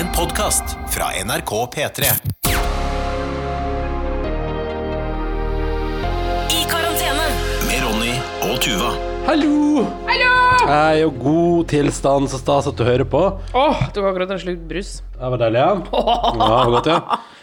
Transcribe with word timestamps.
En 0.00 0.08
podkast 0.16 0.64
fra 0.88 1.10
NRK 1.24 1.50
P3. 1.74 2.02
I 6.56 6.62
karantene. 6.70 7.26
Med 7.66 7.82
Ronny 7.84 8.14
og 8.46 8.54
Tuva. 8.64 8.94
Hallo! 9.26 9.82
Hei, 10.70 11.02
og 11.04 11.20
god 11.20 11.68
tilstand, 11.74 12.30
så 12.32 12.40
stas 12.40 12.70
at 12.70 12.80
du 12.80 12.84
hører 12.88 13.04
på. 13.04 13.20
Åh, 13.52 13.84
tok 13.92 14.08
akkurat 14.14 14.32
en 14.32 14.40
slurk 14.40 14.64
brus. 14.70 14.94
Det 15.18 15.32
var 15.34 15.44
deilig, 15.44 15.66
ja. 15.66 15.76
Ja, 15.92 16.32
det 16.32 16.48
var 16.48 16.72
godt, 16.78 16.90
ja. 16.94 16.98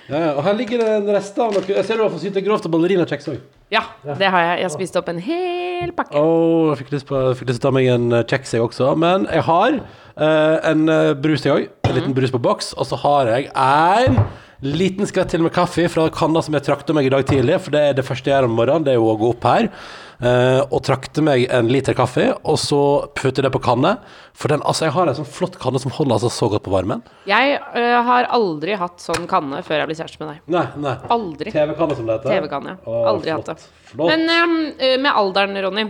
ja. 0.08 0.24
ja. 0.26 0.34
Og 0.34 0.42
her 0.50 0.58
ligger 0.58 0.82
det 0.82 0.90
en 0.96 1.14
rest 1.14 1.38
av 1.38 1.54
noe. 1.54 1.68
Jeg 1.70 1.86
ser 1.86 2.02
du 2.02 2.08
har 2.08 2.10
forsynt 2.10 2.32
synt 2.32 2.42
deg 2.42 2.50
grovt 2.50 2.66
av 2.66 2.74
ballerinakjeks 2.74 3.34
òg. 3.36 3.57
Ja, 3.68 3.82
det 4.16 4.30
har 4.32 4.44
jeg. 4.44 4.60
Jeg 4.64 4.72
spiste 4.78 5.00
opp 5.02 5.10
en 5.12 5.20
hel 5.20 5.92
pakke. 5.96 6.16
Oh, 6.16 6.70
jeg 6.72 6.86
fikk 6.86 6.94
lyst, 6.96 7.08
på, 7.10 7.20
fikk 7.36 7.50
lyst 7.50 7.60
til 7.60 7.66
å 7.66 7.68
ta 7.68 7.76
meg 7.76 7.90
en 7.92 8.06
eh, 8.16 8.24
kjeks, 8.24 8.54
jeg 8.56 8.64
også. 8.64 8.94
Men 9.00 9.28
jeg 9.28 9.44
har 9.44 9.80
uh, 9.82 10.56
en 10.72 10.86
eh, 10.94 11.12
brus, 11.20 11.44
jeg 11.44 11.52
òg. 11.52 11.66
En 11.88 11.98
liten 11.98 12.16
brus 12.16 12.32
på 12.32 12.40
boks. 12.44 12.72
Og 12.80 12.88
så 12.88 13.00
har 13.04 13.34
jeg 13.34 13.50
en 13.52 14.22
liten 14.64 15.10
skvett 15.10 15.34
til 15.36 15.44
med 15.44 15.52
kaffe 15.56 15.90
fra 15.92 16.08
kanna 16.16 16.42
som 16.46 16.56
jeg 16.56 16.64
trakta 16.70 16.96
meg 16.96 17.10
i 17.10 17.12
dag 17.12 17.28
tidlig. 17.28 17.60
For 17.66 17.76
det 17.76 17.84
er 17.90 17.98
det 18.00 18.08
første 18.08 18.32
jeg 18.32 18.38
gjør 18.38 18.48
om 18.48 18.56
morgenen, 18.56 18.88
det 18.88 18.96
er 18.96 19.02
jo 19.02 19.12
å 19.12 19.20
gå 19.20 19.34
opp 19.36 19.50
her. 19.52 19.68
Eh, 20.22 20.62
og 20.64 20.82
trakte 20.86 21.24
meg 21.26 21.46
en 21.54 21.70
liter 21.72 21.96
kaffe, 21.98 22.30
og 22.44 22.58
så 22.62 22.80
putte 23.18 23.44
det 23.46 23.52
på 23.54 23.62
kanne. 23.64 23.98
For 24.38 24.54
den, 24.54 24.64
altså, 24.68 24.88
jeg 24.88 24.96
har 24.96 25.12
en 25.12 25.18
sånn 25.20 25.30
flott 25.30 25.58
kanne 25.62 25.82
som 25.82 25.94
holder 25.94 26.18
altså 26.18 26.32
så 26.34 26.50
godt 26.54 26.66
på 26.68 26.74
varmen. 26.74 27.04
Jeg 27.30 27.58
øh, 27.58 27.98
har 28.10 28.30
aldri 28.38 28.78
hatt 28.80 29.04
sånn 29.04 29.28
kanne 29.30 29.62
før 29.66 29.82
jeg 29.82 29.92
ble 29.92 30.00
kjæreste 30.00 30.24
med 30.24 30.34
deg. 30.34 30.42
Nei, 30.58 30.66
nei. 30.84 30.96
Aldri. 31.18 31.54
TV-kanne, 31.56 32.00
som 32.00 32.10
det 32.10 32.20
heter. 32.20 32.36
TV-kanne, 32.36 32.76
ja. 32.78 33.04
Aldri 33.14 33.34
flott. 33.34 33.54
hatt 33.54 33.68
det. 33.68 33.88
Flott. 33.92 34.14
Men 34.14 34.28
øhm, 34.38 34.58
øh, 34.74 34.98
med 35.06 35.12
alderen, 35.14 35.64
Ronny 35.68 35.88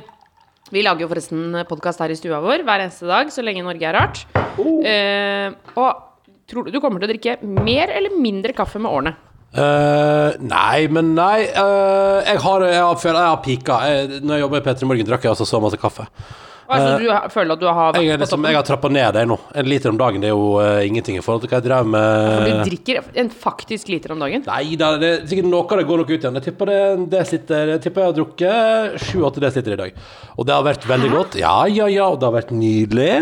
Vi 0.67 0.81
lager 0.83 1.05
jo 1.05 1.07
forresten 1.07 1.61
podkast 1.69 2.01
her 2.03 2.11
i 2.11 2.17
stua 2.19 2.41
vår 2.43 2.65
hver 2.67 2.83
eneste 2.83 3.07
dag 3.07 3.29
så 3.31 3.45
lenge 3.45 3.63
Norge 3.63 3.87
er 3.87 3.95
rart. 3.95 4.25
Oh. 4.59 4.81
Uh, 4.83 5.53
og 5.79 6.43
tror 6.49 6.65
du 6.67 6.73
du 6.75 6.81
kommer 6.83 6.99
til 6.99 7.07
å 7.07 7.13
drikke 7.13 7.37
mer 7.63 7.93
eller 7.95 8.17
mindre 8.19 8.51
kaffe 8.57 8.81
med 8.81 8.91
årene? 8.91 9.13
Eh, 9.55 10.35
nei, 10.43 10.87
men 10.91 11.13
nei. 11.17 11.47
Uh, 11.55 12.19
jeg 12.25 12.41
har, 12.43 12.65
jeg 12.67 12.81
har, 12.83 12.99
jeg 13.07 13.15
har 13.21 13.39
pika. 13.45 13.79
Jeg, 13.87 14.19
når 14.21 14.35
jeg 14.35 14.45
jobba 14.45 14.59
i 14.59 14.65
P3 14.67 14.89
Morgen, 14.89 15.07
drakk 15.07 15.25
jeg 15.25 15.33
altså 15.33 15.47
så 15.47 15.61
masse 15.63 15.79
kaffe. 15.81 16.05
Altså, 16.67 16.97
du 16.99 17.07
føler 17.31 17.55
at 17.55 17.61
du 17.61 17.67
har 17.69 17.93
vært 17.95 18.03
Jeg, 18.03 18.19
liksom, 18.19 18.43
jeg 18.43 18.57
har 18.57 18.65
trappa 18.67 18.89
ned 18.91 19.13
det 19.15 19.21
nå. 19.29 19.37
En 19.55 19.67
liter 19.71 19.87
om 19.87 19.99
dagen 20.01 20.19
det 20.19 20.27
er 20.27 20.35
jo 20.35 20.57
uh, 20.59 20.81
ingenting 20.83 21.15
i 21.15 21.21
forhold 21.23 21.45
til 21.45 21.51
hva 21.53 21.61
jeg 21.61 21.67
drev 21.69 21.85
For 21.85 21.93
med. 21.93 22.49
du 22.49 22.71
drikker 22.73 23.07
en 23.23 23.29
faktisk 23.31 23.91
liter 23.93 24.11
om 24.11 24.19
dagen? 24.19 24.43
Nei 24.49 24.75
da, 24.79 24.89
det 24.99 25.11
er 25.13 25.23
sikkert 25.31 25.47
noe 25.47 25.63
av 25.63 25.79
det 25.79 25.85
går 25.87 26.03
nok 26.03 26.11
ut 26.11 26.17
igjen. 26.17 26.39
Jeg 26.41 26.47
tipper 26.49 26.71
det 26.73 26.81
det 27.15 27.23
sitter. 27.31 27.71
Jeg 27.77 27.83
tipper 27.85 28.03
jeg 28.03 28.11
har 28.11 28.17
drukket 28.19 29.07
7-8 29.13 29.45
desiliter 29.45 29.77
i 29.77 29.79
dag. 29.85 30.03
Og 30.35 30.49
det 30.49 30.57
har 30.57 30.67
vært 30.67 30.89
veldig 30.91 31.13
godt. 31.15 31.39
Ja, 31.39 31.55
ja, 31.71 31.87
ja, 31.87 32.11
og 32.11 32.19
det 32.19 32.27
har 32.27 32.35
vært 32.35 32.51
nydelig. 32.51 33.13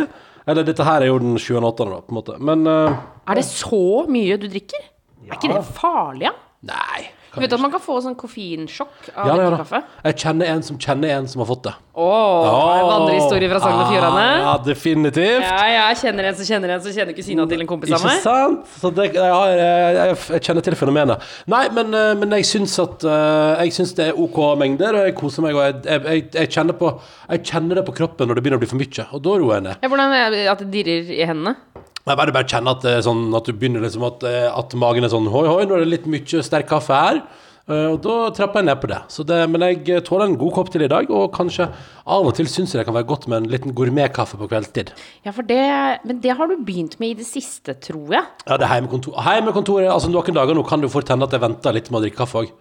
Eller 0.50 0.66
dette 0.66 0.90
her 0.90 1.06
er 1.06 1.14
jo 1.14 1.22
den 1.22 1.38
sjuende-åttende, 1.42 2.02
på 2.06 2.14
en 2.14 2.18
måte. 2.18 2.42
Men 2.50 2.66
uh, 2.66 2.98
Er 3.30 3.38
det 3.38 3.46
så 3.46 3.86
mye 4.10 4.42
du 4.42 4.50
drikker? 4.50 4.90
Er 5.30 5.38
ikke 5.40 5.54
det 5.54 5.66
farlig, 5.76 6.32
da? 6.32 6.36
nei. 6.66 7.06
Du 7.36 7.42
vet 7.44 7.52
at 7.52 7.60
man 7.60 7.72
kan 7.74 7.82
få 7.84 7.98
sånn 8.00 8.14
koffeinsjokk 8.16 9.10
av 9.12 9.28
Ja, 9.28 9.34
å 9.36 9.42
ja, 9.44 9.58
kaffe? 9.60 9.82
Jeg 10.06 10.16
kjenner 10.22 10.52
en 10.54 10.62
som 10.64 10.78
kjenner 10.80 11.12
en 11.18 11.26
som 11.28 11.42
har 11.44 11.50
fått 11.50 11.66
det. 11.68 11.74
Åh, 12.00 12.46
vandrehistorie 12.88 13.50
fra 13.52 13.60
Sogn 13.60 13.82
og 13.82 13.92
Fjordane? 13.92 14.24
Ja, 14.40 14.54
definitivt. 14.64 15.44
Ja, 15.44 15.66
jeg 15.74 16.00
kjenner 16.00 16.30
en 16.30 16.38
som 16.40 16.48
kjenner 16.48 16.74
en 16.78 16.86
som 16.86 16.96
kjenner 16.96 17.18
kusina 17.18 17.48
til 17.52 17.66
en 17.66 17.70
kompis 17.70 17.92
av 17.92 18.08
meg. 18.08 18.22
Ikke 18.22 18.24
sant? 18.24 18.72
Så 18.80 18.94
det, 18.96 19.10
jeg, 19.18 19.36
har, 19.36 19.52
jeg, 19.52 20.00
jeg, 20.00 20.18
jeg 20.38 20.48
kjenner 20.48 20.68
til 20.70 20.80
fenomenet. 20.80 21.30
Nei, 21.52 21.64
men, 21.76 21.92
eh, 22.00 22.16
men 22.24 22.38
jeg 22.40 22.48
syns 22.54 22.80
at 22.84 23.04
eh, 23.04 23.66
Jeg 23.66 23.76
syns 23.82 23.96
det 24.00 24.10
er 24.14 24.22
OK 24.26 24.40
mengder, 24.64 25.02
og 25.02 25.10
jeg 25.10 25.20
koser 25.20 25.44
meg. 25.44 25.60
Og 25.60 25.90
jeg, 25.92 26.28
jeg, 26.32 26.54
kjenner 26.56 26.80
på, 26.80 26.96
jeg 27.36 27.44
kjenner 27.52 27.82
det 27.82 27.88
på 27.90 28.00
kroppen 28.00 28.32
når 28.32 28.40
det 28.40 28.46
begynner 28.48 28.64
å 28.64 28.64
bli 28.64 28.72
for 28.72 28.80
mye, 28.80 29.10
og 29.12 29.28
da 29.28 29.40
roer 29.44 29.58
jeg 29.60 29.68
ned. 29.68 29.84
Ja, 29.84 29.92
hvordan 29.92 30.22
er 30.24 30.32
det 30.38 30.46
at 30.56 30.64
det 30.64 30.72
dirrer 30.72 31.18
i 31.20 31.26
hendene? 31.28 31.75
Jeg 32.06 32.20
bare, 32.20 32.34
bare 32.36 32.46
kjenner 32.46 32.76
at, 32.76 32.84
er 32.86 33.00
sånn, 33.02 33.24
at 33.34 33.48
du 33.50 33.56
begynner 33.58 33.82
liksom 33.82 34.04
at, 34.06 34.22
eh, 34.30 34.46
at 34.54 34.76
magen 34.78 35.08
er 35.08 35.10
sånn 35.10 35.26
Hoi, 35.34 35.48
hoi, 35.50 35.64
nå 35.66 35.74
er 35.74 35.82
det 35.82 35.90
litt 35.90 36.06
mye 36.06 36.44
sterk 36.46 36.68
kaffe 36.70 36.94
her. 36.94 37.22
Eh, 37.66 37.88
og 37.90 37.98
da 38.04 38.30
trapper 38.38 38.62
jeg 38.62 38.68
ned 38.68 38.78
på 38.84 38.90
det. 38.92 39.00
Så 39.10 39.26
det. 39.26 39.40
Men 39.50 39.66
jeg 39.66 40.04
tåler 40.06 40.30
en 40.30 40.38
god 40.38 40.54
kopp 40.54 40.70
til 40.70 40.86
i 40.86 40.90
dag, 40.92 41.10
og 41.10 41.34
kanskje 41.34 41.66
av 42.06 42.30
og 42.30 42.36
til 42.38 42.46
syns 42.52 42.76
jeg 42.76 42.84
det 42.84 42.86
kan 42.86 42.98
være 42.98 43.10
godt 43.10 43.26
med 43.32 43.40
en 43.40 43.50
liten 43.50 43.74
gourmetkaffe 43.74 44.38
på 44.38 44.50
kveldstid. 44.52 44.94
Ja, 45.26 45.34
for 45.34 45.50
det 45.50 45.58
Men 46.06 46.22
det 46.22 46.38
har 46.38 46.46
du 46.46 46.62
begynt 46.62 47.00
med 47.00 47.16
i 47.16 47.20
det 47.24 47.26
siste, 47.26 47.74
tror 47.74 48.14
jeg. 48.14 48.26
Ja, 48.46 48.58
det 48.58 48.70
er 48.70 48.74
heimekontor. 48.76 49.18
Heimekontoret, 49.26 49.90
altså 49.90 50.14
Noen 50.14 50.38
dager 50.38 50.54
nå 50.54 50.62
kan 50.70 50.82
det 50.82 50.92
jo 50.92 50.94
fort 51.00 51.10
hende 51.10 51.26
at 51.26 51.34
jeg 51.34 51.42
venter 51.42 51.74
litt 51.74 51.90
med 51.90 52.04
å 52.04 52.06
drikke 52.06 52.22
kaffe 52.22 52.46
òg. 52.46 52.54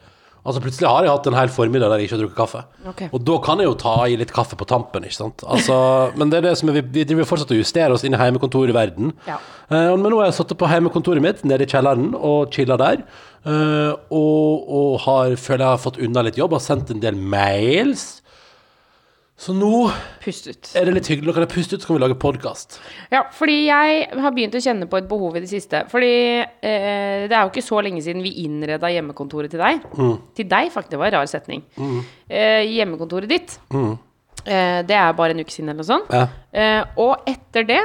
Altså 0.44 0.60
Plutselig 0.60 0.88
har 0.91 1.06
jeg 1.06 1.12
hatt 1.15 1.27
en 1.31 1.37
hel 1.38 1.53
formiddag 1.53 1.88
der 1.88 2.03
jeg 2.03 2.09
ikke 2.09 2.16
har 2.16 2.22
drukket 2.22 2.37
kaffe. 2.37 2.62
Okay. 2.91 3.06
Og 3.16 3.22
da 3.25 3.37
kan 3.47 3.60
jeg 3.62 3.69
jo 3.71 3.77
ta 3.81 3.94
i 4.05 4.16
litt 4.21 4.32
kaffe 4.37 4.59
på 4.60 4.66
tampen, 4.69 5.06
ikke 5.09 5.16
sant. 5.16 5.44
Altså, 5.49 5.77
men 6.21 6.32
det 6.32 6.41
er 6.41 6.49
det 6.50 6.56
som 6.60 6.69
er, 6.69 6.82
vi, 6.84 7.06
driver 7.09 7.28
fortsatt 7.31 7.55
og 7.55 7.62
justerer 7.62 7.94
oss 7.97 8.05
inn 8.05 8.16
i 8.16 8.21
heimekontorverden. 8.21 9.15
Ja. 9.28 9.38
Uh, 9.71 9.94
men 9.97 10.10
nå 10.10 10.19
har 10.21 10.28
jeg 10.28 10.37
sittet 10.43 10.60
på 10.60 10.69
heimekontoret 10.69 11.25
mitt 11.25 11.41
nede 11.49 11.65
i 11.65 11.71
kjelleren 11.71 12.12
og 12.19 12.53
chilla 12.53 12.77
der. 12.81 13.06
Uh, 13.44 13.97
og, 14.12 14.69
og 14.69 14.91
har, 15.06 15.38
føler 15.41 15.65
jeg 15.65 15.72
har 15.72 15.81
fått 15.87 16.03
unna 16.05 16.27
litt 16.28 16.41
jobb, 16.41 16.59
har 16.59 16.65
sendt 16.65 16.93
en 16.93 17.00
del 17.00 17.16
mails. 17.16 18.05
Så 19.37 19.50
nå 19.56 19.89
Pust 20.22 20.47
ut. 20.47 20.69
er 20.78 20.87
det 20.87 20.93
litt 20.95 21.09
hyggelig. 21.11 21.27
Nå 21.27 21.33
kan 21.34 21.43
jeg 21.43 21.50
puste 21.50 21.75
ut, 21.75 21.83
så 21.83 21.89
kan 21.89 21.97
vi 21.97 22.03
lage 22.05 22.17
podkast. 22.22 22.77
Ja, 23.11 23.25
fordi 23.34 23.56
jeg 23.67 24.05
har 24.22 24.34
begynt 24.37 24.55
å 24.55 24.62
kjenne 24.62 24.87
på 24.91 25.00
et 25.00 25.09
behov 25.11 25.34
i 25.34 25.43
det 25.43 25.50
siste. 25.50 25.81
Fordi 25.91 26.12
eh, 26.39 27.25
det 27.27 27.34
er 27.34 27.41
jo 27.43 27.50
ikke 27.50 27.65
så 27.67 27.83
lenge 27.83 28.03
siden 28.05 28.23
vi 28.25 28.31
innreda 28.44 28.93
hjemmekontoret 28.94 29.50
til 29.50 29.59
deg. 29.65 29.83
Til 30.39 30.49
deg, 30.53 30.71
faktisk. 30.71 30.93
Det 30.94 31.00
var 31.03 31.11
en 31.11 31.17
rar 31.19 31.31
setning. 31.31 31.65
Eh, 32.31 32.62
hjemmekontoret 32.77 33.28
ditt, 33.34 33.59
eh, 33.75 34.81
det 34.87 34.99
er 35.03 35.19
bare 35.19 35.34
en 35.34 35.43
uke 35.43 35.50
siden 35.50 35.73
eller 35.75 35.83
noe 35.83 35.91
sånt. 35.91 36.15
Ja. 36.15 36.28
Eh, 36.55 36.94
og 37.03 37.27
etter 37.27 37.67
det 37.67 37.83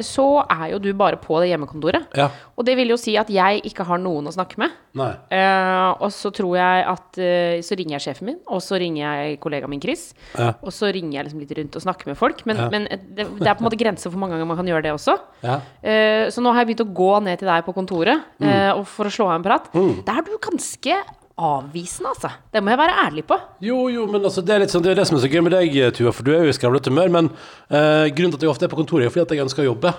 så 0.00 0.24
er 0.48 0.70
jo 0.72 0.78
du 0.80 0.88
bare 0.96 1.18
på 1.20 1.36
det 1.42 1.50
hjemmekontoret. 1.50 2.06
Ja. 2.16 2.30
Og 2.56 2.64
det 2.64 2.76
vil 2.78 2.88
jo 2.88 2.96
si 2.96 3.12
at 3.20 3.28
jeg 3.28 3.60
ikke 3.68 3.84
har 3.84 3.98
noen 4.00 4.24
å 4.28 4.32
snakke 4.32 4.56
med. 4.62 4.72
Eh, 4.96 5.90
og 6.00 6.08
så 6.16 6.30
tror 6.32 6.54
jeg 6.56 6.84
at 6.88 7.18
uh, 7.20 7.60
Så 7.60 7.76
ringer 7.76 7.98
jeg 7.98 8.04
sjefen 8.06 8.30
min, 8.30 8.38
og 8.48 8.62
så 8.64 8.78
ringer 8.80 9.02
jeg 9.04 9.40
kollegaen 9.42 9.68
min 9.68 9.82
Chris. 9.82 10.14
Ja. 10.38 10.54
Og 10.64 10.72
så 10.72 10.88
ringer 10.94 11.18
jeg 11.18 11.26
liksom 11.28 11.42
litt 11.44 11.52
rundt 11.58 11.76
og 11.76 11.84
snakker 11.84 12.08
med 12.08 12.16
folk. 12.16 12.40
Men, 12.48 12.56
Ja. 12.56 12.70
men 12.72 12.88
det, 12.88 13.26
det 13.26 13.46
er 13.50 13.54
på 13.58 13.60
en 13.64 13.68
måte 13.68 13.76
grenser 13.80 14.08
for 14.08 14.16
hvor 14.16 14.24
mange 14.24 14.38
ganger 14.38 14.48
man 14.48 14.56
kan 14.62 14.66
gjøre 14.72 14.86
det 14.88 14.94
også. 14.96 15.18
Ja. 15.44 15.58
Eh, 15.84 16.24
så 16.32 16.40
nå 16.40 16.52
har 16.56 16.64
jeg 16.64 16.72
begynt 16.72 16.86
å 16.86 16.94
gå 16.96 17.12
ned 17.28 17.38
til 17.44 17.48
deg 17.52 17.64
på 17.68 17.76
kontoret 17.76 18.24
Mm. 18.40 18.48
eh, 18.48 18.72
og 18.72 18.86
for 18.88 19.04
å 19.08 19.12
slå 19.12 19.28
av 19.28 19.36
en 19.36 19.44
prat. 19.44 19.68
Da 20.08 20.16
er 20.18 20.24
du 20.24 20.32
ganske 20.40 20.96
avvisende, 21.36 22.08
altså. 22.14 22.30
Det 22.52 22.62
må 22.64 22.72
jeg 22.72 22.78
være 22.80 22.94
ærlig 23.06 23.24
på. 23.28 23.36
Jo, 23.64 23.78
jo, 23.92 24.06
men 24.08 24.24
altså, 24.24 24.40
det 24.44 24.54
er 24.54 24.62
litt 24.64 24.72
sånn, 24.72 24.84
det 24.86 24.94
er 24.94 25.00
det 25.02 25.06
som 25.08 25.18
er 25.18 25.24
så 25.26 25.30
gøy 25.32 25.42
med 25.44 25.52
deg, 25.56 25.74
Tuva, 25.96 26.12
for 26.16 26.24
du 26.26 26.32
er 26.32 26.46
jo 26.46 26.52
i 26.54 26.56
skravlete 26.56 26.92
humør. 26.92 27.12
Men 27.12 27.28
eh, 27.68 28.06
grunnen 28.16 28.32
til 28.32 28.40
at 28.40 28.46
jeg 28.46 28.52
ofte 28.54 28.68
er 28.68 28.72
på 28.72 28.78
kontoret, 28.80 29.06
er 29.08 29.12
fordi 29.12 29.26
at 29.26 29.34
jeg 29.36 29.44
ønsker 29.44 29.64
å 29.66 29.68
jobbe. 29.70 29.92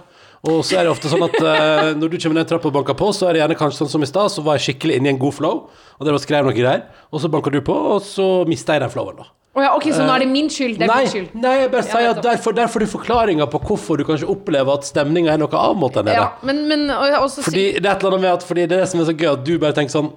Og 0.48 0.60
så 0.66 0.78
er 0.80 0.86
det 0.88 0.92
ofte 0.94 1.10
sånn 1.12 1.26
at 1.28 1.38
eh, 1.42 1.94
når 1.98 2.12
du 2.14 2.18
kommer 2.22 2.40
ned 2.42 2.50
trappa 2.50 2.70
og 2.70 2.76
banker 2.80 2.98
på, 2.98 3.12
så 3.14 3.30
er 3.30 3.38
det 3.38 3.42
gjerne 3.44 3.58
kanskje 3.62 3.84
sånn 3.84 3.94
som 3.96 4.06
i 4.06 4.10
stad, 4.10 4.30
så 4.34 4.44
var 4.46 4.58
jeg 4.58 4.68
skikkelig 4.72 4.98
inne 5.00 5.10
i 5.12 5.14
en 5.16 5.22
god 5.22 5.34
flow, 5.38 5.64
og 5.98 6.06
der 6.10 6.18
skrev 6.22 6.46
noe 6.46 6.54
greier, 6.58 6.84
og 7.14 7.22
så 7.24 7.30
banker 7.34 7.54
du 7.54 7.62
på, 7.66 7.74
og 7.98 8.02
så 8.06 8.28
mister 8.50 8.78
jeg 8.78 8.86
den 8.86 8.94
flowen, 8.94 9.18
da. 9.22 9.30
Oh 9.58 9.64
ja, 9.66 9.72
ok, 9.74 9.88
Så 9.90 10.04
nå 10.06 10.14
er 10.14 10.22
det 10.22 10.28
min 10.30 10.52
skyld? 10.54 10.76
Det 10.78 10.86
er 10.86 10.92
Nei, 10.92 10.98
min 11.02 11.10
skyld. 11.10 11.30
nei, 11.42 11.54
jeg 11.64 11.70
bare 11.74 11.82
Ja, 11.82 11.88
sier 11.90 12.10
at 12.12 12.20
nettopp. 12.20 12.26
derfor, 12.28 12.54
derfor 12.60 12.78
er 12.78 12.86
du 12.86 12.92
forklaringa 12.92 13.48
på 13.50 13.62
hvorfor 13.66 13.98
du 13.98 14.04
kanskje 14.06 14.28
opplever 14.30 14.70
at 14.78 14.86
stemninga 14.86 15.32
er 15.34 15.40
noe 15.42 15.50
avmålt 15.58 15.96
der 15.98 16.06
nede. 16.06 16.20
Ja, 16.20 16.28
men, 16.46 16.60
men 16.70 16.84
og, 16.94 17.16
og 17.24 17.32
Fordi 17.42 17.64
det 17.82 17.82
er 17.90 17.96
et 17.96 18.04
eller 18.06 18.14
annet 18.20 18.22
med 18.28 18.34
at 18.36 18.46
Fordi 18.46 18.68
det 18.70 18.78
er 18.78 18.84
det 18.84 18.90
som 18.92 19.02
er 19.02 19.08
så 19.10 19.16
gøy, 19.18 19.32
at 19.32 19.42
du 19.50 19.56
bare 19.58 19.74
tenker 19.74 19.96
sånn 19.96 20.12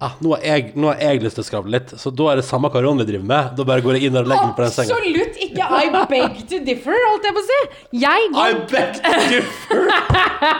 ah, 0.00 0.14
nå, 0.22 0.32
har 0.36 0.44
jeg, 0.46 0.72
nå 0.78 0.90
har 0.90 1.00
jeg 1.02 1.22
lyst 1.24 1.38
til 1.38 1.44
å 1.44 1.46
skravle 1.48 1.74
litt, 1.74 1.92
så 2.00 2.12
da 2.14 2.30
er 2.32 2.40
det 2.40 2.46
samme 2.48 2.70
hva 2.72 2.82
Ronny 2.84 3.06
driver 3.08 3.26
med. 3.30 3.50
Da 3.58 3.66
bare 3.68 3.84
går 3.84 3.98
jeg 3.98 4.08
inn 4.08 4.18
og 4.20 4.30
legger 4.30 4.50
meg 4.50 4.56
på 4.58 4.64
den 4.64 4.74
senga. 4.74 4.98
Absolutt 4.98 5.40
ikke 5.48 5.68
I 5.78 6.04
beg 6.12 6.38
to 6.52 6.60
differ, 6.66 6.98
holdt 7.08 7.28
jeg 7.28 7.36
på 7.36 7.42
å 7.42 7.48
si. 7.48 7.60
Jeg 8.04 8.28
I 8.28 8.32
går, 8.36 8.60
beg 8.72 8.98
to 8.98 9.14
differ! 9.34 9.82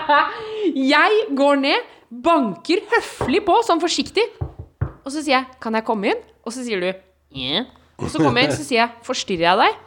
jeg 0.94 1.24
går 1.38 1.62
ned, 1.64 1.96
banker 2.28 2.84
høflig 2.94 3.42
på, 3.46 3.58
sånn 3.66 3.82
forsiktig. 3.84 4.26
Og 5.08 5.12
så 5.14 5.22
sier 5.22 5.38
jeg 5.38 5.46
'Kan 5.60 5.76
jeg 5.78 5.84
komme 5.88 6.10
inn?' 6.12 6.24
Og 6.44 6.52
så 6.52 6.64
sier 6.64 6.80
du 6.80 6.88
'Ja'. 7.32 7.64
Og 7.98 8.10
så 8.12 8.20
kommer 8.20 8.42
jeg 8.42 8.50
inn, 8.50 8.56
så 8.56 8.64
sier 8.64 8.80
jeg 8.82 8.90
'Forstyrrer 9.04 9.46
jeg 9.48 9.56
deg?' 9.64 9.84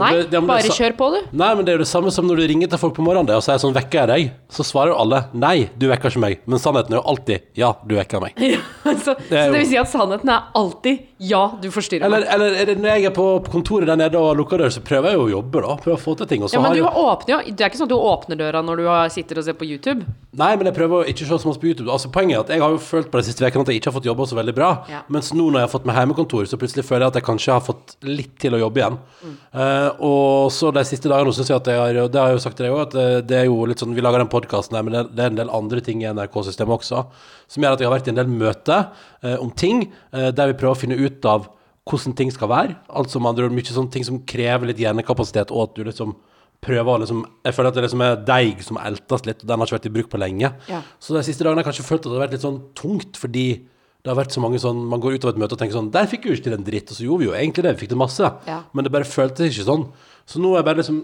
Nei, 0.00 0.10
men 0.10 0.18
det- 0.20 0.30
det- 0.30 0.40
det 0.40 0.46
bare 0.48 0.62
sa- 0.62 0.74
kjør 0.74 0.96
på, 0.96 1.06
du. 1.14 1.36
Nei, 1.38 1.54
men 1.54 1.64
det 1.64 1.72
er 1.72 1.76
jo 1.78 1.84
det 1.84 1.88
samme 1.88 2.10
som 2.10 2.26
når 2.26 2.36
du 2.36 2.46
ringer 2.48 2.66
til 2.68 2.78
folk 2.78 2.94
på 2.94 3.02
morgenen 3.04 3.30
og 3.36 3.42
sier 3.42 3.58
sånn 3.62 3.72
'Vekker 3.74 3.92
jeg 3.92 4.08
deg?' 4.08 4.32
Så 4.50 4.64
svarer 4.64 4.88
jo 4.90 4.96
alle 4.98 5.28
'Nei, 5.34 5.70
du 5.78 5.86
vekker 5.88 6.10
ikke 6.10 6.20
meg'. 6.20 6.38
Men 6.46 6.58
sannheten 6.58 6.92
er 6.92 7.00
jo 7.02 7.06
alltid 7.06 7.40
'Ja, 7.54 7.72
du 7.86 7.94
vekker 7.94 8.20
meg'. 8.20 8.34
så, 8.84 9.14
så 9.14 9.16
det 9.30 9.46
jo- 9.46 9.52
vil 9.52 9.66
si 9.66 9.76
at 9.76 9.86
sannheten 9.86 10.28
er 10.28 10.42
alltid 10.54 10.98
'ja, 11.20 11.52
du 11.60 11.70
forstyrrer 11.70 12.02
Eller, 12.04 12.20
meg'. 12.22 12.34
eller 12.34 12.46
er 12.54 12.64
det 12.66 12.78
når 12.78 12.90
jeg 12.96 13.04
er 13.04 13.10
på 13.10 13.44
kontoret 13.46 13.86
der 13.86 13.96
nede 13.96 14.16
og 14.18 14.36
lukker 14.36 14.58
døra, 14.58 14.70
så 14.70 14.80
prøver 14.82 15.10
jeg 15.10 15.14
jo 15.14 15.26
å 15.26 15.30
jobbe, 15.42 15.60
da. 15.62 15.76
Prøver 15.76 15.96
å 15.96 16.00
få 16.00 16.16
til 16.16 16.26
ting. 16.26 16.42
Så 16.42 16.54
Ja, 16.54 16.60
men 16.60 16.72
du 16.72 16.78
jo... 16.78 16.86
åpner 16.86 17.28
jo 17.46 17.54
Det 17.54 17.60
er 17.60 17.70
ikke 17.70 17.78
sånn 17.78 17.86
at 17.86 17.94
du 17.94 18.00
åpner 18.02 18.36
døra 18.36 18.62
når 18.64 18.76
du 18.82 19.10
sitter 19.14 19.38
og 19.38 19.44
ser 19.44 19.52
på 19.54 19.64
YouTube. 19.68 20.04
Nei, 20.34 20.56
men 20.56 20.66
jeg 20.66 20.74
prøver 20.74 21.04
å 21.04 21.06
ikke 21.06 21.24
se 21.24 21.38
så 21.38 21.46
mye 21.46 21.60
på 21.60 21.68
YouTube. 21.70 21.88
Altså 21.90 22.10
Poenget 22.10 22.34
er 22.36 22.40
at 22.40 22.48
jeg 22.48 22.60
har 22.60 22.70
jo 22.70 22.78
følt 22.78 23.10
på 23.12 23.18
de 23.18 23.22
siste 23.30 23.46
ukene 23.46 23.60
at 23.62 23.68
jeg 23.68 23.80
ikke 23.80 23.92
har 23.92 24.00
fått 24.00 24.10
jobba 24.10 24.26
så 24.26 24.34
veldig 24.34 24.54
bra. 24.54 24.84
Ja. 24.90 25.02
Mens 25.08 25.30
nå 25.32 25.46
når 25.50 25.60
jeg 25.62 25.68
har 25.70 25.78
fått 25.78 25.86
meg 25.86 25.94
hjemmekontor, 25.96 26.42
så 26.50 26.58
plutselig 26.58 26.84
føler 26.84 27.06
jeg 27.06 27.14
at 27.14 27.14
jeg 27.14 27.22
kanskje 27.24 27.52
har 27.52 27.60
fått 27.60 27.94
litt 28.02 28.36
til 28.38 28.52
å 28.54 28.58
jobbe 28.58 28.76
igjen. 28.82 28.98
Mm. 29.24 29.36
Eh, 29.54 29.83
og 30.04 30.52
så 30.54 30.70
de 30.74 30.82
siste 30.86 31.10
dagene 31.10 31.32
syns 31.34 31.50
jeg 31.50 31.58
at 31.58 31.68
jeg 31.70 31.80
har 31.80 31.96
Det 32.12 32.20
har 32.20 32.32
jeg 32.32 32.38
jo 32.38 32.42
sagt 32.44 32.56
til 32.58 32.66
deg 32.66 32.74
òg, 32.74 32.82
at 32.84 32.94
eh, 33.00 33.16
det 33.26 33.38
er 33.38 33.46
jo 33.48 33.64
litt 33.68 33.82
sånn 33.82 33.94
Vi 33.96 34.04
lager 34.04 34.22
den 34.22 34.30
podkasten 34.32 34.76
her, 34.78 34.84
men 34.86 34.96
det, 34.96 35.20
er 35.20 35.32
en 35.32 35.40
del 35.40 35.52
andre 35.54 35.82
ting 35.84 36.02
i 36.02 36.10
NRK-systemet 36.10 36.76
også 36.78 37.04
som 37.50 37.64
gjør 37.64 37.76
at 37.76 37.82
jeg 37.82 37.88
har 37.88 37.94
vært 37.94 38.06
i 38.08 38.12
en 38.14 38.18
del 38.18 38.30
møter 38.30 38.86
eh, 39.22 39.36
om 39.36 39.50
ting 39.52 39.82
eh, 39.86 40.30
der 40.34 40.50
vi 40.50 40.56
prøver 40.58 40.74
å 40.74 40.80
finne 40.80 40.96
ut 40.98 41.26
av 41.28 41.50
hvordan 41.84 42.14
ting 42.16 42.30
skal 42.32 42.48
være. 42.48 42.78
Altså 42.88 43.20
med 43.20 43.34
andre 43.34 43.48
ord 43.48 43.56
mye 43.56 43.68
sånne 43.68 43.92
ting 43.92 44.06
som 44.06 44.22
krever 44.24 44.70
litt 44.70 44.80
hjernekapasitet, 44.80 45.52
og 45.52 45.66
at 45.66 45.74
du 45.76 45.82
liksom 45.84 46.14
prøver 46.64 46.88
å 46.88 47.02
liksom 47.02 47.20
Jeg 47.44 47.52
føler 47.52 47.68
at 47.68 47.76
det 47.76 47.84
liksom 47.84 48.04
er 48.06 48.22
deig 48.24 48.64
som 48.64 48.80
eltes 48.80 49.26
litt, 49.28 49.44
og 49.44 49.50
den 49.50 49.60
har 49.60 49.68
ikke 49.68 49.76
vært 49.76 49.90
i 49.90 49.94
bruk 49.98 50.10
på 50.14 50.20
lenge. 50.22 50.54
Ja. 50.70 50.80
Så 50.96 51.16
de 51.16 51.24
siste 51.26 51.44
dagene 51.44 51.60
har 51.60 51.66
jeg 51.66 51.74
kanskje 51.74 51.88
følt 51.90 52.06
at 52.06 52.08
det 52.08 52.16
har 52.16 52.24
vært 52.24 52.36
litt 52.38 52.46
sånn 52.46 52.62
tungt, 52.78 53.20
fordi 53.20 53.46
det 54.04 54.12
har 54.12 54.18
vært 54.18 54.34
så 54.36 54.40
mange 54.44 54.58
sånn 54.60 54.82
Man 54.84 55.00
går 55.00 55.16
ut 55.16 55.24
av 55.24 55.30
et 55.32 55.38
møte 55.40 55.56
og 55.56 55.60
tenker 55.60 55.78
sånn 55.78 55.92
Der 55.94 56.08
fikk 56.10 56.26
vi 56.26 56.32
jo 56.32 56.36
ikke 56.36 56.50
til 56.50 56.56
en 56.58 56.66
dritt, 56.66 56.90
og 56.92 56.96
så 56.98 57.06
gjorde 57.06 57.22
vi 57.22 57.28
jo 57.30 57.36
egentlig 57.38 57.62
det. 57.64 57.70
Vi 57.72 57.84
fikk 57.84 57.94
til 57.94 58.00
masse. 58.02 58.28
Ja. 58.44 58.58
Men 58.76 58.84
det 58.84 58.92
bare 58.92 59.08
føltes 59.08 59.48
ikke 59.48 59.64
sånn. 59.64 59.86
Så 60.28 60.40
nå 60.40 60.50
er 60.56 60.64
bare 60.66 60.82
liksom 60.82 60.98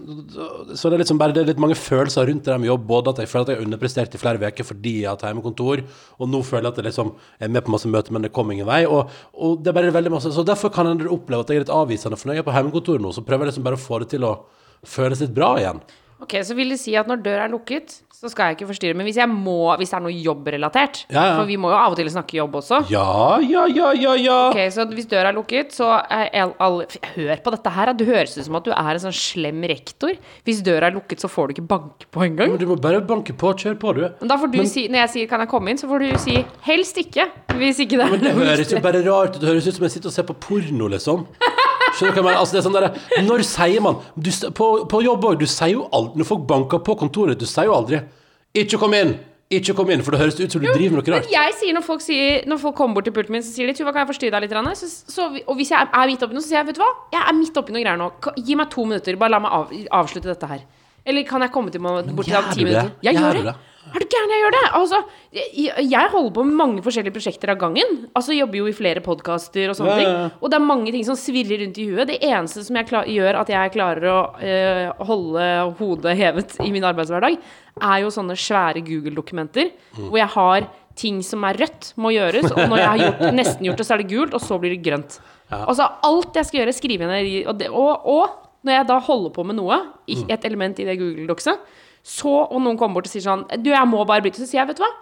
Så 0.76 0.90
det 0.90 0.98
er 0.98 1.02
liksom 1.02 1.20
bare 1.20 1.32
det 1.36 1.42
er 1.42 1.48
litt 1.48 1.62
mange 1.64 1.78
følelser 1.80 2.28
rundt 2.28 2.44
det 2.44 2.58
med 2.60 2.68
jobb. 2.68 2.84
Både 2.90 3.14
at 3.14 3.22
jeg 3.24 3.30
føler 3.32 3.46
at 3.46 3.52
jeg 3.54 3.60
har 3.60 3.68
underprestert 3.70 4.16
i 4.16 4.20
flere 4.20 4.52
uker 4.52 4.68
fordi 4.68 4.94
jeg 4.98 5.08
har 5.08 5.16
hatt 5.16 5.24
hjemmekontor, 5.30 5.84
og 6.20 6.28
nå 6.28 6.42
føler 6.44 6.68
jeg 6.68 6.74
at 6.74 6.82
jeg 6.82 6.88
liksom 6.90 7.14
er 7.40 7.54
med 7.56 7.64
på 7.64 7.72
masse 7.72 7.88
møter, 7.88 8.16
men 8.16 8.28
det 8.28 8.32
kom 8.36 8.52
ingen 8.52 8.68
vei. 8.68 8.82
Og, 8.84 9.08
og 9.32 9.64
det 9.64 9.72
er 9.72 9.78
bare 9.80 9.96
veldig 9.96 10.12
masse 10.18 10.34
Så 10.36 10.44
derfor 10.44 10.72
kan 10.74 10.92
jeg 10.92 11.08
oppleve 11.08 11.46
at 11.46 11.54
jeg 11.54 11.62
er 11.62 11.64
litt 11.64 11.76
avvisende. 11.80 12.20
For 12.20 12.28
når 12.28 12.36
jeg 12.36 12.44
er 12.44 12.50
på 12.50 12.58
hjemmekontor 12.58 13.00
nå, 13.00 13.16
så 13.16 13.24
prøver 13.24 13.48
jeg 13.48 13.54
liksom 13.54 13.68
bare 13.70 13.80
å 13.80 13.84
få 13.86 14.04
det 14.04 14.12
til 14.12 14.28
å 14.28 14.36
føles 14.84 15.24
litt 15.24 15.32
bra 15.36 15.54
igjen. 15.60 15.80
Ok, 16.20 16.36
Så 16.44 16.54
vil 16.54 16.70
det 16.74 16.80
si 16.80 16.94
at 16.98 17.08
når 17.08 17.22
dør 17.24 17.44
er 17.46 17.52
lukket, 17.52 18.00
så 18.20 18.28
skal 18.28 18.50
jeg 18.50 18.58
ikke 18.58 18.68
forstyrre. 18.68 18.96
Men 18.98 19.06
hvis 19.08 19.16
jeg 19.16 19.28
må, 19.32 19.72
hvis 19.80 19.92
det 19.92 19.96
er 19.96 20.02
noe 20.04 20.12
jobbrelatert 20.12 20.98
Ja, 21.08 21.22
ja. 21.30 21.36
For 21.38 21.48
vi 21.48 21.56
må 21.56 21.70
jo 21.72 21.78
av 21.78 21.94
og 21.94 21.96
til 21.96 22.10
snakke 22.12 22.36
jobb 22.36 22.58
også. 22.60 22.82
Ja, 22.92 23.38
ja, 23.40 23.62
ja, 23.72 23.92
ja, 23.96 24.12
ja. 24.20 24.36
Ok, 24.50 24.60
Så 24.74 24.84
hvis 24.92 25.08
døra 25.08 25.30
er 25.30 25.38
lukket, 25.38 25.72
så 25.72 25.88
er 26.04 26.28
all, 26.42 26.52
all, 26.60 26.82
Hør 27.14 27.40
på 27.40 27.54
dette 27.54 27.72
her. 27.72 27.92
Det 27.96 28.08
høres 28.10 28.36
ut 28.36 28.44
som 28.44 28.58
at 28.60 28.68
du 28.68 28.74
er 28.74 28.92
en 28.92 29.04
sånn 29.06 29.16
slem 29.16 29.64
rektor. 29.72 30.12
Hvis 30.44 30.60
døra 30.66 30.90
er 30.90 30.98
lukket, 30.98 31.24
så 31.24 31.32
får 31.32 31.48
du 31.48 31.56
ikke 31.56 31.66
banke 31.72 32.10
på 32.12 32.26
engang. 32.28 32.58
Du 32.60 32.66
må 32.68 32.76
bare 32.76 33.00
banke 33.00 33.32
på. 33.32 33.54
Kjør 33.60 33.80
på, 33.80 33.94
du. 33.96 34.04
Men 34.20 34.30
da 34.30 34.36
får 34.40 34.52
du 34.52 34.60
si, 34.68 34.86
når 34.88 35.04
jeg 35.06 35.12
sier 35.14 35.26
'kan 35.26 35.40
jeg 35.40 35.48
komme 35.48 35.72
inn', 35.72 35.80
så 35.80 35.88
får 35.88 35.98
du 36.04 36.18
si 36.18 36.44
'helst 36.68 36.96
ikke'. 37.00 37.28
Hvis 37.56 37.80
ikke 37.80 37.96
det 37.96 38.04
er 38.04 38.10
Men 38.10 38.20
det 38.20 38.32
høres 38.36 38.72
jo 38.72 38.80
bare 38.80 39.00
rart 39.04 39.36
ut. 39.36 39.40
Det 39.40 39.48
høres 39.48 39.66
ut 39.66 39.74
som 39.74 39.84
jeg 39.84 39.90
sitter 39.90 40.08
og 40.08 40.12
ser 40.12 40.22
på 40.22 40.34
porno, 40.34 40.88
liksom. 40.88 41.26
Skjønner 41.96 42.14
du 42.14 42.20
hva 42.20 42.20
jeg 42.20 42.26
mener? 42.26 42.40
Altså, 42.40 42.56
det 42.56 42.60
er 42.60 42.66
sånn 42.66 42.78
der, 42.78 43.24
når 43.26 43.44
sier 43.48 43.84
man 43.84 43.98
du, 44.14 44.30
På, 44.56 44.68
på 44.90 45.02
jobb 45.04 45.26
òg, 45.30 45.40
du 45.40 45.48
sier 45.50 45.74
jo 45.74 45.88
aldri 45.96 46.22
Når 46.22 46.28
folk 46.28 46.46
banker 46.50 46.82
på 46.86 46.96
kontoret, 47.00 47.38
du 47.40 47.46
sier 47.48 47.70
jo 47.70 47.76
aldri 47.76 48.02
'ikke 48.50 48.80
kom 48.82 48.94
inn', 48.98 49.12
ikke 49.50 49.76
kom 49.78 49.90
inn, 49.94 50.00
for 50.02 50.10
det 50.10 50.18
høres 50.18 50.34
ut 50.40 50.50
som 50.50 50.58
du 50.62 50.66
driver 50.66 50.96
med 50.96 51.06
noe 51.06 51.14
rart. 51.14 51.28
jeg 51.30 51.52
sier 51.54 51.74
når 51.74 51.84
folk, 51.86 52.00
sier, 52.02 52.42
når 52.50 52.58
folk 52.58 52.74
kommer 52.74 52.94
bort 52.98 53.06
til 53.06 53.14
pulten 53.14 53.30
min, 53.30 53.42
så 53.42 53.52
sier 53.54 53.70
de 53.70 53.74
'Tuva, 53.78 53.92
kan 53.94 54.02
jeg 54.02 54.10
forstyrre 54.10 54.40
deg 54.40 54.50
litt?' 54.50 54.78
Så, 54.78 54.88
så, 55.06 55.28
og 55.46 55.54
hvis 55.54 55.70
jeg 55.70 55.86
er 55.86 56.06
midt 56.10 56.22
oppi 56.22 56.34
noe, 56.34 56.42
så 56.42 56.48
sier 56.48 56.58
jeg 56.58 56.66
'Vet 56.66 56.78
du 56.78 56.82
hva, 56.82 56.90
jeg 57.12 57.22
er 57.22 57.34
midt 57.38 57.56
oppi 57.62 57.72
noe 57.72 57.82
greier 57.82 57.98
nå. 57.98 58.10
Gi 58.42 58.54
meg 58.58 58.70
to 58.70 58.84
minutter. 58.84 59.16
Bare 59.16 59.30
la 59.30 59.38
meg 59.38 59.52
av, 59.52 59.70
avslutte 60.02 60.26
dette 60.26 60.46
her'. 60.50 60.66
Eller 61.06 61.22
kan 61.22 61.40
jeg 61.40 61.52
komme 61.52 61.70
til 61.70 61.80
bort 61.80 62.04
til 62.26 62.34
deg 62.34 62.42
om 62.42 62.50
ti 62.54 62.64
minutter? 62.64 62.90
Jeg 63.02 63.14
Gjør 63.14 63.42
det. 63.44 63.54
Er 63.94 64.02
du 64.02 64.06
gæren, 64.12 64.30
jeg 64.34 64.40
gjør 64.44 64.54
det? 64.54 64.62
Altså, 64.78 64.98
jeg, 65.34 65.86
jeg 65.90 66.10
holder 66.12 66.32
på 66.36 66.44
med 66.46 66.56
mange 66.60 66.82
forskjellige 66.84 67.14
prosjekter 67.16 67.52
av 67.54 67.58
gangen. 67.60 67.96
Altså 68.16 68.34
Jobber 68.36 68.60
jo 68.60 68.66
i 68.70 68.74
flere 68.76 69.02
podkaster 69.04 69.70
og 69.72 69.76
sånne 69.78 69.94
Ja, 69.96 70.00
ja, 70.00 70.10
ja. 70.10 70.28
ting. 70.28 70.38
Og 70.42 70.50
det 70.52 70.58
er 70.60 70.64
mange 70.66 70.92
ting 70.94 71.04
som 71.08 71.18
svirrer 71.18 71.62
rundt 71.64 71.78
i 71.82 71.86
huet. 71.90 72.06
Det 72.12 72.18
eneste 72.22 72.64
som 72.66 72.76
jeg 72.80 72.88
klar, 72.90 73.08
gjør 73.10 73.40
at 73.40 73.48
jeg 73.54 73.72
klarer 73.74 74.06
å 74.10 74.18
eh, 74.40 74.92
holde 75.08 75.48
hodet 75.80 76.16
hevet 76.20 76.56
i 76.64 76.70
min 76.74 76.86
arbeidshverdag, 76.86 77.38
er 77.80 77.98
jo 78.04 78.12
sånne 78.14 78.36
svære 78.38 78.82
Google-dokumenter 78.86 79.70
Mm. 79.96 80.06
hvor 80.08 80.18
jeg 80.18 80.28
har 80.36 80.68
ting 81.00 81.20
som 81.24 81.42
er 81.48 81.56
rødt, 81.58 81.92
må 81.96 82.10
gjøres. 82.14 82.50
Og 82.52 82.60
når 82.70 82.78
jeg 82.78 82.88
har 82.90 82.98
gjort, 83.04 83.20
nesten 83.40 83.66
gjort 83.66 83.80
det, 83.80 83.86
så 83.88 83.94
er 83.96 84.02
det 84.02 84.10
gult, 84.12 84.34
og 84.36 84.40
så 84.44 84.58
blir 84.60 84.74
det 84.76 84.82
grønt. 84.86 85.18
Altså 85.50 85.86
alt 86.06 86.36
jeg 86.38 86.46
skal 86.46 86.60
gjøre, 86.60 86.74
skrive 86.76 87.08
ned 87.10 87.26
i 87.26 87.40
og, 87.50 87.62
og, 87.74 88.06
og 88.06 88.36
når 88.66 88.76
jeg 88.76 88.86
da 88.90 88.98
holder 89.02 89.32
på 89.34 89.44
med 89.48 89.56
noe, 89.58 89.78
i 90.06 90.18
Mm. 90.20 90.30
et 90.34 90.44
element 90.44 90.78
i 90.78 90.84
det 90.86 90.98
Google-dokset, 91.00 91.58
så, 92.02 92.32
og 92.48 92.60
noen 92.62 92.78
kommer 92.80 92.98
bort 92.98 93.08
og 93.10 93.12
sier 93.12 93.24
sånn 93.24 93.42
Du, 93.60 93.70
jeg 93.70 93.88
må 93.88 94.00
bare 94.08 94.24
bryte. 94.24 94.40
Så 94.40 94.48
sier 94.48 94.62
jeg, 94.62 94.70
vet 94.72 94.80
du 94.80 94.84
hva? 94.84 94.92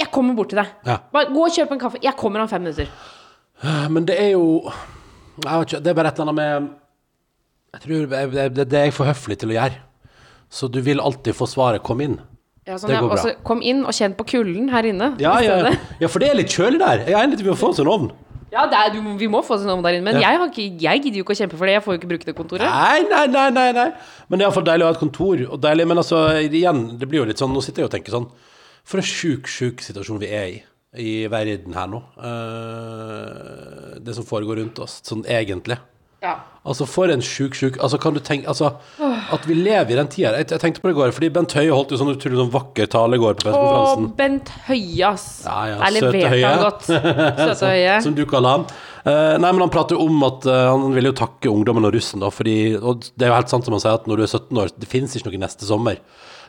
Jeg 0.00 0.08
kommer 0.14 0.36
bort 0.38 0.48
til 0.52 0.60
deg. 0.62 0.70
Ja. 0.88 0.96
Bare 1.12 1.28
gå 1.28 1.42
og 1.44 1.52
kjøp 1.52 1.74
en 1.74 1.82
kaffe. 1.82 2.00
Jeg 2.02 2.16
kommer 2.16 2.40
om 2.40 2.48
fem 2.48 2.64
minutter. 2.64 2.88
Men 3.92 4.06
det 4.08 4.16
er 4.16 4.30
jo 4.32 4.46
ikke, 5.44 5.82
Det 5.84 5.92
er 5.92 5.94
bare 5.98 6.08
et 6.08 6.18
eller 6.18 6.30
annet 6.30 6.34
med 6.34 6.70
Jeg 7.74 7.80
tror 7.84 8.06
det, 8.32 8.54
det, 8.56 8.66
det 8.70 8.78
er 8.78 8.88
jeg 8.88 8.96
for 8.96 9.10
høflig 9.10 9.36
til 9.38 9.52
å 9.52 9.56
gjøre. 9.58 9.78
Så 10.50 10.66
du 10.72 10.80
vil 10.82 11.00
alltid 11.00 11.36
få 11.36 11.46
svaret 11.46 11.82
'kom 11.82 12.00
inn'. 12.00 12.18
Ja, 12.66 12.76
sånn, 12.76 12.90
Det 12.90 12.98
går 13.00 13.08
bra. 13.08 13.34
Kom 13.44 13.62
inn 13.62 13.84
og 13.84 13.92
kjenn 13.92 14.14
på 14.14 14.24
kulden 14.26 14.68
her 14.70 14.82
inne. 14.84 15.14
Ja, 15.20 15.38
ja, 15.40 15.70
ja, 16.00 16.08
for 16.08 16.18
det 16.18 16.30
er 16.30 16.34
litt 16.34 16.52
kjølig 16.52 16.78
der. 16.78 17.04
Jeg 17.06 17.14
er 17.14 17.32
at 17.32 17.42
vi 17.42 17.48
må 17.48 17.56
få 17.56 17.70
oss 17.70 17.78
en 17.78 17.86
ovn. 17.86 18.10
Ja 18.52 18.64
det 18.70 18.78
er, 18.80 18.92
du, 18.94 18.98
vi 19.20 19.28
må 19.30 19.40
få 19.46 19.58
sånn 19.60 19.72
om 19.76 19.82
der 19.84 19.98
inne. 19.98 20.06
Men 20.10 20.20
Ja. 20.20 20.30
jeg, 20.30 20.38
har 20.40 20.48
ikke, 20.50 20.64
jeg 20.82 21.02
gidder 21.04 21.20
jo 21.20 21.24
ikke 21.26 21.36
å 21.36 21.40
kjempe 21.40 21.56
for 21.60 21.66
det. 21.70 21.76
Jeg 21.78 21.84
får 21.84 21.94
jo 21.94 22.00
ikke 22.00 22.10
bruke 22.14 22.26
det 22.28 22.34
kontoret. 22.38 22.66
Nei, 22.66 23.02
nei, 23.10 23.26
nei, 23.30 23.48
nei, 23.54 23.68
nei. 23.76 23.88
Men 24.28 24.38
det 24.38 24.44
er 24.44 24.48
iallfall 24.48 24.66
deilig 24.70 24.86
å 24.86 24.90
ha 24.90 24.96
et 24.96 25.02
kontor. 25.04 25.44
Og 25.50 25.60
deilig, 25.62 25.86
men 25.90 26.02
altså, 26.02 26.24
igjen, 26.46 26.82
det 26.98 27.08
blir 27.10 27.22
jo 27.22 27.28
litt 27.30 27.38
sånn 27.42 27.52
Nå 27.54 27.62
sitter 27.62 27.84
jeg 27.84 27.90
og 27.90 27.94
tenker 27.94 28.16
sånn 28.16 28.26
For 28.84 28.98
en 29.02 29.06
sjuk, 29.06 29.46
sjuk 29.50 29.80
situasjon 29.86 30.18
vi 30.22 30.32
er 30.34 30.48
i 30.56 30.58
i 30.98 31.28
verden 31.30 31.70
her 31.78 31.86
nå. 31.86 32.00
Uh, 32.18 33.98
det 34.02 34.10
som 34.16 34.26
foregår 34.26 34.58
rundt 34.58 34.80
oss, 34.82 34.96
sånn 35.06 35.22
egentlig. 35.30 35.76
Ja. 36.20 36.34
Altså, 36.68 36.84
for 36.84 37.08
en 37.08 37.22
sjuk, 37.24 37.54
sjuk 37.56 37.78
Altså, 37.80 37.96
kan 37.96 38.12
du 38.12 38.20
tenke 38.20 38.44
Altså, 38.52 38.74
at 39.00 39.46
vi 39.48 39.54
lever 39.56 39.94
i 39.94 39.96
den 39.96 40.10
tida 40.12 40.34
jeg, 40.36 40.50
jeg 40.52 40.60
tenkte 40.60 40.82
på 40.82 40.90
det 40.90 40.92
i 40.92 40.98
går, 40.98 41.14
fordi 41.16 41.30
Bent 41.32 41.54
Høie 41.56 41.72
holdt 41.72 41.94
jo 41.94 42.00
sånn 42.02 42.12
utrolig 42.12 42.36
sånn 42.36 42.52
vakker 42.52 42.90
tale 42.92 43.16
i 43.16 43.22
går 43.22 43.38
på 43.38 43.46
pressekonferansen. 43.46 44.10
Å, 44.10 44.16
Bent 44.18 44.52
Høie, 44.66 45.08
ass. 45.08 45.26
Ja, 45.46 45.56
ja, 45.70 45.78
søte 45.80 46.12
leverte 46.12 46.42
han 46.44 46.64
godt. 46.66 46.88
Søte 46.90 47.70
Høie. 47.72 47.94
Som 48.04 48.18
du 48.18 48.26
kaller 48.28 48.58
han. 48.58 48.66
Uh, 49.00 49.38
nei, 49.40 49.48
men 49.48 49.64
han 49.64 49.72
prater 49.72 49.96
jo 49.96 50.04
om 50.10 50.26
at 50.28 50.44
uh, 50.44 50.66
han 50.74 50.92
vil 50.92 51.08
jo 51.08 51.14
takke 51.16 51.48
ungdommen 51.48 51.88
og 51.88 51.94
russen, 51.96 52.20
da, 52.20 52.28
fordi 52.28 52.58
Og 52.76 53.06
det 53.16 53.24
er 53.24 53.32
jo 53.32 53.38
helt 53.38 53.54
sant 53.54 53.64
som 53.64 53.72
han 53.78 53.80
sier, 53.80 53.96
at 53.96 54.10
når 54.10 54.20
du 54.20 54.26
er 54.26 54.34
17 54.34 54.60
år, 54.60 54.74
det 54.76 54.90
finnes 54.90 55.16
ikke 55.16 55.32
noe 55.32 55.40
neste 55.46 55.68
sommer. 55.68 56.02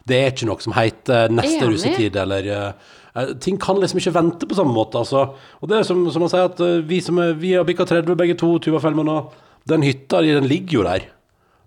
Det 0.07 0.17
er 0.17 0.31
ikke 0.31 0.49
noe 0.49 0.63
som 0.63 0.73
heter 0.75 1.31
neste 1.33 1.61
Enig. 1.61 1.75
russetid, 1.75 2.17
eller 2.17 2.49
eh, 2.49 2.89
eh, 3.13 3.33
Ting 3.43 3.59
kan 3.61 3.79
liksom 3.81 4.01
ikke 4.01 4.15
vente 4.15 4.49
på 4.49 4.57
samme 4.57 4.73
måte, 4.73 5.01
altså. 5.01 5.27
Og 5.61 5.69
det 5.69 5.79
er 5.79 5.87
som, 5.87 6.03
som 6.13 6.25
han 6.25 6.33
sier, 6.33 6.49
at 6.49 6.61
eh, 6.65 6.81
vi 6.87 7.01
som 7.03 7.19
er, 7.21 7.35
vi 7.37 7.53
har 7.57 7.67
bikka 7.67 7.85
30 7.89 8.17
begge 8.17 8.37
to, 8.39 8.55
Tuva 8.63 8.81
Fellmann 8.81 9.11
og 9.13 9.35
Den 9.69 9.85
hytta 9.85 10.21
den 10.25 10.47
ligger 10.49 10.79
jo 10.79 10.85
der. 10.87 11.07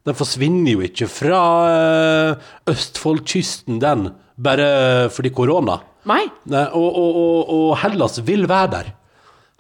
Den 0.05 0.17
forsvinner 0.19 0.75
jo 0.75 0.85
ikke 0.85 1.09
fra 1.09 1.41
eh, 1.71 2.51
Østfoldkysten, 2.71 3.79
den, 3.81 4.11
bare 4.37 5.09
fordi 5.15 5.33
korona. 5.33 5.79
Nei. 6.09 6.27
Og, 6.53 6.85
og, 6.85 7.17
og, 7.17 7.55
og 7.55 7.71
Hellas 7.81 8.21
vil 8.27 8.45
være 8.51 8.73
der. 8.75 8.93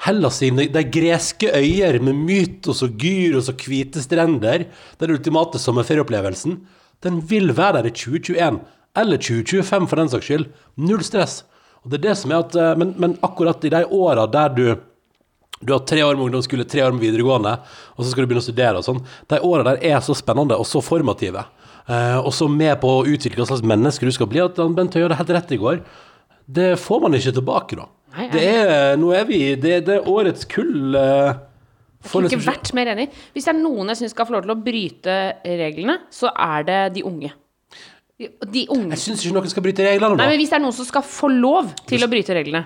Hellas 0.04 0.42
sine 0.42 0.66
de 0.68 0.82
greske 0.92 1.48
øyer 1.54 1.96
med 2.02 2.18
mytos 2.26 2.82
og 2.84 2.98
gyros 3.00 3.48
og 3.48 3.62
hvite 3.64 4.02
strender, 4.04 4.66
den 5.00 5.14
ultimate 5.14 5.60
sommerferieopplevelsen, 5.62 6.58
den 7.04 7.20
vil 7.30 7.54
være 7.56 7.78
der 7.78 7.88
i 7.88 7.94
2021. 7.94 8.60
Eller 8.94 9.18
2025, 9.18 9.88
for 9.90 9.98
den 9.98 10.10
saks 10.12 10.28
skyld. 10.28 10.44
Null 10.76 11.02
stress. 11.02 11.42
Og 11.82 11.90
det 11.92 11.98
er 11.98 12.08
det 12.10 12.18
som 12.20 12.32
er 12.32 12.44
at 12.44 12.54
eh, 12.56 12.74
Men, 12.78 12.94
men 13.00 13.16
akkurat 13.26 13.64
i 13.64 13.72
de 13.72 13.84
åra 13.90 14.26
der 14.30 14.52
du 14.54 14.66
du 15.60 15.72
har 15.72 15.82
tre 15.86 16.02
år 16.04 16.16
med 16.18 16.26
ungdomsskole, 16.26 16.64
tre 16.68 16.82
år 16.84 16.92
med 16.96 17.04
videregående, 17.06 17.54
og 17.94 18.04
så 18.04 18.10
skal 18.10 18.24
du 18.24 18.30
begynne 18.30 18.42
å 18.42 18.48
studere 18.48 18.80
og 18.80 18.84
sånn. 18.86 18.98
De 19.30 19.38
åra 19.46 19.62
der 19.70 19.78
er 19.86 20.00
så 20.04 20.16
spennende 20.18 20.56
og 20.60 20.66
så 20.68 20.82
formative. 20.84 21.44
Eh, 21.86 22.18
og 22.18 22.32
så 22.34 22.48
med 22.50 22.78
på 22.82 22.90
å 22.98 23.04
utvikle 23.06 23.42
hva 23.44 23.48
slags 23.52 23.64
menneske 23.64 24.04
du 24.08 24.12
skal 24.16 24.28
bli. 24.30 24.40
At 24.44 24.56
han 24.60 24.74
Bent 24.76 24.94
Høie 24.96 25.06
hadde 25.06 25.18
helt 25.20 25.32
rett 25.36 25.52
i 25.56 25.60
går. 25.60 25.80
Det 26.44 26.70
får 26.80 27.00
man 27.06 27.16
ikke 27.16 27.32
tilbake, 27.38 27.76
da. 27.80 27.86
Nei, 28.14 28.28
Det 28.30 28.42
er, 28.46 28.96
nå 29.00 29.08
er 29.16 29.24
vi 29.26 29.38
Det, 29.58 29.80
det 29.88 29.94
er 29.96 30.08
årets 30.10 30.44
kull. 30.46 30.94
eh, 30.94 31.32
Jeg 32.04 32.10
kunne 32.12 32.28
ikke 32.28 32.44
vært 32.44 32.74
mer 32.76 32.90
enig. 32.92 33.08
Hvis 33.32 33.48
det 33.48 33.54
er 33.54 33.58
noen 33.62 33.88
jeg 33.90 34.02
syns 34.02 34.12
skal 34.14 34.28
få 34.28 34.36
lov 34.36 34.44
til 34.44 34.52
å 34.54 34.60
bryte 34.60 35.16
reglene, 35.44 35.96
så 36.12 36.30
er 36.30 36.66
det 36.68 36.78
de 36.98 37.02
unge. 37.08 37.32
De, 38.20 38.28
de 38.54 38.66
unge. 38.70 38.92
Jeg 38.94 39.02
syns 39.02 39.24
ikke 39.24 39.34
noen 39.34 39.50
skal 39.50 39.64
bryte 39.64 39.82
reglene 39.88 40.14
Nei, 40.20 40.28
men 40.30 40.38
hvis 40.38 40.52
det 40.52 40.58
er 40.60 40.62
noen 40.62 40.76
som 40.76 40.86
skal 40.86 41.02
få 41.02 41.30
lov 41.32 41.72
til 41.88 42.04
å 42.04 42.10
bryte 42.12 42.36
reglene 42.36 42.64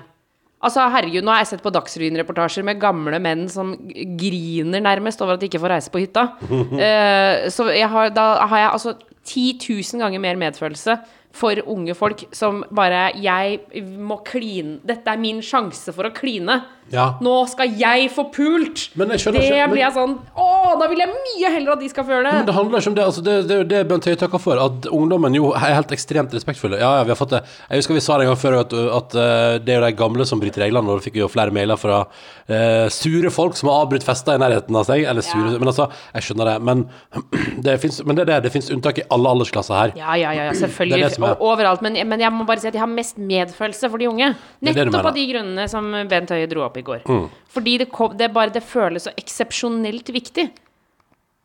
Altså, 0.58 0.82
herregud, 0.90 1.22
nå 1.22 1.30
har 1.30 1.44
jeg 1.44 1.52
sett 1.52 1.62
på 1.62 1.70
Dagsrevyen-reportasjer 1.70 2.64
med 2.66 2.80
gamle 2.82 3.20
menn 3.22 3.44
som 3.52 3.76
griner 4.18 4.82
nærmest 4.82 5.20
over 5.22 5.36
at 5.36 5.42
de 5.42 5.46
ikke 5.46 5.60
får 5.62 5.74
reise 5.76 5.92
på 5.94 6.02
hytta. 6.02 6.24
Uh, 6.48 7.46
så 7.54 7.68
har, 7.70 8.10
da 8.14 8.26
har 8.50 8.64
jeg 8.64 8.72
altså 8.72 8.96
10 9.28 9.46
000 9.68 10.02
ganger 10.02 10.24
mer 10.24 10.40
medfølelse 10.40 10.98
for 11.38 11.60
unge 11.68 11.94
folk 11.94 12.24
som 12.34 12.62
bare 12.74 13.10
Jeg 13.20 13.84
må 14.00 14.16
kline 14.26 14.78
Dette 14.88 15.12
er 15.12 15.20
min 15.20 15.42
sjanse 15.44 15.92
for 15.94 16.08
å 16.08 16.14
kline. 16.16 16.56
Ja. 16.92 17.18
Nå 17.20 17.34
skal 17.50 17.72
jeg 17.76 18.08
få 18.14 18.24
pult! 18.32 18.88
Men 18.96 19.10
jeg 19.12 19.20
det 19.32 19.42
ikke- 19.42 19.56
men- 19.58 19.70
blir 19.74 19.82
jeg 19.84 19.92
sånn 19.92 20.14
Å, 20.36 20.78
da 20.80 20.86
vil 20.88 20.98
jeg 20.98 21.08
mye 21.12 21.50
heller 21.52 21.72
at 21.72 21.80
de 21.80 21.88
skal 21.88 22.04
få 22.04 22.08
gjøre 22.14 22.22
Men 22.32 22.38
det! 22.38 22.46
det 22.46 22.54
handler 22.54 22.78
ikke 22.80 22.88
om 22.88 22.94
det. 22.94 23.04
Altså 23.04 23.22
det, 23.24 23.34
det 23.48 23.54
er 23.56 23.58
jo 23.62 23.68
det 23.68 23.88
Bent 23.88 24.04
Høie 24.08 24.16
takker 24.16 24.40
for. 24.40 24.56
At 24.58 24.88
ungdommen 24.92 25.34
jo 25.36 25.52
er 25.52 25.74
helt 25.74 25.92
ekstremt 25.92 26.32
respektfulle. 26.32 26.78
Ja, 26.80 26.98
ja, 26.98 27.02
vi 27.04 27.10
har 27.12 27.16
fått 27.20 27.30
det. 27.36 27.42
Jeg 27.70 27.82
husker 27.82 27.94
vi 27.94 28.00
sa 28.00 28.16
det 28.18 28.26
en 28.26 28.32
gang 28.32 28.40
før 28.40 28.58
at, 28.60 28.72
at 28.72 29.14
eh, 29.14 29.58
det 29.64 29.74
er 29.74 29.80
jo 29.80 29.86
de 29.86 29.92
gamle 30.00 30.26
som 30.26 30.40
bryter 30.40 30.64
reglene. 30.64 30.88
Og 30.88 30.98
da 31.00 31.04
fikk 31.04 31.18
vi 31.18 31.20
jo 31.20 31.28
flere 31.28 31.52
mailer 31.52 31.76
fra 31.76 32.06
uh, 32.06 32.88
sure 32.88 33.30
folk 33.30 33.56
som 33.56 33.68
har 33.68 33.84
avbrutt 33.84 34.04
fester 34.06 34.38
i 34.38 34.40
nærheten 34.40 34.76
av 34.76 34.86
seg. 34.88 35.04
Eller 35.04 35.22
sure 35.22 35.52
Ja. 35.52 35.58
Men 35.58 35.68
altså, 35.68 35.90
jeg 36.14 36.22
skjønner 36.28 36.52
det. 36.54 36.56
Men 36.62 36.88
det 37.68 37.76
fins 37.82 38.00
men 38.04 38.16
det 38.16 38.26
det. 38.30 38.42
Det 38.48 38.52
fins 38.52 38.70
unntak 38.72 38.98
i 38.98 39.06
alle 39.10 39.28
aldersklasser 39.28 39.76
her. 39.76 39.92
Ja, 39.98 40.14
ja, 40.16 40.32
ja, 40.32 40.48
ja 40.48 40.56
selvfølgelig. 40.56 41.02
Det 41.04 41.18
er 41.18 41.20
det 41.20 41.30
er- 41.36 41.44
overalt. 41.44 41.82
Men, 41.82 42.00
men 42.08 42.20
jeg 42.20 42.32
må 42.32 42.46
bare 42.48 42.60
si 42.60 42.68
at 42.68 42.74
jeg 42.74 42.80
har 42.80 42.88
mest 42.90 43.18
medfølelse 43.18 43.90
for 43.90 43.98
de 43.98 44.08
unge. 44.08 44.32
Det 44.62 44.74
det 44.74 44.86
Nettopp 44.88 45.10
av 45.12 45.14
de 45.14 45.26
grunnene 45.32 45.68
som 45.68 45.92
Bent 46.08 46.30
Høie 46.30 46.48
dro 46.48 46.64
opp 46.64 46.77
i 46.80 46.86
går. 46.86 47.04
Mm. 47.08 47.26
Fordi 47.54 47.76
det, 47.82 47.88
kom, 47.94 48.14
det, 48.18 48.30
bare, 48.34 48.52
det 48.54 48.62
føles 48.66 49.06
så 49.08 49.14
eksepsjonelt 49.18 50.12
viktig. 50.14 50.46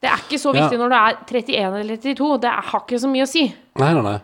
Det 0.04 0.12
er 0.12 0.20
ikke 0.26 0.40
så 0.42 0.52
viktig 0.52 0.76
Ja. 0.76 0.82
når 0.82 0.92
du 0.92 0.96
er 1.00 1.18
31 1.30 1.80
eller 1.80 1.98
32. 2.04 2.30
Det 2.44 2.54
har 2.54 2.82
ikke 2.84 3.00
så 3.00 3.10
mye 3.12 3.26
å 3.26 3.30
si. 3.30 3.48
Nei, 3.80 3.92
nei, 3.96 4.04
nei. 4.04 4.20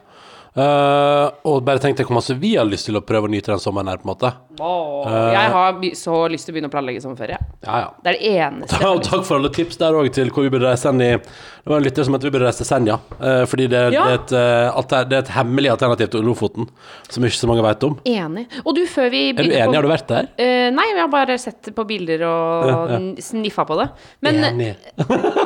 Uh, 0.59 1.29
og 1.47 1.61
bare 1.63 1.79
tenk 1.79 1.95
deg 1.95 2.07
hvor 2.09 2.17
masse 2.17 2.33
vi 2.35 2.55
har 2.57 2.65
lyst 2.67 2.89
til 2.89 2.97
å 2.97 3.03
prøve 3.05 3.29
å 3.29 3.31
nyte 3.31 3.53
den 3.53 3.61
sommeren 3.63 3.91
her, 3.91 4.01
på 4.01 4.07
en 4.07 4.11
måte. 4.11 4.31
Åh, 4.59 5.09
jeg 5.33 5.51
har 5.53 5.79
så 5.95 6.17
lyst 6.31 6.45
til 6.47 6.53
å 6.53 6.57
begynne 6.57 6.69
å 6.71 6.73
planlegge 6.73 7.01
sommerferie. 7.03 7.37
Ja, 7.65 7.79
ja. 7.83 7.89
Det 8.03 8.13
er 8.13 8.17
det 8.19 8.33
eneste. 8.43 8.79
Og 8.89 9.03
takk 9.03 9.23
for 9.27 9.39
alle 9.39 9.49
tips 9.55 9.77
der 9.81 9.93
òg 9.99 10.11
til 10.15 10.29
hvor 10.35 10.43
vi 10.45 10.51
burde 10.53 10.69
reise 10.69 10.89
hen 10.91 11.01
i 11.01 11.11
Det 11.19 11.73
var 11.73 11.81
en 11.81 11.83
lytter 11.85 12.05
som 12.07 12.15
het 12.15 12.23
vi 12.23 12.29
burde 12.33 12.45
reise 12.47 12.63
til 12.63 12.65
Senja. 12.69 12.95
eh, 13.21 13.43
fordi 13.45 13.67
det, 13.69 13.81
Ja. 13.93 14.03
det, 14.07 14.11
er 14.11 14.15
et, 14.15 14.31
eh, 14.89 15.03
det 15.09 15.13
er 15.17 15.19
et 15.19 15.31
hemmelig 15.35 15.69
alternativ 15.69 16.09
til 16.09 16.23
Lofoten, 16.25 16.67
som 17.09 17.23
ikke 17.23 17.35
så 17.37 17.47
mange 17.51 17.61
vet 17.61 17.83
om. 17.83 17.97
Enig. 18.05 18.45
Og 18.65 18.73
du, 18.75 18.85
før 18.87 19.09
vi 19.11 19.29
Er 19.29 19.33
du 19.33 19.43
enig? 19.43 19.65
på- 19.67 19.75
Har 19.75 19.81
du 19.83 19.87
vært 19.89 20.07
der? 20.07 20.23
Uh, 20.39 20.69
nei, 20.73 20.87
vi 20.95 20.99
har 20.99 21.07
bare 21.09 21.37
sett 21.37 21.69
på 21.75 21.85
bilder 21.85 22.23
og 22.25 22.65
Ja, 22.69 22.99
sniffa 23.21 23.65
på 23.67 23.77
det. 23.77 23.89
Men, 24.21 24.35
Enig. 24.43 24.75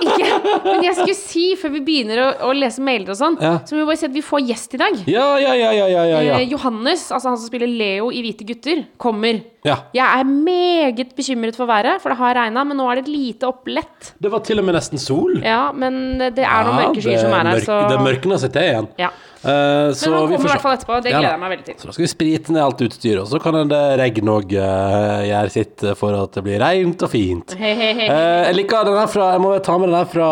ikke, 0.06 0.30
men 0.64 0.84
jeg 0.84 0.96
skulle 0.96 1.16
si, 1.18 1.56
før 1.60 1.72
vi 1.76 1.82
begynner 1.82 2.18
å, 2.24 2.30
å 2.50 2.54
lese 2.56 2.80
mailer 2.86 3.10
og 3.12 3.18
sånn, 3.20 3.38
så 3.38 3.74
må 3.76 3.82
vi 3.84 3.86
bare 3.92 3.98
si 3.98 4.06
at 4.08 4.14
vi 4.16 4.22
får 4.22 4.48
gjest 4.48 4.74
i 4.76 4.78
dag. 4.78 5.02
Ja, 5.10 5.28
ja, 5.42 5.54
ja, 5.60 5.72
ja, 5.76 5.88
ja, 5.88 6.04
ja, 6.06 6.22
ja. 6.30 6.40
Johannes, 6.54 7.10
altså 7.12 7.30
han 7.34 7.38
som 7.38 7.48
spiller 7.50 7.68
Leo 7.68 8.12
i 8.12 8.22
Hvite 8.24 8.46
gutter, 8.48 8.86
kommer. 9.04 9.53
Ja. 9.64 9.78
Jeg 9.96 10.04
er 10.04 10.28
meget 10.28 11.14
bekymret 11.16 11.56
for 11.56 11.70
været, 11.70 12.02
for 12.04 12.14
det 12.14 12.20
har 12.20 12.40
regna, 12.40 12.64
men 12.68 12.80
nå 12.80 12.88
er 12.92 13.00
det 13.00 13.06
et 13.08 13.14
lite 13.14 13.48
opplett. 13.48 14.14
Det 14.22 14.32
var 14.32 14.44
til 14.44 14.60
og 14.60 14.68
med 14.68 14.76
nesten 14.78 15.02
sol. 15.02 15.40
Ja, 15.44 15.72
men 15.72 16.20
det 16.20 16.44
er 16.44 16.68
noen 16.68 16.74
Ja, 16.74 16.88
mørke 16.88 17.04
skyer 17.04 17.22
som 17.22 17.36
er 17.38 17.54
her, 17.54 17.64
så 17.64 17.84
Det 17.92 18.02
mørkner 18.04 18.42
seg 18.42 18.56
til 18.56 18.68
igjen. 18.72 18.92
Ja. 19.00 19.14
Uh, 19.44 19.92
så 19.92 20.08
Men 20.08 20.14
han 20.16 20.30
kommer 20.32 20.48
i 20.48 20.52
hvert 20.54 20.64
fall 20.64 20.76
etterpå. 20.78 20.98
Det 21.04 21.12
gleder 21.12 21.34
jeg 21.34 21.40
meg 21.42 21.52
veldig 21.52 21.66
til. 21.68 21.76
Så 21.82 21.88
da 21.90 21.94
skal 21.96 22.06
vi 22.06 22.12
sprite 22.14 22.54
ned 22.56 22.64
alt 22.64 22.84
utstyret, 22.86 23.20
og 23.26 23.28
så 23.28 23.40
kan 23.44 23.58
det 23.68 23.82
regn 24.00 24.32
òg 24.32 24.54
gjøre 24.56 25.52
sitt 25.52 25.84
for 26.00 26.16
at 26.16 26.38
det 26.38 26.44
blir 26.46 26.64
rent 26.64 27.04
og 27.04 27.12
fint. 27.12 27.56
Hei, 27.60 27.74
hei, 27.76 27.90
hei. 27.98 28.08
Eh, 28.08 28.44
jeg 28.48 28.58
liker 28.62 28.88
den 28.88 28.96
her 29.02 29.10
fra 29.12 29.34
Jeg 29.34 29.44
må 29.44 29.52
ta 29.66 29.76
med 29.82 29.92
den 29.92 29.98
her 30.00 30.08
fra 30.14 30.30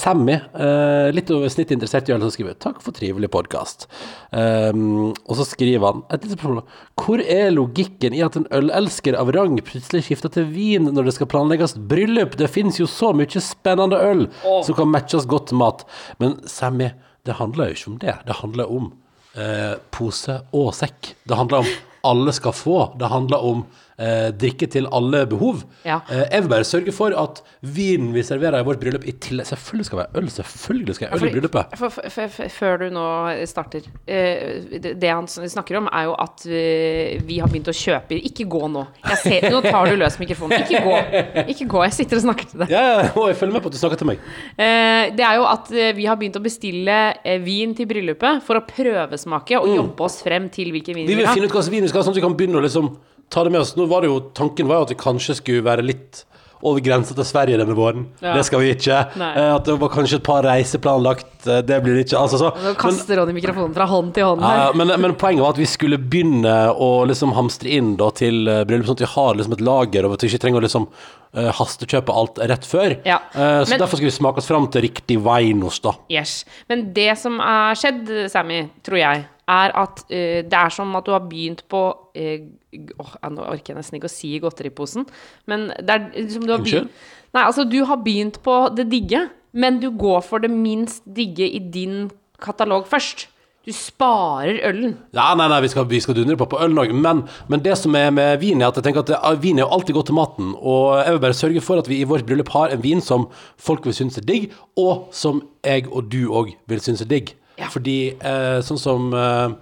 Sammy. 0.00 0.38
Uh, 0.56 1.12
litt 1.12 1.32
over 1.34 1.52
snittet 1.52 1.76
interessert 1.76 2.08
i 2.08 2.16
øl, 2.16 2.24
som 2.24 2.32
skriver 2.32 2.56
'Takk 2.56 2.80
for 2.80 2.96
trivelig 2.96 3.28
podkast'. 3.34 3.84
og 4.32 5.36
så 5.36 5.44
skriver 5.44 5.84
han 5.84 6.02
et 6.10 6.24
lite 6.24 6.38
spørsmål. 6.38 6.64
Hvor 6.96 7.20
er 7.20 7.52
logikken 7.52 8.16
i 8.16 8.24
at 8.24 8.36
en 8.36 8.48
ølelsker 8.76 9.16
av 9.18 9.32
rang 9.36 9.56
plutselig 9.64 10.04
skifter 10.08 10.32
til 10.34 10.48
vin 10.52 10.90
når 10.90 11.08
det 11.08 11.16
skal 11.16 11.30
planlegges 11.30 11.76
bryllup? 11.90 12.36
Det 12.40 12.50
fins 12.52 12.80
jo 12.80 12.88
så 12.90 13.12
mye 13.16 13.42
spennende 13.42 14.00
øl 14.02 14.26
som 14.42 14.76
kan 14.76 14.90
matches 14.92 15.28
godt 15.30 15.50
til 15.52 15.60
mat. 15.62 15.86
Men 16.22 16.36
Sammy, 16.50 16.92
det 17.24 17.38
handler 17.40 17.70
jo 17.70 17.78
ikke 17.78 17.90
om 17.92 17.98
det. 18.02 18.16
Det 18.26 18.38
handler 18.42 18.76
om 18.76 18.92
eh, 19.38 19.74
pose 19.94 20.40
og 20.52 20.72
sekk. 20.76 21.14
Det 21.24 21.38
handler 21.38 21.64
om 21.64 21.74
alle 22.04 22.32
skal 22.36 22.52
få. 22.52 22.78
Det 23.00 23.08
handler 23.10 23.44
om 23.44 23.64
eh, 23.98 24.30
drikke 24.34 24.66
til 24.70 24.86
alle 24.92 25.24
behov. 25.30 25.62
Ja. 25.86 26.00
Eh, 26.10 26.24
jeg 26.32 26.42
vil 26.44 26.50
bare 26.50 26.66
sørge 26.68 26.92
for 26.94 27.14
at 27.16 27.42
vinen 27.62 28.12
vi 28.14 28.22
serverer 28.26 28.60
i 28.60 28.66
vårt 28.66 28.80
bryllup 28.82 29.04
i 29.08 29.12
tillegg 29.22 29.46
Selvfølgelig 29.48 29.86
skal 29.88 29.98
det 29.98 30.06
være 30.06 30.22
øl. 30.22 30.30
Selvfølgelig 30.34 30.94
skal 30.98 31.06
jeg 31.08 31.14
øl 31.20 31.28
i 31.28 31.32
bryllupet. 31.36 31.76
for- 31.78 31.90
for- 31.94 32.28
for- 32.28 32.48
Før 32.58 32.76
du 32.84 32.90
nå 32.94 33.06
starter 33.46 33.82
eh, 34.06 34.60
Det 34.80 34.94
det 35.00 35.10
han 35.10 35.26
snakker 35.28 35.78
om, 35.78 35.88
er 35.92 36.04
jo 36.08 36.14
at 36.18 36.44
vi 36.44 37.38
har 37.40 37.48
begynt 37.48 37.68
å 37.70 37.76
kjøpe 37.76 38.18
Ikke 38.24 38.44
gå 38.50 38.62
nå. 38.70 38.86
Jeg 39.08 39.18
ser, 39.22 39.50
nå 39.50 39.60
tar 39.62 39.86
du 39.90 39.96
løs 39.96 40.18
mikrofonen. 40.18 40.64
Ikke 40.64 40.82
gå. 40.84 41.46
Ikke 41.54 41.66
gå. 41.70 41.82
Jeg 41.84 41.92
sitter 42.00 42.16
og 42.20 42.22
snakker 42.26 42.50
til 42.50 42.58
deg. 42.64 42.70
Ja, 42.74 42.82
ja, 42.82 43.08
og 43.14 43.28
jeg 43.30 43.36
følger 43.40 43.52
med 43.58 43.62
på 43.62 43.70
at 43.72 43.76
du 43.76 43.78
snakker 43.80 43.98
til 44.02 44.06
meg. 44.10 44.18
Eh, 44.58 45.10
det 45.14 45.24
er 45.24 45.38
jo 45.38 45.44
at 45.48 45.70
eh, 45.72 45.92
vi 45.96 46.06
har 46.10 46.16
begynt 46.20 46.36
å 46.36 46.42
bestille 46.44 46.98
eh, 47.24 47.38
vin 47.44 47.74
til 47.78 47.86
bryllupet 47.90 48.42
for 48.46 48.58
å 48.60 48.64
prøvesmake 48.66 49.58
og 49.60 49.70
jobbe 49.70 50.04
oss 50.06 50.20
frem 50.24 50.48
til 50.52 50.72
hvilken 50.74 50.94
vin 50.94 51.04
Mm. 51.04 51.08
Vi 51.08 51.14
vi 51.14 51.16
vil 51.18 51.24
vil 51.24 51.26
ha. 51.28 51.34
finne 51.34 51.46
ut 51.46 51.52
hva 51.52 51.60
slags 51.62 51.70
vin 51.74 51.82
vi 51.84 51.88
skal 51.94 52.02
ha, 52.02 52.06
sånn 52.10 52.16
at 52.18 52.20
vi 52.20 52.26
kan 52.28 52.36
begynne 52.42 52.58
å 52.60 52.66
liksom 52.66 52.92
ta 53.32 53.46
det 53.46 53.54
med 53.54 53.62
oss. 53.64 53.76
Nå 53.78 53.86
var 53.88 54.02
det 54.04 54.10
jo, 54.12 54.20
Tanken 54.36 54.66
var 54.68 54.82
jo 54.82 54.90
at 54.90 54.96
vi 54.98 55.00
kanskje 55.00 55.38
skulle 55.40 55.64
være 55.64 55.86
litt 55.86 56.24
over 56.64 56.80
grensa 56.80 57.12
til 57.12 57.26
Sverige 57.28 57.58
denne 57.60 57.74
våren. 57.76 58.06
Ja. 58.24 58.32
Det 58.38 58.44
skal 58.48 58.62
vi 58.62 58.70
ikke. 58.72 58.98
Nei. 59.20 59.30
Eh, 59.36 59.50
at 59.52 59.66
det 59.68 59.74
var 59.82 59.90
kanskje 59.92 60.16
et 60.16 60.24
par 60.24 60.46
reiser 60.46 60.80
planlagt. 60.80 61.26
eh, 61.44 61.58
Det 61.60 61.76
blir 61.84 61.92
det 61.98 62.06
ikke. 62.06 62.16
Altså, 62.22 62.38
så. 62.40 62.52
Nå 62.56 62.70
Men, 62.70 62.78
kaster 62.80 63.18
Ronny 63.20 63.34
mikrofonen 63.36 63.74
fra 63.76 63.84
hånd 63.90 64.14
til 64.16 64.24
hånd 64.24 64.40
her. 64.40 64.62
ja, 64.62 64.70
men, 64.72 64.88
men 65.02 65.12
poenget 65.20 65.44
var 65.44 65.52
at 65.52 65.60
vi 65.60 65.66
skulle 65.68 65.98
begynne 66.00 66.54
å 66.72 66.88
liksom 67.10 67.34
hamstre 67.36 67.68
inn 67.68 67.96
da, 68.00 68.08
til 68.16 68.48
eh, 68.48 68.62
bryllup, 68.64 68.86
sånn 68.88 68.96
at 68.96 69.04
vi 69.04 69.10
har 69.12 69.36
liksom 69.36 69.58
et 69.58 69.66
lager, 69.68 70.08
og 70.08 70.16
at 70.16 70.24
vi 70.24 70.30
ikke 70.32 70.40
trenger 70.46 70.62
å 70.62 70.64
liksom 70.64 70.88
eh, 71.36 71.50
hastekjøpe 71.58 72.14
alt 72.14 72.40
rett 72.50 72.66
før. 72.68 72.96
Ja. 73.06 73.18
Uh, 73.34 73.62
så 73.64 73.74
Men- 73.74 73.82
derfor 73.82 74.00
skal 74.00 74.08
vi 74.08 74.14
smake 74.16 74.42
oss 74.42 74.48
fram 74.50 74.68
til 74.70 74.86
riktig 74.86 75.18
vinos, 75.22 75.80
da. 75.80 75.94
Yes. 76.10 76.44
Men 76.68 76.92
det 76.96 77.18
som 77.18 77.40
er 77.40 77.74
skjedd, 77.74 78.30
Sammy, 78.30 78.68
tror 78.82 78.98
jeg, 78.98 79.26
er 79.48 79.74
at 79.76 80.04
uh, 80.08 80.40
det 80.42 80.60
er 80.60 80.70
som 80.72 80.94
at 80.96 81.04
du 81.04 81.12
har 81.12 81.20
begynt 81.20 81.66
på 81.68 81.82
åh, 82.14 83.12
Nå 83.30 83.42
orker 83.42 83.74
jeg 83.74 83.76
nesten 83.76 83.98
ikke 83.98 84.08
å 84.08 84.12
si 84.14 84.38
godteriposen, 84.40 85.06
men 85.50 85.68
det 85.82 85.90
er 85.90 86.28
som 86.30 86.46
du 86.46 86.54
har 86.54 86.62
begynt 86.62 86.90
Nei, 87.34 87.42
altså, 87.42 87.64
du 87.66 87.80
har 87.84 87.98
begynt 87.98 88.38
på 88.46 88.54
det 88.76 88.86
digge, 88.92 89.24
men 89.58 89.80
du 89.82 89.88
går 89.90 90.20
for 90.22 90.38
det 90.38 90.52
minst 90.54 91.02
digge 91.02 91.48
i 91.50 91.58
din 91.58 92.08
katalog 92.38 92.86
først. 92.86 93.26
Du 93.64 93.72
sparer 93.72 94.58
ølen. 94.68 94.98
Ja, 95.16 95.30
nei, 95.38 95.46
nei, 95.48 95.60
vi 95.64 95.70
skal, 95.72 95.86
vi 95.88 96.00
skal 96.04 96.16
dundre 96.18 96.36
på 96.36 96.50
på 96.52 96.58
ølen 96.60 96.80
òg, 96.82 96.90
men, 96.92 97.22
men 97.48 97.62
det 97.64 97.78
som 97.80 97.94
er 97.96 98.10
med 98.12 98.36
vin, 98.42 98.60
er 98.60 98.68
at 98.68 98.76
jeg 98.76 98.84
tenker 98.84 99.00
at 99.00 99.12
det, 99.12 99.20
vin 99.40 99.56
er 99.60 99.64
jo 99.64 99.70
alltid 99.72 99.96
godt 99.96 100.10
til 100.10 100.18
maten. 100.18 100.50
Og 100.60 100.98
jeg 101.00 101.14
vil 101.14 101.22
bare 101.22 101.38
sørge 101.38 101.62
for 101.64 101.80
at 101.80 101.88
vi 101.88 102.02
i 102.02 102.08
vårt 102.08 102.26
bryllup 102.28 102.52
har 102.52 102.74
en 102.74 102.84
vin 102.84 103.00
som 103.04 103.24
folk 103.56 103.86
vil 103.88 103.96
synes 103.96 104.20
er 104.20 104.28
digg, 104.28 104.50
og 104.76 105.08
som 105.16 105.40
jeg 105.64 105.88
og 105.88 106.12
du 106.12 106.26
òg 106.28 106.52
vil 106.68 106.84
synes 106.84 107.00
er 107.06 107.08
digg. 107.08 107.32
Ja. 107.56 107.70
Fordi 107.72 107.98
eh, 108.12 108.58
sånn 108.66 108.80
som 108.82 109.12
eh, 109.14 109.52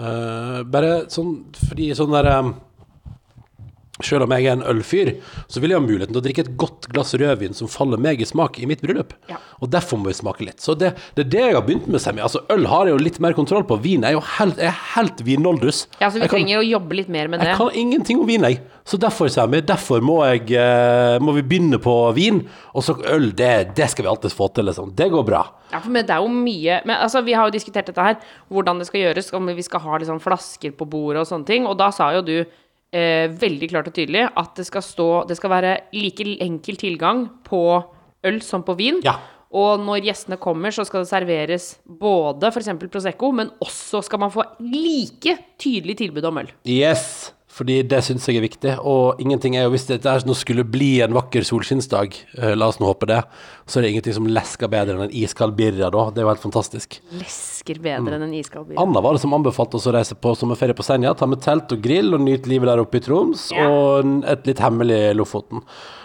eh, 0.00 0.60
Bare 0.72 0.92
sånn 1.12 1.34
fordi 1.68 1.90
sånn 1.94 2.14
der 2.16 2.30
eh, 2.30 2.54
selv 4.04 4.26
om 4.26 4.34
jeg 4.36 4.46
er 4.46 4.52
en 4.58 4.62
ølfyr, 4.74 5.10
så 5.48 5.60
vil 5.62 5.70
jeg 5.74 5.80
ha 5.80 5.84
muligheten 5.86 6.12
til 6.14 6.20
å 6.22 6.24
drikke 6.24 6.44
et 6.46 6.52
godt 6.60 6.88
glass 6.92 7.14
rødvin 7.18 7.54
som 7.56 7.70
faller 7.70 8.00
meg 8.00 8.20
i 8.20 8.28
smak 8.28 8.60
i 8.62 8.68
mitt 8.70 8.82
bryllup. 8.84 9.14
Ja. 9.30 9.38
Og 9.60 9.70
derfor 9.72 9.98
må 10.00 10.10
vi 10.10 10.16
smake 10.18 10.44
litt. 10.46 10.60
Så 10.60 10.76
det, 10.78 10.92
det 11.16 11.26
er 11.26 11.30
det 11.34 11.42
jeg 11.44 11.56
har 11.58 11.64
begynt 11.66 11.88
med, 11.88 12.02
Semmi. 12.04 12.22
Altså, 12.24 12.42
øl 12.52 12.66
har 12.70 12.86
jeg 12.90 12.96
jo 12.98 13.02
litt 13.04 13.20
mer 13.24 13.32
kontroll 13.36 13.64
på. 13.68 13.78
Vin 13.84 14.04
er 14.04 14.16
jo 14.16 14.22
helt, 14.38 14.58
er 14.60 14.74
helt 14.94 15.22
vinnoldus. 15.24 15.86
Ja, 16.00 16.08
så 16.10 16.18
vi 16.18 16.24
Jeg 16.26 16.30
kan- 16.30 16.38
trenger 16.40 16.60
å 16.60 16.68
jobbe 16.68 16.94
litt 17.00 17.08
mer 17.08 17.28
med 17.28 17.40
det. 17.40 17.48
jeg 17.48 17.56
kan 17.56 17.70
ingenting 17.74 18.20
om 18.20 18.26
vin, 18.26 18.42
jeg. 18.42 18.60
Så 18.84 18.98
derfor, 19.00 19.28
Sammy, 19.32 19.60
derfor 19.64 20.02
må, 20.04 20.18
jeg, 20.28 20.50
eh, 20.60 21.18
må 21.24 21.32
vi 21.34 21.42
begynne 21.42 21.78
på 21.80 22.12
vin. 22.14 22.42
Og 22.74 22.82
så 22.84 22.94
øl, 23.08 23.30
det, 23.32 23.74
det 23.74 23.88
skal 23.90 24.04
vi 24.04 24.10
alltid 24.10 24.30
få 24.36 24.52
til, 24.54 24.64
liksom. 24.68 24.94
Det 24.94 25.10
går 25.10 25.24
bra. 25.24 25.46
Ja, 25.72 25.80
for 25.80 25.90
det 25.90 26.10
er 26.10 26.20
jo 26.22 26.28
mye 26.28 26.82
men, 26.84 26.96
altså, 27.00 27.22
Vi 27.24 27.32
har 27.32 27.48
jo 27.48 27.54
diskutert 27.56 27.86
dette 27.88 28.02
her, 28.04 28.16
hvordan 28.52 28.78
det 28.78 28.86
skal 28.86 29.00
gjøres, 29.00 29.32
om 29.34 29.46
vi 29.46 29.62
skal 29.64 29.80
ha 29.80 29.98
liksom 29.98 30.20
flasker 30.22 30.70
på 30.76 30.86
bordet 30.88 31.22
og 31.24 31.26
sånne 31.30 31.46
ting. 31.48 31.66
Og 31.66 31.78
da 31.80 31.88
sa 31.90 32.10
jo 32.12 32.20
du 32.22 32.44
eh, 32.94 33.26
veldig 33.40 33.68
klart 33.72 33.90
og 33.90 33.96
tydelig 33.96 34.24
at 34.30 34.54
det 34.58 34.66
skal 34.68 34.84
stå 34.84 35.08
Det 35.28 35.36
skal 35.38 35.52
være 35.52 35.76
like 35.96 36.26
enkel 36.44 36.78
tilgang 36.80 37.26
på 37.46 37.62
øl 38.24 38.40
som 38.42 38.64
på 38.64 38.76
vin. 38.78 39.00
Ja. 39.04 39.18
Og 39.54 39.78
når 39.84 40.02
gjestene 40.08 40.38
kommer, 40.42 40.74
så 40.74 40.82
skal 40.86 41.04
det 41.04 41.10
serveres 41.12 41.68
både 41.86 42.50
f.eks. 42.50 42.72
Prosecco, 42.90 43.30
men 43.30 43.52
også 43.62 44.00
skal 44.02 44.22
man 44.24 44.32
få 44.34 44.42
like 44.58 45.36
tydelig 45.62 45.98
tilbud 46.00 46.26
om 46.26 46.40
øl. 46.42 46.50
Yes, 46.66 47.30
fordi 47.54 47.76
det 47.86 48.00
syns 48.02 48.26
jeg 48.26 48.40
er 48.40 48.44
viktig. 48.44 48.72
Og 48.82 49.20
ingenting 49.22 49.56
er 49.56 49.66
jo 49.66 49.72
Hvis 49.74 49.86
dette 49.88 50.12
nå 50.26 50.34
skulle 50.38 50.64
bli 50.66 50.98
en 51.04 51.14
vakker 51.14 51.46
solskinnsdag, 51.46 52.16
eh, 52.38 52.54
la 52.58 52.68
oss 52.70 52.80
nå 52.80 52.88
håpe 52.90 53.08
det, 53.10 53.20
så 53.66 53.78
er 53.78 53.84
det 53.84 53.94
ingenting 53.94 54.16
som 54.18 54.28
lesker 54.28 54.70
bedre 54.70 54.96
enn 54.96 55.06
en 55.06 55.16
iskald 55.22 55.56
birra 55.58 55.90
da. 55.94 56.08
Det 56.10 56.22
er 56.22 56.26
jo 56.26 56.32
helt 56.32 56.44
fantastisk. 56.44 56.98
Lesker 57.18 57.80
bedre 57.82 58.18
enn 58.18 58.26
en 58.26 58.36
iskald 58.38 58.68
birra. 58.68 58.82
Anna 58.82 59.02
var 59.04 59.16
det 59.16 59.24
som 59.24 59.34
anbefalte 59.36 59.78
oss 59.78 59.88
å 59.90 59.94
reise 59.94 60.18
på 60.18 60.34
sommerferie 60.38 60.76
på 60.76 60.86
Senja. 60.86 61.14
Ta 61.18 61.28
med 61.30 61.42
telt 61.44 61.74
og 61.74 61.82
grill 61.84 62.14
og 62.14 62.24
nyte 62.26 62.50
livet 62.50 62.70
der 62.70 62.82
oppe 62.82 62.98
i 62.98 63.04
Troms, 63.04 63.50
yeah. 63.54 63.70
og 63.70 64.24
et 64.30 64.50
litt 64.50 64.62
hemmelig 64.62 65.02
Lofoten. 65.18 65.62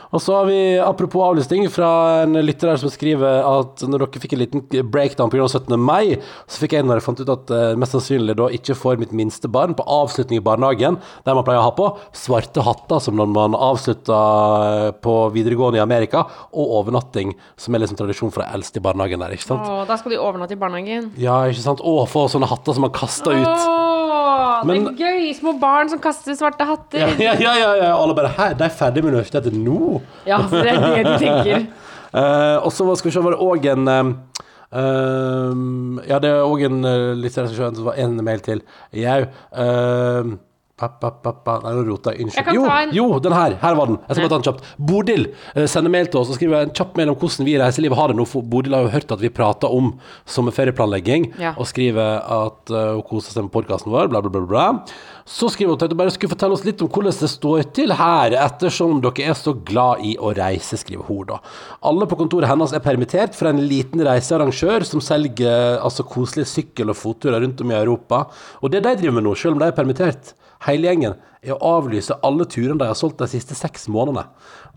Og 0.09 0.21
så 0.23 0.33
har 0.33 0.47
vi, 0.49 0.59
apropos 0.81 1.21
avlysning, 1.21 1.67
fra 1.69 1.89
en 2.23 2.33
lytter 2.41 2.71
her 2.71 2.79
som 2.81 2.89
skriver 2.89 3.43
at 3.45 3.83
når 3.85 4.05
dere 4.05 4.21
fikk 4.23 4.33
en 4.33 4.41
liten 4.41 4.63
breakdown 4.89 5.29
pga. 5.29 5.45
17. 5.49 5.75
mai, 5.81 6.17
så 6.49 6.63
fikk 6.63 6.75
jeg 6.75 6.85
når 6.87 6.99
jeg 6.99 7.05
fant 7.05 7.21
ut 7.21 7.31
at 7.33 7.53
eh, 7.53 7.77
mest 7.79 7.93
sannsynlig 7.95 8.35
da 8.37 8.49
ikke 8.53 8.77
får 8.77 8.99
mitt 9.01 9.13
minste 9.15 9.49
barn 9.51 9.75
på 9.77 9.85
avslutning 9.85 10.41
i 10.41 10.45
barnehagen, 10.45 10.97
der 11.25 11.37
man 11.37 11.45
pleier 11.47 11.61
å 11.61 11.67
ha 11.67 11.75
på 11.77 11.91
svarte 12.17 12.63
hatter 12.65 13.01
som 13.03 13.17
når 13.19 13.29
man 13.35 13.57
avslutter 13.57 14.95
på 15.05 15.15
videregående 15.35 15.79
i 15.79 15.83
Amerika, 15.85 16.25
og 16.49 16.75
overnatting, 16.81 17.35
som 17.59 17.75
er 17.75 17.85
liksom 17.85 17.99
tradisjon 18.01 18.33
for 18.33 18.43
de 18.43 18.49
eldste 18.57 18.81
i 18.81 18.85
barnehagen 18.85 19.21
der, 19.21 19.37
ikke 19.37 19.51
sant? 19.51 19.69
Å, 19.69 19.83
da 19.89 19.99
skal 19.99 20.15
de 20.15 20.21
overnatte 20.21 20.57
i 20.57 20.61
barnehagen. 20.61 21.11
Ja, 21.21 21.43
ikke 21.49 21.65
sant? 21.65 21.85
Og 21.85 22.03
få 22.09 22.25
sånne 22.31 22.49
hatter 22.49 22.77
som 22.77 22.87
man 22.87 22.95
kaster 22.95 23.37
ut. 23.37 23.45
Åh, 23.45 23.88
Men- 24.67 24.85
det 24.85 24.93
er 24.95 24.99
gøy! 25.05 25.33
Små 25.37 25.53
barn 25.59 25.89
som 25.89 25.99
kaster 26.03 26.33
svarte 26.35 26.65
hatter. 26.65 26.99
Ja, 27.19 27.33
ja, 27.39 27.53
ja, 27.59 27.73
ja. 27.75 27.93
Alle 27.95 28.13
bare 28.17 28.27
Hæ, 28.37 28.53
de 28.57 28.63
er 28.65 28.69
ferdig 28.69 29.03
med 29.03 29.13
universitetet 29.13 29.53
nå? 29.53 30.01
Ja, 30.27 30.37
så 30.47 30.63
det 30.63 30.73
er 30.73 30.79
det 30.81 31.05
de 31.05 31.17
tenker. 31.25 31.59
uh, 32.13 32.57
og 32.65 32.71
så 32.73 32.95
skal 32.97 33.09
vi 33.11 33.15
se, 33.15 33.23
var 33.23 33.31
det 33.37 33.45
òg 33.45 33.65
en 33.71 33.87
uh, 33.87 34.13
Ja, 36.09 36.19
det 36.19 36.29
er 36.29 36.43
òg 36.45 36.61
en 36.67 36.83
uh, 36.85 37.13
litt 37.17 37.33
seriøs 37.35 37.55
skjønn, 37.57 37.75
det 37.79 37.85
var 37.87 37.93
en 38.01 38.19
mail 38.25 38.39
til. 38.45 38.61
Jau. 38.93 39.21
Uh, 39.53 40.23
Nei, 40.79 41.73
nå 41.75 41.83
rota 41.87 42.13
jeg. 42.15 42.25
Unnskyld. 42.27 42.53
Jo, 42.55 42.63
en. 42.71 42.93
jo, 42.95 43.07
den 43.23 43.35
her. 43.35 43.55
Her 43.61 43.75
var 43.79 43.89
den. 43.91 43.97
Jeg 44.07 44.15
skal 44.15 44.25
bare 44.25 44.31
ta 44.33 44.39
den 44.39 44.47
kjapt. 44.47 44.69
Bodil 44.91 45.25
eh, 45.55 45.65
sender 45.69 45.91
mail 45.93 46.07
til 46.11 46.21
oss 46.21 46.31
og 46.33 46.39
skriver 46.39 46.65
en 46.67 46.73
kjapp 46.75 46.95
mail 46.99 47.11
om 47.13 47.17
hvordan 47.19 47.47
vi 47.47 47.55
i 47.57 47.59
reiselivet 47.61 47.99
har 47.99 48.11
det 48.13 48.17
nå. 48.19 48.25
For 48.29 48.45
Bodil 48.45 48.75
har 48.77 48.85
jo 48.87 48.93
hørt 48.95 49.11
at 49.15 49.23
vi 49.23 49.31
prater 49.33 49.71
om 49.75 49.93
sommerferieplanlegging, 50.29 51.29
Ja. 51.39 51.53
og 51.57 51.67
skriver 51.67 52.19
at 52.23 52.71
eh, 52.73 52.91
hun 52.95 53.03
koser 53.09 53.35
seg 53.35 53.45
med 53.47 53.53
podkasten 53.53 53.91
vår, 53.93 54.09
bla, 54.11 54.21
bla, 54.21 54.31
bla. 54.33 54.45
bla. 54.49 54.67
Så 55.29 55.49
skriver 55.53 55.75
hun 55.75 55.77
at 55.83 55.91
hun 55.93 55.99
bare 55.99 56.13
skulle 56.15 56.31
fortelle 56.33 56.55
oss 56.57 56.63
litt 56.65 56.81
om 56.81 56.89
hvordan 56.89 57.13
det 57.19 57.29
står 57.29 57.67
til 57.77 57.93
her, 57.93 58.33
ettersom 58.39 58.97
dere 59.03 59.29
er 59.29 59.37
så 59.37 59.53
glad 59.53 60.01
i 60.05 60.15
å 60.17 60.31
reise, 60.37 60.79
skriver 60.81 61.05
hun 61.09 61.27
da. 61.29 61.37
Alle 61.85 62.07
på 62.09 62.17
kontoret 62.19 62.49
hennes 62.49 62.73
er 62.73 62.81
permittert 62.85 63.37
fra 63.37 63.51
en 63.53 63.61
liten 63.69 64.01
reisearrangør 64.05 64.85
som 64.87 65.03
selger 65.03 65.77
altså 65.83 66.05
koselige 66.07 66.49
sykkel- 66.49 66.89
og 66.89 66.97
fotturer 66.97 67.43
rundt 67.43 67.61
om 67.61 67.71
i 67.71 67.77
Europa. 67.77 68.23
Og 68.63 68.71
det 68.73 68.81
de 68.87 68.95
driver 69.03 69.19
med 69.19 69.27
nå, 69.29 69.35
selv 69.37 69.53
om 69.57 69.61
de 69.61 69.69
er 69.69 69.77
permittert, 69.77 70.33
hele 70.67 70.89
gjengen, 70.89 71.17
er 71.39 71.55
å 71.55 71.75
avlyse 71.77 72.17
alle 72.25 72.47
turene 72.51 72.79
de 72.81 72.87
har 72.89 72.97
solgt 72.99 73.21
de 73.21 73.29
siste 73.31 73.55
seks 73.55 73.87
månedene. 73.91 74.27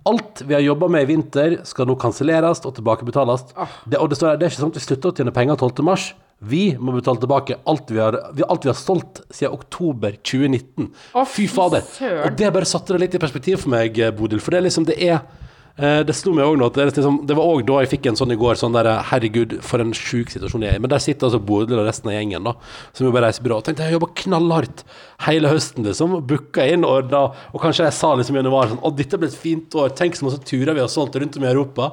Alt 0.08 0.42
vi 0.46 0.54
har 0.54 0.62
jobba 0.62 0.88
med 0.90 1.04
i 1.04 1.12
vinter, 1.12 1.60
skal 1.66 1.86
nå 1.86 1.96
kanselleres 2.00 2.62
og 2.66 2.74
tilbakebetales. 2.78 3.48
Det, 3.86 3.98
og 3.98 4.10
det, 4.10 4.18
står, 4.18 4.38
det 4.38 4.46
er 4.46 4.52
ikke 4.52 4.62
sånn 4.64 4.74
at 4.74 4.78
vi 4.80 4.84
slutter 4.86 5.12
å 5.12 5.16
tjene 5.18 5.34
penger 5.34 5.58
12. 5.58 5.84
mars. 5.86 6.08
Vi 6.42 6.72
må 6.74 6.94
betale 6.96 7.22
tilbake 7.22 7.60
alt 7.70 7.90
vi 7.94 8.00
har, 8.02 8.18
vi, 8.34 8.42
alt 8.42 8.64
vi 8.66 8.70
har 8.72 8.78
solgt 8.78 9.20
siden 9.30 9.54
oktober 9.54 10.16
2019. 10.26 10.88
Å, 11.14 11.22
fy 11.28 11.46
fader. 11.50 11.86
Og 12.24 12.34
det 12.38 12.50
bare 12.54 12.66
satte 12.66 12.96
det 12.96 13.04
litt 13.04 13.14
i 13.14 13.22
perspektiv 13.22 13.62
for 13.62 13.74
meg, 13.76 14.00
Bodil. 14.18 14.42
For 14.42 14.54
det 14.54 14.58
er 14.58 14.66
liksom, 14.66 14.88
det 14.90 14.98
er 15.06 15.20
det 15.76 16.14
slo 16.14 16.34
meg 16.36 16.44
også 16.44 16.58
nå 16.60 16.66
det, 16.76 16.84
liksom, 16.90 17.18
det 17.26 17.36
var 17.38 17.48
òg 17.48 17.62
da 17.68 17.78
jeg 17.80 17.90
fikk 17.94 18.06
en 18.10 18.18
sånn 18.18 18.34
i 18.34 18.36
går, 18.36 18.58
sånn 18.60 18.74
der 18.76 18.90
Herregud, 19.08 19.54
for 19.64 19.80
en 19.80 19.94
sjuk 19.96 20.28
situasjon 20.34 20.66
jeg 20.66 20.74
er 20.74 20.80
i. 20.80 20.82
Men 20.84 20.92
der 20.92 21.00
sitter 21.02 21.28
altså 21.30 21.40
Bodil 21.40 21.80
og 21.80 21.86
resten 21.88 22.10
av 22.12 22.16
gjengen, 22.18 22.44
da, 22.44 22.52
som 22.92 23.06
jobber 23.08 23.24
reisebyrå. 23.24 23.60
Og 23.62 23.64
tenkte 23.68 23.86
jeg 23.86 23.96
jobba 23.96 24.10
knallhardt 24.20 24.84
hele 25.28 25.48
høsten, 25.52 25.86
liksom. 25.88 26.18
Booka 26.28 26.66
inn, 26.68 26.84
ordna. 26.84 27.22
Og 27.52 27.62
kanskje 27.64 27.86
jeg 27.88 27.96
sa 27.96 28.12
liksom 28.18 28.36
i 28.36 28.42
januar 28.42 28.68
sånn 28.74 28.82
Å, 28.84 28.92
dette 28.98 29.20
ble 29.22 29.30
et 29.32 29.38
fint 29.38 29.78
år. 29.80 29.94
Tenk 29.96 30.18
så 30.18 30.28
masse 30.28 30.42
turer 30.44 30.76
vi 30.76 30.84
har 30.84 30.92
solgt 30.92 31.16
rundt 31.16 31.40
om 31.40 31.46
i 31.46 31.50
Europa. 31.54 31.92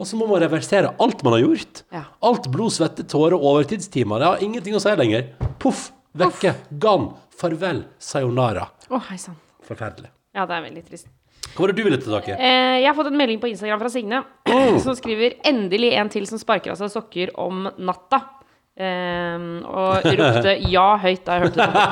Og 0.00 0.08
så 0.08 0.16
må 0.16 0.26
man 0.30 0.40
reversere 0.40 0.94
alt 0.98 1.22
man 1.26 1.36
har 1.36 1.44
gjort. 1.44 1.82
Ja. 1.92 2.06
Alt 2.24 2.50
blod, 2.50 2.72
svette, 2.72 3.04
tårer 3.04 3.36
og 3.36 3.44
overtidstimer. 3.52 4.18
Det 4.22 4.30
har 4.32 4.44
ingenting 4.46 4.74
å 4.74 4.80
si 4.82 4.96
lenger. 4.96 5.28
Poff, 5.60 5.90
vekke, 6.16 6.56
Gan. 6.82 7.10
farvel, 7.36 7.84
sayonara. 8.00 8.66
Å, 8.88 9.00
hei 9.10 9.20
sann. 9.20 9.36
Forferdelig. 9.68 10.08
Ja, 10.34 10.46
det 10.48 10.56
er 10.56 10.64
veldig 10.70 10.86
trist. 10.88 11.06
Hva 11.54 11.64
var 11.64 11.72
det 11.72 11.78
du 11.80 11.86
ville 11.86 12.00
ta 12.00 12.10
tak 12.12 12.28
i? 12.30 12.34
Eh, 12.36 12.76
jeg 12.80 12.88
har 12.88 12.96
fått 12.98 13.10
en 13.10 13.18
melding 13.18 13.40
på 13.42 13.50
Instagram 13.50 13.80
fra 13.82 13.92
Signe 13.92 14.22
som 14.84 14.96
skriver 14.98 15.38
'Endelig 15.46 15.94
en 15.98 16.12
til 16.12 16.28
som 16.30 16.40
sparker 16.40 16.74
av 16.74 16.78
seg 16.80 16.92
sokker 16.94 17.34
om 17.40 17.68
natta'. 17.78 18.22
Um, 18.80 19.60
og 19.68 20.06
ropte 20.06 20.54
ja 20.72 20.86
høyt 21.02 21.26
da 21.26 21.34
jeg 21.36 21.42
hørte 21.42 21.66
det. 21.66 21.82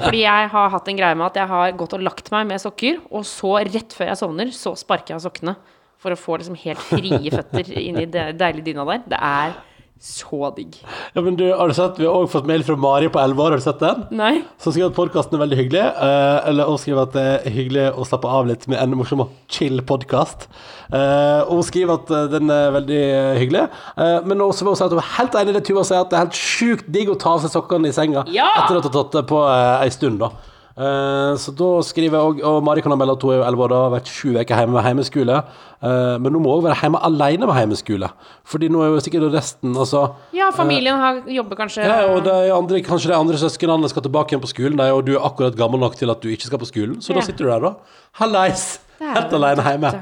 Fordi 0.00 0.20
jeg 0.22 0.50
har 0.54 0.70
hatt 0.72 0.86
en 0.88 1.00
greie 1.02 1.18
med 1.18 1.26
at 1.26 1.36
jeg 1.42 1.50
har 1.50 1.74
gått 1.76 1.96
og 1.98 2.04
lagt 2.06 2.30
meg 2.32 2.46
med 2.48 2.62
sokker, 2.62 3.02
og 3.10 3.26
så 3.28 3.58
rett 3.66 3.92
før 3.92 4.08
jeg 4.08 4.20
sovner, 4.22 4.52
så 4.54 4.72
sparker 4.78 5.12
jeg 5.12 5.18
av 5.18 5.26
sokkene. 5.26 5.56
For 6.00 6.14
å 6.14 6.20
få 6.20 6.38
liksom 6.40 6.56
helt 6.62 6.80
frie 6.80 7.32
føtter 7.34 7.68
inn 7.82 8.00
i 8.00 8.06
det 8.08 8.30
deilige 8.38 8.70
dyna 8.70 8.86
der. 8.88 9.04
Det 9.12 9.20
er 9.20 9.58
så 10.02 10.50
digg. 10.56 10.76
Ja, 11.16 11.22
men 11.24 11.36
du, 11.38 11.44
har 11.56 11.68
du 11.68 11.74
sett, 11.74 11.96
Vi 11.98 12.04
har 12.04 12.12
også 12.12 12.36
fått 12.38 12.48
mail 12.50 12.62
fra 12.66 12.76
Mari 12.76 13.08
på 13.08 13.18
11 13.18 13.42
år, 13.42 13.54
har 13.54 13.62
du 13.62 13.64
sett 13.64 13.80
den? 13.80 14.02
Nei? 14.18 14.32
Som 14.60 14.74
skriver 14.74 14.90
at 14.92 14.96
podkasten 14.98 15.38
er 15.38 15.42
veldig 15.42 15.58
hyggelig. 15.58 15.84
uh, 15.96 16.48
eller 16.50 16.68
hun 16.68 16.78
skriver 16.82 17.06
at 17.06 17.14
det 17.16 17.24
er 17.48 17.54
hyggelig 17.54 17.86
å 17.96 18.04
slappe 18.06 18.28
av 18.28 18.46
litt 18.50 18.66
med 18.68 18.78
en 18.82 18.96
morsom 19.00 19.24
og 19.24 19.32
chill 19.48 19.80
podkast. 19.88 20.46
Uh, 20.92 21.48
hun 21.48 21.64
skriver 21.66 21.96
at 21.96 22.12
eh, 22.14 22.26
den 22.30 22.52
er 22.52 22.68
veldig 22.76 22.98
eh, 23.02 23.38
hyggelig. 23.40 23.64
uh, 23.96 24.20
men 24.28 24.44
også 24.44 24.62
vil 24.66 24.74
hun 24.76 24.78
si 24.78 24.84
at 24.86 24.92
hun 24.94 25.00
er 25.02 25.08
helt 25.16 25.38
enig 25.40 25.54
i 25.54 25.56
det 25.56 25.64
Tuva 25.66 25.82
sier, 25.88 26.04
at 26.04 26.12
det 26.12 26.18
er 26.20 26.26
helt 26.28 26.38
sjukt 26.38 26.92
digg 26.94 27.10
å 27.10 27.16
ta 27.18 27.32
av 27.34 27.42
seg 27.42 27.54
sokkene 27.56 27.90
i 27.90 27.96
senga 27.96 28.22
Ja! 28.30 28.46
etter 28.60 28.76
at 28.78 28.84
hun 28.86 28.92
har 28.92 28.94
tatt 29.00 29.16
det 29.18 29.24
på 29.32 29.40
uh, 29.42 29.80
ei 29.80 29.90
stund. 29.94 30.20
da 30.22 30.30
Eh, 30.76 31.34
så 31.40 31.54
da 31.56 31.68
skriver 31.88 32.18
jeg 32.18 32.28
òg 32.28 32.40
Og 32.44 32.58
Mari 32.60 32.82
kan 32.84 32.92
ha 32.92 32.98
meldt 33.00 33.14
at 33.14 33.22
hun 33.24 33.30
er 33.32 33.38
elleve 33.46 33.48
11 33.48 33.62
år 33.64 33.70
da, 33.72 33.76
har 33.86 33.92
vært 33.94 34.10
sju 34.12 34.34
uker 34.34 34.58
hjemme 34.60 34.74
med 34.76 34.84
hjemmeskole. 34.84 35.38
Uh, 35.76 36.16
men 36.20 36.34
hun 36.36 36.42
må 36.44 36.52
òg 36.56 36.66
være 36.66 36.76
hjemme 36.82 37.00
alene 37.04 37.48
med 37.48 37.56
hjemmeskole. 37.56 38.10
Fordi 38.48 38.68
nå 38.72 38.82
er 38.84 38.90
jo 38.92 39.00
sikkert 39.04 39.32
resten 39.32 39.76
altså, 39.76 40.02
Ja, 40.36 40.50
familien 40.56 41.00
har, 41.00 41.22
jobber 41.32 41.56
kanskje 41.62 41.84
ja, 41.84 41.98
og 42.12 42.22
de 42.24 42.34
andre, 42.52 42.80
kanskje 42.84 43.12
de 43.12 43.16
andre 43.16 43.40
søsknene 43.40 43.88
skal 43.92 44.04
tilbake 44.04 44.32
igjen 44.34 44.44
på 44.44 44.52
skolen, 44.52 44.76
de, 44.80 44.88
og 44.92 45.04
du 45.06 45.14
er 45.14 45.24
akkurat 45.28 45.56
gammel 45.56 45.80
nok 45.80 45.96
til 46.00 46.12
at 46.12 46.20
du 46.24 46.28
ikke 46.32 46.48
skal 46.48 46.60
på 46.60 46.68
skolen, 46.68 47.00
så 47.04 47.12
Ja. 47.12 47.20
da 47.20 47.26
sitter 47.28 47.44
du 47.44 47.50
der, 47.52 47.66
da. 47.70 47.72
Hallais! 48.20 48.66
Helt 49.00 49.32
alene 49.36 49.64
hjemme. 49.68 49.92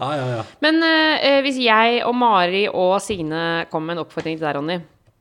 Ja, 0.00 0.10
ja, 0.14 0.26
ja. 0.38 0.42
Men 0.64 0.82
eh, 0.84 1.40
hvis 1.44 1.58
jeg 1.60 2.04
og 2.06 2.14
Mari 2.16 2.66
og 2.68 3.00
Signe 3.04 3.66
kommer 3.72 3.92
med 3.92 3.98
en 3.98 4.04
oppfordring 4.06 4.38
til 4.38 4.46
deg, 4.46 4.56
Ronny, 4.56 4.78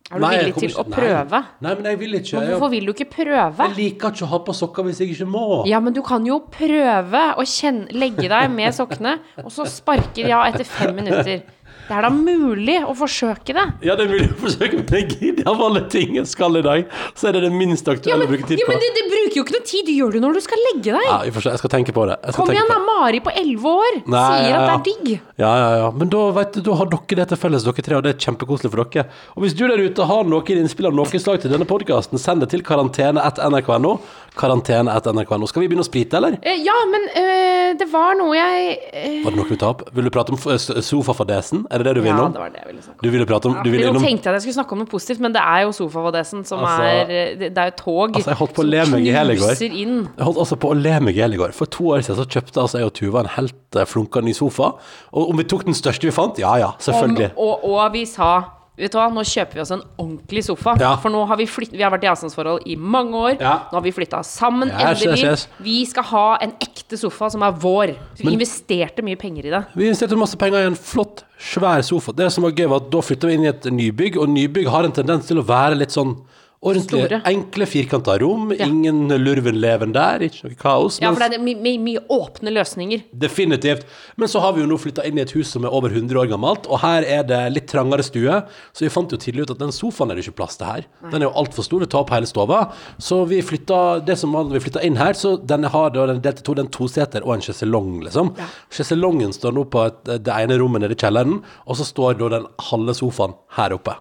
er 0.08 0.16
du 0.16 0.24
Nei, 0.24 0.32
villig 0.38 0.54
til 0.56 0.70
til 0.72 0.80
å 0.80 0.86
prøve? 0.88 1.40
Nei. 1.42 1.66
Nei, 1.68 1.74
men 1.76 1.90
jeg 1.92 2.00
vil 2.00 2.18
ikke. 2.22 2.40
Men 2.40 2.52
hvorfor 2.54 2.72
vil 2.72 2.88
du 2.88 2.94
ikke 2.94 3.10
prøve? 3.12 3.68
jeg 3.68 3.76
liker 3.78 4.14
ikke 4.14 4.24
å 4.24 4.32
ha 4.32 4.40
på 4.48 4.56
sokker 4.56 4.88
hvis 4.88 5.02
jeg 5.04 5.12
ikke 5.16 5.28
må. 5.28 5.44
Ja, 5.68 5.82
men 5.84 5.96
du 5.98 6.02
kan 6.06 6.26
jo 6.28 6.40
prøve 6.54 7.24
å 7.36 7.46
kjenne, 7.48 7.92
legge 7.92 8.30
deg 8.32 8.52
med 8.54 8.76
sokkene, 8.78 9.18
og 9.44 9.52
så 9.52 9.68
sparker 9.68 10.32
ja 10.32 10.46
etter 10.48 10.64
fem 10.68 10.96
minutter. 10.96 11.44
Det 11.88 11.96
er 11.96 12.04
da 12.04 12.10
mulig 12.12 12.78
å 12.84 12.94
forsøke 12.98 13.54
det. 13.56 13.66
Ja, 13.88 13.96
det 13.96 14.06
er 14.08 14.12
mulig 14.12 14.28
å 14.34 14.40
forsøke, 14.42 14.80
men 14.82 14.90
jeg 14.92 15.08
gidder 15.14 15.48
av 15.48 15.62
alle 15.68 15.84
ting 15.92 16.18
jeg 16.18 16.28
skal 16.28 16.60
i 16.60 16.64
dag, 16.66 16.90
så 17.16 17.30
er 17.30 17.38
det 17.38 17.46
det 17.48 17.52
minst 17.56 17.88
Ja, 17.88 17.96
aktuelle 17.96 18.26
men, 18.26 18.28
å 18.28 18.34
bruke 18.36 18.48
tid 18.50 18.60
på. 18.60 18.66
ja, 18.66 18.68
men 18.74 18.82
det, 18.84 18.90
det 18.98 19.06
bruker 19.14 19.40
jo 19.40 19.46
ikke 19.46 19.56
noe 19.56 19.68
tid. 19.72 19.88
Du 19.88 19.94
gjør 19.96 20.18
det 20.18 20.22
når 20.26 20.38
du 20.38 20.42
skal 20.44 20.64
legge 20.68 20.92
deg. 20.98 21.08
Ja, 21.08 21.18
jeg, 21.24 21.34
forstår, 21.38 21.56
jeg 21.56 21.62
skal 21.64 21.74
tenke 21.78 21.96
på 21.96 22.06
det. 22.10 22.18
Kom 22.36 22.52
igjen, 22.52 22.68
da. 22.72 22.80
Mari 22.88 23.20
på 23.24 23.32
elleve 23.38 23.72
år 23.78 23.98
Nei, 24.10 24.22
sier 24.26 24.52
ja, 24.52 24.60
at 24.60 24.68
det 24.68 24.76
er 24.76 24.84
digg. 24.88 25.10
Ja, 25.38 25.52
ja, 25.62 25.70
ja. 25.84 25.88
Men 25.96 26.12
da, 26.12 26.22
vet 26.36 26.56
du, 26.58 26.62
da 26.66 26.78
har 26.80 26.92
dere 26.92 27.20
det 27.22 27.28
til 27.32 27.40
felles, 27.40 27.66
dere 27.68 27.86
tre, 27.88 27.98
og 28.00 28.06
det 28.06 28.14
er 28.16 28.22
kjempekoselig 28.28 28.72
for 28.74 28.84
dere. 28.84 29.08
Og 29.38 29.46
hvis 29.46 29.56
du 29.58 29.64
der 29.70 29.84
ute 29.84 30.08
har 30.12 30.28
noen 30.28 30.62
innspill 30.64 30.90
av 30.90 30.96
noe 30.98 31.22
slag 31.22 31.40
til 31.44 31.54
denne 31.54 31.68
podkasten, 31.70 32.20
send 32.22 32.44
det 32.44 32.52
til 32.54 32.64
karantene.nrk.no. 32.68 33.94
Karantene.nrk.no. 34.38 35.48
Skal 35.50 35.64
vi 35.64 35.70
begynne 35.72 35.86
å 35.86 35.88
sprite, 35.88 36.20
eller? 36.20 36.38
Eh, 36.42 36.60
ja, 36.66 36.76
men 36.92 37.08
øh, 37.10 37.70
det 37.80 37.88
var 37.92 38.18
noe 38.20 38.36
jeg 38.38 38.76
øh... 38.92 39.20
Var 39.26 39.34
det 39.34 39.40
noe 39.40 39.50
vi 39.50 39.60
tar 39.62 39.74
opp? 39.76 39.86
Vil 39.96 40.08
du 40.10 40.14
prate 40.14 40.34
om 40.34 40.42
sofafadesen? 40.42 41.66
Er 41.78 41.84
det 41.84 41.88
det 41.92 41.96
du 42.00 42.02
vil 42.02 42.10
Ja, 42.12 42.28
det 42.34 42.42
var 42.42 42.50
det 42.54 42.62
jeg 42.64 42.68
ville 42.72 42.82
snakke 42.84 42.98
om. 42.98 43.04
Du 43.06 43.10
ville 43.14 43.28
prate 43.30 43.50
om 43.52 43.58
du 43.64 43.70
ville 43.70 43.92
nå 43.94 44.02
tenkte 44.02 44.26
jeg 44.28 44.34
at 44.34 44.38
jeg 44.40 44.46
skulle 44.48 44.58
snakke 44.58 44.74
om 44.78 44.82
noe 44.82 44.90
positivt, 44.92 45.22
men 45.24 45.36
det 45.38 45.44
er 45.44 45.62
jo 45.68 45.72
sofavadesen 45.78 46.44
som 46.50 46.64
Altså- 46.66 46.90
er 46.90 47.14
eh, 47.14 47.36
Det, 47.38 47.52
er 47.58 47.70
jo 47.72 47.76
tog 47.84 48.16
Altså, 48.18 48.32
jeg 48.34 48.40
holdt 48.42 48.54
på 48.58 48.66
å 48.66 48.70
le 48.72 48.86
meg 48.92 49.06
i 49.06 49.12
hjel 49.14 49.32
i 49.32 49.38
går. 49.38 49.56
Jeg 49.62 50.26
holdt 50.26 50.42
altså 50.44 50.58
på 50.58 50.74
å 50.74 50.78
le 50.82 51.00
meg 51.06 51.16
i 51.16 51.22
hjel 51.22 51.34
i 51.38 51.42
går. 51.44 51.54
For 51.54 51.66
to 51.78 51.84
år 51.94 52.02
siden 52.02 52.18
så 52.24 52.28
kjøpte 52.28 52.62
altså 52.66 52.82
jeg 52.82 52.90
og 52.90 52.94
Tuva 52.98 53.20
en 53.24 53.32
helt 53.38 53.76
eh, 53.78 53.86
flunka 53.86 54.22
ny 54.26 54.34
sofa. 54.34 54.74
Og 55.14 55.30
om 55.30 55.38
vi 55.38 55.44
tok 55.44 55.66
den 55.70 55.78
største 55.78 56.10
vi 56.10 56.12
fant? 56.12 56.40
Ja 56.42 56.58
ja, 56.58 56.74
Om, 56.74 56.82
selvfølgelig. 56.90 57.32
og, 57.38 57.64
og 57.64 57.94
vi 57.94 58.06
sa 58.10 58.57
Vet 58.78 58.92
du 58.94 58.98
hva, 59.00 59.08
nå 59.10 59.24
kjøper 59.26 59.58
vi 59.58 59.62
oss 59.64 59.72
en 59.74 59.82
ordentlig 59.98 60.44
sofa. 60.46 60.76
Ja. 60.80 60.92
For 61.02 61.10
nå 61.10 61.24
har 61.26 61.38
vi 61.40 61.48
flytt, 61.50 61.72
Vi 61.74 61.82
har 61.82 61.90
vært 61.90 62.04
i 62.06 62.10
avstandsforhold 62.12 62.68
i 62.70 62.76
mange 62.78 63.14
år. 63.18 63.40
Ja. 63.42 63.56
Nå 63.72 63.80
har 63.80 63.82
vi 63.82 63.92
flytta 63.92 64.20
sammen, 64.24 64.70
Yes, 64.70 65.02
endelig. 65.02 65.24
yes, 65.24 65.24
yes. 65.24 65.48
Vi 65.66 65.86
skal 65.90 66.04
ha 66.04 66.38
en 66.46 66.52
ekte 66.62 66.98
sofa 67.02 67.32
som 67.34 67.42
er 67.42 67.52
vår. 67.52 67.96
Så 68.14 68.22
vi 68.22 68.26
Men- 68.26 68.34
investerte 68.40 69.02
mye 69.04 69.18
penger 69.18 69.46
i 69.48 69.50
det. 69.50 69.66
Vi 69.76 69.88
investerte 69.90 70.16
masse 70.16 70.38
penger 70.38 70.60
i 70.62 70.68
en 70.68 70.76
flott, 70.76 71.24
svær 71.40 71.82
sofa. 71.84 72.14
Det 72.16 72.32
som 72.32 72.44
var 72.44 72.52
gøy, 72.52 72.68
var 72.70 72.76
at 72.78 72.92
da 72.92 73.00
flytta 73.02 73.28
vi 73.28 73.34
inn 73.34 73.46
i 73.46 73.48
et 73.50 73.64
nybygg, 73.64 74.16
og 74.18 74.30
nybygg 74.30 74.68
har 74.68 74.84
en 74.86 74.92
tendens 74.92 75.26
til 75.28 75.38
å 75.38 75.44
være 75.46 75.76
litt 75.78 75.90
sånn 75.90 76.16
ordentlig 76.62 77.04
Store. 77.06 77.20
enkle, 77.30 77.66
firkanta 77.70 78.16
rom. 78.20 78.52
Ingen 78.52 79.08
lurvenleven 79.22 79.94
der, 79.94 80.24
ikke 80.26 80.48
noe 80.48 80.58
kaos. 80.58 80.98
Ja, 81.02 81.12
for 81.14 81.22
det 81.22 81.38
er 81.38 81.44
my 81.44 81.54
my 81.54 81.74
mye 81.78 82.02
åpne 82.10 82.52
løsninger. 82.56 83.04
Definitivt. 83.14 83.86
Men 84.18 84.32
så 84.32 84.42
har 84.42 84.56
vi 84.56 84.64
jo 84.64 84.70
nå 84.72 84.78
flytta 84.82 85.06
inn 85.06 85.20
i 85.20 85.22
et 85.22 85.34
hus 85.38 85.52
som 85.54 85.68
er 85.68 85.74
over 85.74 85.94
100 85.94 86.18
år 86.18 86.32
gammelt, 86.32 86.66
og 86.68 86.82
her 86.82 87.06
er 87.06 87.24
det 87.30 87.42
litt 87.54 87.68
trangere 87.70 88.04
stue, 88.06 88.40
så 88.74 88.86
vi 88.86 88.90
fant 88.90 89.14
jo 89.14 89.20
tidlig 89.22 89.46
ut 89.46 89.54
at 89.54 89.62
den 89.62 89.72
sofaen 89.76 90.12
er 90.12 90.18
det 90.18 90.26
ikke 90.26 90.40
plass 90.42 90.58
til 90.58 90.68
her. 90.72 90.88
Den 91.12 91.22
er 91.22 91.30
jo 91.30 91.36
altfor 91.44 91.68
stor, 91.68 91.86
det 91.86 91.92
tar 91.94 92.02
opp 92.02 92.16
hele 92.16 92.30
stova. 92.30 92.64
Så 92.98 93.22
vi 93.30 93.44
flytta 93.46 94.00
det 94.08 94.18
som 94.18 94.34
var, 94.34 94.50
vi 94.50 94.64
flytta 94.64 94.84
inn 94.88 94.98
her, 94.98 95.14
så 95.14 95.36
den 95.38 95.70
har 95.70 95.94
da 95.94 96.08
den 96.10 96.24
delte 96.26 96.44
to, 96.48 96.58
den 96.58 96.72
toseter 96.74 97.22
og 97.24 97.38
en 97.38 97.46
sjeselong, 97.46 98.02
liksom. 98.08 98.34
Sjeselongen 98.74 99.34
står 99.36 99.54
nå 99.54 99.68
på 99.70 99.86
et, 99.88 100.04
det 100.26 100.34
ene 100.34 100.58
rommet 100.58 100.82
nede 100.84 100.98
i 100.98 101.00
kjelleren, 101.00 101.40
og 101.68 101.78
så 101.80 101.86
står 101.86 102.18
da 102.20 102.34
den 102.40 102.50
halve 102.72 102.98
sofaen 102.98 103.38
her 103.60 103.78
oppe. 103.78 103.94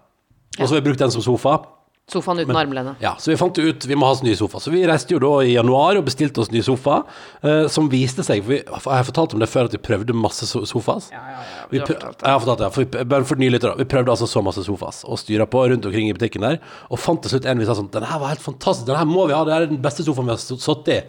Og 0.57 0.65
så 0.65 0.73
har 0.73 0.81
vi 0.81 0.87
brukt 0.89 1.03
den 1.05 1.13
som 1.13 1.21
sofa. 1.21 1.59
Sofaen 2.07 2.39
uten 2.39 2.55
armlene. 2.55 2.93
Ja, 3.03 3.17
så 3.19 3.33
vi 3.33 3.37
fant 3.41 3.57
ut 3.59 3.85
vi 3.91 3.97
må 3.99 4.07
ha 4.07 4.15
oss 4.15 4.21
ny 4.23 4.31
sofa. 4.39 4.61
Så 4.63 4.71
vi 4.71 4.85
reiste 4.87 5.11
jo 5.11 5.19
da 5.19 5.31
i 5.43 5.57
januar 5.57 5.99
og 5.99 6.05
bestilte 6.07 6.39
oss 6.39 6.53
ny 6.55 6.61
sofa, 6.63 7.01
eh, 7.43 7.65
som 7.67 7.89
viste 7.91 8.23
seg 8.23 8.45
for 8.45 8.53
vi, 8.55 8.61
for 8.63 8.93
Jeg 8.93 9.01
har 9.01 9.09
fortalt 9.09 9.35
om 9.35 9.43
det 9.43 9.49
før 9.51 9.67
at 9.67 9.75
vi 9.75 9.81
prøvde 9.83 10.15
masse 10.15 10.47
so 10.47 10.63
Ja, 10.63 11.25
Vi 11.73 11.81
prøv, 11.81 11.97
jeg 11.99 12.31
har 12.31 12.39
fortalt 12.39 12.63
det, 12.63 12.69
for 12.77 12.85
vi, 12.85 13.05
bare 13.11 13.27
for 13.27 13.43
nye 13.43 13.51
lyttere. 13.51 13.75
Vi 13.81 13.89
prøvde 13.91 14.15
altså 14.15 14.29
så 14.31 14.39
masse 14.39 14.63
sofas 14.63 15.03
og 15.03 15.19
styra 15.19 15.49
på 15.51 15.67
rundt 15.67 15.85
omkring 15.85 16.07
i 16.09 16.15
butikken 16.15 16.47
der, 16.47 16.61
og 16.89 17.03
fant 17.03 17.23
til 17.23 17.35
slutt 17.35 17.49
en 17.51 17.59
vi 17.59 17.67
sa 17.67 17.75
sånn 17.75 17.91
Den 17.91 18.07
her 18.07 18.23
var 18.23 18.37
helt 18.37 18.45
fantastisk, 18.45 18.87
den 18.87 19.01
her 19.03 19.05
må 19.05 19.27
vi 19.27 19.35
ha, 19.35 19.43
det 19.43 19.57
er 19.57 19.67
den 19.67 19.83
beste 19.83 20.07
sofaen 20.07 20.31
vi 20.31 20.37
har 20.37 20.39
sittet 20.39 20.93
i. 20.95 21.01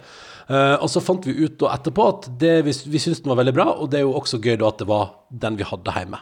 Eh, 0.48 0.76
og 0.82 0.90
så 0.90 0.98
fant 1.04 1.22
vi 1.28 1.36
ut 1.44 1.60
da 1.62 1.76
etterpå 1.76 2.08
at 2.10 2.26
det, 2.40 2.56
vi, 2.66 2.74
vi 2.90 2.98
syntes 2.98 3.22
den 3.22 3.30
var 3.30 3.38
veldig 3.44 3.54
bra, 3.54 3.68
og 3.78 3.92
det 3.92 4.00
er 4.00 4.08
jo 4.08 4.16
også 4.18 4.42
gøy 4.42 4.56
da 4.58 4.72
at 4.72 4.82
det 4.82 4.88
var 4.90 5.12
den 5.30 5.60
vi 5.60 5.68
hadde 5.68 5.94
hjemme. 5.94 6.18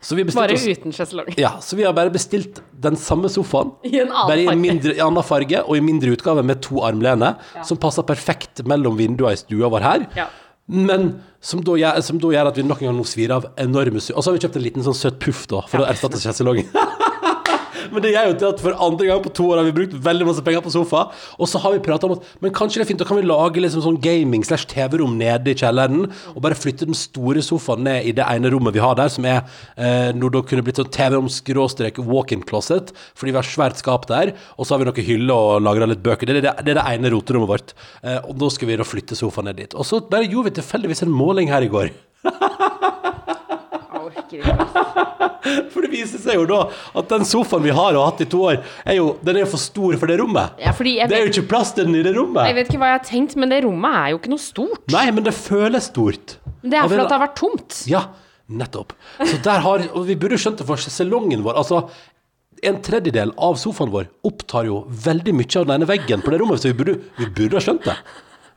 Så 0.00 0.16
vi 0.16 0.24
Bare 0.24 0.56
oss 0.56 0.64
uten 0.64 0.94
sjeselong. 0.96 1.26
ja, 1.36 1.58
så 1.60 1.76
vi 1.76 1.84
har 1.84 1.92
bare 1.96 2.12
bestilt 2.12 2.62
den 2.72 2.96
samme 2.96 3.28
sofaen 3.28 3.74
I 3.84 4.00
en 4.00 4.08
annen 4.08 4.30
Bare 4.30 4.44
i 4.44 4.46
en 4.48 4.62
mindre, 4.62 4.94
i 4.96 5.02
annen 5.04 5.26
farge 5.26 5.60
Og 5.66 5.76
i 5.76 5.82
mindre 5.84 6.14
utgave 6.16 6.44
med 6.46 6.62
to 6.64 6.80
armlene 6.86 7.34
Som 7.68 7.80
passer 7.80 8.06
perfekt 8.08 8.64
mellom 8.64 8.96
vinduene 8.96 9.36
i 9.36 9.40
stua 9.40 9.68
vår 9.72 9.84
her. 9.84 10.06
Ja. 10.16 10.30
Men 10.70 11.10
som 11.42 11.62
da, 11.64 11.74
gjør, 11.80 11.98
som 12.04 12.18
da 12.22 12.28
gjør 12.30 12.48
at 12.50 12.58
vi 12.60 12.62
nok 12.62 12.82
en 12.82 12.90
gang 12.90 12.98
nå 13.00 13.04
svir 13.08 13.32
av 13.34 13.48
enorme 13.58 13.98
Og 13.98 14.20
så 14.22 14.28
har 14.28 14.36
vi 14.36 14.42
kjøpt 14.44 14.58
en 14.60 14.64
liten 14.64 14.84
sånn 14.86 14.96
søt 14.96 15.16
puff 15.22 15.46
da 15.50 15.64
For 15.70 15.82
å 15.82 15.88
erstatte 15.90 16.20
kjesselongen 16.22 16.68
Men 17.90 18.04
det 18.04 18.12
gjør 18.14 18.28
jo 18.30 18.36
til 18.40 18.48
at 18.52 18.62
for 18.62 18.76
andre 18.86 19.08
gang 19.10 19.22
på 19.24 19.32
to 19.34 19.46
år 19.50 19.60
har 19.60 19.66
vi 19.68 19.74
brukt 19.76 19.96
veldig 20.04 20.26
masse 20.28 20.44
penger 20.46 20.62
på 20.64 20.72
sofa 20.74 21.02
Og 21.38 21.48
så 21.50 21.60
har 21.62 21.74
vi 21.74 21.82
pratet 21.84 22.06
om 22.08 22.14
at 22.16 22.28
Men 22.44 22.54
kanskje 22.56 22.80
det 22.80 22.84
er 22.86 22.90
fint, 22.92 23.02
da 23.02 23.08
kan 23.08 23.18
vi 23.18 23.26
lage 23.26 23.62
liksom 23.62 23.84
sånn 23.84 23.98
gaming 24.04 24.44
slash 24.46 24.68
TV-rom 24.70 25.16
nede 25.20 25.52
i 25.52 25.56
kjelleren 25.58 26.06
Og 26.34 26.40
bare 26.44 26.58
flytte 26.58 26.88
den 26.88 26.98
store 26.98 27.42
sofaen 27.44 27.84
ned 27.86 28.08
i 28.10 28.14
det 28.16 28.26
ene 28.26 28.52
rommet 28.54 28.76
vi 28.76 28.82
har 28.84 28.96
der 28.98 29.10
Som 29.12 29.26
er 29.28 29.40
eh, 29.76 30.10
når 30.16 30.34
det 30.36 30.44
kunne 30.50 30.64
blitt 30.66 30.80
sånn 30.80 30.92
TV-rom 30.94 31.30
skråstrek 31.32 32.00
walk-in 32.06 32.44
closet 32.46 32.92
Fordi 33.14 33.34
vi 33.34 33.40
har 33.40 33.48
svært 33.48 33.80
skap 33.82 34.06
der 34.10 34.34
Og 34.56 34.66
så 34.66 34.74
har 34.76 34.82
vi 34.84 34.90
noen 34.90 35.08
hyller 35.10 35.34
og 35.50 35.64
lagret 35.64 35.90
litt 35.90 36.04
bøker. 36.04 36.28
Det 36.28 36.40
er 36.40 36.44
det, 36.48 36.54
det, 36.66 36.74
er 36.74 36.80
det 36.80 36.86
ene 36.94 37.10
roterommet 37.14 37.50
vårt. 37.50 37.74
Eh, 38.04 38.18
Og 38.28 38.36
da 38.40 38.50
skal 38.52 38.70
vi 38.70 38.78
da 38.80 38.86
flytte 38.86 39.18
sofaen 39.18 39.50
ned 39.50 39.60
dit. 39.60 39.74
Og 39.78 39.86
så 39.88 40.00
bare 40.10 40.28
gjorde 40.28 40.50
vi 40.50 40.56
tilfeldigvis 40.60 41.04
en 41.06 41.14
måling 41.14 41.50
her 41.52 41.64
i 41.66 41.70
går 41.72 41.90
ikke. 44.30 44.54
For 45.72 45.84
det 45.84 45.90
viser 45.92 46.20
seg 46.22 46.36
jo 46.36 46.46
da 46.48 46.60
at 47.00 47.08
den 47.10 47.24
sofaen 47.28 47.64
vi 47.64 47.72
har 47.74 47.96
og 47.96 48.02
har 48.02 48.10
hatt 48.12 48.22
i 48.24 48.28
to 48.30 48.42
år, 48.50 48.60
er 48.84 48.98
jo, 48.98 49.06
den 49.24 49.38
er 49.38 49.44
jo 49.44 49.50
for 49.54 49.62
stor 49.62 49.96
for 50.00 50.10
det 50.10 50.18
rommet. 50.20 50.58
Ja, 50.60 50.72
Det 50.76 51.16
er 51.16 51.24
jo 51.26 51.32
ikke 51.32 51.46
plass 51.50 51.72
til 51.76 51.88
den 51.88 51.96
i 51.98 52.04
det 52.06 52.12
rommet. 52.16 52.46
jeg 52.50 52.58
vet 52.58 52.70
ikke 52.70 52.82
hva 52.82 52.90
jeg 52.92 52.98
har 52.98 53.06
tenkt, 53.08 53.36
men 53.40 53.52
det 53.52 53.62
rommet 53.64 53.96
er 54.02 54.12
jo 54.14 54.20
ikke 54.20 54.32
noe 54.34 54.44
stort. 54.44 54.84
Nei, 54.92 55.06
men 55.16 55.24
det 55.26 55.34
føles 55.36 55.88
stort. 55.90 56.36
Det 56.60 56.76
er 56.76 56.86
fordi 56.88 57.02
det 57.06 57.16
har 57.16 57.24
vært 57.24 57.38
tomt. 57.40 57.80
Ja, 57.90 58.04
nettopp. 58.50 58.92
Så 59.24 59.40
der 59.44 59.64
har, 59.64 59.86
og 59.94 60.06
vi 60.08 60.16
burde 60.20 60.38
skjønt 60.40 60.60
det 60.60 60.66
for 60.68 60.76
salongen 60.82 61.44
vår. 61.46 61.56
Altså, 61.62 61.84
en 62.66 62.80
tredjedel 62.84 63.32
av 63.40 63.56
sofaen 63.56 63.92
vår 63.94 64.10
opptar 64.28 64.66
jo 64.68 64.82
veldig 65.06 65.32
mye 65.38 65.54
av 65.56 65.64
den 65.68 65.78
ene 65.78 65.88
veggen 65.88 66.20
på 66.24 66.34
det 66.34 66.40
rommet, 66.42 66.60
så 66.60 66.68
vi 66.68 66.76
burde, 66.82 66.98
vi 67.16 67.30
burde 67.32 67.56
ha 67.56 67.64
skjønt 67.64 67.86
det. 67.88 67.96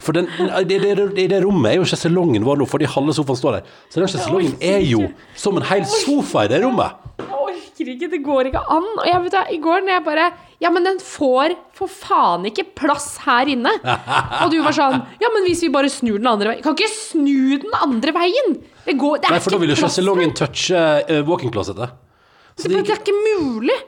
For 0.03 0.15
den, 0.15 0.27
i, 0.27 0.63
det, 0.67 0.81
det, 0.83 1.27
det 1.31 1.39
rommet 1.45 1.71
er 1.71 1.79
jo 1.79 1.87
sjeselongen 1.87 2.43
vår 2.43 2.59
nå, 2.59 2.67
fordi 2.69 2.89
halve 2.91 3.15
sofaen 3.15 3.39
står 3.39 3.57
der. 3.57 3.69
Så 3.87 4.01
den 4.01 4.11
sjeselongen 4.11 4.57
er 4.63 4.83
jo 4.83 5.05
som 5.39 5.59
en 5.59 5.67
hel 5.69 5.85
sofa 5.87 6.43
i 6.43 6.51
det 6.51 6.59
rommet. 6.65 6.99
Jeg 7.23 7.29
orker 7.39 7.91
ikke, 7.93 8.09
det 8.11 8.19
går 8.25 8.49
ikke 8.49 8.63
an. 8.75 8.89
Og 8.97 9.05
jeg 9.07 9.21
vet 9.23 9.35
da, 9.35 9.45
I 9.53 9.59
går 9.63 9.85
når 9.85 9.95
jeg 9.95 10.05
bare 10.09 10.27
Ja, 10.63 10.69
men 10.71 10.85
den 10.87 10.99
får 11.03 11.55
for 11.75 11.91
faen 11.91 12.45
ikke 12.47 12.65
plass 12.77 13.15
her 13.25 13.49
inne. 13.51 13.71
Og 14.43 14.51
du 14.53 14.59
var 14.63 14.75
sånn 14.75 14.99
Ja, 15.23 15.31
men 15.33 15.47
hvis 15.47 15.63
vi 15.65 15.71
bare 15.73 15.91
snur 15.91 16.19
den 16.21 16.29
andre 16.29 16.53
veien 16.53 16.63
Kan 16.65 16.77
ikke 16.77 16.91
snu 16.91 17.57
den 17.63 17.73
andre 17.79 18.13
veien! 18.15 18.55
Det 18.83 18.95
går 18.99 19.23
Det 19.23 19.31
er 19.31 19.37
Nei, 19.37 19.41
for 19.43 19.55
da 19.55 19.61
vil 19.63 19.73
jo 19.73 19.77
ikke 19.77 19.87
sjeselongen 19.87 20.35
touche 20.37 20.79
uh, 21.09 21.19
walk-in-closetet. 21.27 21.99
Det, 22.59 22.69
det, 22.69 22.83
det 22.85 22.93
er 22.93 23.01
ikke 23.01 23.17
mulig! 23.17 23.79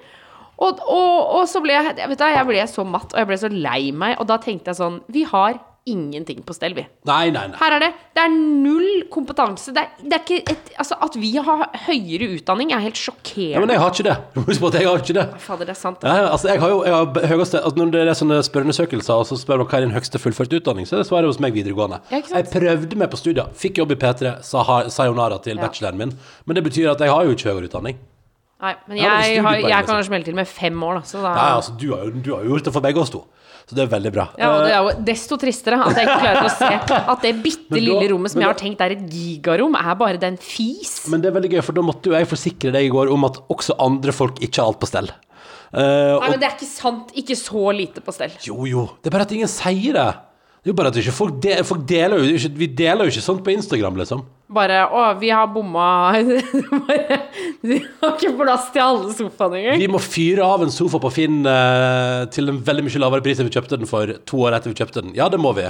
Og, 0.56 0.80
og, 0.88 1.16
og 1.36 1.48
så 1.52 1.60
ble 1.64 1.76
jeg, 1.76 1.96
jeg 2.00 2.10
vet 2.14 2.22
da, 2.22 2.30
jeg 2.32 2.48
ble 2.48 2.66
så 2.72 2.86
matt, 2.88 3.12
og 3.12 3.20
jeg 3.20 3.28
ble 3.28 3.38
så 3.42 3.50
lei 3.52 3.80
meg, 3.92 4.16
og 4.24 4.30
da 4.30 4.38
tenkte 4.42 4.72
jeg 4.72 4.80
sånn 4.80 5.02
Vi 5.12 5.26
har 5.28 5.58
ingenting 5.86 6.42
på 6.46 6.54
stell, 6.56 6.74
vi. 6.74 6.84
Nei, 7.06 7.30
nei, 7.34 7.44
nei. 7.52 7.58
Her 7.60 7.76
er 7.78 7.84
det. 7.84 7.90
Det 8.16 8.24
er 8.24 8.32
null 8.34 9.04
kompetanse. 9.14 9.74
Det 9.76 9.84
er, 9.84 9.92
det 10.02 10.18
er 10.18 10.24
ikke 10.24 10.54
et, 10.56 10.72
altså, 10.82 10.98
at 11.06 11.18
vi 11.22 11.30
har 11.38 11.66
høyere 11.86 12.30
utdanning, 12.36 12.72
er 12.74 12.82
helt 12.82 12.98
Ja, 13.36 13.60
men 13.62 13.70
jeg 13.70 13.80
har 13.80 13.92
ikke 13.94 14.08
det. 14.08 14.16
Husk 14.48 14.64
på 14.64 14.72
at 14.72 14.78
jeg 14.80 14.88
har 14.90 15.04
ikke 15.04 15.18
det. 15.18 15.26
Fader, 15.46 15.70
det 15.70 15.76
er 15.76 15.80
sant. 15.80 16.04
Ja, 16.04 16.32
altså 16.32 16.50
jeg 16.50 16.62
har 16.64 16.74
jo 16.74 16.80
jeg 16.86 16.94
har 16.96 17.28
høyeste, 17.34 17.62
altså 17.62 17.78
Når 17.82 17.92
det 17.94 18.02
er 18.08 18.18
sånne 18.18 18.40
spørreundersøkelser, 18.48 19.14
og 19.14 19.30
så 19.30 19.38
spør 19.38 19.62
man 19.62 19.70
hva 19.70 19.78
er 19.82 19.86
din 19.86 19.96
høyeste 19.96 20.22
fullførte 20.22 20.58
utdanning, 20.62 20.90
så 20.90 20.98
er 20.98 21.04
det 21.04 21.10
svaret 21.12 21.30
hos 21.30 21.40
meg 21.44 21.54
videregående. 21.54 22.02
Ja, 22.12 22.22
jeg 22.34 22.50
prøvde 22.54 23.00
meg 23.04 23.12
på 23.14 23.22
studier, 23.22 23.54
fikk 23.54 23.84
jobb 23.84 23.94
i 23.94 24.00
P3, 24.02 24.36
sa 24.46 24.66
sayonara 24.90 25.38
til 25.44 25.58
Ja. 25.58 25.68
bacheloren 25.68 25.98
min. 26.02 26.18
Men 26.46 26.56
det 26.58 26.64
betyr 26.66 26.92
at 26.96 27.00
jeg 27.00 27.14
har 27.14 27.24
jo 27.26 27.38
ikke 27.38 27.52
høyere 27.52 27.70
utdanning. 27.70 28.02
Nei, 28.64 28.72
men 28.88 28.98
jeg, 28.98 29.32
jeg, 29.36 29.42
har, 29.44 29.58
jeg 29.60 29.86
kan 29.90 30.04
smelle 30.08 30.24
til 30.26 30.36
med 30.38 30.48
fem 30.48 30.84
år, 30.88 31.02
da. 31.02 31.08
Så 31.10 31.20
da 31.20 31.34
Nei, 31.36 31.48
altså 31.58 31.74
Du 31.76 31.90
har 31.92 32.08
du 32.14 32.30
har 32.32 32.46
jo 32.46 32.54
gjort 32.56 32.70
det 32.70 32.72
for 32.78 32.86
begge 32.86 33.02
oss 33.02 33.12
to, 33.12 33.20
så 33.68 33.76
det 33.76 33.84
er 33.84 33.90
veldig 33.92 34.12
bra. 34.16 34.26
Ja, 34.40 34.52
og 34.56 34.64
det 34.64 34.72
Eh, 34.72 34.78
er 34.78 34.86
jo 34.88 35.04
desto 35.10 35.38
tristere 35.42 35.82
at 35.84 36.00
jeg 36.00 36.08
ikke 36.08 36.22
klarer 36.24 36.48
å 36.48 36.54
se 36.54 36.70
at 37.16 37.26
det 37.28 37.34
bitte 37.44 37.82
lille 37.82 38.08
rommet 38.14 38.32
som 38.32 38.40
jeg 38.46 38.48
har 38.48 38.60
tenkt 38.62 38.82
er 38.86 38.96
et 38.96 39.04
gigarom, 39.12 39.76
er 39.76 40.00
bare 40.00 40.22
den 40.22 40.38
fis. 40.40 40.96
men 41.12 41.20
det 41.22 41.30
er 41.30 41.36
veldig 41.36 41.52
gøy, 41.58 41.62
for 41.68 41.76
da 41.76 41.84
måtte 41.84 42.10
jo 42.14 42.16
jeg 42.16 42.32
forsikre 42.32 42.72
deg 42.78 42.88
i 42.88 42.94
går 42.96 43.12
om 43.12 43.28
at 43.28 43.42
også 43.52 43.76
andre 43.84 44.16
folk 44.16 44.40
ikke 44.40 44.62
har 44.64 44.72
alt 44.72 44.80
på 44.80 44.90
stell. 44.90 45.12
Uh, 45.76 46.16
Nei, 46.22 46.30
men 46.32 46.40
det 46.40 46.48
er 46.48 46.54
ikke 46.56 46.70
sant. 46.72 47.12
Ikke 47.20 47.36
så 47.36 47.66
lite 47.76 48.00
på 48.06 48.14
stell. 48.16 48.32
jo, 48.48 48.64
jo. 48.70 48.86
Det 49.04 49.12
er 49.12 49.16
bare 49.18 49.28
at 49.28 49.36
ingen 49.36 49.52
sier 49.52 49.98
det. 49.98 50.08
Det 50.66 50.72
er 50.72 50.74
jo 50.74 50.78
bare 50.80 50.90
at 50.90 51.14
folk, 51.14 51.36
de, 51.44 51.52
folk 51.62 51.82
deler 51.86 52.18
jo 52.18 52.38
ikke, 52.40 52.50
Vi 52.58 52.68
deler 52.74 53.06
jo 53.06 53.12
ikke 53.14 53.22
sånt 53.22 53.44
på 53.46 53.52
Instagram, 53.54 54.00
liksom. 54.02 54.24
Bare 54.50 54.80
Å, 54.90 55.04
vi 55.22 55.30
har 55.30 55.46
bomma 55.54 55.86
Bare 56.88 57.20
Vi 57.62 57.78
har 58.00 58.16
ikke 58.16 58.32
plass 58.40 58.72
til 58.74 58.82
alle 58.82 59.14
sofaene 59.14 59.60
engang. 59.60 59.84
Vi 59.84 59.92
må 59.94 60.02
fyre 60.02 60.48
av 60.48 60.66
en 60.66 60.74
sofa 60.74 60.98
på 61.04 61.12
Finn 61.14 61.44
eh, 61.46 62.24
til 62.34 62.50
en 62.50 62.58
veldig 62.66 62.88
mye 62.88 63.04
lavere 63.04 63.26
pris 63.28 63.38
enn 63.38 63.46
vi 63.46 63.54
kjøpte 63.54 63.78
den 63.78 63.90
for 63.90 64.10
to 64.26 64.42
år 64.42 64.58
etter 64.58 64.74
vi 64.74 64.80
kjøpte 64.82 65.06
den. 65.06 65.14
Ja, 65.14 65.30
det 65.30 65.38
må 65.44 65.54
vi. 65.54 65.68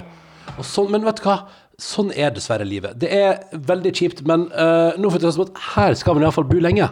Sånn, 0.63 0.87
men 0.93 1.03
vet 1.03 1.19
du 1.19 1.27
hva? 1.27 1.41
Sånn 1.81 2.15
er 2.15 2.31
dessverre 2.31 2.63
livet. 2.67 2.95
Det 3.01 3.11
er 3.11 3.43
veldig 3.67 3.91
kjipt, 3.99 4.23
men 4.31 4.47
eh, 4.55 4.95
nå 4.95 5.11
får 5.11 5.19
vi 5.19 5.25
ta 5.27 5.33
oss 5.33 5.43
at 5.43 5.63
her 5.73 5.99
skal 5.99 6.15
man 6.15 6.23
iallfall 6.23 6.47
bo 6.47 6.63
lenge. 6.63 6.87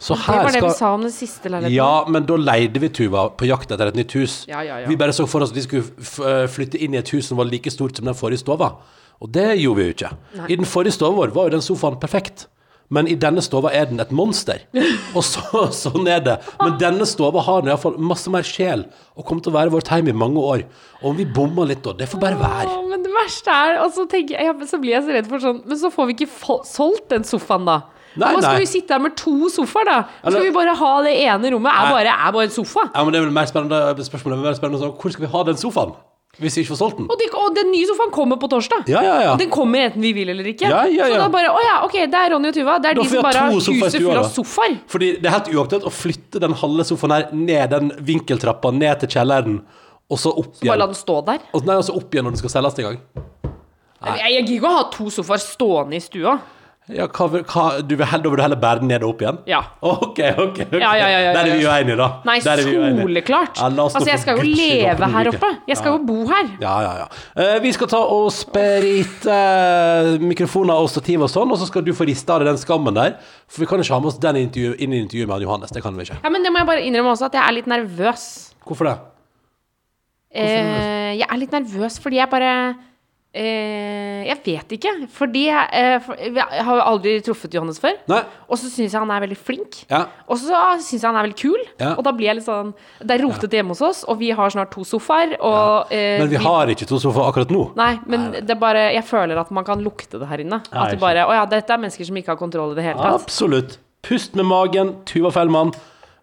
Så 0.00 0.16
Det 0.16 0.32
var 0.32 0.54
det 0.54 0.62
vi 0.64 0.70
sa 0.72 0.94
om 0.96 1.02
den 1.04 1.12
siste 1.12 1.50
leiligheten. 1.52 1.76
Ja, 1.76 2.06
men 2.08 2.24
da 2.28 2.38
leide 2.40 2.80
vi 2.80 2.88
Tuva 2.88 3.26
på 3.36 3.44
jakt 3.50 3.68
etter 3.68 3.90
et 3.90 3.98
nytt 3.98 4.14
hus. 4.16 4.46
Ja, 4.48 4.62
ja, 4.64 4.78
ja. 4.80 4.88
Vi 4.88 4.96
bare 4.96 5.12
så 5.12 5.26
for 5.28 5.44
oss 5.44 5.52
at 5.52 5.58
vi 5.58 5.66
skulle 5.66 5.84
eh, 6.24 6.46
flytte 6.48 6.80
inn 6.80 6.96
i 6.96 7.00
et 7.02 7.12
hus 7.12 7.28
som 7.28 7.36
var 7.36 7.50
like 7.50 7.68
stort 7.72 8.00
som 8.00 8.08
den 8.08 8.16
forrige 8.16 8.40
stova. 8.40 8.72
Og 9.20 9.28
det 9.34 9.50
gjorde 9.60 9.76
vi 9.76 9.90
jo 9.90 9.96
ikke. 9.98 10.10
I 10.48 10.56
den 10.56 10.68
forrige 10.68 10.96
stova 10.96 11.18
vår 11.18 11.34
var 11.36 11.50
jo 11.50 11.58
den 11.58 11.66
sofaen 11.66 12.00
perfekt. 12.00 12.46
Men 12.90 13.06
i 13.06 13.14
denne 13.20 13.42
stova 13.44 13.70
er 13.76 13.86
den 13.86 14.00
et 14.02 14.10
monster. 14.10 14.64
Og 15.16 15.22
så, 15.22 15.66
sånn 15.76 16.08
er 16.10 16.24
det. 16.24 16.38
Men 16.58 16.80
denne 16.80 17.06
stova 17.06 17.44
har 17.46 17.68
iallfall 17.68 18.00
masse 18.00 18.32
mer 18.32 18.46
sjel 18.46 18.88
og 19.14 19.26
kommer 19.28 19.44
til 19.44 19.52
å 19.52 19.58
være 19.58 19.74
vårt 19.76 19.92
hjem 19.92 20.08
i 20.10 20.16
mange 20.16 20.40
år. 20.40 20.64
Og 21.02 21.12
om 21.12 21.20
vi 21.20 21.28
bommer 21.28 21.68
litt 21.70 21.84
da, 21.84 21.92
det 22.00 22.08
får 22.10 22.24
bare 22.24 22.40
være. 22.40 22.72
Å, 22.72 22.82
men 22.88 23.04
det 23.04 23.12
verste 23.14 23.52
er 23.52 23.78
Og 23.84 23.92
så, 23.94 24.08
tenker 24.10 24.40
jeg, 24.40 24.56
så 24.72 24.80
blir 24.80 24.96
jeg 24.96 25.04
så 25.06 25.14
redd 25.14 25.28
for 25.28 25.44
sånn 25.44 25.60
Men 25.68 25.78
så 25.78 25.90
får 25.92 26.08
vi 26.08 26.16
ikke 26.16 26.58
solgt 26.66 27.10
den 27.12 27.28
sofaen, 27.28 27.68
da. 27.68 27.78
Nei, 28.18 28.32
man 28.34 28.42
skal 28.42 28.56
nei. 28.56 28.62
vi 28.64 28.68
sitte 28.72 28.96
her 28.96 29.02
med 29.02 29.16
to 29.18 29.48
sofaer, 29.54 29.86
da. 29.86 29.98
Så 30.24 30.34
skal 30.34 30.46
vi 30.48 30.54
bare 30.54 30.74
ha 30.80 30.92
det 31.06 31.16
ene 31.22 31.50
rommet. 31.54 31.70
Er 31.70 31.92
bare, 31.94 32.14
er 32.14 32.32
bare 32.34 32.48
en 32.48 32.54
sofa. 32.54 32.88
Ja, 32.90 33.04
men 33.06 33.14
det 33.14 33.20
er 33.20 33.26
vel 33.28 33.34
mer 33.34 33.50
spennende 33.50 34.06
spørsmålet 34.06 34.38
er 34.38 34.48
mer 34.48 34.56
spennende 34.58 34.80
sånn, 34.82 34.96
Hvor 34.98 35.14
skal 35.14 35.26
vi 35.26 35.30
ha 35.34 35.42
den 35.46 35.60
sofaen? 35.60 35.94
Hvis 36.40 36.54
vi 36.56 36.62
ikke 36.62 36.72
får 36.72 36.78
solgt 36.78 36.98
den? 37.00 37.08
Og, 37.10 37.18
de, 37.18 37.26
og 37.36 37.54
den 37.56 37.72
nye 37.74 37.86
sofaen 37.88 38.12
kommer 38.14 38.38
på 38.40 38.48
torsdag. 38.50 38.86
Ja, 38.90 39.00
ja, 39.02 39.14
ja. 39.26 39.32
Den 39.38 39.50
kommer 39.52 39.82
enten 39.88 40.02
vi 40.04 40.12
vil 40.14 40.30
eller 40.30 40.46
ikke. 40.46 40.68
Ja, 40.70 40.84
ja, 40.86 41.08
Så 41.10 41.18
da 41.18 41.26
bare 41.32 41.50
Å 41.50 41.62
ja, 41.64 41.74
ok, 41.86 41.96
det 42.12 42.20
er 42.20 42.32
Ronny 42.34 42.52
og 42.52 42.56
Tuva. 42.56 42.76
Det 42.82 42.92
er 42.92 42.98
Da 42.98 43.02
de 43.02 43.12
som 43.12 43.26
bare 43.26 43.42
har 43.44 43.56
huset 43.56 43.96
fullt 43.96 44.20
av 44.20 44.28
sofaer. 44.30 44.76
Fordi 44.90 45.10
det 45.18 45.26
er 45.26 45.34
helt 45.36 45.50
uaktuelt 45.52 45.88
å 45.90 45.92
flytte 45.94 46.42
den 46.42 46.54
halve 46.62 46.86
sofaen 46.86 47.16
her 47.16 47.26
ned 47.34 47.74
den 47.74 47.90
vinkeltrappa, 48.06 48.72
ned 48.74 49.02
til 49.02 49.12
kjelleren, 49.18 49.58
og 50.10 50.22
så 50.22 50.32
opp 50.32 50.54
Bare 50.62 50.78
la 50.80 50.88
den 50.90 50.98
stå 50.98 51.18
der. 51.26 51.42
Og, 51.50 51.66
nei, 51.66 51.76
og 51.82 51.84
så 51.86 51.98
opp 51.98 52.14
igjen 52.14 52.26
når 52.26 52.38
den 52.38 52.42
skal 52.44 52.54
selges 52.54 52.78
en 52.78 52.88
gang. 52.88 53.02
Jeg, 54.00 54.16
jeg 54.22 54.32
gidder 54.38 54.54
ikke 54.56 54.70
å 54.70 54.78
ha 54.78 54.86
to 54.94 55.10
sofaer 55.12 55.42
stående 55.42 55.98
i 55.98 56.02
stua. 56.02 56.38
Ja, 56.90 57.04
hva, 57.06 57.26
hva, 57.44 57.64
du 57.86 57.92
vil 57.94 58.06
heller, 58.08 58.32
vil 58.32 58.40
du 58.40 58.42
heller 58.42 58.58
bære 58.58 58.80
den 58.80 58.88
ned 58.90 59.04
og 59.04 59.12
opp 59.12 59.20
igjen? 59.22 59.36
Ja. 59.46 59.60
Ok, 59.84 60.18
ok. 60.18 60.56
ok. 60.64 60.78
Ja, 60.80 60.92
ja, 60.98 61.08
ja, 61.12 61.34
Der 61.36 61.40
er 61.44 61.58
vi 61.58 61.66
uenige, 61.68 61.96
da. 62.00 62.08
Nei, 62.26 62.38
soleklart. 62.40 63.60
Altså, 63.62 64.02
jeg 64.08 64.22
skal 64.22 64.40
jo 64.40 64.46
leve 64.48 65.10
her 65.14 65.30
oppe. 65.30 65.50
Jeg 65.68 65.78
skal 65.78 65.94
jo 65.94 66.00
bo 66.08 66.24
her. 66.30 66.50
Ja, 66.62 66.74
ja, 66.82 66.94
ja. 67.02 67.06
Uh, 67.36 67.58
vi 67.62 67.72
skal 67.76 67.90
ta 67.92 68.00
og 68.00 68.30
sprite 68.34 69.36
uh, 69.36 70.16
mikrofoner 70.24 70.82
og 70.82 70.90
stativ 70.90 71.22
og 71.26 71.30
sånn, 71.30 71.52
og 71.52 71.60
så 71.60 71.68
skal 71.70 71.86
du 71.86 71.92
få 71.94 72.08
rista 72.08 72.34
av 72.34 72.42
deg 72.42 72.50
den 72.50 72.60
skammen 72.64 72.96
der. 72.96 73.16
For 73.50 73.62
vi 73.62 73.70
kan 73.70 73.84
ikke 73.84 73.94
ha 73.94 74.02
med 74.02 74.10
oss 74.10 74.18
den 74.22 74.42
intervju, 74.42 74.74
inn 74.82 74.96
i 74.96 75.04
intervjuet 75.04 75.30
med 75.30 75.38
han 75.38 75.46
Johannes. 75.46 75.76
Det 75.76 75.84
kan 75.84 75.94
vi 75.94 76.08
ikke. 76.08 76.18
Ja, 76.24 76.32
men 76.32 76.46
det 76.46 76.50
må 76.50 76.64
jeg 76.64 76.72
bare 76.72 76.86
innrømme 76.88 77.14
også, 77.14 77.30
at 77.30 77.38
jeg 77.38 77.44
er 77.44 77.58
litt 77.60 77.70
nervøs. 77.70 78.26
Hvorfor 78.66 78.90
det? 78.90 78.98
Eh, 80.30 81.18
jeg 81.18 81.26
er 81.26 81.38
litt 81.40 81.54
nervøs 81.54 81.96
fordi 81.98 82.20
jeg 82.20 82.30
bare 82.30 82.50
eh, 83.34 84.26
Jeg 84.26 84.36
vet 84.44 84.72
ikke. 84.76 84.92
Fordi 85.14 85.44
jeg, 85.46 85.68
eh, 85.72 85.98
for, 86.04 86.18
jeg 86.20 86.64
har 86.66 86.82
aldri 86.84 87.14
truffet 87.24 87.54
Johannes 87.54 87.80
før. 87.82 87.96
Nei. 88.10 88.20
Og 88.48 88.58
så 88.60 88.70
syns 88.70 88.92
jeg 88.94 88.98
han 89.00 89.10
er 89.14 89.24
veldig 89.24 89.38
flink. 89.38 89.82
Ja. 89.90 90.04
Og 90.26 90.40
så 90.40 90.62
syns 90.80 90.98
jeg 90.98 91.08
han 91.08 91.18
er 91.20 91.28
veldig 91.28 91.38
kul. 91.40 91.60
Ja. 91.80 91.94
Og 91.96 92.04
da 92.06 92.12
blir 92.16 92.30
jeg 92.30 92.40
litt 92.40 92.48
sånn 92.48 92.72
Det 93.00 93.16
er 93.16 93.24
rotete 93.24 93.60
hjemme 93.60 93.76
hos 93.76 93.84
oss, 93.86 94.02
og 94.08 94.18
vi 94.22 94.32
har 94.36 94.50
snart 94.54 94.72
to 94.74 94.84
sofaer. 94.88 95.36
Og, 95.38 95.92
eh, 95.92 96.18
Men 96.20 96.32
vi 96.32 96.42
har 96.42 96.74
ikke 96.74 96.88
to 96.90 97.00
sofaer 97.02 97.30
akkurat 97.30 97.54
nå. 97.54 97.64
Nei, 97.80 97.92
men 98.06 98.30
det 98.32 98.50
er 98.50 98.60
bare 98.60 98.92
Jeg 98.94 99.04
føler 99.04 99.38
at 99.40 99.50
man 99.50 99.64
kan 99.64 99.80
lukte 99.84 100.18
det 100.18 100.28
her 100.28 100.42
inne. 100.42 100.62
Ja, 100.72 100.84
At 100.84 100.90
det 100.96 101.00
bare 101.00 101.26
Å 101.28 101.32
ja, 101.34 101.46
dette 101.46 101.70
er 101.70 101.78
mennesker 101.78 102.04
som 102.06 102.16
ikke 102.16 102.34
har 102.34 102.40
kontroll 102.40 102.72
i 102.72 102.80
det 102.80 102.84
hele 102.90 102.98
tatt. 102.98 103.22
Absolutt. 103.22 103.78
Pust 104.02 104.34
med 104.34 104.46
magen, 104.48 104.94
Tuva 105.04 105.30
Fellmann. 105.30 105.72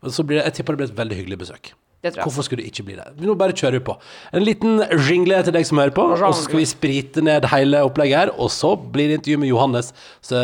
Og 0.03 0.13
så 0.13 0.23
blir 0.25 0.39
det, 0.39 0.45
jeg 0.49 0.59
tipper 0.59 0.75
det 0.75 0.77
blir 0.81 0.91
et 0.91 0.97
veldig 0.97 1.17
hyggelig 1.17 1.39
besøk. 1.45 1.73
Det 1.97 2.11
tror 2.13 2.21
jeg. 2.21 2.25
Hvorfor 2.27 2.45
skulle 2.45 2.61
du 2.61 2.69
ikke 2.69 2.83
bli 2.85 2.95
det? 2.99 3.07
Nå 3.25 3.33
bare 3.39 3.55
kjører 3.57 3.79
vi 3.79 3.85
på. 3.87 3.95
En 4.37 4.43
liten 4.45 4.83
jingle 5.07 5.39
til 5.47 5.55
deg 5.55 5.65
som 5.65 5.79
hører 5.81 5.95
på, 5.95 6.03
og 6.13 6.19
så 6.21 6.43
skal 6.45 6.61
vi 6.61 6.67
sprite 6.69 7.23
ned 7.25 7.47
hele 7.49 7.81
opplegget 7.87 8.19
her. 8.21 8.31
Og 8.37 8.51
så 8.53 8.75
blir 8.77 9.09
det 9.09 9.17
intervju 9.21 9.41
med 9.41 9.49
Johannes, 9.49 9.89
så, 10.21 10.37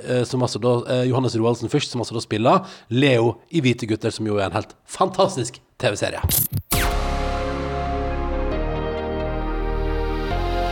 eh, 0.00 0.24
som 0.24 0.40
altså 0.46 0.62
da, 0.64 0.74
eh, 0.88 1.04
Johannes 1.10 1.36
Roaldsen 1.36 1.68
først, 1.68 1.92
som 1.92 2.00
altså 2.00 2.16
da 2.16 2.24
spiller 2.24 2.64
Leo 2.88 3.36
i 3.52 3.60
Hvite 3.60 3.86
gutter, 3.90 4.10
som 4.16 4.26
jo 4.26 4.40
er 4.40 4.48
en 4.48 4.56
helt 4.56 4.72
fantastisk 4.88 5.60
TV-serie. 5.78 6.24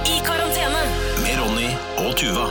I 0.08 0.18
karantene. 0.24 0.82
Med 1.20 1.40
Ronny 1.44 1.70
og 2.08 2.16
Tuva. 2.16 2.48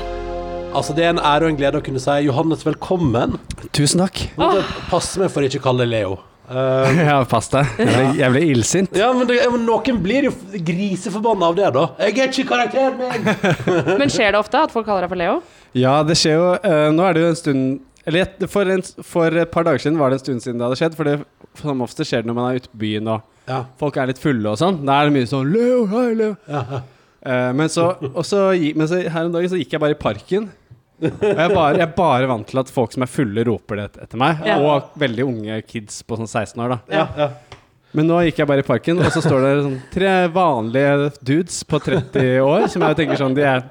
Altså, 0.71 0.93
det 0.95 1.03
er 1.03 1.09
en 1.17 1.19
ære 1.19 1.49
og 1.49 1.49
en 1.49 1.57
glede 1.57 1.81
å 1.81 1.83
kunne 1.83 1.99
si 1.99 2.21
Johannes, 2.29 2.61
velkommen. 2.63 3.39
Tusen 3.73 4.05
takk. 4.05 4.29
Nå 4.37 4.53
må 4.53 4.59
du 4.61 5.19
meg 5.19 5.31
for 5.33 5.41
å 5.41 5.49
ikke 5.49 5.65
kalle 5.65 5.83
deg 5.83 5.97
Leo. 5.97 6.19
Eh, 6.49 7.01
Ja, 7.12 7.19
pass 7.30 7.47
deg. 7.54 7.67
Jeg 7.77 7.88
ble, 7.91 8.06
jeg 8.19 8.34
ble 8.34 8.41
illsint. 8.51 8.95
ja, 8.97 9.12
men, 9.15 9.27
det, 9.30 9.38
men 9.54 9.65
noen 9.67 10.01
blir 10.04 10.27
jo 10.30 10.34
griseforbanna 10.67 11.51
av 11.51 11.56
det, 11.60 11.69
da. 11.77 11.86
Jeg 12.08 12.17
er 12.17 12.32
ikke 12.34 12.47
karakteren 12.49 12.97
min! 12.99 13.30
Men 14.01 14.12
skjer 14.12 14.34
det 14.36 14.39
ofte 14.41 14.63
at 14.65 14.73
folk 14.73 14.86
kaller 14.89 15.06
deg 15.06 15.13
for 15.13 15.21
Leo? 15.21 15.38
Ja, 15.77 15.99
det 16.04 16.17
skjer 16.19 16.36
jo 16.39 16.47
Uh, 16.65 16.89
Nå 16.91 17.06
er 17.08 17.15
det 17.15 17.21
jo 17.23 17.27
en 17.32 17.38
stund 17.39 18.08
Eller 18.10 18.47
for, 18.51 18.67
en, 18.73 18.82
for 19.08 19.38
et 19.39 19.51
par 19.54 19.63
dager 19.63 19.80
siden 19.86 19.99
var 20.01 20.12
det 20.12 20.17
en 20.19 20.23
stund 20.25 20.43
siden 20.43 20.58
det 20.60 20.65
hadde 20.67 20.80
skjedd. 20.82 20.95
For 20.97 21.08
det 21.08 21.19
som 21.62 21.84
ofte 21.86 22.04
skjer 22.08 22.23
det 22.25 22.30
når 22.32 22.36
man 22.38 22.49
er 22.49 22.60
ute 22.63 22.71
på 22.73 22.82
byen 22.86 23.08
og 23.13 23.27
Ja. 23.49 23.62
folk 23.80 23.97
er 23.99 24.10
litt 24.12 24.19
fulle 24.21 24.51
og 24.51 24.58
sånn. 24.60 24.82
Da 24.88 24.99
er 25.01 25.10
det 25.10 25.15
mye 25.17 25.30
sånn 25.30 25.47
Leo, 25.54 25.86
hei, 25.91 26.08
Leo. 26.17 26.36
Ja. 26.49 26.82
Eh, 27.21 27.51
men 27.58 27.69
så, 27.69 27.91
også, 28.12 28.47
men 28.77 28.88
så 28.89 28.99
her 29.06 29.27
om 29.27 29.34
dagen 29.36 29.51
så 29.51 29.60
gikk 29.60 29.75
jeg 29.75 29.82
bare 29.84 29.95
i 29.95 29.99
parken. 29.99 30.49
Og 31.01 31.23
jeg 31.25 31.53
bare, 31.55 31.71
jeg 31.79 31.85
er 31.87 31.95
bare 31.95 32.27
vant 32.29 32.47
til 32.51 32.61
at 32.61 32.69
folk 32.73 32.93
som 32.93 33.05
er 33.05 33.09
fulle, 33.09 33.45
roper 33.47 33.81
det 33.81 33.87
etter 34.05 34.21
meg. 34.21 34.43
Ja. 34.45 34.59
Og 34.61 34.93
veldig 35.01 35.25
unge 35.25 35.57
kids 35.65 36.01
på 36.05 36.19
sånn 36.19 36.29
16 36.29 36.61
år, 36.61 36.75
da. 36.75 36.79
Ja, 36.93 37.07
ja. 37.17 37.57
Men 37.97 38.07
nå 38.07 38.21
gikk 38.23 38.37
jeg 38.39 38.47
bare 38.47 38.63
i 38.63 38.67
parken, 38.67 39.01
og 39.03 39.11
så 39.11 39.19
står 39.23 39.41
det 39.43 39.51
sånn 39.65 39.79
tre 39.91 40.11
vanlige 40.31 41.09
dudes 41.27 41.57
på 41.67 41.81
30 41.83 42.37
år 42.45 42.69
som 42.71 42.85
jeg 42.87 42.99
tenker 43.01 43.19
sånn 43.19 43.35
de 43.35 43.43
er, 43.43 43.65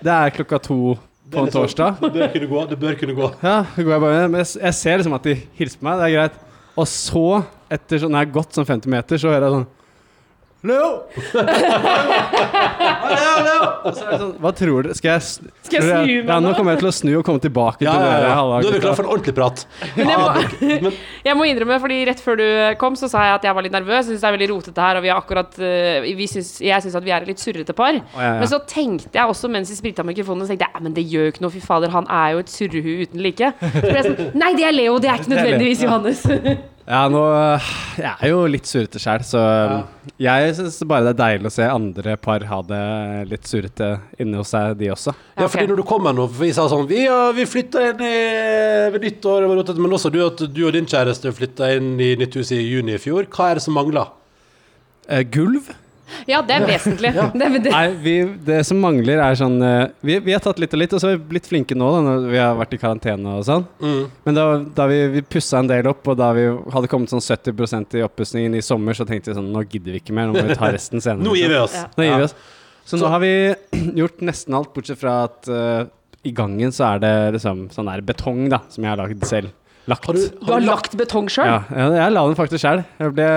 Det 0.00 0.10
er 0.10 0.32
klokka 0.34 0.58
to 0.64 0.96
på 1.30 1.44
en 1.44 1.52
torsdag. 1.54 2.00
Det 2.02 2.10
bør 2.16 2.32
kunne 2.32 2.48
gå. 2.50 2.62
Det 2.72 2.78
bør 2.80 2.96
kunne 2.98 3.14
gå. 3.14 3.28
Ja, 3.44 3.60
så 3.70 3.84
går 3.86 3.94
jeg 3.94 4.02
bare 4.02 4.24
Men 4.26 4.40
jeg, 4.42 4.48
jeg 4.58 4.78
ser 4.80 4.98
liksom 4.98 5.14
at 5.20 5.28
de 5.28 5.36
hilser 5.60 5.78
på 5.78 5.86
meg, 5.86 6.00
det 6.00 6.08
er 6.08 6.16
greit. 6.16 6.40
Og 6.80 6.88
så, 6.90 7.26
etter 7.70 8.02
sånn, 8.02 8.10
når 8.14 8.24
jeg 8.24 8.30
har 8.30 8.34
gått 8.40 8.58
sånn 8.58 8.66
50 8.66 8.94
meter, 8.96 9.20
så 9.20 9.30
hører 9.30 9.46
jeg 9.46 9.56
sånn 9.58 9.68
Leo! 10.62 11.04
Leo, 11.32 11.44
Leo! 13.46 13.60
Og 13.88 13.94
så 13.96 14.02
er 14.04 14.10
det 14.12 14.16
sånn 14.20 14.32
Hva 14.44 14.50
tror 14.58 14.84
du? 14.84 14.90
Skal 14.98 15.08
jeg 15.14 15.22
s- 15.24 15.38
Skal 15.64 15.76
jeg 15.78 15.84
snu 15.88 16.10
meg 16.20 16.28
Ja, 16.28 16.34
nå 16.42 16.50
nå? 16.50 16.56
kommer 16.58 16.74
jeg 16.74 16.82
til 16.82 16.90
å 16.90 16.92
snu 16.92 17.12
og 17.16 17.22
komme 17.24 17.40
tilbake 17.40 17.80
Ja, 17.86 17.94
til 17.94 18.02
ja, 18.04 18.10
det 18.20 18.26
ja. 18.28 18.34
halve 18.36 18.58
Nå 18.60 18.68
er 18.68 18.74
vi 18.76 18.80
klare 18.84 18.98
for 18.98 19.06
en 19.06 19.12
ordentlig 19.14 19.32
prat. 19.38 19.62
Men 19.96 20.10
jeg 20.12 20.18
må, 20.20 20.26
Men 20.84 20.92
jeg 21.30 21.34
må 21.40 21.46
innrømme, 21.48 21.78
fordi 21.80 21.96
rett 22.10 22.20
før 22.24 22.36
du 22.42 22.44
kom, 22.82 22.98
så 23.00 23.08
sa 23.08 23.22
jeg 23.30 23.38
at 23.38 23.46
jeg 23.48 23.56
var 23.56 23.64
litt 23.66 23.72
nervøs. 23.78 24.02
Jeg 24.04 24.08
syns 24.10 24.20
det 24.20 24.28
er 24.30 24.36
veldig 24.36 24.50
rotete 24.52 24.84
her, 24.84 25.00
og 25.00 25.06
vi 25.06 25.12
har 25.14 25.22
akkurat 25.22 25.56
eh, 25.64 26.10
vi 26.20 26.26
syns, 26.30 26.52
Jeg 26.60 26.84
syns 26.84 26.98
at 27.00 27.06
vi 27.08 27.14
er 27.16 27.24
et 27.24 27.30
litt 27.32 27.40
surrete 27.40 27.72
par. 27.80 27.96
ja, 27.96 28.04
ja. 28.20 28.34
Men 28.42 28.52
så 28.52 28.60
tenkte 28.68 29.16
jeg 29.16 29.32
også 29.32 29.48
mens 29.52 29.72
vi 29.72 29.78
sprita 29.80 30.04
mikrofonen, 30.04 30.44
så 30.44 30.52
tenkte 30.52 30.68
jeg 30.68 30.76
ja, 30.76 30.84
men 30.84 30.92
det 30.96 31.06
gjør 31.08 31.24
jo 31.30 31.34
ikke 31.34 31.44
noe, 31.46 31.54
fy 31.56 31.64
fader, 31.64 31.94
han 31.96 32.04
er 32.12 32.36
jo 32.36 32.44
et 32.44 32.52
surrehue 32.52 33.08
uten 33.08 33.24
like. 33.24 33.48
Så 33.64 33.86
ble 33.88 33.96
jeg 33.96 34.06
sånn 34.10 34.36
Nei, 34.44 34.52
det 34.60 34.68
er 34.68 34.76
Leo, 34.76 35.00
det 35.00 35.08
er 35.10 35.16
ikke 35.24 35.32
Det 35.32 35.32
er 35.32 35.40
Leo. 35.40 35.48
nødvendigvis 35.48 35.86
Johannes. 35.88 36.20
Ja, 36.88 37.04
nå 37.12 37.20
Jeg 38.00 38.08
er 38.08 38.30
jo 38.32 38.44
litt 38.50 38.68
surrete 38.68 39.00
sjøl, 39.02 39.24
så 39.26 39.40
jeg 40.20 40.54
syns 40.56 40.78
bare 40.88 41.06
det 41.06 41.12
er 41.12 41.18
deilig 41.20 41.50
å 41.50 41.54
se 41.54 41.66
andre 41.68 42.14
par 42.20 42.44
ha 42.48 42.60
det 42.66 42.80
litt 43.30 43.48
surrete 43.48 43.90
inni 44.20 44.38
hos 44.40 44.52
seg, 44.54 44.74
de 44.80 44.90
også. 44.94 45.14
Ja, 45.38 45.48
fordi 45.50 45.68
når 45.70 45.82
du 45.82 45.84
kommer 45.88 46.16
nå, 46.16 46.26
vi 46.40 46.50
sa 46.56 46.66
sånn 46.70 46.88
Vi, 46.90 47.02
ja, 47.06 47.30
vi 47.36 47.46
flytta 47.48 47.84
inn 47.90 48.02
i, 48.04 48.14
ved 48.94 49.04
nyttår, 49.06 49.44
det 49.44 49.50
var 49.52 49.60
rotete, 49.60 49.84
men 49.84 49.98
også 49.98 50.12
du 50.14 50.20
at 50.24 50.42
du 50.48 50.62
og 50.66 50.74
din 50.76 50.88
kjæreste 50.88 51.34
flytta 51.36 51.70
inn 51.76 51.92
i 52.00 52.14
nytt 52.20 52.40
hus 52.40 52.52
i 52.56 52.62
juni 52.62 52.96
i 52.96 53.02
fjor. 53.02 53.28
Hva 53.30 53.50
er 53.50 53.60
det 53.60 53.66
som 53.66 53.76
mangler? 53.76 54.10
Eh, 55.08 55.24
gulv? 55.36 55.70
Ja, 56.28 56.40
det 56.44 56.56
er 56.58 56.66
vesentlig. 56.68 57.12
Det, 57.14 57.46
er- 57.46 57.56
det, 57.64 57.72
Nei, 57.72 57.86
vi, 58.04 58.14
det 58.46 58.58
som 58.68 58.80
mangler, 58.82 59.22
er 59.24 59.38
sånn 59.38 59.56
eh, 59.64 59.86
vi, 60.04 60.18
vi 60.26 60.34
har 60.34 60.42
tatt 60.44 60.58
litt 60.62 60.74
og 60.76 60.80
litt, 60.82 60.92
og 60.96 61.00
så 61.02 61.08
har 61.10 61.16
vi 61.16 61.28
blitt 61.34 61.48
flinke 61.48 61.76
nå 61.78 61.88
da, 61.94 62.00
når 62.06 62.26
vi 62.32 62.40
har 62.40 62.56
vært 62.58 62.74
i 62.76 62.80
karantene 62.82 63.36
og 63.38 63.44
sånn. 63.48 63.66
Mm. 63.80 64.00
Men 64.26 64.38
da, 64.38 64.44
da 64.80 64.86
vi, 64.90 64.98
vi 65.16 65.22
pussa 65.36 65.60
en 65.62 65.70
del 65.70 65.88
opp, 65.90 66.02
og 66.12 66.18
da 66.20 66.32
vi 66.36 66.44
hadde 66.74 66.90
kommet 66.92 67.12
sånn 67.14 67.22
70% 67.24 67.96
i 68.00 68.04
oppussingen 68.06 68.56
i 68.58 68.62
sommer, 68.64 68.96
så 68.98 69.06
tenkte 69.08 69.32
vi 69.32 69.38
sånn 69.40 69.52
Nå 69.54 69.64
gidder 69.66 69.96
vi 69.96 70.02
ikke 70.02 70.16
mer, 70.16 70.28
nå 70.30 70.36
må 70.36 70.46
vi 70.50 70.58
ta 70.58 70.72
resten 70.74 71.00
senere. 71.02 71.24
Nå 71.26 71.36
gir 71.38 71.48
vi 71.52 71.58
oss. 71.62 71.74
Ja. 71.78 71.86
Nå 71.96 72.06
gir 72.08 72.18
vi 72.24 72.28
oss. 72.28 72.36
Så, 72.84 72.96
Så- 72.96 73.00
nå 73.04 73.10
har 73.12 73.20
vi 73.22 73.32
gjort 74.02 74.20
nesten 74.26 74.56
alt, 74.58 74.72
bortsett 74.74 74.98
fra 75.00 75.22
at 75.28 75.48
uh, 75.50 75.84
i 76.26 76.32
gangen 76.36 76.72
så 76.74 76.84
er 76.94 77.02
det 77.02 77.14
liksom 77.38 77.68
sånn 77.72 77.88
der 77.88 78.02
betong, 78.04 78.44
da, 78.52 78.58
som 78.68 78.84
jeg 78.84 78.92
har 78.92 79.00
lagd 79.00 79.22
selv. 79.28 79.52
Lagt. 79.88 80.04
Har 80.06 80.14
du, 80.18 80.26
du 80.42 80.50
har 80.52 80.60
lagt 80.62 80.92
betong 81.00 81.26
sjøl? 81.32 81.48
ja, 81.48 81.60
ja, 81.72 81.86
jeg 81.96 82.12
la 82.12 82.24
den 82.28 82.36
faktisk 82.38 82.60
sjøl. 82.62 82.82
Jeg 83.00 83.14
ble 83.16 83.28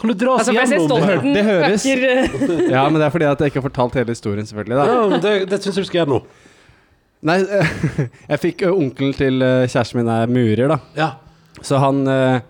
Kan 0.00 0.08
du 0.12 0.16
dra 0.16 0.34
oss 0.38 0.48
Altså, 0.48 0.54
gjennom 0.56 1.02
det? 1.06 1.34
Det 1.36 1.42
høres- 1.44 1.84
Ja, 2.72 2.84
men 2.88 2.96
det 3.00 3.06
er 3.06 3.12
fordi 3.12 3.26
at 3.28 3.42
jeg 3.44 3.52
ikke 3.52 3.60
har 3.60 3.66
fortalt 3.68 3.98
hele 4.00 4.14
historien, 4.14 4.46
selvfølgelig. 4.48 4.78
da 4.78 4.86
Ja, 4.88 5.00
men 5.12 5.20
det, 5.20 5.32
det 5.50 5.58
syns 5.60 5.76
jeg 5.76 5.84
du 5.84 5.88
skal 5.90 6.00
gjøre 6.02 6.14
nå. 6.14 6.20
Nei, 7.28 7.36
jeg 8.32 8.40
fikk 8.40 8.62
onkelen 8.70 9.12
til 9.18 9.44
kjæresten 9.68 10.00
min 10.00 10.08
er 10.08 10.30
murer, 10.32 10.72
da. 10.72 10.78
Ja. 10.96 11.10
Så 11.60 11.76
han 11.82 12.00
ø, 12.08 12.40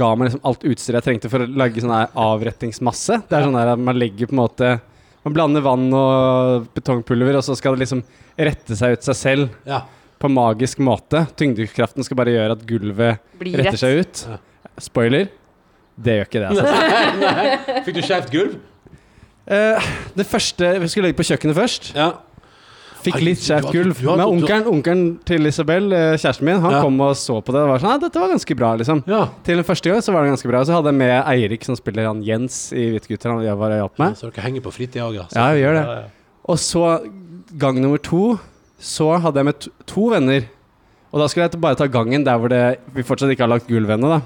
ga 0.00 0.08
meg 0.16 0.30
liksom 0.30 0.40
alt 0.48 0.64
utstyret 0.64 1.02
jeg 1.02 1.06
trengte 1.10 1.28
for 1.32 1.44
å 1.44 1.48
lage 1.52 1.82
sånn 1.84 1.92
avrettingsmasse. 2.16 3.20
Det 3.28 3.36
er 3.36 3.44
sånn 3.44 3.58
der 3.58 3.74
at 3.74 3.82
man 3.92 3.98
legger 4.00 4.30
på 4.30 4.36
en 4.36 4.42
måte 4.44 4.70
Man 5.26 5.34
blander 5.34 5.60
vann 5.64 5.88
og 5.92 6.68
betongpulver, 6.76 7.34
og 7.36 7.42
så 7.42 7.56
skal 7.58 7.74
det 7.74 7.82
liksom 7.82 8.04
rette 8.38 8.76
seg 8.78 8.92
ut 8.94 9.02
seg 9.08 9.16
selv 9.18 9.48
ja. 9.66 9.80
på 10.22 10.28
magisk 10.30 10.78
måte. 10.86 11.24
Tyngdekraften 11.34 12.06
skal 12.06 12.16
bare 12.20 12.30
gjøre 12.36 12.54
at 12.54 12.62
gulvet 12.68 13.18
Blir 13.40 13.58
retter 13.58 13.74
rett. 13.74 13.80
seg 13.82 14.04
ut. 14.04 14.40
Spoiler. 14.86 15.26
Det 15.96 16.18
gjør 16.18 16.28
ikke 16.28 16.40
det, 16.42 16.48
altså. 16.52 17.82
Fikk 17.86 17.94
du 17.96 18.02
skjevt 18.04 18.30
gulv? 18.34 18.56
Eh, 19.46 19.90
det 20.18 20.26
første 20.26 20.72
Vi 20.82 20.88
skulle 20.90 21.08
legge 21.08 21.16
på 21.20 21.24
kjøkkenet 21.28 21.56
først. 21.56 21.92
Ja. 21.96 22.10
Fikk 23.06 23.20
litt 23.22 23.38
skjevt 23.38 23.68
gulv. 23.70 24.00
Men 24.02 24.22
onkelen, 24.26 24.64
onkelen 24.66 25.02
til 25.28 25.46
Isabel, 25.46 25.86
eh, 25.94 26.16
kjæresten 26.18 26.42
min, 26.48 26.58
han 26.60 26.72
Ja. 26.74 26.80
kom 26.82 27.00
og 27.00 27.14
så 27.16 27.36
på 27.44 27.54
det 27.54 27.60
og 27.62 27.68
var 27.70 27.78
sånn 27.78 27.92
Nei, 27.94 27.98
dette 28.02 28.18
var 28.18 28.32
ganske 28.32 28.56
bra, 28.58 28.74
liksom. 28.76 29.04
ja. 29.06 29.28
Til 29.46 29.56
den 29.60 29.64
første 29.64 29.90
gang 29.92 30.02
så 30.02 30.12
var 30.12 30.24
det 30.26 30.32
ganske 30.34 30.50
bra. 30.50 30.60
Og 30.60 30.66
Så 30.66 30.74
hadde 30.74 30.90
jeg 30.90 30.98
med 30.98 31.24
Eirik, 31.24 31.64
som 31.64 31.76
spiller 31.78 32.06
han 32.10 32.22
Jens 32.26 32.72
i 32.72 32.90
Hvite 32.90 33.06
gutter. 33.12 33.30
Han 33.30 33.44
jeg 33.44 33.56
var 33.56 33.70
og 33.84 33.92
med. 33.98 34.08
Ja, 34.08 34.14
Så 34.14 34.30
dere 34.32 34.42
henger 34.48 34.60
på 34.66 34.72
fritida 34.74 35.06
òg, 35.06 35.14
ja. 35.14 35.52
Vi 35.54 35.62
gjør 35.62 35.74
det. 35.78 36.10
Og 36.48 36.58
så, 36.58 36.84
gang 37.56 37.80
nummer 37.80 37.98
to, 37.98 38.38
så 38.78 39.20
hadde 39.20 39.36
jeg 39.38 39.44
med 39.44 39.60
to, 39.60 39.70
to 39.86 40.08
venner. 40.10 40.42
Og 41.12 41.20
da 41.22 41.28
skulle 41.28 41.46
jeg 41.48 41.60
bare 41.60 41.76
ta 41.78 41.86
gangen 41.86 42.24
der 42.26 42.36
hvor 42.36 42.48
det, 42.48 42.78
vi 42.92 43.02
fortsatt 43.06 43.30
ikke 43.30 43.46
har 43.46 43.54
lagt 43.54 43.68
gulv 43.68 43.88
ennå, 43.88 44.18
da. 44.18 44.20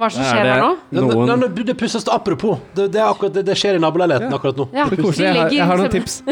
Hva 0.00 0.08
er 0.08 0.14
det 0.14 0.16
som 0.16 0.24
skjer 0.24 0.40
er 0.40 0.50
her 0.54 0.62
nå? 0.64 0.70
Noen 0.96 1.26
nei, 1.28 1.34
nei, 1.42 1.64
det 1.68 1.74
pusses 1.76 2.06
til 2.06 2.14
apropos. 2.14 2.56
Det, 2.72 2.86
det, 2.94 3.02
er 3.02 3.10
akkurat, 3.10 3.34
det, 3.36 3.42
det 3.50 3.56
skjer 3.60 3.76
i 3.76 3.82
naboleiligheten 3.84 4.32
Ja. 4.32 4.38
akkurat 4.38 4.56
nå. 4.62 4.66
Ja, 4.72 4.86
koselig. 4.88 5.26
Jeg 5.26 5.36
har, 5.36 5.52
jeg 5.58 5.66
har 5.68 5.80
noen 5.82 5.92
tips. 5.92 6.14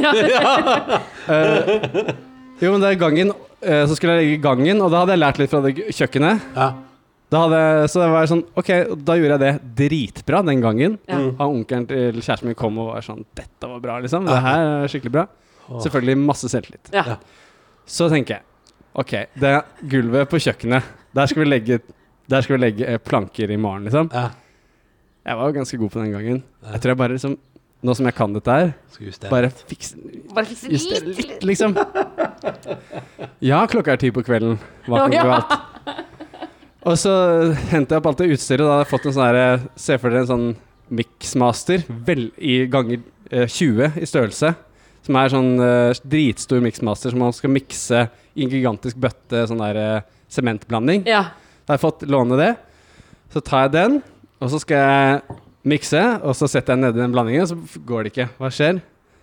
uh, 1.29 2.13
jo, 2.63 2.73
men 2.73 2.81
det 2.83 2.93
er 2.95 3.01
gangen. 3.03 3.33
Uh, 3.61 3.85
så 3.91 3.99
skulle 3.99 4.17
jeg 4.17 4.25
legge 4.25 4.43
gangen, 4.47 4.81
og 4.81 4.93
da 4.95 5.03
hadde 5.03 5.17
jeg 5.19 5.23
lært 5.27 5.41
litt 5.43 5.53
fra 5.53 5.61
det 5.67 5.75
kjøkkenet. 5.85 6.49
Ja. 6.57 6.71
Da 7.29 7.43
hadde, 7.45 7.61
jeg- 7.61 7.91
så 7.93 8.01
det 8.01 8.09
var 8.15 8.31
sånn 8.31 8.45
Ok, 8.57 8.71
da 9.05 9.17
gjorde 9.19 9.37
jeg 9.37 9.43
det 9.45 9.75
dritbra 9.83 10.41
den 10.49 10.63
gangen. 10.65 10.97
Ja. 11.05 11.19
Mm. 11.19 11.35
onkelen 11.45 11.87
til 11.91 12.23
kjæresten 12.23 12.49
min 12.49 12.57
kom 12.57 12.79
og 12.81 12.95
var 12.95 13.05
sånn 13.05 13.27
Dette 13.37 13.69
var 13.69 13.83
bra, 13.85 13.99
liksom. 14.01 14.25
Det 14.25 14.41
her 14.47 14.65
er 14.65 14.89
skikkelig 14.89 15.13
bra. 15.13 15.27
Oh. 15.69 15.83
Selvfølgelig 15.85 16.17
masse 16.25 16.49
selvtillit. 16.49 16.89
Ja. 16.95 17.05
Ja. 17.05 17.19
Så 17.85 18.09
tenker 18.09 18.39
jeg 18.39 18.43
Ok, 18.99 19.13
det 19.39 19.53
gulvet 19.87 20.31
på 20.33 20.41
kjøkkenet, 20.43 20.83
der 21.15 21.29
skal 21.31 21.45
vi 21.45 21.49
legge, 21.51 21.77
der 22.29 22.45
skal 22.45 22.57
vi 22.57 22.63
legge 22.63 22.87
eh, 22.87 22.99
planker 23.01 23.51
i 23.51 23.57
morgen, 23.61 23.87
liksom. 23.89 24.11
Ja. 24.13 24.29
Jeg 25.29 25.37
var 25.37 25.51
jo 25.51 25.57
ganske 25.59 25.79
god 25.81 25.93
på 25.93 26.01
den 26.03 26.13
gangen. 26.15 26.43
Jeg 26.73 26.81
tror 26.83 26.95
jeg 26.95 27.01
bare 27.05 27.17
liksom 27.19 27.39
Nå 27.79 27.95
som 27.95 28.09
jeg 28.09 28.15
kan 28.19 28.33
dette 28.35 28.51
her, 28.51 28.71
bare 29.31 29.53
fikse 29.55 30.01
Bare 30.35 30.49
fikse 30.49 30.67
Justere 30.73 31.13
litt. 31.13 31.21
litt, 31.29 31.45
liksom. 31.47 31.77
Ja, 33.39 33.61
klokka 33.71 33.93
er 33.95 34.01
ti 34.03 34.11
på 34.11 34.25
kvelden. 34.27 34.57
Hva 34.89 35.05
kan 35.05 35.15
gå 35.15 35.23
galt? 35.29 35.53
Og 36.89 36.97
så 36.99 37.13
hentet 37.71 37.95
jeg 37.95 38.01
opp 38.01 38.09
alt 38.11 38.23
det 38.23 38.33
utstyret. 38.35 38.65
Da 38.65 38.73
har 38.73 38.83
jeg 38.83 38.91
fått 38.91 39.07
en 39.07 39.15
sånn 39.15 39.29
her 39.29 39.63
Se 39.79 39.99
for 40.01 40.11
dere 40.11 40.25
en 40.25 40.31
sånn 40.33 40.49
mixmaster 40.99 41.85
vel, 41.87 42.31
i 42.41 42.65
ganger 42.73 43.03
eh, 43.31 43.47
20 43.47 44.01
i 44.03 44.09
størrelse. 44.09 44.55
Som 45.07 45.19
er 45.21 45.31
sånn 45.33 45.51
eh, 45.63 46.01
dritstor 46.03 46.65
mixmaster 46.65 47.15
som 47.15 47.23
man 47.23 47.37
skal 47.37 47.53
mikse 47.55 48.07
i 48.35 48.43
en 48.47 48.51
gigantisk 48.53 48.99
bøtte 48.99 49.45
sånn 49.51 49.63
der 49.63 49.79
eh, 49.85 50.07
sementblanding. 50.35 51.07
Ja. 51.07 51.29
Da 51.69 51.75
har 51.75 51.77
jeg 51.77 51.83
fått 51.83 52.05
låne 52.09 52.37
det. 52.41 52.53
Så 53.29 53.43
tar 53.45 53.67
jeg 53.67 53.75
den, 53.75 53.97
og 54.41 54.49
så 54.49 54.57
skal 54.63 54.79
jeg 54.81 55.41
mikse, 55.69 56.01
og 56.25 56.33
så 56.33 56.47
setter 56.49 56.73
jeg 56.73 56.79
den 56.79 56.87
nedi 56.87 57.03
den 57.03 57.13
blandingen, 57.13 57.45
så 57.45 57.83
går 57.85 58.07
det 58.07 58.13
ikke. 58.15 58.25
Hva 58.39 58.49
skjer? 58.57 58.79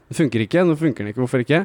Det 0.05 0.17
funker 0.19 0.43
ikke. 0.43 0.61
Nå 0.61 0.75
funker 0.77 1.01
den 1.01 1.09
ikke. 1.09 1.23
Hvorfor 1.23 1.41
ikke? 1.41 1.63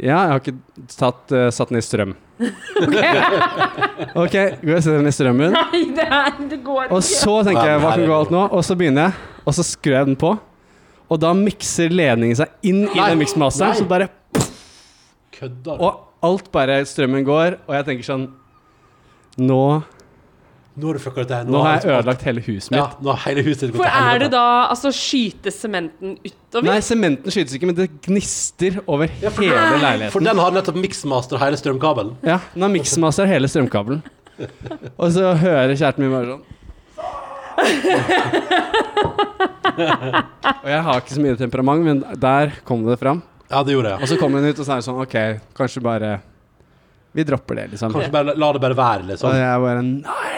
Ja, 0.00 0.22
jeg 0.22 0.30
har 0.30 0.40
ikke 0.40 0.54
tatt, 0.88 1.34
uh, 1.36 1.50
satt 1.52 1.68
den 1.68 1.82
i 1.82 1.84
strøm. 1.84 2.14
ok, 4.24 4.32
går 4.32 4.72
jeg 4.72 4.78
og 4.78 4.86
setter 4.86 4.96
den 4.96 5.10
i 5.10 5.12
strømmen. 5.14 5.52
Nei, 5.52 5.80
det, 5.98 6.06
er, 6.08 6.30
det 6.48 6.58
går 6.64 6.88
Og 6.88 7.04
så 7.04 7.34
tenker 7.44 7.68
jeg, 7.74 7.82
hva 7.84 7.90
kan 7.92 8.06
gå 8.06 8.08
galt 8.14 8.32
nå? 8.32 8.44
Og 8.56 8.64
så 8.64 8.76
begynner 8.80 9.10
jeg, 9.10 9.34
og 9.44 9.58
så 9.58 9.66
skrur 9.68 9.98
jeg 9.98 10.08
den 10.08 10.16
på. 10.24 10.30
Og 11.12 11.20
da 11.20 11.34
mikser 11.36 11.92
ledningen 11.92 12.40
seg 12.40 12.56
inn 12.64 12.86
i 12.88 12.96
den 12.96 13.20
miksmasteren, 13.20 13.76
så 13.76 13.84
bare 13.92 14.08
Kødder? 15.34 15.76
Og 15.76 16.24
alt 16.24 16.48
bare 16.56 16.80
Strømmen 16.88 17.28
går, 17.28 17.58
og 17.68 17.76
jeg 17.76 17.86
tenker 17.90 18.08
sånn 18.08 18.26
Nå, 19.38 19.82
Nå 20.74 20.88
har 20.88 20.96
du 20.98 21.02
fucka 21.02 21.22
dette 21.22 21.36
her. 21.38 21.44
nå 21.46 21.60
har 21.62 21.76
jeg 21.78 21.90
ødelagt 21.94 22.22
hele 22.26 22.40
huset 22.42 22.70
mitt. 22.74 22.80
Ja, 22.80 22.86
nå 23.02 23.12
har 23.14 23.20
hele 23.28 23.42
huset 23.46 23.60
ditt 23.68 23.76
gått 23.76 23.84
For 23.84 23.90
er 24.10 24.18
det 24.24 24.30
da 24.32 24.42
Altså, 24.70 24.90
skyte 24.94 25.52
sementen 25.54 26.16
utover? 26.24 26.66
Nei, 26.66 26.80
sementen 26.82 27.30
skytes 27.34 27.54
ikke, 27.54 27.68
men 27.70 27.76
det 27.78 27.86
gnister 28.02 28.80
over 28.86 29.06
hele 29.06 29.30
For 29.30 29.44
leiligheten. 29.46 30.24
den 30.26 30.42
har 30.42 30.50
nettopp 30.56 30.78
mixmaster 30.82 31.38
hele 31.38 31.56
strømkabelen. 31.60 32.16
Ja, 32.26 32.40
den 32.56 32.62
har 32.66 32.72
miksmaster 32.74 33.26
hele 33.30 33.46
strømkabelen. 33.50 34.02
Og 34.98 35.12
så 35.14 35.30
hører 35.38 35.76
kjæresten 35.78 36.02
min 36.02 36.10
bare 36.10 36.26
sånn 36.34 36.42
Og 40.64 40.68
jeg 40.70 40.82
har 40.86 41.00
ikke 41.00 41.14
så 41.16 41.22
mye 41.22 41.38
temperament, 41.38 41.84
men 41.86 42.02
der 42.20 42.52
kom 42.66 42.82
det 42.86 42.98
fram. 43.00 43.22
Ja, 43.50 43.62
det 43.62 43.74
gjorde 43.76 43.94
jeg. 43.94 44.02
Og 44.02 44.08
så 44.10 44.18
kommer 44.18 44.40
hun 44.42 44.50
ut 44.50 44.58
og 44.62 44.66
sier 44.66 44.82
sånn 44.84 45.00
OK, 45.04 45.16
kanskje 45.58 45.82
bare 45.84 46.16
Vi 47.14 47.24
dropper 47.26 47.60
det, 47.60 47.64
liksom. 47.74 47.92
Kanskje 47.94 48.10
bare 48.14 48.34
la 48.34 48.48
det 48.56 48.60
bare 48.64 48.76
være, 48.78 49.04
Og 49.04 49.10
liksom. 49.12 49.34
jeg 49.38 49.60
bare 49.64 49.82
Nei! 49.86 50.32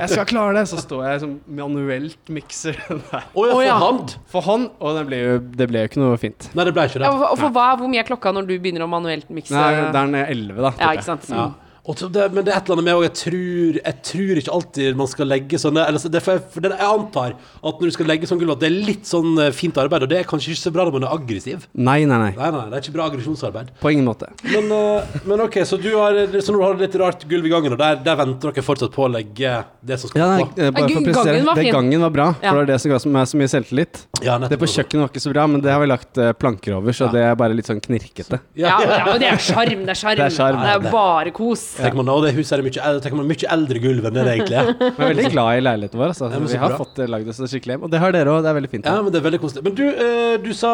Jeg 0.00 0.08
skal 0.10 0.26
klare 0.30 0.54
det! 0.58 0.64
Så 0.70 0.78
står 0.82 1.02
jeg 1.06 1.22
som 1.24 1.32
manuelt 1.58 2.30
mikser 2.34 2.78
den 2.88 3.02
der 3.10 3.26
Å 3.26 3.46
ja, 3.46 3.52
for 3.56 3.62
ja. 3.66 3.76
hand? 3.82 4.14
for 4.30 4.46
hånd, 4.46 4.68
og 4.78 4.96
det 4.98 5.04
ble 5.10 5.20
jo, 5.22 5.36
det 5.58 5.68
ble 5.70 5.82
jo 5.84 5.90
ikke 5.90 6.02
noe 6.02 6.16
fint. 6.22 6.48
Nei, 6.54 6.66
det 6.68 6.74
ble 6.76 6.86
ikke 6.88 7.02
Ja, 7.02 7.10
det. 7.10 7.12
for, 7.24 7.42
for 7.44 7.54
hva, 7.58 7.66
hvor 7.80 7.90
mye 7.90 8.02
er 8.04 8.08
klokka 8.08 8.32
når 8.34 8.48
du 8.50 8.54
begynner 8.56 8.86
å 8.86 8.90
manuelt 8.90 9.30
mikse? 9.34 9.54
Nei, 9.54 9.70
det 9.90 10.02
er 10.02 10.12
nede 10.14 10.26
11, 10.34 10.62
da. 10.68 10.72
ja, 10.82 10.92
ikke 10.94 11.08
sant? 11.10 11.30
Ja. 11.34 11.48
Og 11.86 12.00
det, 12.10 12.24
men 12.34 12.42
det 12.42 12.50
er 12.50 12.58
et 12.58 12.66
eller 12.66 12.80
annet 12.80 12.86
med 12.88 12.96
også, 12.98 13.06
jeg 13.06 13.16
tror, 13.20 13.76
jeg 13.78 13.98
tror 14.08 14.40
ikke 14.40 14.54
alltid 14.56 14.96
man 14.98 15.10
skal 15.10 15.28
legge 15.30 15.58
sånne 15.62 15.84
eller, 15.86 16.02
det 16.10 16.22
for 16.24 16.34
jeg, 16.34 16.42
for 16.50 16.64
det, 16.64 16.70
Jeg 16.74 16.88
antar 16.90 17.34
at 17.36 17.80
når 17.82 17.90
du 17.92 17.94
skal 17.94 18.08
legge 18.10 18.26
sånn 18.30 18.40
gulv, 18.40 18.54
at 18.56 18.62
det 18.64 18.68
er 18.70 18.76
litt 18.88 19.06
sånn 19.06 19.36
eh, 19.42 19.52
fint 19.54 19.76
arbeid, 19.78 20.06
og 20.06 20.10
det 20.10 20.18
er 20.18 20.26
kanskje 20.26 20.50
ikke 20.54 20.62
så 20.64 20.72
bra 20.74 20.86
når 20.88 20.96
man 20.96 21.06
er 21.06 21.14
aggressiv. 21.14 21.66
Nei, 21.78 22.00
nei, 22.08 22.18
nei. 22.24 22.32
Nei, 22.34 22.48
nei, 22.56 22.64
det 22.72 22.78
er 22.78 22.82
ikke 22.82 22.94
bra 22.96 23.06
aggresjonsarbeid. 23.10 23.70
På 23.82 23.92
ingen 23.94 24.08
måte. 24.08 24.32
Men, 24.50 24.66
uh, 24.74 25.16
men 25.28 25.44
ok, 25.46 25.60
så 25.68 25.78
du 25.78 25.88
har, 25.94 26.18
så 26.42 26.54
nå 26.54 26.62
har 26.64 26.74
du 26.74 26.82
litt 26.82 26.96
rart 26.98 27.22
gulv 27.30 27.46
i 27.46 27.52
gangen, 27.54 27.76
og 27.76 27.80
der, 27.80 28.00
der 28.06 28.18
venter 28.18 28.50
dere 28.50 28.66
fortsatt 28.66 28.94
på 28.96 29.06
å 29.06 29.10
legge 29.12 29.54
det 29.86 30.00
som 30.02 30.10
skal 30.10 30.24
Ja, 30.24 30.28
nei, 30.32 30.42
på? 30.42 30.58
eh, 30.58 30.74
bare 30.74 30.90
for 30.90 30.98
å 30.98 31.14
Gangen 31.16 31.46
var 31.46 31.54
var 31.54 31.62
det 31.62 31.72
gangen 31.74 32.02
var 32.06 32.12
bra, 32.18 32.26
for 32.34 32.50
det 32.50 32.58
var 32.60 32.70
det 32.72 32.80
som 32.82 32.92
ga 32.92 33.00
meg 33.16 33.30
så 33.30 33.38
mye 33.40 33.52
selvtillit. 33.52 34.02
Ja, 34.26 34.36
Det 34.42 34.58
på 34.58 34.68
kjøkkenet 34.74 35.04
var 35.04 35.14
ikke 35.14 35.22
så 35.22 35.32
bra, 35.32 35.46
men 35.50 35.62
det 35.62 35.70
har 35.72 35.80
vi 35.82 35.90
lagt 35.92 36.20
planker 36.40 36.76
over, 36.80 36.96
så 36.96 37.08
det 37.12 37.22
er 37.22 37.38
bare 37.38 37.54
litt 37.56 37.70
sånn 37.70 37.80
knirkete. 37.84 38.40
Ja, 38.58 38.76
ja, 38.82 39.00
men 39.06 39.22
det 39.22 39.30
er 39.30 39.40
sjarm. 39.42 39.86
Det 39.86 39.94
er 39.94 40.00
sjarm. 40.02 40.60
Det. 40.60 40.66
Det 40.66 40.74
er 40.74 40.92
bare 40.92 41.32
kos. 41.36 41.75
Tenker 41.76 41.98
man, 42.00 42.08
det 42.24 42.32
huset 42.36 42.56
er 42.58 42.62
mye, 42.66 42.80
el- 42.88 43.00
tenker 43.04 43.18
man 43.20 43.28
mye 43.30 43.48
eldre 43.56 43.80
gulv 43.82 44.06
enn 44.08 44.16
det 44.16 44.24
det 44.26 44.34
egentlig 44.36 44.56
er. 44.60 44.70
Jeg 44.80 44.92
er 44.96 45.10
veldig 45.12 45.30
glad 45.34 45.58
i 45.60 45.64
leiligheten 45.66 46.00
vår. 46.00 46.12
Altså. 46.14 46.30
Ja, 46.32 46.40
vi 46.46 46.60
har 46.62 46.72
bra. 46.72 46.78
fått 46.80 47.00
eh, 47.04 47.10
lagd 47.12 47.28
oss 47.32 47.40
skikkelig 47.52 47.76
hjem, 47.76 47.84
og 47.86 47.92
det 47.92 48.00
har 48.02 48.14
dere 48.16 48.32
òg. 48.34 48.40
Det 48.46 48.50
er 48.52 48.56
veldig 48.60 48.70
fint. 48.72 48.88
Ja, 48.90 48.96
men 49.04 49.12
det 49.14 49.20
er 49.20 49.26
veldig 49.26 49.40
koselig. 49.42 49.64
Men 49.66 49.76
du, 49.78 49.84
eh, 49.90 50.36
du 50.46 50.50
sa 50.56 50.72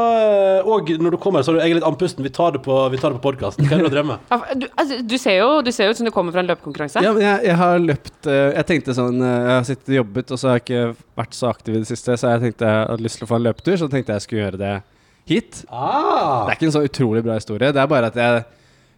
òg 0.62 0.92
når 1.02 1.16
du 1.16 1.18
kommer, 1.22 1.42
så 1.42 1.50
sa 1.50 1.56
du 1.56 1.60
jeg 1.62 1.74
er 1.74 1.80
litt 1.80 1.88
andpusten. 1.88 2.22
Vi 2.26 2.32
tar 2.34 2.54
det 2.56 2.62
på, 2.64 2.76
vi 2.92 3.00
tar 3.02 3.12
det 3.14 3.20
på 3.20 3.26
podkasten. 3.30 3.66
Hva 3.66 3.76
er 3.76 3.82
det 3.82 3.84
du 3.84 3.88
har 3.90 3.96
drevet 3.96 4.10
med? 4.12 4.62
Du, 4.62 4.66
altså, 4.78 5.00
du, 5.12 5.16
ser 5.18 5.36
jo, 5.40 5.50
du 5.66 5.72
ser 5.74 5.88
jo 5.90 5.96
ut 5.96 6.00
som 6.02 6.08
du 6.08 6.12
kommer 6.14 6.32
fra 6.36 6.42
en 6.44 6.50
løpekonkurranse. 6.52 7.02
Ja, 7.04 7.12
men 7.16 7.24
jeg, 7.26 7.44
jeg 7.50 7.58
har 7.62 7.78
løpt 7.82 8.28
eh, 8.30 8.48
Jeg 8.58 8.68
tenkte 8.72 8.94
sånn 8.96 9.20
eh, 9.22 9.36
Jeg 9.42 9.52
har 9.56 9.66
sittet 9.68 9.92
og 9.92 9.98
jobbet, 10.02 10.32
og 10.34 10.40
så 10.42 10.50
har 10.52 10.58
jeg 10.60 10.66
ikke 10.66 10.84
vært 11.22 11.36
så 11.38 11.50
aktiv 11.52 11.74
i 11.76 11.82
det 11.82 11.88
siste, 11.90 12.16
så 12.20 12.32
jeg 12.36 12.42
tenkte 12.46 12.68
jeg 12.72 12.86
hadde 12.92 13.04
lyst 13.06 13.18
til 13.20 13.26
å 13.26 13.30
få 13.32 13.38
en 13.40 13.46
løpetur, 13.48 13.76
så 13.80 13.88
tenkte 13.92 14.16
jeg 14.16 14.24
skulle 14.26 14.42
gjøre 14.46 14.60
det 14.62 14.72
hit. 15.30 15.62
Ah, 15.70 16.46
Det 16.46 16.52
er 16.52 16.56
ikke 16.58 16.66
en 16.70 16.74
så 16.74 16.82
utrolig 16.86 17.22
bra 17.26 17.36
historie. 17.38 17.72
Det 17.74 17.80
er 17.82 17.90
bare 17.90 18.08
at 18.10 18.16
jeg 18.18 18.42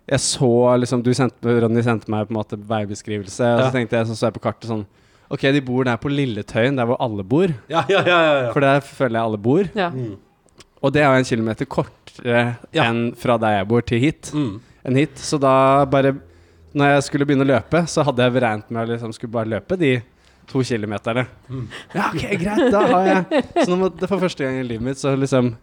jeg 0.08 0.20
så 0.20 0.50
liksom 0.80 1.02
Du 1.02 1.10
sendte, 1.16 1.54
Ronny 1.62 1.82
sendte 1.82 2.10
meg 2.12 2.26
på 2.28 2.34
en 2.34 2.38
måte 2.40 2.58
veibeskrivelse, 2.58 3.40
og 3.54 3.60
Ja. 3.60 3.68
så 3.70 3.72
tenkte 3.72 3.96
jeg 3.96 4.06
så 4.06 4.14
så 4.18 4.26
jeg 4.28 4.34
på 4.34 4.42
kartet 4.44 4.68
sånn 4.68 4.84
Ok, 5.30 5.40
de 5.40 5.60
bor 5.64 5.84
der 5.84 5.96
på 5.96 6.10
Lilletøyen, 6.12 6.76
der 6.76 6.84
hvor 6.86 6.98
alle 7.00 7.24
bor. 7.24 7.48
ja, 7.68 7.84
ja, 7.88 8.02
ja, 8.04 8.18
ja, 8.20 8.42
ja. 8.44 8.52
For 8.52 8.60
der 8.60 8.80
føler 8.84 9.16
jeg 9.18 9.24
alle 9.24 9.38
bor. 9.38 9.64
Ja. 9.74 9.88
Mm. 9.90 10.16
Og 10.84 10.92
det 10.92 11.00
er 11.02 11.08
jo 11.08 11.18
en 11.18 11.24
kilometer 11.24 11.64
kortere 11.64 12.58
Ja. 12.76 12.84
enn 12.90 13.14
fra 13.16 13.38
der 13.40 13.56
jeg 13.58 13.68
bor, 13.68 13.80
til 13.80 13.98
hit. 14.00 14.30
Mm. 14.34 14.60
Enn 14.84 14.96
hit. 15.00 15.16
Så 15.16 15.40
da 15.40 15.84
bare 15.86 16.14
Når 16.74 16.90
jeg 16.92 17.02
skulle 17.04 17.24
begynne 17.26 17.44
å 17.46 17.52
løpe, 17.54 17.86
så 17.88 18.04
hadde 18.04 18.18
jeg 18.18 18.42
regnet 18.42 18.70
med 18.70 18.82
å 18.88 18.92
liksom 18.92 19.12
skulle 19.14 19.30
bare 19.32 19.46
løpe 19.46 19.78
de 19.78 20.02
to 20.48 20.58
kilometerne. 20.60 21.26
Mm. 21.48 21.68
Ja, 21.94 22.08
ok, 22.10 22.24
greit, 22.38 22.70
da 22.70 22.80
har 22.86 23.04
jeg 23.06 23.44
Så 23.64 23.68
nå 23.70 23.76
må, 23.78 23.88
det 23.96 24.08
for 24.08 24.18
første 24.18 24.44
gang 24.44 24.58
i 24.60 24.62
livet 24.66 24.82
mitt 24.82 24.98
så 24.98 25.14
liksom 25.16 25.54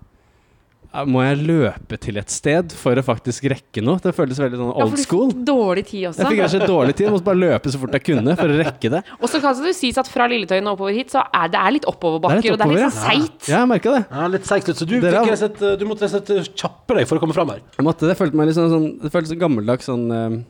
må 1.08 1.21
jeg 1.23 1.38
løpe 1.47 1.97
til 2.04 2.17
et 2.19 2.32
sted 2.34 2.73
for 2.75 2.99
å 2.99 3.04
faktisk 3.06 3.45
rekke 3.51 3.84
noe? 3.86 4.01
Det 4.04 4.12
føltes 4.15 4.41
veldig 4.41 4.58
sånn 4.60 4.71
Ja, 4.71 4.84
old 4.84 4.91
for 4.91 4.99
du 4.99 5.32
fikk 5.32 5.45
dårlig 5.47 5.84
tid 5.88 6.08
også. 6.10 6.19
Jeg 6.19 6.34
fikk 6.34 6.41
kanskje 6.43 6.67
dårlig 6.67 6.95
tid, 6.97 7.06
jeg 7.08 7.13
måtte 7.15 7.27
bare 7.30 7.41
løpe 7.41 7.71
så 7.71 7.82
fort 7.82 7.95
jeg 7.95 8.06
kunne 8.10 8.36
for 8.39 8.51
å 8.51 8.58
rekke 8.60 8.91
det. 8.95 9.01
Og 9.21 9.32
så 9.32 9.41
kan 9.43 9.62
det 9.63 9.73
sies 9.77 10.01
at 10.01 10.12
fra 10.12 10.27
Lilletøyen 10.32 10.67
og 10.67 10.75
oppover 10.75 10.97
hit, 10.99 11.13
så 11.15 11.23
er 11.23 11.51
det 11.54 11.62
er 11.62 11.75
litt 11.77 11.88
oppoverbakker, 11.88 12.41
Det 12.41 12.51
er 12.51 12.51
litt 12.51 12.54
og 12.54 12.60
det 12.60 12.67
er 12.67 12.73
litt 12.75 12.86
oppover, 12.86 12.99
sånn 12.99 13.30
seigt. 13.32 13.47
Ja, 13.47 13.62
jeg 13.63 13.71
merka 13.71 13.95
det. 13.95 14.04
Ja, 14.12 14.27
litt 14.36 14.49
seigt 14.51 14.71
ut, 14.71 14.75
så 14.82 14.89
du, 14.89 14.97
Dere 14.99 15.23
fikk 15.25 15.41
sett, 15.45 15.62
du 15.80 15.86
måtte 15.88 16.08
rett 16.10 16.17
og 16.19 16.41
slett 16.43 16.60
kjappe 16.65 16.99
deg 16.99 17.08
for 17.08 17.19
å 17.19 17.23
komme 17.23 17.38
fram 17.38 17.56
her. 17.56 17.63
Jeg 17.77 17.88
måtte, 17.88 18.10
det 18.12 18.17
føltes 18.19 18.36
meg 18.41 18.51
litt 18.51 18.60
sånn, 18.60 18.73
sånn 18.75 18.89
Det 19.01 19.13
føltes 19.15 19.32
sånn 19.32 19.41
gammeldags 19.45 19.88
sånn 19.88 20.06
eh, 20.12 20.41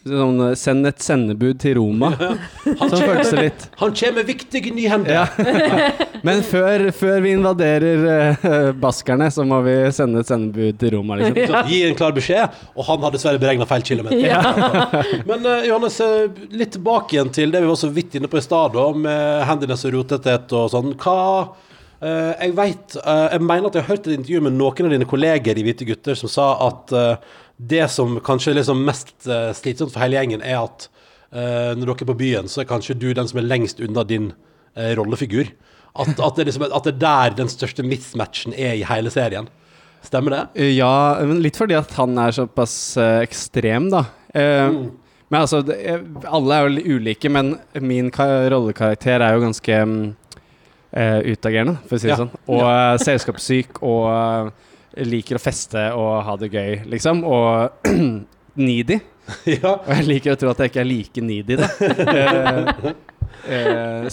Sånn 0.00 0.38
eh, 0.40 0.54
Send 0.56 0.88
et 0.88 1.02
sendebud 1.04 1.58
til 1.60 1.76
Roma. 1.76 2.08
Han 2.16 2.88
Sånn 2.88 3.02
føltes 3.02 3.32
litt. 3.36 3.66
Han 3.82 3.92
kommer 3.92 4.20
med 4.20 4.30
viktige 4.30 4.72
nyhender. 4.72 5.12
Ja. 5.12 6.06
Men 6.26 6.40
før, 6.44 6.86
før 6.96 7.20
vi 7.24 7.34
invaderer 7.36 8.04
uh, 8.04 8.72
baskerne, 8.80 9.30
så 9.32 9.44
må 9.48 9.60
vi 9.64 9.76
sende 9.96 10.20
et 10.24 10.28
sendebud 10.28 10.80
til 10.80 10.94
Roma, 10.96 11.16
liksom. 11.20 11.38
Så 11.48 11.62
Gi 11.70 11.80
en 11.88 11.96
klar 11.96 12.16
beskjed, 12.16 12.58
og 12.74 12.84
han 12.88 13.06
har 13.06 13.14
dessverre 13.14 13.40
beregna 13.40 13.68
feil 13.68 13.84
kilometer. 13.86 14.28
Men 15.30 15.48
uh, 15.48 15.64
Johannes, 15.68 16.00
litt 16.52 16.74
tilbake 16.76 17.16
igjen 17.16 17.32
til 17.32 17.52
det 17.52 17.64
vi 17.64 17.72
var 17.72 17.80
så 17.80 17.92
vidt 17.92 18.16
inne 18.20 18.28
på 18.28 18.40
i 18.40 18.44
stad, 18.44 18.76
med 19.00 19.44
handiness 19.48 19.86
og 19.88 19.96
rotethet 19.96 20.56
og 20.56 20.72
sånn. 20.72 20.94
Hva 21.00 21.18
eh, 22.00 22.32
Jeg 22.46 22.54
vet, 22.56 22.96
uh, 23.00 23.28
jeg 23.32 23.42
mener 23.44 23.68
at 23.68 23.76
jeg 23.78 23.84
har 23.84 23.94
hørt 23.94 24.08
et 24.08 24.16
intervju 24.18 24.42
med 24.46 24.56
noen 24.56 24.88
av 24.88 24.94
dine 24.94 25.08
kolleger 25.08 25.58
i 25.58 25.64
Hvite 25.66 25.88
gutter 25.88 26.18
som 26.18 26.32
sa 26.32 26.46
at 26.66 26.94
uh, 26.96 27.40
det 27.60 27.84
som 27.92 28.16
kanskje 28.24 28.54
er 28.54 28.60
liksom 28.62 28.84
mest 28.86 29.26
slitsomt 29.58 29.92
for 29.92 30.00
hele 30.00 30.16
gjengen, 30.16 30.40
er 30.40 30.62
at 30.62 30.86
når 31.30 31.82
dere 31.84 31.92
er 32.00 32.08
på 32.08 32.14
byen, 32.16 32.46
så 32.48 32.62
er 32.62 32.68
kanskje 32.70 32.96
du 32.96 33.10
den 33.14 33.28
som 33.28 33.36
er 33.38 33.44
lengst 33.44 33.82
unna 33.84 34.00
din 34.08 34.30
rollefigur. 34.96 35.50
At, 35.92 36.08
at, 36.16 36.38
det 36.38 36.46
liksom, 36.48 36.64
at 36.64 36.88
det 36.88 36.94
er 36.94 37.02
der 37.02 37.36
den 37.42 37.52
største 37.52 37.84
mismatchen 37.84 38.56
er 38.56 38.78
i 38.78 38.86
hele 38.88 39.12
serien. 39.12 39.50
Stemmer 40.00 40.38
det? 40.38 40.70
Ja, 40.72 41.20
men 41.20 41.44
litt 41.44 41.60
fordi 41.60 41.76
at 41.76 41.92
han 42.00 42.16
er 42.16 42.32
såpass 42.32 42.96
ekstrem, 42.96 43.92
da. 43.92 44.06
Mm. 44.32 44.80
Men 45.30 45.44
altså, 45.44 45.60
det, 45.62 45.76
alle 46.26 46.56
er 46.56 46.66
jo 46.66 46.96
ulike, 46.96 47.30
men 47.30 47.52
min 47.78 48.08
ka- 48.10 48.48
rollekarakter 48.50 49.22
er 49.22 49.36
jo 49.36 49.44
ganske 49.44 49.76
mm, 49.86 50.00
eh, 50.92 51.20
utagerende, 51.32 51.76
for 51.86 51.96
å 51.96 52.00
si 52.00 52.08
det 52.08 52.14
Ja. 52.14 52.18
sånn. 52.22 52.32
Og 52.50 52.64
uh, 52.64 52.96
selskapssyk 53.02 53.82
og 53.82 54.04
uh, 54.10 54.50
liker 55.06 55.38
å 55.38 55.42
feste 55.42 55.86
og 55.96 56.22
ha 56.26 56.36
det 56.40 56.50
gøy, 56.52 56.82
liksom. 56.90 57.22
Og 57.24 57.90
needy. 58.66 59.00
ja. 59.56 59.76
Og 59.76 59.92
jeg 59.94 60.08
liker 60.08 60.34
å 60.34 60.40
tro 60.40 60.50
at 60.50 60.64
jeg 60.64 60.72
ikke 60.72 60.82
er 60.82 60.90
like 60.90 61.22
needy, 61.22 61.60
da. 61.60 62.94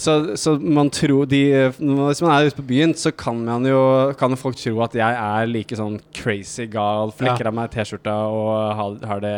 Så, 0.00 0.12
så 0.40 0.54
man 0.56 0.88
tror 0.88 1.26
de 1.28 1.68
Hvis 1.76 2.22
man 2.24 2.30
er 2.32 2.46
ute 2.48 2.56
på 2.56 2.64
byen, 2.70 2.94
så 2.96 3.10
kan 3.12 3.36
man 3.44 3.66
jo 3.66 4.14
Kan 4.16 4.32
folk 4.40 4.56
tro 4.56 4.78
at 4.86 4.94
jeg 4.96 5.18
er 5.20 5.50
like 5.50 5.76
sånn 5.76 5.98
crazy 6.16 6.64
gal, 6.72 7.12
flekker 7.12 7.50
av 7.50 7.56
meg 7.58 7.68
T-skjorta 7.74 8.14
og 8.32 8.54
har, 8.78 8.94
har 9.10 9.20
det 9.20 9.34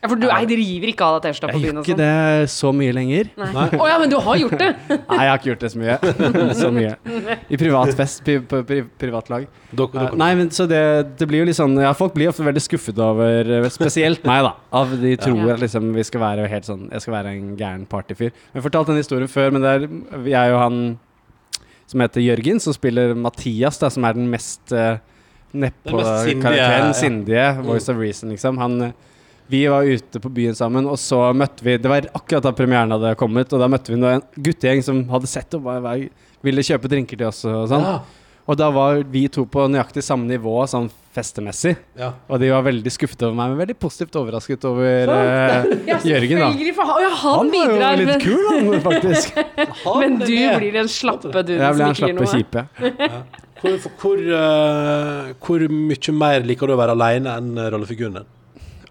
Ja, 0.00 0.08
for 0.08 0.16
du 0.16 0.24
jeg 0.30 0.46
driver 0.48 0.90
ikke 0.94 1.04
av 1.06 1.16
deg 1.20 1.26
T-skjorta 1.34 1.48
på 1.52 1.58
Jeg 1.60 1.66
gjør 1.68 1.80
ikke 1.82 1.92
sånn? 1.92 1.98
det 2.00 2.50
så 2.54 2.70
mye 2.72 2.92
lenger. 2.96 3.26
Å 3.36 3.64
oh, 3.76 3.84
ja, 3.84 3.98
men 4.00 4.08
du 4.08 4.16
har 4.24 4.38
gjort 4.40 4.54
det! 4.56 4.68
Nei, 5.10 5.18
jeg 5.20 5.28
har 5.28 5.40
ikke 5.42 5.50
gjort 5.50 5.64
det 5.66 5.70
så 5.74 5.80
mye. 5.82 5.96
så 6.62 6.70
mye. 6.72 6.94
I 7.52 7.58
privat 7.60 7.92
fest, 7.98 8.22
pri, 8.24 8.38
på 8.48 8.62
pri, 8.64 8.78
privatlag. 9.02 9.44
Dok, 9.70 9.92
dok, 9.92 9.98
dere- 9.98 10.20
nei, 10.22 10.30
men 10.38 10.48
så 10.56 10.64
det, 10.70 10.80
det 11.20 11.28
blir 11.28 11.44
jo 11.44 11.50
litt 11.50 11.58
sånn 11.58 11.76
Ja, 11.78 11.92
folk 11.94 12.16
blir 12.16 12.30
ofte 12.32 12.42
veldig 12.46 12.62
skuffet 12.64 12.96
over 13.04 13.52
eh, 13.60 13.68
Spesielt 13.70 14.24
meg, 14.26 14.40
da. 14.48 14.54
Av 14.80 14.96
de 15.04 15.12
tror 15.20 15.36
Ja. 15.44 15.52
at 15.54 15.62
liksom 15.62 15.92
vi 15.94 16.06
skal 16.08 16.24
være 16.24 16.48
helt 16.50 16.66
sånn 16.66 16.88
Jeg 16.88 17.04
skal 17.04 17.14
være 17.18 17.34
en 17.36 17.52
gæren 17.60 17.84
partyfyr. 17.92 18.32
Jeg 18.32 18.56
har 18.56 18.64
fortalt 18.66 18.90
den 18.90 18.98
historien 19.02 19.30
før, 19.30 19.52
men 19.54 19.62
det 19.62 19.76
er 19.76 20.32
jeg 20.32 20.56
og 20.56 20.60
han 20.64 20.80
som 21.90 22.02
heter 22.04 22.22
Jørgen, 22.22 22.60
som 22.62 22.74
spiller 22.74 23.12
Mathias, 23.18 23.78
da, 23.82 23.88
som 23.90 24.04
er 24.06 24.14
den 24.16 24.28
mest 24.30 24.72
uh, 24.72 24.96
Den 25.52 25.64
mest 25.66 26.24
sindige, 26.24 26.56
ja. 26.56 26.92
Sindige. 26.94 27.46
Voice 27.66 27.90
of 27.90 27.98
Reason, 27.98 28.30
liksom. 28.30 28.60
Han 28.62 28.76
eh, 28.88 28.92
vi 29.50 29.64
var 29.70 29.88
ute 29.88 30.22
på 30.22 30.30
byen 30.32 30.56
sammen, 30.56 30.86
og 30.86 30.98
så 31.00 31.18
møtte 31.36 31.64
vi 31.66 31.76
Det 31.80 31.90
var 31.90 32.06
akkurat 32.14 32.46
da 32.46 32.54
premieren 32.56 32.94
hadde 32.94 33.16
kommet, 33.18 33.52
og 33.52 33.62
da 33.62 33.68
møtte 33.70 33.92
vi 33.92 33.98
en 33.98 34.24
guttegjeng 34.36 34.84
som 34.86 35.02
hadde 35.10 35.30
sett 35.30 35.58
og 35.58 35.66
bare, 35.66 35.82
bare 35.84 36.08
ville 36.46 36.64
kjøpe 36.64 36.90
drinker 36.90 37.18
til 37.18 37.28
oss 37.28 37.44
og 37.48 37.68
sånn. 37.70 37.84
Ja. 37.84 37.98
Og 38.50 38.56
da 38.58 38.66
var 38.74 39.02
vi 39.12 39.26
to 39.30 39.44
på 39.46 39.66
nøyaktig 39.70 40.02
samme 40.02 40.26
nivå 40.26 40.54
sånn 40.70 40.88
festemessig. 41.14 41.74
Ja. 41.98 42.12
Og 42.30 42.40
de 42.42 42.48
var 42.50 42.64
veldig 42.66 42.92
skuffet 42.94 43.22
over 43.26 43.36
meg, 43.38 43.52
men 43.52 43.60
veldig 43.60 43.76
positivt 43.82 44.16
overrasket 44.18 44.64
over 44.66 45.10
uh, 45.10 45.68
Ja, 45.86 45.98
Jørgen, 46.06 46.42
da. 46.42 46.72
for 46.74 46.90
han, 46.90 47.04
ja, 47.04 47.12
han, 47.20 47.36
Han 47.36 47.52
var 47.52 47.68
jo 47.68 47.76
bidrar, 47.76 48.00
litt 48.00 48.24
kul, 48.24 48.48
han, 48.48 48.82
faktisk. 48.86 49.38
men 50.00 50.18
du 50.22 50.34
blir 50.34 50.80
en 50.82 50.90
slappe 50.90 51.44
du. 51.46 51.54
Jeg 51.58 51.78
blir 51.78 51.86
han 51.86 51.94
gir 51.94 52.02
slappe 52.02 52.32
kjipe. 52.34 52.66
Ja. 53.10 53.22
Hvor, 53.60 53.74
hvor, 54.00 54.20
uh, 54.32 55.32
hvor 55.44 55.62
mye 55.68 56.12
mer 56.16 56.46
liker 56.48 56.70
du 56.70 56.72
å 56.72 56.78
være 56.80 56.94
alene 56.96 57.34
enn 57.36 57.58
rollefiguren 57.74 58.16
din? 58.16 58.28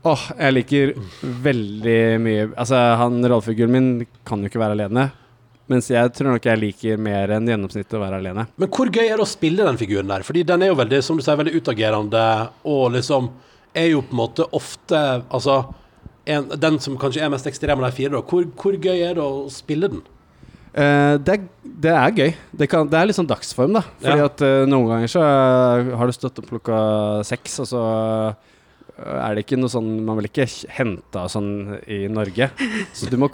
Åh, 0.08 0.22
jeg 0.40 0.56
liker 0.56 0.92
veldig 1.44 1.96
mye 2.24 2.44
Altså, 2.54 2.78
han 3.02 3.18
rollefiguren 3.26 3.74
min 3.74 3.90
kan 4.28 4.40
jo 4.46 4.48
ikke 4.52 4.62
være 4.62 4.78
alene. 4.78 5.10
Mens 5.70 5.90
jeg 5.92 6.14
tror 6.16 6.32
nok 6.34 6.46
jeg 6.48 6.58
liker 6.64 7.02
mer 7.04 7.30
enn 7.36 7.46
gjennomsnittet 7.50 7.98
å 7.98 8.02
være 8.02 8.22
alene. 8.24 8.48
Men 8.58 8.72
hvor 8.74 8.90
gøy 8.90 9.04
er 9.06 9.20
det 9.20 9.26
å 9.26 9.30
spille 9.30 9.68
den 9.68 9.78
figuren 9.78 10.10
der? 10.10 10.24
Fordi 10.26 10.42
den 10.48 10.64
er 10.66 10.72
jo 10.72 10.78
veldig, 10.80 11.02
som 11.06 11.20
du 11.20 11.22
sier, 11.26 11.38
veldig 11.38 11.60
utagerende, 11.60 12.24
og 12.66 12.96
liksom 12.96 13.28
er 13.78 13.92
jo 13.92 14.00
på 14.02 14.16
en 14.16 14.22
måte 14.24 14.48
ofte 14.58 14.98
Altså 15.30 15.60
en, 16.30 16.48
den 16.62 16.80
som 16.82 16.96
kanskje 17.02 17.22
er 17.26 17.30
mest 17.34 17.48
ekstrem 17.50 17.80
av 17.82 17.90
de 17.90 17.96
fire, 18.00 18.14
da. 18.16 18.24
Hvor, 18.26 18.48
hvor 18.58 18.76
gøy 18.82 18.98
er 19.12 19.16
det 19.18 19.24
å 19.24 19.46
spille 19.54 19.90
den? 19.94 20.02
Uh, 20.70 21.18
det, 21.26 21.36
er, 21.36 21.46
det 21.86 21.94
er 21.98 22.12
gøy. 22.18 22.34
Det, 22.62 22.68
kan, 22.70 22.90
det 22.90 22.98
er 23.00 23.08
litt 23.10 23.18
sånn 23.18 23.30
dagsform, 23.30 23.74
da. 23.80 23.82
Fordi 24.04 24.20
Ja. 24.22 24.28
at 24.30 24.44
uh, 24.46 24.66
noen 24.70 24.90
ganger 24.92 25.10
så 25.12 25.24
har 25.98 26.06
du 26.10 26.14
stått 26.14 26.38
opp 26.42 26.50
klokka 26.52 26.80
seks, 27.26 27.56
og 27.64 27.70
så 27.72 27.82
eh, 27.90 28.54
er 29.00 29.36
det 29.38 29.44
ikke 29.46 29.58
noe 29.60 29.72
sånn 29.72 29.90
Man 30.06 30.18
vil 30.20 30.28
ikke 30.30 30.46
hente 30.76 31.20
av 31.22 31.30
sånn 31.32 31.50
i 31.88 32.02
Norge. 32.12 32.50
Så 32.94 33.10
du 33.12 33.18
må 33.22 33.30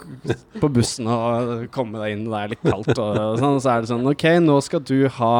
på 0.60 0.70
bussen 0.72 1.08
og 1.10 1.66
komme 1.74 2.00
deg 2.02 2.14
inn, 2.16 2.26
og 2.28 2.34
det 2.36 2.40
er 2.42 2.52
litt 2.54 2.64
kaldt, 2.66 2.92
og, 2.98 3.38
sånn. 3.40 3.60
Så 3.64 3.72
er 3.72 3.84
det 3.84 3.90
sånn 3.90 4.06
OK, 4.12 4.24
nå 4.44 4.56
skal 4.64 4.82
du 4.86 4.98
ha 5.18 5.34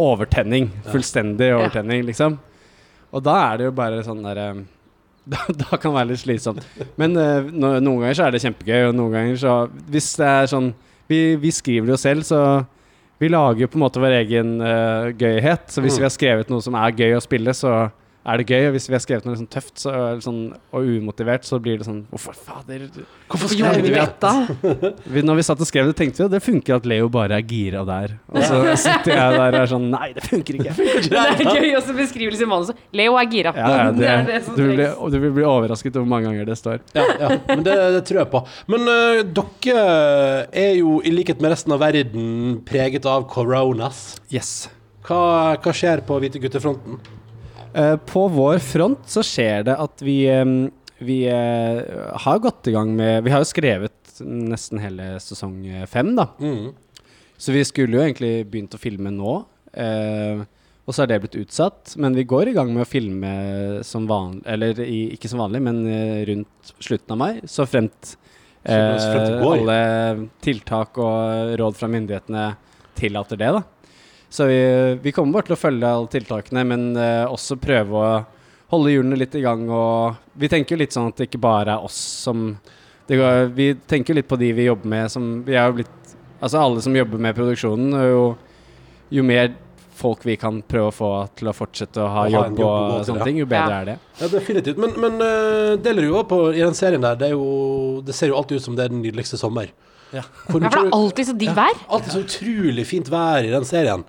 overtenning. 0.00 0.70
Fullstendig 0.90 1.50
overtenning, 1.56 2.04
liksom. 2.08 2.38
Og 3.10 3.24
da 3.26 3.34
er 3.50 3.58
det 3.58 3.64
jo 3.70 3.72
bare 3.74 4.04
sånn 4.06 4.22
derre 4.22 4.50
da, 5.30 5.40
da 5.50 5.76
kan 5.76 5.90
det 5.92 5.96
være 5.98 6.08
litt 6.12 6.22
slitsomt. 6.22 6.64
Men 6.98 7.12
eh, 7.20 7.48
no, 7.52 7.74
noen 7.82 8.04
ganger 8.06 8.16
så 8.16 8.26
er 8.28 8.34
det 8.34 8.40
kjempegøy, 8.44 8.86
og 8.88 8.94
noen 8.96 9.12
ganger 9.18 9.36
så 9.42 9.54
Hvis 9.92 10.08
det 10.18 10.26
er 10.26 10.48
sånn 10.50 10.70
Vi, 11.10 11.18
vi 11.42 11.50
skriver 11.52 11.90
det 11.90 11.92
jo 11.96 12.00
selv, 12.00 12.24
så 12.26 12.40
vi 13.20 13.28
lager 13.28 13.60
jo 13.60 13.68
på 13.68 13.76
en 13.76 13.82
måte 13.84 14.00
vår 14.00 14.14
egen 14.22 14.54
uh, 14.64 15.10
gøyhet. 15.12 15.66
Så 15.68 15.82
hvis 15.84 15.98
Mm. 15.98 16.00
vi 16.00 16.04
har 16.06 16.12
skrevet 16.14 16.48
noe 16.48 16.62
som 16.64 16.78
er 16.80 16.94
gøy 16.96 17.12
å 17.18 17.20
spille, 17.20 17.52
så 17.52 17.90
er 18.20 18.40
det 18.40 18.46
gøy. 18.50 18.66
Hvis 18.74 18.88
vi 18.90 18.96
har 18.96 19.02
skrevet 19.02 19.26
noe 19.26 19.34
liksom 19.34 19.48
tøft 19.50 19.80
så, 19.80 19.92
sånn, 20.24 20.40
og 20.76 20.88
umotivert, 20.98 21.46
så 21.48 21.60
blir 21.62 21.80
det 21.80 21.86
sånn 21.88 22.02
Hvorfor 22.12 22.36
fader? 22.36 22.86
Hvorfor 23.30 23.52
skrev 23.52 23.78
vi 23.80 23.88
vi 23.88 23.94
dette? 23.96 24.32
Vi, 25.10 25.22
når 25.24 25.40
vi 25.40 25.44
satt 25.46 25.62
og 25.62 25.68
skrev 25.68 25.88
det, 25.88 25.96
tenkte 25.98 26.22
vi 26.22 26.26
at 26.28 26.34
det 26.34 26.42
funker 26.44 26.76
at 26.76 26.88
Leo 26.88 27.08
bare 27.12 27.38
er 27.40 27.46
gira 27.48 27.84
der. 27.88 28.16
Og 28.32 28.44
så 28.44 28.60
sitter 28.84 29.14
jeg 29.14 29.36
der 29.38 29.56
og 29.56 29.58
er 29.62 29.70
sånn 29.72 29.88
Nei, 29.90 30.10
det 30.16 30.26
funker 30.26 30.60
ikke. 30.60 30.74
Det 31.10 31.18
er 31.18 31.40
gøy 31.40 31.72
også 31.78 31.94
beskrivelse 31.96 32.44
i 32.44 32.48
manuset. 32.48 32.80
Leo 32.96 33.16
er 33.18 33.28
gira. 33.30 33.52
Ja, 33.56 33.68
ja, 33.70 33.86
det, 33.90 34.02
det 34.02 34.10
er 34.10 34.26
det 34.28 34.40
som 34.46 34.56
du, 34.56 34.62
vil 34.62 34.82
trengs. 34.82 35.14
du 35.14 35.18
vil 35.24 35.32
bli 35.38 35.46
overrasket 35.48 35.96
over 35.96 36.04
hvor 36.04 36.12
mange 36.12 36.28
ganger 36.28 36.50
det 36.50 36.56
står. 36.60 36.82
Ja, 36.96 37.06
ja, 37.22 37.30
men 37.48 37.64
det, 37.66 37.76
det 37.96 38.02
tror 38.08 38.22
jeg 38.22 38.30
på. 38.32 38.42
Men 38.70 38.90
uh, 38.90 39.22
dere 39.40 39.86
er 40.64 40.74
jo, 40.78 40.98
i 41.06 41.14
likhet 41.14 41.40
med 41.42 41.54
resten 41.54 41.74
av 41.74 41.82
verden, 41.82 42.60
preget 42.68 43.08
av 43.08 43.26
coronas. 43.32 44.20
Yes. 44.34 44.68
Hva, 45.06 45.56
hva 45.58 45.74
skjer 45.74 46.04
på 46.06 46.20
Hvite 46.22 46.42
gutter-fronten? 46.42 47.00
Eh, 47.74 47.96
på 48.10 48.26
vår 48.34 48.58
front 48.64 49.08
så 49.10 49.22
skjer 49.26 49.66
det 49.68 49.76
at 49.78 50.02
vi, 50.02 50.24
em, 50.32 50.54
vi 50.98 51.22
eh, 51.30 51.80
har 52.24 52.42
gått 52.42 52.66
i 52.66 52.74
gang 52.74 52.94
med 52.96 53.22
Vi 53.24 53.30
har 53.30 53.44
jo 53.44 53.50
skrevet 53.50 54.22
nesten 54.26 54.82
hele 54.82 55.14
sesong 55.22 55.62
eh, 55.68 55.86
fem, 55.88 56.14
da. 56.18 56.28
Mm. 56.42 56.72
Så 57.40 57.54
vi 57.54 57.62
skulle 57.64 57.96
jo 57.96 58.02
egentlig 58.04 58.44
begynt 58.50 58.74
å 58.76 58.80
filme 58.80 59.12
nå. 59.14 59.36
eh, 59.72 60.42
og 60.90 60.96
så 60.96 61.04
er 61.04 61.12
det 61.12 61.20
blitt 61.22 61.38
utsatt. 61.38 61.94
Men 62.02 62.16
vi 62.18 62.26
går 62.26 62.50
i 62.50 62.56
gang 62.56 62.72
med 62.74 62.82
å 62.82 62.88
filme 62.88 63.30
som 63.86 64.08
vanlig 64.10 64.42
Eller 64.50 64.80
i, 64.82 65.12
ikke 65.14 65.30
som 65.30 65.42
vanlig, 65.42 65.62
men 65.62 65.84
eh, 65.86 66.24
rundt 66.32 66.72
slutten 66.82 67.14
av 67.14 67.20
mai. 67.20 67.32
Så 67.46 67.68
fremt 67.70 68.16
eh, 68.64 69.38
alle 69.38 69.78
tiltak 70.42 70.98
og 70.98 71.54
råd 71.60 71.78
fra 71.78 71.90
myndighetene 71.92 72.48
tillater 72.98 73.38
det, 73.40 73.52
da. 73.54 73.62
Så 74.30 74.46
vi, 74.46 74.60
vi 75.02 75.12
kommer 75.12 75.38
bare 75.38 75.48
til 75.48 75.56
å 75.56 75.60
følge 75.60 75.88
alle 75.90 76.10
tiltakene, 76.10 76.62
men 76.70 76.90
eh, 76.94 77.24
også 77.26 77.58
prøve 77.58 77.98
å 77.98 78.10
holde 78.70 78.92
hjulene 78.92 79.18
litt 79.18 79.34
i 79.34 79.42
gang. 79.42 79.64
Og 79.74 80.20
vi 80.38 80.50
tenker 80.50 80.76
jo 80.76 80.82
litt 80.84 80.94
sånn 80.94 81.10
at 81.10 81.18
det 81.18 81.26
ikke 81.26 81.42
bare 81.42 81.74
er 81.74 81.86
oss 81.88 81.98
som 82.26 82.52
det 83.10 83.18
går, 83.18 83.48
Vi 83.56 83.72
tenker 83.90 84.14
jo 84.14 84.20
litt 84.20 84.28
på 84.30 84.38
de 84.38 84.52
vi 84.54 84.68
jobber 84.68 84.86
med 84.86 85.10
som 85.10 85.24
Vi 85.42 85.56
er 85.58 85.66
jo 85.66 85.80
blitt 85.80 85.96
Altså 86.40 86.60
alle 86.62 86.80
som 86.80 86.94
jobber 86.94 87.18
med 87.20 87.34
produksjonen, 87.36 87.90
og 87.98 88.06
jo, 88.06 88.20
jo 89.18 89.24
mer 89.26 89.50
folk 90.00 90.22
vi 90.24 90.38
kan 90.40 90.62
prøve 90.64 90.88
å 90.88 90.94
få 90.94 91.10
til 91.36 91.50
å 91.50 91.52
fortsette 91.52 92.00
å 92.00 92.06
ha 92.08 92.22
Å 92.22 92.22
ha 92.22 92.30
jobb 92.32 92.62
jobb 92.62 92.70
og 92.70 92.94
gå 92.94 93.02
sånne 93.10 93.20
ja. 93.20 93.26
ting, 93.28 93.40
jo 93.42 93.48
bedre 93.50 93.74
Ja. 93.74 93.80
er 93.82 93.90
det. 93.90 93.96
Ja, 94.22 94.30
definitivt. 94.32 94.80
Men, 94.80 94.94
men 95.02 95.20
uh, 95.20 95.74
deler 95.84 96.06
jo 96.08 96.22
på 96.30 96.38
i 96.54 96.62
den 96.62 96.78
serien 96.78 97.04
der, 97.04 97.18
det, 97.20 97.28
er 97.28 97.36
jo, 97.36 98.00
det 98.06 98.16
ser 98.16 98.32
jo 98.32 98.38
alltid 98.38 98.56
ut 98.60 98.68
som 98.70 98.78
det 98.78 98.86
er 98.86 98.94
den 98.94 99.02
nydeligste 99.04 99.36
sommer. 99.40 99.68
Ja. 100.10 100.24
Hvor 100.48 100.62
Ja, 100.62 100.70
for 100.70 100.80
det 100.80 100.90
er 100.90 100.96
alltid 100.96 101.30
så 101.30 101.34
digg 101.38 101.56
vær, 101.56 101.82
alltid 101.88 102.14
så 102.16 102.22
utrolig 102.24 102.86
fint 102.88 103.10
vær 103.10 103.46
i 103.46 103.52
den 103.52 103.66
serien. 103.68 104.04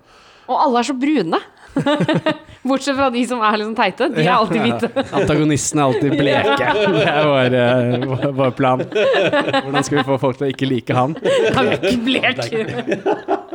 og 0.48 0.56
alle 0.58 0.82
er 0.82 0.88
så 0.90 0.96
brune. 0.98 1.42
Bortsett 2.62 2.94
fra 2.94 3.08
de 3.10 3.22
som 3.26 3.40
er 3.42 3.56
liksom 3.58 3.74
teite. 3.74 4.06
De 4.12 4.22
er 4.22 4.32
alltid 4.34 4.62
hvite. 4.62 4.90
Antagonisten 5.18 5.80
er 5.80 5.88
alltid 5.88 6.14
bleke. 6.18 6.68
Det 6.94 7.06
er 7.10 7.26
vår, 7.26 7.56
uh, 7.56 8.28
vår, 8.38 8.52
plan. 8.58 8.84
Hvordan 8.86 9.86
skal 9.88 9.98
vi 9.98 10.04
få 10.06 10.18
folk 10.22 10.38
til 10.38 10.46
å 10.46 10.52
ikke 10.52 10.68
like 10.70 10.96
han? 10.96 11.16
Han 11.56 11.72
er 11.72 11.78
ikke 11.80 12.04
blek. 12.06 12.42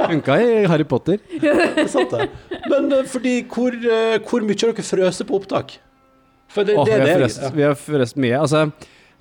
Funka 0.02 0.40
i 0.44 0.66
Harry 0.68 0.88
Potter. 0.90 1.22
Det 1.30 1.54
er 1.86 1.88
sant, 1.92 2.12
det. 2.12 2.60
Men 2.68 2.92
øh, 2.98 3.06
fordi 3.08 3.40
hvor, 3.48 3.76
øh, 3.76 4.18
hvor 4.28 4.44
mye 4.44 4.60
har 4.60 4.76
dere 4.76 4.88
frøst 4.90 5.26
på 5.28 5.40
opptak? 5.40 5.78
For 6.52 6.68
det, 6.68 6.76
oh, 6.80 6.88
det 6.88 7.00
vi, 7.00 7.08
har 7.08 7.24
frøst, 7.24 7.48
vi 7.56 7.66
har 7.68 7.80
forresten 7.80 8.24
mye. 8.24 8.40
Altså, 8.40 8.68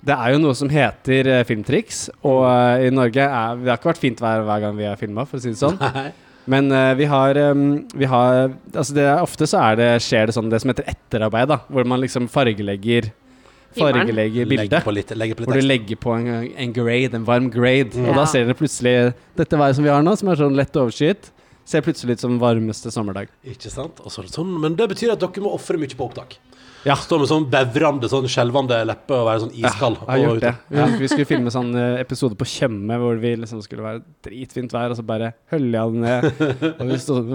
det 0.05 0.13
er 0.13 0.33
jo 0.35 0.39
noe 0.43 0.53
som 0.55 0.69
heter 0.69 1.27
uh, 1.33 1.41
filmtriks, 1.47 2.07
og 2.21 2.43
uh, 2.45 2.85
i 2.85 2.91
Norge 2.93 3.23
er 3.25 3.57
Det 3.59 3.71
har 3.71 3.79
ikke 3.79 3.89
vært 3.91 4.01
fint 4.03 4.21
vær 4.21 4.45
hver 4.45 4.61
gang 4.63 4.77
vi 4.77 4.85
har 4.87 4.99
filma, 4.99 5.25
for 5.25 5.39
å 5.39 5.43
si 5.43 5.51
det 5.51 5.59
sånn. 5.59 5.77
Nei. 5.81 6.11
Men 6.47 6.69
uh, 6.71 6.93
vi 6.95 7.07
har, 7.11 7.35
um, 7.51 7.63
vi 7.91 8.07
har 8.07 8.53
Altså 8.71 8.93
det 8.95 9.03
er, 9.03 9.19
ofte 9.19 9.47
så 9.49 9.59
er 9.71 9.79
det, 9.81 9.87
skjer 10.05 10.29
det 10.29 10.35
sånn 10.37 10.51
det 10.53 10.61
som 10.63 10.71
heter 10.71 10.87
etterarbeid, 10.93 11.49
da. 11.51 11.57
Hvor 11.67 11.87
man 11.89 11.99
liksom 12.03 12.29
fargelegger 12.31 13.09
Fargelegger 13.77 14.47
bildet. 14.47 14.83
på 14.85 14.93
litt, 14.95 15.11
legg 15.17 15.33
på 15.37 15.45
Hvor 15.45 15.59
du 15.59 15.65
legger 15.65 15.99
på 16.01 16.13
en, 16.15 16.29
en 16.49 16.71
grade, 16.73 17.13
en 17.19 17.25
varm 17.27 17.49
grade. 17.53 17.91
Og 17.99 18.07
Ja. 18.07 18.15
da 18.21 18.25
ser 18.25 18.45
dere 18.47 18.55
plutselig 18.57 18.93
dette 19.37 19.59
været 19.59 19.75
som 19.75 19.83
vi 19.83 19.91
har 19.91 20.01
nå, 20.05 20.15
som 20.17 20.29
er 20.31 20.39
sånn 20.39 20.55
lett 20.57 20.79
overskyet, 20.79 21.29
ser 21.67 21.83
plutselig 21.83 22.15
ut 22.17 22.23
som 22.23 22.39
varmeste 22.39 22.89
sommerdag. 22.95 23.27
Ikke 23.45 23.69
sant? 23.69 23.99
Og 23.99 24.13
så 24.13 24.23
sånn, 24.31 24.55
men 24.63 24.75
det 24.79 24.87
betyr 24.89 25.11
at 25.13 25.19
dere 25.19 25.43
må 25.43 25.51
ofre 25.53 25.77
mye 25.77 25.93
på 25.99 26.07
opptak. 26.07 26.37
Ja. 26.87 26.95
Stå 26.99 27.19
med 27.21 27.29
sånn 27.29 27.45
bevrende, 27.51 28.09
sånn 28.11 28.27
skjelvende 28.31 28.77
leppe 28.87 29.15
og 29.17 29.27
være 29.27 29.43
sånn 29.43 29.53
iskald. 29.59 29.99
Jeg 30.01 30.07
har 30.09 30.21
gjort 30.23 30.43
det. 30.43 30.53
ute. 30.55 30.77
Vi, 30.77 30.99
vi 31.03 31.09
skulle 31.11 31.27
filme 31.29 31.53
sånn 31.53 31.73
eh, 31.75 31.99
episode 32.01 32.37
på 32.39 32.47
Tjøme 32.47 32.97
hvor 33.01 33.19
vi 33.21 33.33
liksom 33.43 33.61
skulle 33.65 33.85
være 33.85 34.01
dritfint 34.25 34.73
vær, 34.75 34.95
og 34.95 34.99
så 34.99 35.05
bare 35.07 35.33
hølja 35.53 35.85
det 35.91 36.03
ned. 36.05 36.27
Og 36.79 36.83
vi 36.93 36.99
stod 37.03 37.31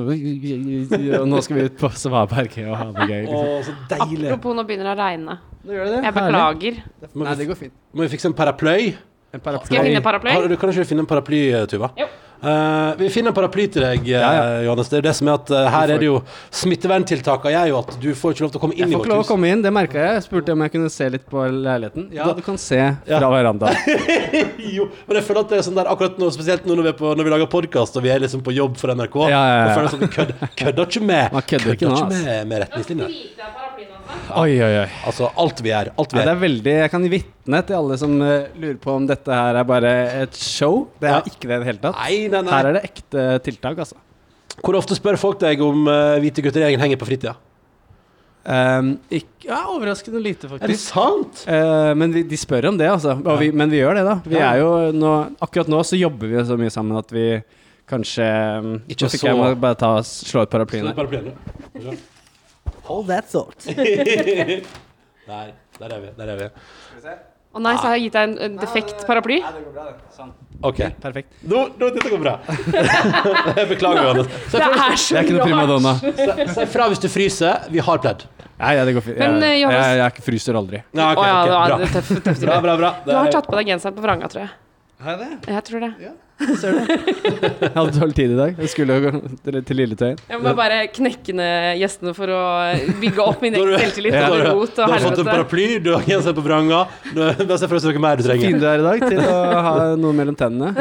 Og 1.23 1.29
nå 1.29 1.43
skal 1.45 1.59
vi 1.61 1.69
ut 1.69 1.79
på 1.81 1.93
Svaberget 2.03 2.67
og 2.67 2.77
ha 2.81 2.89
det 2.97 3.09
gøy. 3.11 3.23
Liksom. 3.29 3.47
Å, 3.53 3.63
så 3.69 3.77
deilig. 3.93 4.29
Apropos, 4.33 4.57
nå 4.59 4.67
begynner 4.69 4.91
det 4.91 4.97
å 4.97 5.01
regne. 5.05 5.39
Nå 5.63 5.77
gjør 5.77 5.87
det 5.89 5.95
det. 5.95 6.03
Jeg 6.09 6.17
beklager. 6.19 6.83
Nei, 7.23 7.35
det 7.39 7.49
går 7.53 7.59
fint. 7.67 7.75
Må 7.93 8.07
vi 8.07 8.13
fikse 8.17 8.31
en 8.33 8.37
paraply? 8.39 8.93
En 9.33 9.41
paraply. 9.41 9.69
Skal 9.71 9.79
jeg 9.79 9.93
finne 9.93 10.05
paraply? 10.05 10.35
Har, 10.35 10.49
du 10.51 10.57
kan 10.61 10.73
ikke 10.73 10.85
finne 10.89 11.05
en 11.07 11.09
paraply, 11.09 11.43
eh, 11.57 11.65
Tuva? 11.71 11.93
Jo. 12.01 12.09
Eh, 12.43 12.95
vi 12.99 13.09
finner 13.15 13.31
en 13.31 13.35
paraply 13.37 13.69
til 13.71 13.83
deg, 13.85 14.01
eh, 14.03 14.19
Ja, 14.19 14.31
ja. 14.35 14.63
Johannes. 14.67 14.89
Det 14.91 14.99
er 14.99 15.03
det 15.07 15.15
som 15.15 15.29
er 15.31 15.35
at 15.39 15.51
uh, 15.55 15.69
her 15.71 15.93
er 15.95 16.01
det 16.03 16.09
jo 16.09 16.17
Smitteverntiltakene 16.51 17.53
er 17.55 17.69
jo 17.71 17.77
at 17.79 17.93
du 18.03 18.09
får 18.19 18.35
ikke 18.35 18.43
lov 18.47 18.51
til 18.55 18.59
å 18.59 18.63
komme 18.65 18.75
inn 18.75 18.83
i 18.83 18.83
vårt 18.83 18.91
hus. 18.91 18.91
Jeg 18.91 18.99
får 18.99 19.07
ikke 19.07 19.13
lov 19.15 19.23
til 19.23 19.29
å 19.29 19.31
komme 19.31 19.51
inn, 19.53 19.63
det 19.63 19.73
merka 19.77 20.01
jeg. 20.01 20.17
Jeg 20.19 20.25
spurte 20.27 20.57
om 20.57 20.65
jeg 20.67 20.73
kunne 20.75 20.91
se 20.91 21.09
litt 21.15 21.27
på 21.31 21.45
leiligheten. 21.47 22.09
Ja, 22.17 22.27
Da- 22.27 22.35
du 22.35 22.43
kan 22.43 22.59
se 22.59 22.81
Ja. 22.81 23.19
fra 23.21 23.31
verandaen. 23.31 23.77
jo, 24.77 24.89
men 25.07 25.17
jeg 25.21 25.25
føler 25.29 25.41
at 25.47 25.49
det 25.55 25.59
er 25.61 25.63
sånn 25.69 25.79
der 25.79 25.87
akkurat 25.93 26.19
nå, 26.19 26.31
spesielt 26.35 26.67
nå 26.67 26.75
når 26.75 26.83
vi, 26.83 26.89
er 26.89 26.99
på, 26.99 27.15
når 27.17 27.25
vi 27.25 27.35
lager 27.37 27.47
podkast 27.55 27.97
og 27.97 28.03
vi 28.03 28.11
er 28.11 28.19
liksom 28.27 28.43
på 28.43 28.55
jobb 28.59 28.77
for 28.77 28.91
NRK. 28.95 29.17
Ja, 29.31 29.31
ja, 29.31 29.55
ja. 29.55 29.63
Jeg 29.69 29.77
føler 29.79 29.95
sånn, 29.95 30.01
du 30.03 30.13
kødder, 30.19 30.53
kødder 30.65 30.91
ikke 30.91 31.05
med 31.13 31.33
Man 31.39 31.43
kødder 31.55 31.77
ikke 31.79 31.89
nå, 31.95 32.03
ass. 32.03 32.25
med, 32.27 32.47
med 32.49 32.65
retningslinjer. 32.67 33.19
Oi, 34.33 34.55
oi, 34.65 34.73
oi. 34.83 34.87
Altså, 35.09 35.29
alt 35.41 35.61
vi 35.65 35.73
er. 35.75 35.91
Alt 35.99 36.13
vi 36.15 36.19
Ja, 36.21 36.25
det 36.25 36.31
er. 36.33 36.37
er 36.37 36.41
veldig 36.43 36.73
Jeg 36.79 36.91
kan 36.93 37.03
vitne 37.13 37.61
til 37.69 37.77
alle 37.77 37.99
som 38.01 38.15
uh, 38.23 38.47
lurer 38.57 38.79
på 38.81 38.95
om 38.97 39.07
dette 39.09 39.29
her 39.33 39.59
er 39.61 39.65
bare 39.69 39.93
et 40.23 40.35
show. 40.39 40.89
Det 41.01 41.09
er 41.11 41.19
Ja. 41.19 41.23
ikke 41.27 41.49
det 41.49 41.57
i 41.57 41.59
det 41.63 41.67
hele 41.69 41.83
tatt. 41.83 41.97
Nei, 42.01 42.29
nei, 42.33 42.41
nei. 42.47 42.53
Her 42.57 42.67
er 42.71 42.73
det 42.79 42.85
ekte 42.89 43.27
tiltak, 43.45 43.79
altså. 43.85 43.97
Hvor 44.63 44.77
ofte 44.79 44.97
spør 44.97 45.17
folk 45.21 45.39
deg 45.41 45.61
om 45.65 45.87
uh, 45.89 46.19
hvite 46.23 46.43
gutter-gjengen 46.45 46.81
henger 46.81 47.01
på 47.01 47.09
fritida? 47.09 47.35
Um, 48.45 48.97
ikke, 49.13 49.47
ja, 49.47 49.61
overraskende 49.71 50.19
lite, 50.23 50.49
faktisk. 50.51 50.65
Er 50.67 50.73
det 50.73 50.81
sant? 50.83 51.45
Uh, 51.47 51.93
men 51.95 52.13
vi, 52.17 52.23
de 52.27 52.37
spør 52.41 52.71
om 52.73 52.79
det, 52.81 52.89
altså. 52.91 53.15
Og 53.23 53.39
vi, 53.39 53.51
men 53.55 53.71
vi 53.71 53.79
gjør 53.83 54.01
det, 54.01 54.05
da. 54.09 54.17
Vi 54.27 54.35
Ja. 54.41 54.53
er 54.55 54.59
jo 54.65 54.71
nå, 54.97 55.13
akkurat 55.41 55.69
nå 55.71 55.79
så 55.87 55.99
jobber 56.01 56.27
vi 56.33 56.43
så 56.49 56.57
mye 56.59 56.71
sammen 56.75 56.97
at 56.99 57.13
vi 57.15 57.27
kanskje 57.89 58.27
um, 58.59 58.73
Ikke 58.89 59.05
Nå 59.07 59.13
fikk 59.13 59.21
så- 59.27 59.37
jeg 59.37 59.61
bare 59.61 59.75
ta, 59.79 59.93
slå 60.03 60.43
ut 60.43 60.51
paraplyen 60.51 60.87
her. 60.91 60.95
Paraplyen, 60.95 61.33
ja. 61.79 61.93
Hold 62.89 63.07
that 63.09 63.29
thought. 63.31 63.67
Nei, 65.33 65.45
der 65.79 65.93
er 65.97 66.01
vi. 66.03 66.09
Der 66.19 66.33
er 66.35 66.37
vi. 66.41 66.49
Å 67.53 67.61
nei, 67.61 67.75
så 67.77 67.85
har 67.91 67.99
jeg 67.99 68.07
gitt 68.07 68.15
deg 68.17 68.31
en, 68.31 68.39
en 68.47 68.55
defekt 68.63 69.03
paraply. 69.07 69.37
Sånn. 70.17 70.31
OK. 70.65 70.79
Perfekt. 71.03 71.35
Nå, 71.51 71.67
nå, 71.77 71.89
dette 71.93 72.09
går 72.13 72.21
bra. 72.23 72.33
Jeg 73.59 73.67
beklager, 73.75 74.07
Johannes. 74.07 74.29
Det 74.53 74.61
er 74.63 74.95
så 74.95 75.17
Jeg 75.17 75.19
er 75.19 75.27
ikke 75.27 75.35
noe 75.35 75.43
rart. 75.43 75.49
primadonna. 75.51 75.93
si- 75.99 76.47
si 76.55 76.67
fra 76.71 76.87
hvis 76.93 77.03
du 77.03 77.09
fryser. 77.13 77.67
Vi 77.75 77.83
har 77.83 77.99
pledd. 78.05 78.25
Nei, 78.63 78.73
ja, 78.79 78.85
det 78.87 78.95
går 78.97 79.05
fint. 79.09 79.19
Men, 79.19 79.37
jeg, 79.43 79.43
eh, 79.43 79.57
jeg, 79.59 79.63
Johannes- 79.67 79.99
jeg, 79.99 80.05
er 80.23 80.27
fryser 80.31 80.59
aldri. 80.63 80.81
Ja, 80.95 81.09
ok, 81.11 81.19
Å 81.19 81.27
ja, 81.27 81.41
ok, 81.43 81.83
det 81.83 82.37
bra. 82.47 82.47
Bra, 82.47 82.61
bra, 82.63 82.77
bra. 82.85 82.93
Du 83.05 83.13
har 83.19 83.33
tatt 83.35 83.51
på 83.51 83.59
deg 83.59 83.73
genseren 83.75 83.99
på 83.99 84.05
vranga, 84.07 84.31
tror 84.33 84.45
jeg. 84.47 84.55
Har 85.03 85.17
jeg 85.17 85.19
det? 85.23 85.51
Jeg 85.51 85.65
tror 85.67 85.81
det. 85.83 85.93
Jeg 86.03 87.71
hadde 87.77 87.93
dårlig 87.95 88.15
tid 88.17 88.33
i 88.35 88.37
dag. 88.39 88.57
Jeg 88.59 88.71
skulle 88.73 88.95
jo 88.99 89.11
til, 89.45 89.59
til 89.67 89.79
Lilletøyen. 89.79 90.19
Jeg 90.31 90.41
må 90.43 90.53
bare 90.59 90.79
knekke 90.95 91.35
ned 91.39 91.77
gjestene 91.81 92.15
for 92.17 92.31
å 92.35 92.41
bygge 93.03 93.23
opp 93.25 93.43
min 93.45 93.55
egen 93.59 93.69
du- 93.73 93.77
selvtillit. 93.79 94.15
ja, 94.17 94.29
Og 94.31 94.39
du- 94.39 94.77
Du 94.77 94.83
har 94.93 95.05
fått 95.05 95.19
en 95.23 95.31
paraply, 95.31 95.67
du 95.85 95.93
har 95.95 96.03
genser 96.07 96.35
på 96.39 96.45
vranga. 96.47 96.85
Bare 97.15 97.59
se 97.59 97.69
for 97.71 97.79
deg 97.79 97.99
noe 97.99 98.05
mer 98.07 98.17
du 98.23 98.25
trenger. 98.27 98.47
Fin 98.49 98.63
du 98.63 98.67
er 98.71 98.79
i 98.83 98.87
dag 98.89 99.05
til 99.09 99.21
å 99.23 99.37
ha 99.69 99.75
noe 99.99 100.13
mellom 100.19 100.39
tennene. 100.39 100.73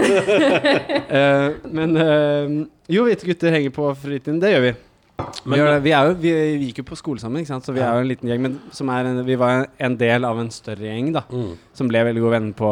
uh, 1.10 1.48
men 1.78 1.98
uh, 1.98 2.66
jo, 2.92 3.06
hvite 3.10 3.26
gutter 3.30 3.54
henger 3.58 3.74
på 3.76 3.90
fritiden. 4.02 4.40
Det 4.42 4.54
gjør 4.56 4.66
vi. 4.70 4.74
Vi, 5.44 5.50
Men- 5.50 5.60
vi, 5.60 5.66
det. 5.72 5.82
vi, 5.84 5.92
jo, 5.92 6.14
vi, 6.24 6.32
vi 6.62 6.70
gikk 6.70 6.82
jo 6.84 6.88
på 6.92 6.98
skole 7.00 7.20
sammen, 7.24 7.46
så 7.46 7.74
vi 7.74 7.80
er 7.82 7.94
jo 7.96 8.04
en 8.06 8.10
liten 8.10 8.30
gjeng. 8.30 8.42
Men 8.42 8.60
som 8.72 8.90
en, 8.90 9.24
vi 9.26 9.36
var 9.40 9.68
en 9.80 9.98
del 9.98 10.26
av 10.26 10.40
en 10.40 10.50
større 10.54 10.88
gjeng 10.90 11.14
da 11.14 11.24
Mm. 11.32 11.54
som 11.74 11.88
ble 11.88 12.04
veldig 12.08 12.22
gode 12.22 12.36
venner 12.40 12.54
på, 12.58 12.72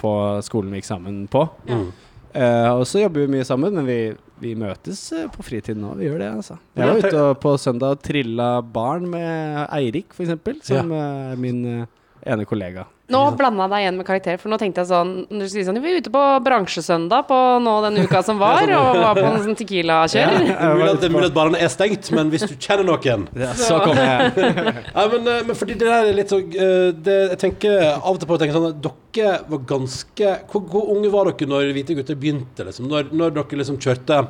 på 0.00 0.12
skolen 0.46 0.70
vi 0.72 0.80
gikk 0.80 0.90
sammen 0.90 1.26
på. 1.28 1.48
Mm. 1.68 1.90
Uh, 2.30 2.70
og 2.78 2.84
så 2.86 3.00
jobber 3.02 3.24
vi 3.26 3.32
mye 3.38 3.44
sammen, 3.44 3.74
men 3.74 3.86
vi, 3.88 4.14
vi 4.40 4.52
møtes 4.54 5.00
eh, 5.12 5.26
på 5.34 5.42
fritiden 5.42 5.82
òg. 5.82 5.96
Vi 5.98 6.06
gjør 6.06 6.20
det, 6.22 6.28
altså. 6.38 6.58
Jeg 6.78 6.86
var 6.86 7.00
ute 7.02 7.24
på 7.42 7.54
søndag 7.58 7.96
og 7.96 8.02
trilla 8.06 8.50
barn 8.62 9.08
med 9.10 9.66
Eirik, 9.74 10.14
eksempel, 10.14 10.60
som 10.62 10.92
ja. 10.94 11.00
er 11.32 11.40
min 11.42 11.58
eh, 11.66 11.88
ene 12.26 12.44
kollega. 12.48 12.84
Nå 13.10 13.20
blanda 13.34 13.64
jeg 13.64 13.72
deg 13.72 13.82
igjen 13.82 13.96
med 13.98 14.06
karakter, 14.06 14.36
for 14.38 14.52
nå 14.52 14.56
tenkte 14.60 14.84
jeg 14.84 14.88
sånn 14.90 15.08
Når 15.26 15.48
du 15.48 15.50
sier 15.50 15.64
sånn 15.66 15.78
Vi 15.80 15.82
var 15.82 15.96
ute 15.98 16.12
på 16.14 16.20
bransjesøndag 16.46 17.24
på 17.26 17.38
nå 17.64 17.72
den 17.88 17.98
uka 18.04 18.20
som 18.26 18.38
var, 18.44 18.70
og 18.76 19.00
var 19.00 19.18
på 19.18 19.24
en 19.26 19.40
sånn 19.46 19.58
Tequila-kjør. 19.58 20.36
At, 20.54 21.00
det 21.02 21.08
er 21.08 21.14
mulig 21.14 21.30
at 21.30 21.34
barene 21.34 21.58
er 21.58 21.72
stengt, 21.72 22.12
men 22.14 22.30
hvis 22.30 22.46
du 22.46 22.54
kjenner 22.54 22.86
noen 22.86 23.26
Ja, 23.40 23.50
så 23.58 23.80
kommer 23.82 24.04
jeg. 24.04 24.46
Ja, 24.94 25.06
men, 25.10 25.26
eh, 25.26 25.42
men 25.48 25.58
fordi 25.58 25.76
det 25.80 25.88
der 25.88 26.10
er 26.12 26.16
litt 26.16 26.30
sånn 26.32 26.54
eh, 26.54 26.90
det, 26.94 27.18
Jeg 27.32 27.40
tenker 27.42 27.76
av 27.96 28.12
og 28.12 28.22
til 28.22 28.30
på 28.30 28.38
å 28.38 28.42
tenke 28.42 28.56
sånn 28.56 28.70
at 28.70 28.80
Dere 28.84 29.34
var 29.50 29.64
ganske 29.72 30.34
hvor, 30.52 30.64
hvor 30.70 30.94
unge 30.94 31.10
var 31.12 31.32
dere 31.32 31.50
når 31.50 31.74
Hvite 31.74 31.98
gutter 31.98 32.18
begynte? 32.20 32.66
Liksom? 32.68 32.86
Når, 32.90 33.10
når 33.16 33.34
dere 33.40 33.62
liksom 33.62 33.80
kjørte 33.82 34.22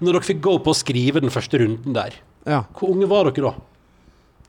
Når 0.00 0.10
dere 0.10 0.26
fikk 0.32 0.42
gå 0.44 0.56
på 0.64 0.72
å 0.72 0.78
skrive 0.78 1.22
den 1.24 1.32
første 1.34 1.60
runden 1.60 1.96
der. 1.96 2.16
Ja. 2.48 2.64
Hvor 2.76 2.92
unge 2.94 3.08
var 3.10 3.28
dere 3.28 3.50
da? 3.50 3.54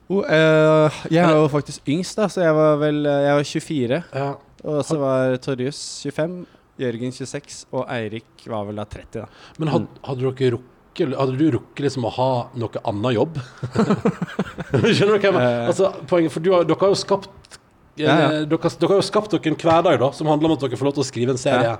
Oh, 0.06 0.22
uh, 0.22 0.98
jeg 1.10 1.18
er 1.18 1.34
jo 1.34 1.48
faktisk 1.50 1.88
yngst, 1.90 2.14
da, 2.18 2.28
så 2.30 2.44
jeg 2.44 2.54
var 2.54 2.76
vel 2.78 3.00
eh, 3.10 3.24
Jeg 3.26 3.38
var 3.38 3.48
24. 3.50 3.98
Ja. 4.14 4.28
Og 4.66 4.78
så 4.86 4.98
var 5.00 5.34
Torjus 5.42 5.80
25, 6.06 6.36
Jørgen 6.82 7.14
26, 7.14 7.58
og 7.74 7.84
Eirik 7.90 8.46
var 8.46 8.68
vel 8.68 8.78
da 8.78 8.86
30, 8.86 9.24
da. 9.24 9.26
Men 9.58 9.72
had, 9.72 9.88
hadde 10.06 10.26
dere 10.26 10.56
rukket 10.56 10.72
Hadde 10.96 11.34
du 11.36 11.50
rukket 11.52 11.82
liksom 11.84 12.06
å 12.08 12.10
ha 12.16 12.28
noe 12.56 12.80
annet 12.88 13.16
jobb? 13.18 13.34
Skjønner 14.94 15.10
du 15.10 15.18
hva 15.18 15.26
jeg 15.26 15.34
mener? 15.34 15.48
Eh. 15.50 15.66
Altså, 15.68 15.90
poenget, 16.08 16.32
for 16.32 16.44
du 16.44 16.54
har, 16.54 16.64
dere 16.64 16.80
har 16.80 16.94
jo 16.94 16.96
skapt 16.96 17.58
Ja, 18.00 18.14
ja. 18.14 18.30
Dere, 18.48 18.70
dere 18.80 18.92
har 18.94 19.02
jo 19.02 19.04
skapt 19.04 19.34
dere 19.34 19.52
en 19.52 19.58
hverdag 19.60 19.98
da 20.00 20.08
som 20.16 20.30
handler 20.30 20.54
om 20.54 20.56
at 20.56 20.64
dere 20.64 20.78
får 20.80 20.88
lov 20.88 20.96
til 20.96 21.04
å 21.04 21.08
skrive 21.10 21.34
en 21.34 21.42
serie 21.42 21.74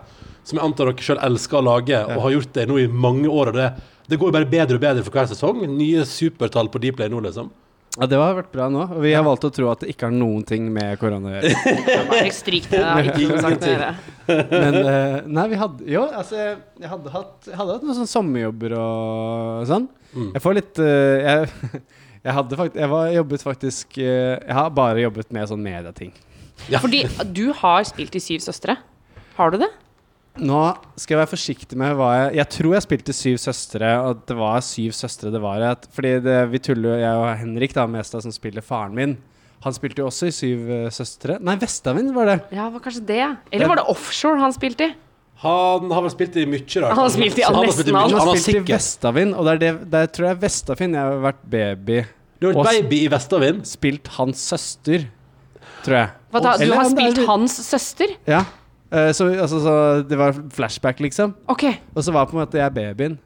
som 0.47 0.61
jeg 0.61 0.67
antar 0.67 0.91
dere 0.91 1.07
sjøl 1.07 1.23
elsker 1.27 1.59
å 1.59 1.65
lage, 1.67 2.01
og 2.07 2.21
har 2.23 2.35
gjort 2.37 2.53
det 2.55 2.67
nå 2.71 2.77
i 2.79 2.85
mange 2.87 3.27
år. 3.27 3.51
Og 3.51 3.57
det, 3.57 3.71
det 4.07 4.19
går 4.21 4.31
jo 4.31 4.35
bare 4.37 4.47
bedre 4.47 4.77
og 4.79 4.85
bedre 4.85 5.03
for 5.03 5.17
hver 5.17 5.27
sesong. 5.33 5.65
Nye 5.73 6.05
supertall 6.07 6.71
på 6.71 6.83
Dplay 6.85 7.11
nå, 7.11 7.19
liksom. 7.25 7.49
Ja, 7.97 8.07
Det 8.11 8.19
har 8.21 8.35
vært 8.37 8.53
bra 8.53 8.67
nå. 8.73 8.83
Og 8.97 9.03
vi 9.05 9.13
har 9.17 9.25
valgt 9.25 9.47
å 9.49 9.51
tro 9.55 9.71
at 9.73 9.83
det 9.83 9.93
ikke 9.95 10.11
har 10.11 10.15
noen 10.15 10.45
ting 10.47 10.69
med 10.73 10.99
korona 11.01 11.31
å 11.31 11.35
gjøre. 11.37 11.77
Bare 12.11 12.33
stryk 12.35 12.69
det. 12.73 12.83
Har 12.85 13.09
ikke 13.09 13.29
noe 13.31 13.45
sagt. 13.45 14.11
Men 14.27 14.79
eh, 14.81 15.19
nei, 15.39 15.47
vi 15.53 15.61
hadde 15.61 15.87
Jo, 15.91 16.03
altså, 16.11 16.39
jeg, 16.41 16.57
jeg 16.83 16.91
hadde 16.91 17.13
hatt, 17.15 17.37
jeg 17.47 17.59
hadde 17.61 17.77
hatt 17.77 17.87
noen 17.87 17.99
sånne 18.01 18.13
sommerjobber 18.13 18.75
og 18.81 19.65
sånn. 19.71 19.87
Mm. 20.13 20.29
Jeg 20.35 20.45
får 20.45 20.59
litt 20.59 20.83
eh, 20.83 21.31
jeg, 21.31 21.81
jeg 22.27 22.37
hadde 22.41 22.59
faktisk 22.61 22.81
Jeg 22.83 22.93
var, 22.93 23.09
jobbet 23.13 23.45
faktisk 23.45 23.99
eh, 24.01 24.35
Jeg 24.41 24.57
har 24.59 24.71
bare 24.77 25.03
jobbet 25.07 25.33
med 25.37 25.51
sånn 25.53 25.65
medieting. 25.65 26.13
Ja. 26.73 26.81
Fordi 26.83 27.05
du 27.37 27.49
har 27.57 27.85
spilt 27.89 28.17
i 28.17 28.23
Syv 28.23 28.45
søstre. 28.45 28.79
Har 29.37 29.53
du 29.53 29.61
det? 29.61 29.73
Nå 30.37 30.61
skal 31.01 31.15
jeg 31.15 31.21
være 31.23 31.31
forsiktig 31.33 31.79
med 31.81 31.95
hva 31.97 32.11
jeg 32.17 32.37
Jeg 32.41 32.49
tror 32.59 32.75
jeg 32.77 32.85
spilte 32.85 33.15
Syv 33.17 33.39
søstre, 33.41 33.93
og 34.05 34.21
det 34.29 34.37
var 34.37 34.61
Syv 34.65 34.93
søstre 34.97 35.33
det 35.33 35.41
var. 35.43 35.63
At, 35.65 35.89
fordi 35.95 36.19
det, 36.25 36.37
vi 36.53 36.61
tuller 36.61 36.93
jo, 36.93 36.99
jeg 37.01 37.23
og 37.23 37.31
Henrik, 37.41 37.75
da, 37.77 37.87
Mesta, 37.91 38.21
som 38.21 38.35
spiller 38.35 38.65
faren 38.65 38.97
min. 38.97 39.17
Han 39.65 39.75
spilte 39.75 40.03
jo 40.03 40.11
også 40.11 40.29
i 40.29 40.35
Syv 40.35 40.69
eh, 40.71 40.87
søstre. 40.95 41.39
Nei, 41.43 41.57
Vestavind 41.61 42.13
var 42.15 42.29
det. 42.31 42.37
Ja, 42.55 42.69
var 42.71 42.85
kanskje 42.85 43.03
det. 43.09 43.25
Eller 43.51 43.71
var 43.73 43.81
det 43.81 43.87
offshore 43.91 44.39
han 44.43 44.55
spilte 44.55 44.91
i? 44.91 44.95
Han 45.43 45.91
har 45.93 46.05
vel 46.05 46.13
spilt 46.15 46.37
i 46.41 46.45
mye 46.49 46.65
rart. 46.65 46.93
Han 46.97 47.03
har 47.03 47.11
spilt 47.13 47.41
i 47.41 47.45
Han 47.45 47.57
har 47.59 47.67
nesten 47.67 47.83
spilt 47.85 47.91
i. 47.91 47.97
Han 47.97 48.15
har 48.17 48.39
spilt 48.41 48.61
i 48.61 48.73
Vestavind, 48.73 49.35
og 49.37 49.49
det 49.49 49.57
er 49.57 49.63
det, 49.65 49.73
der 49.93 50.07
tror 50.13 50.31
jeg 50.31 50.41
Vestavind 50.45 50.97
Jeg 50.97 51.09
har 51.11 51.25
vært 51.27 51.43
baby. 51.57 51.99
Du 52.41 52.47
har 52.49 52.61
vært 52.61 52.87
baby 52.87 53.01
i 53.05 53.11
Vestavind. 53.13 53.65
Spilt 53.69 54.13
hans 54.17 54.45
søster, 54.53 55.09
tror 55.85 55.99
jeg. 55.99 56.15
Hva 56.33 56.45
da, 56.45 56.55
du 56.61 56.73
har 56.73 56.89
spilt 56.93 57.21
hans 57.29 57.59
søster? 57.67 58.17
Ja. 58.29 58.45
Eh, 58.93 59.13
så, 59.13 59.27
altså, 59.35 59.61
så 59.61 59.77
det 60.09 60.19
var 60.19 60.37
flashback, 60.55 61.01
liksom. 61.01 61.35
Okay. 61.49 61.75
Og 61.95 62.05
så 62.05 62.13
var 62.15 62.29
på 62.31 62.37
en 62.37 62.45
måte 62.45 62.61
jeg 62.61 62.75
babyen. 62.75 63.19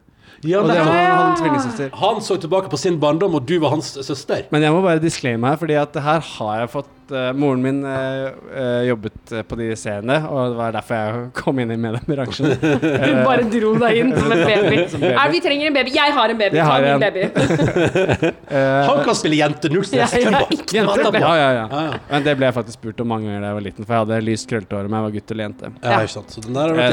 Ja, 0.44 0.62
Og 0.62 0.68
det 0.70 0.78
var 0.78 0.86
han, 0.88 1.16
han 1.18 1.36
tvillingsøster. 1.36 1.90
han 2.00 2.20
så 2.24 2.36
tilbake 2.40 2.70
på 2.72 2.78
sin 2.80 2.96
barndom, 3.00 3.34
og 3.36 3.44
du 3.48 3.58
var 3.60 3.74
hans 3.74 3.90
søster. 4.06 4.46
Men 4.50 4.62
jeg 4.64 4.72
må 4.72 4.80
bare 4.80 4.98
disclaime 5.02 5.46
her, 5.50 5.56
Fordi 5.60 5.76
at 5.76 5.96
her 6.00 6.20
har 6.20 6.60
jeg 6.62 6.70
fått 6.72 6.88
eh, 7.12 7.30
Moren 7.36 7.62
min 7.62 7.80
uh, 7.84 8.30
eh, 8.54 8.82
jobbet 8.88 9.32
på 9.48 9.56
de 9.58 9.68
seriene, 9.78 10.16
og 10.28 10.52
det 10.52 10.58
var 10.58 10.74
derfor 10.76 10.98
jeg 10.98 11.24
kom 11.40 11.60
inn 11.62 11.72
i 11.74 11.78
mediebransjen. 11.80 12.54
Hun 13.04 13.20
bare 13.26 13.46
dro 13.52 13.72
deg 13.82 13.98
inn 14.00 14.14
som 14.16 14.34
en 14.34 14.44
baby. 14.44 14.78
Som 14.92 15.04
baby. 15.04 15.12
Er, 15.14 15.32
vi 15.32 15.42
trenger 15.44 15.70
en 15.70 15.76
baby. 15.76 15.94
Jeg 15.94 16.14
har 16.16 16.34
en 16.34 16.40
baby. 16.40 16.58
Jeg 16.58 16.66
har 16.70 16.86
en. 16.88 17.04
baby. 17.04 18.32
Han 18.50 19.02
kan 19.06 19.18
spille 19.18 19.40
jente, 19.40 19.72
null 19.72 19.86
stress. 19.86 20.16
Jeg- 20.16 20.26
jeg 20.30 20.86
det? 21.12 21.20
ja, 21.20 21.34
ja, 21.36 21.50
ja. 21.60 21.84
Men 22.10 22.24
det 22.26 22.36
ble 22.38 22.48
jeg 22.48 22.56
faktisk 22.56 22.78
spurt 22.80 23.00
om 23.02 23.10
mange 23.10 23.28
ganger 23.28 23.42
da 23.44 23.50
jeg 23.52 23.58
var 23.58 23.66
liten, 23.66 23.86
for 23.86 23.96
jeg 23.96 24.06
hadde 24.06 24.20
lyst 24.26 24.48
krøllete 24.50 24.76
hår 24.78 24.88
om 24.88 24.96
jeg 24.98 25.06
var 25.06 25.14
gutt 25.16 25.34
eller 25.34 25.46
jente. 25.48 25.72
Ja, 25.82 26.00
ikke 26.00 26.14
sant. 26.14 26.34
Så 26.34 26.44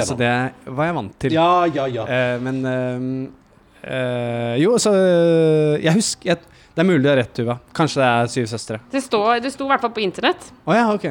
så 0.08 0.18
det 0.20 0.36
var 0.66 0.90
jeg 0.90 0.98
vant 0.98 1.18
til. 1.22 1.38
Ja, 1.38 1.50
ja, 1.70 1.88
ja. 1.92 2.06
Eh, 2.08 2.38
men 2.44 2.62
Jo, 4.58 4.78
så 4.82 4.92
Jeg 5.80 5.94
husker 5.96 6.34
jeg, 6.34 6.57
Det 6.78 6.84
er 6.84 6.86
mulig 6.92 7.02
du 7.02 7.10
har 7.10 7.18
rett, 7.18 7.32
Tuva. 7.34 7.56
Kanskje 7.74 8.04
det 8.04 8.10
er 8.12 8.28
Syv 8.30 8.46
søstre. 8.54 8.78
Det 8.94 9.02
sto, 9.02 9.24
det 9.42 9.50
sto 9.56 9.66
i 9.66 9.72
hvert 9.74 9.82
fall 9.82 9.96
på 9.98 10.04
internett. 10.06 10.52
Oh, 10.68 10.76
ja, 10.78 10.86
ok. 10.94 11.08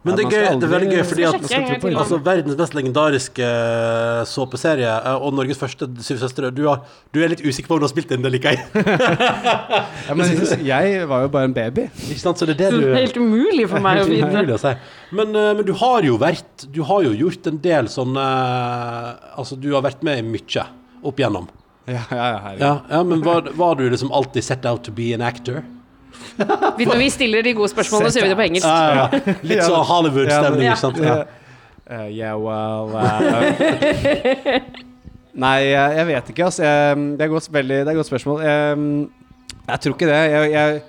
Men 0.00 0.14
det 0.16 0.22
er, 0.24 0.30
gøy, 0.32 0.44
det 0.62 0.64
er 0.64 0.70
veldig 0.72 0.86
gøy 0.94 1.02
fordi 1.04 1.24
at. 1.28 1.82
Altså 2.00 2.16
Verdens 2.24 2.56
mest 2.56 2.72
legendariske 2.78 3.44
eh, 3.44 4.20
såpeserie 4.30 4.88
eh, 4.88 5.18
og 5.26 5.34
Norges 5.36 5.58
første 5.60 5.88
Syv 6.06 6.22
søstre. 6.22 6.48
Du, 6.56 6.62
har- 6.70 6.86
du 7.12 7.18
er 7.20 7.28
litt 7.34 7.42
usikker 7.44 7.68
på 7.68 7.76
om 7.76 7.82
du 7.82 7.84
har 7.84 7.92
spilt 7.92 8.08
den 8.14 8.22
det 8.24 8.30
likevel. 8.32 8.62
Ja, 10.08 10.14
men 10.16 10.30
jeg 10.64 11.04
var 11.10 11.26
jo 11.26 11.28
bare 11.34 11.50
en 11.50 11.54
baby. 11.58 11.84
Ikke 12.06 12.22
sant? 12.22 12.40
Så 12.40 12.46
det 12.48 12.56
er 12.56 12.62
det 12.70 12.80
Det 12.80 12.88
er 12.94 13.02
helt 13.02 13.18
umulig 13.20 13.66
for 13.70 13.82
meg 13.84 14.00
å 14.00 14.08
vite. 14.08 14.56
å 14.56 14.62
si. 14.62 14.72
Men, 15.20 15.34
eh, 15.36 15.52
men 15.58 15.66
du 15.68 15.74
har 15.82 16.06
jo 16.08 16.16
vært 16.22 16.64
Du 16.72 16.80
har 16.88 17.04
jo 17.04 17.12
gjort 17.26 17.50
en 17.52 17.60
del 17.68 17.90
sånne 17.92 18.24
Altså, 19.36 19.58
du 19.60 19.68
har 19.74 19.84
vært 19.84 20.00
med 20.06 20.22
i 20.22 20.26
mye 20.32 20.64
opp 21.04 21.20
igjennom. 21.20 21.46
Ja, 21.90 22.02
ja, 22.10 22.26
ja. 22.30 22.54
Ja, 22.60 22.72
ja 22.90 23.02
men 23.02 23.22
var, 23.26 23.48
var 23.58 23.74
du 23.78 23.84
liksom 23.90 24.12
alltid 24.14 24.44
set 24.46 24.66
out 24.68 24.84
to 24.86 24.92
be 24.94 25.10
an 25.16 25.24
actor? 25.26 25.62
Vi- 26.78 26.86
Når 26.86 26.96
vi 27.00 27.08
stiller 27.10 27.42
de 27.42 27.52
gode 27.56 27.68
spørsmålene, 27.72 28.10
så 28.12 28.20
gjør 28.20 28.28
vi 28.28 28.32
det 28.32 28.38
på 28.38 28.46
engelsk. 28.46 28.66
Ja, 28.66 28.94
ja, 28.94 29.08
ja. 29.26 29.34
Litt 29.50 29.62
sånn 29.66 29.84
Hollywood-stemning, 29.88 30.66
Ja, 30.68 30.76
ikke 30.76 30.84
sant? 30.84 31.00
Ja. 31.04 31.18
Uh, 31.90 32.06
yeah, 32.14 32.36
well 32.38 32.92
uh, 32.94 34.60
Nei, 35.44 35.56
jeg, 35.72 36.06
vet 36.06 36.30
ikke, 36.30 36.44
altså. 36.46 36.62
Jeg, 36.66 36.96
det, 37.16 37.24
er 37.24 37.26
et 37.26 37.32
godt, 37.32 37.48
veldig, 37.54 37.76
det 37.80 37.86
er 37.88 37.92
et 37.94 37.98
godt 37.98 38.10
spørsmål. 38.10 38.40
Jeg, 38.46 38.78
jeg 39.70 39.82
tror 39.84 39.94
ikke 39.96 40.08
det. 40.10 40.20
Jeg, 40.34 40.50
jeg, 40.54 40.80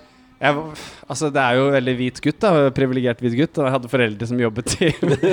jeg, 0.41 0.57
altså, 1.05 1.27
det 1.29 1.41
er 1.43 1.57
jo 1.59 1.65
veldig 1.75 1.93
hvit 1.99 2.19
gutt, 2.25 2.37
da. 2.41 2.51
Privilegert 2.73 3.19
hvit 3.21 3.35
gutt. 3.37 3.59
Og 3.61 3.67
jeg 3.67 3.73
hadde 3.75 3.89
foreldre 3.91 4.27
som 4.31 4.39
jobbet 4.41 4.73
i 4.81 4.89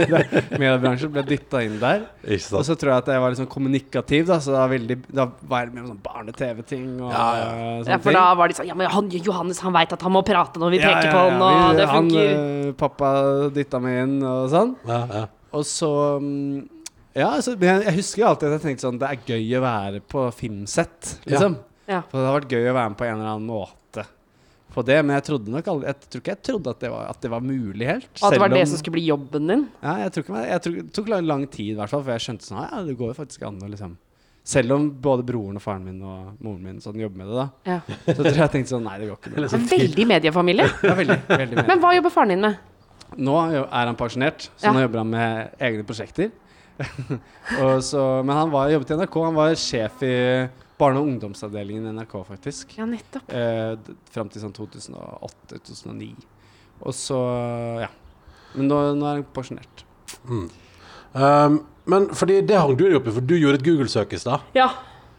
mediebransjen, 0.60 1.12
ble 1.14 1.22
dytta 1.28 1.62
inn 1.64 1.78
der. 1.80 2.02
Ikke 2.28 2.58
Og 2.58 2.66
så 2.68 2.76
tror 2.76 2.92
jeg 2.92 3.02
at 3.04 3.08
jeg 3.14 3.22
var 3.24 3.36
sånn 3.38 3.48
kommunikativ, 3.50 4.26
da. 4.28 4.36
Så 4.44 4.52
da, 4.52 4.66
veldig, 4.68 4.98
da 5.08 5.24
var 5.48 5.64
jeg 5.64 5.72
med 5.74 5.86
på 5.86 5.92
sånn 5.94 6.02
barne-TV-ting 6.04 6.84
Ja, 7.00 7.24
ja. 7.40 7.48
Ja, 7.88 7.98
for 8.04 8.16
da 8.18 8.24
var 8.38 8.52
de 8.52 8.58
sånn 8.58 8.68
Ja, 8.68 8.76
men 8.78 8.90
han, 8.92 9.08
Johannes 9.16 9.62
han 9.64 9.72
veit 9.76 9.94
at 9.96 10.04
han 10.04 10.12
må 10.14 10.22
prate 10.26 10.60
når 10.60 10.74
vi 10.76 10.80
Ja, 10.82 10.90
peker 10.92 11.08
ja, 11.08 11.14
på 11.14 11.22
han, 11.24 11.40
og 11.40 11.54
vi- 11.70 11.78
det 11.80 11.86
funker. 11.88 12.34
Han, 12.34 12.68
eh, 12.68 12.74
pappa 12.84 13.12
dytta 13.56 13.80
meg 13.84 14.02
inn 14.04 14.18
og 14.28 14.50
sånn. 14.52 14.74
Ja, 14.88 15.00
ja. 15.14 15.24
Og 15.56 15.64
så 15.64 15.90
mm, 16.20 16.68
Ja, 17.16 17.30
altså, 17.38 17.56
jeg, 17.56 17.80
jeg 17.88 17.96
husker 17.96 18.20
jo 18.22 18.28
alltid 18.34 18.50
at 18.52 18.58
jeg 18.58 18.64
tenkte 18.66 18.84
sånn 18.90 19.00
Det 19.00 19.08
er 19.08 19.24
gøy 19.32 19.56
å 19.56 19.64
være 19.64 20.02
på 20.04 20.26
filmsett, 20.36 21.14
liksom. 21.24 21.56
Ja. 21.88 22.02
For 22.10 22.20
det 22.20 22.26
har 22.28 22.36
vært 22.42 22.52
gøy 22.52 22.66
å 22.68 22.76
være 22.76 22.92
med 22.92 22.98
på 23.00 23.06
en 23.08 23.14
eller 23.16 23.30
annen 23.32 23.48
måte 23.48 23.74
på 24.78 24.84
det. 24.86 24.98
Men 25.04 25.16
jeg 25.18 25.24
trodde 25.28 25.52
nok 25.54 25.68
aldri 25.74 25.90
Jeg 25.90 26.00
tror 26.08 26.22
ikke 26.24 26.34
jeg 26.36 26.42
trodde 26.48 26.72
at 26.76 26.80
det 26.86 26.90
var, 26.94 27.06
at 27.12 27.20
det 27.26 27.30
var 27.34 27.40
mulig 27.44 27.86
helt. 27.90 28.08
At 28.22 28.32
det 28.36 28.40
var 28.42 28.48
det 28.54 28.60
om- 28.64 28.66
som 28.72 28.78
skulle 28.80 28.96
bli 28.98 29.06
jobben 29.10 29.46
din. 29.52 29.64
Ja, 29.82 29.96
jeg 30.06 30.12
tror 30.14 30.24
ikke 30.24 30.44
jeg 30.48 30.62
tror, 30.66 30.74
Det 30.82 30.92
tok 30.94 31.08
lang, 31.12 31.26
lang 31.26 31.46
tid, 31.50 31.72
i 31.74 31.78
hvert 31.78 31.90
fall, 31.92 32.02
for 32.06 32.14
jeg 32.16 32.24
skjønte 32.28 32.46
sånn 32.48 32.62
Ja, 32.64 32.82
det 32.86 32.96
går 32.98 33.12
jo 33.12 33.18
faktisk 33.24 33.46
an 33.48 33.58
å 33.60 33.68
liksom 33.74 33.96
Selv 34.48 34.72
om 34.72 34.84
både 35.04 35.26
broren 35.28 35.56
og 35.56 35.60
faren 35.60 35.84
min 35.84 35.98
og 36.02 36.38
moren 36.40 36.62
min 36.64 36.78
sånn 36.80 36.96
jobber 36.96 37.18
med 37.20 37.26
det, 37.28 37.34
da. 37.36 37.48
Ja. 37.68 37.80
Så 38.06 38.14
tror 38.22 38.30
jeg 38.32 38.38
jeg 38.40 38.50
tenkte 38.54 38.72
sånn 38.72 38.84
Nei, 38.88 38.94
det 39.02 39.08
går 39.10 39.18
ikke. 39.20 39.48
Så- 39.52 39.58
Veldig 39.76 40.06
mediefamilie. 40.08 40.64
Ja, 40.88 40.94
veldig, 40.94 41.18
veldig 41.28 41.56
medie. 41.58 41.66
Men 41.68 41.80
hva 41.82 41.90
jobber 41.98 42.10
faren 42.14 42.28
din 42.32 42.40
med? 42.46 42.56
Nå 43.18 43.34
er 43.68 43.86
han 43.86 43.96
pensjonert, 43.96 44.48
så 44.56 44.64
Ja. 44.68 44.72
nå 44.72 44.80
jobber 44.86 44.98
han 45.04 45.10
med 45.10 45.50
egne 45.60 45.84
prosjekter. 45.84 46.30
så, 47.82 48.22
men 48.24 48.36
han 48.36 48.50
var, 48.50 48.68
jobbet 48.70 48.90
i 48.90 48.94
NRK. 49.02 49.16
Han 49.24 49.34
var 49.34 49.54
sjef 49.58 50.02
i 50.06 50.14
barne- 50.78 51.00
og 51.00 51.08
ungdomsavdelingen 51.10 51.86
i 51.88 51.94
NRK, 51.96 52.14
faktisk. 52.28 52.76
Ja, 52.78 52.86
nettopp. 52.86 53.30
Eh, 53.34 53.76
fram 54.14 54.30
til 54.30 54.42
sånn 54.42 54.54
2008-2009. 54.56 56.12
Og 56.86 56.94
så, 56.94 57.18
ja. 57.82 57.88
Men 58.54 58.70
nå, 58.70 58.78
nå 58.98 59.08
er 59.08 59.18
han 59.18 59.26
pensjonert. 59.34 59.84
Um, 60.28 61.58
men 61.88 62.10
fordi 62.16 62.42
det 62.46 62.58
hang 62.60 62.76
du 62.76 62.84
deg 62.84 62.98
opp 63.00 63.08
i, 63.08 63.14
for 63.16 63.24
du 63.24 63.34
gjorde 63.38 63.60
et 63.60 63.66
Google-søk 63.66 64.14
i 64.14 64.20
stad. 64.20 64.46
Ja. 64.56 64.70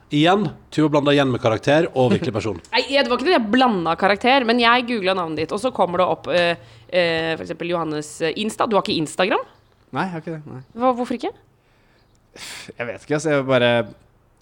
Igjen. 0.10 0.48
Tuva 0.74 0.90
blanda 0.96 1.14
igjen 1.14 1.30
med 1.30 1.42
karakter 1.42 1.90
og 1.94 2.14
virkelig 2.16 2.34
person. 2.34 2.58
Nei, 2.74 2.84
det 2.90 3.06
var 3.10 3.20
ikke 3.20 3.28
det 3.28 3.36
jeg 3.36 3.52
blanda 3.54 3.94
karakter, 4.00 4.46
men 4.48 4.62
jeg 4.62 4.88
googla 4.90 5.16
navnet 5.18 5.44
ditt, 5.44 5.54
og 5.54 5.62
så 5.62 5.74
kommer 5.76 6.02
det 6.02 6.10
opp 6.10 6.30
uh, 6.32 6.54
uh, 6.56 7.32
f.eks. 7.36 7.54
Johannes 7.70 8.12
eh, 8.26 8.38
Insta. 8.42 8.66
Du 8.70 8.78
har 8.78 8.86
ikke 8.86 8.98
Instagram? 8.98 9.46
Nei, 9.94 10.06
jeg 10.08 10.16
har 10.16 10.24
ikke 10.24 10.36
det. 10.38 10.42
Nei. 10.50 10.64
Hva, 10.78 10.94
hvorfor 10.98 11.18
ikke? 11.18 11.34
Jeg 12.78 12.88
vet 12.88 13.04
ikke, 13.04 13.18
altså. 13.18 13.34
Jeg 13.34 13.46
bare 13.50 13.72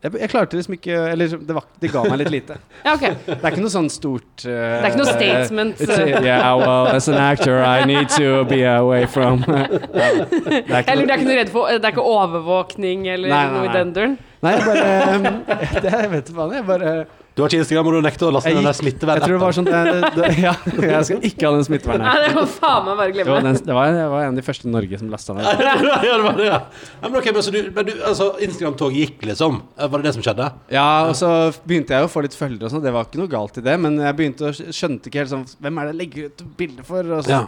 jeg, 0.04 0.14
jeg 0.22 0.30
klarte 0.30 0.58
liksom 0.60 0.76
ikke 0.76 0.98
Eller 1.12 1.32
det, 1.34 1.54
var, 1.58 1.66
det 1.82 1.90
ga 1.90 2.04
meg 2.06 2.20
litt 2.22 2.30
lite. 2.34 2.58
Ja, 2.86 2.94
okay. 2.94 3.16
Det 3.26 3.38
er 3.40 3.50
ikke 3.50 3.64
noe 3.64 3.74
sånn 3.74 3.90
stort 3.90 4.44
Det 4.44 4.54
er 4.54 4.90
ikke 4.92 5.02
noe 5.02 5.16
statement, 5.16 5.82
Uh, 5.88 5.94
a, 5.98 6.22
yeah, 6.22 6.48
well, 6.60 6.88
as 6.92 7.08
an 7.10 7.18
actor 7.22 7.62
I 7.64 7.86
need 7.90 8.10
to 8.14 8.44
be 8.50 8.62
away 8.68 9.06
from 9.10 9.42
Det 9.48 9.58
er 9.58 10.84
Eller 10.86 11.06
det, 11.06 11.14
er 11.14 11.18
ikke 11.18 11.30
noe 11.30 11.48
for 11.54 11.72
Det 11.74 11.82
er 11.82 11.96
ikke 11.96 12.06
overvåkning 12.06 13.08
eller 13.16 13.34
Nei, 13.34 13.44
nei, 13.48 13.54
noe 13.56 13.70
i 13.70 13.76
den 13.76 13.94
duren? 13.96 14.18
Nei, 14.46 14.54
jeg 14.54 14.68
bare 14.68 15.16
um, 15.16 15.30
det, 15.84 15.94
Jeg 15.94 16.12
vet 16.14 16.30
ikke 16.30 16.44
er. 16.46 16.58
Jeg 16.60 16.68
bare 16.68 16.94
Du 17.38 17.44
har 17.44 17.52
ikke 17.52 17.62
Instagram, 17.62 17.88
og 17.92 17.94
du 17.94 18.02
nekter 18.02 18.26
å 18.26 18.30
laste 18.34 18.50
ned 18.50 18.58
den 18.58 18.66
der 18.66 18.80
gikk, 18.82 19.04
jeg 19.06 19.22
tror 19.22 19.34
det 19.36 19.42
var 19.44 19.54
sånn 19.54 19.68
det, 19.68 19.82
det, 20.16 20.30
Ja, 20.48 20.54
jeg 20.82 21.02
skal 21.06 21.26
ikke 21.30 21.46
ha 21.46 21.52
den 21.54 21.66
smittevernet. 21.68 22.08
Nei, 22.08 22.24
det 22.24 22.32
var 22.34 22.48
faen 22.50 22.88
meg 22.88 22.98
bare 22.98 23.14
Det 23.14 23.26
var, 23.28 23.46
den, 23.46 23.60
det, 23.68 23.76
var, 23.78 23.92
det 23.94 24.08
var 24.10 24.24
en 24.26 24.32
av 24.32 24.40
de 24.40 24.46
første 24.48 24.66
i 24.66 24.72
Norge 24.74 25.00
som 25.04 25.12
lasta 25.14 25.36
meg. 25.38 25.46
ja, 25.46 25.76
det 26.02 26.16
var 26.24 26.40
det, 26.40 26.48
ja. 26.50 26.58
men 27.04 27.20
ok, 27.22 27.30
men 27.36 27.46
så 27.46 27.54
du, 27.54 27.60
men 27.76 27.90
du 27.92 27.94
altså, 28.00 28.32
Instagram-toget 28.48 29.04
gikk, 29.04 29.28
liksom? 29.30 29.62
Eh, 29.78 29.92
Var 29.94 30.02
det 30.02 30.10
det 30.10 30.16
som 30.18 30.26
skjedde? 30.26 30.50
Ja, 30.74 30.88
og 31.12 31.14
så 31.20 31.30
begynte 31.70 31.94
jeg 31.94 32.08
å 32.08 32.12
få 32.16 32.26
litt 32.26 32.40
følgere 32.40 32.72
og 32.72 32.74
sånn. 32.74 32.86
Det 32.88 32.96
var 32.98 33.06
ikke 33.06 33.22
noe 33.22 33.34
galt 33.38 33.62
i 33.62 33.66
det, 33.70 33.78
men 33.86 34.02
jeg 34.02 34.18
begynte 34.18 34.50
å 34.50 34.56
skjønte 34.58 35.12
ikke 35.12 35.22
helt 35.22 35.36
sånn 35.36 35.46
Hvem 35.62 35.78
er 35.78 35.88
det 35.88 35.94
jeg 35.94 36.02
legger 36.02 36.32
ut 36.32 36.46
bilder 36.58 36.90
for? 36.90 37.16
Og 37.20 37.26
så 37.28 37.36
Ja. 37.38 37.46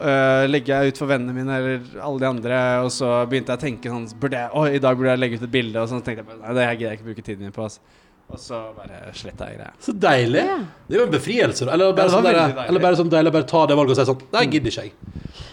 Uh, 0.00 0.46
legger 0.48 0.80
jeg 0.80 0.94
ut 0.94 0.98
for 1.02 1.10
vennene 1.10 1.34
mine 1.36 1.56
eller 1.60 1.82
alle 2.00 2.22
de 2.22 2.24
andre, 2.24 2.58
og 2.80 2.88
så 2.94 3.18
begynte 3.28 3.52
jeg 3.52 3.60
å 3.60 3.64
tenke 3.66 3.90
sånn 3.92 4.06
Burde 4.16 4.38
jeg 4.38 4.48
oh, 4.56 4.64
i 4.64 4.80
dag 4.80 4.96
burde 4.96 5.12
jeg 5.12 5.20
legge 5.20 5.36
ut 5.36 5.44
et 5.44 5.52
bilde, 5.52 5.76
og 5.76 5.90
så 5.90 5.98
tenkte 6.00 6.24
jeg 6.24 6.38
Nei, 6.40 6.54
det 6.56 6.64
gidder 6.70 6.86
jeg 6.86 6.96
ikke 6.96 7.08
bruke 7.10 7.24
tiden 7.26 7.44
min 7.44 7.52
på, 7.52 7.66
altså. 7.68 7.82
Og 8.30 8.38
så 8.38 8.58
bare 8.76 9.10
sletta 9.16 9.48
jeg 9.50 9.58
greia. 9.58 9.72
Så 9.82 9.92
deilig. 9.98 10.42
Ja. 10.46 10.58
Det 10.86 10.96
er 10.96 11.00
jo 11.00 11.06
en 11.08 11.14
befrielse. 11.14 11.66
Eller 11.66 11.92
bare, 11.92 12.06
Ja, 12.06 12.14
sånn 12.14 12.26
der, 12.28 12.60
eller 12.68 12.80
bare 12.84 12.98
sånn 13.00 13.10
deilig 13.10 13.32
å 13.32 13.36
bare 13.40 13.48
ta 13.50 13.64
det 13.66 13.76
valget 13.78 13.96
og 13.96 13.98
si 13.98 14.06
sånn 14.12 14.22
Nei, 14.36 14.44
gidder 14.52 14.70
ikke 14.70 14.84
jeg. 14.86 14.92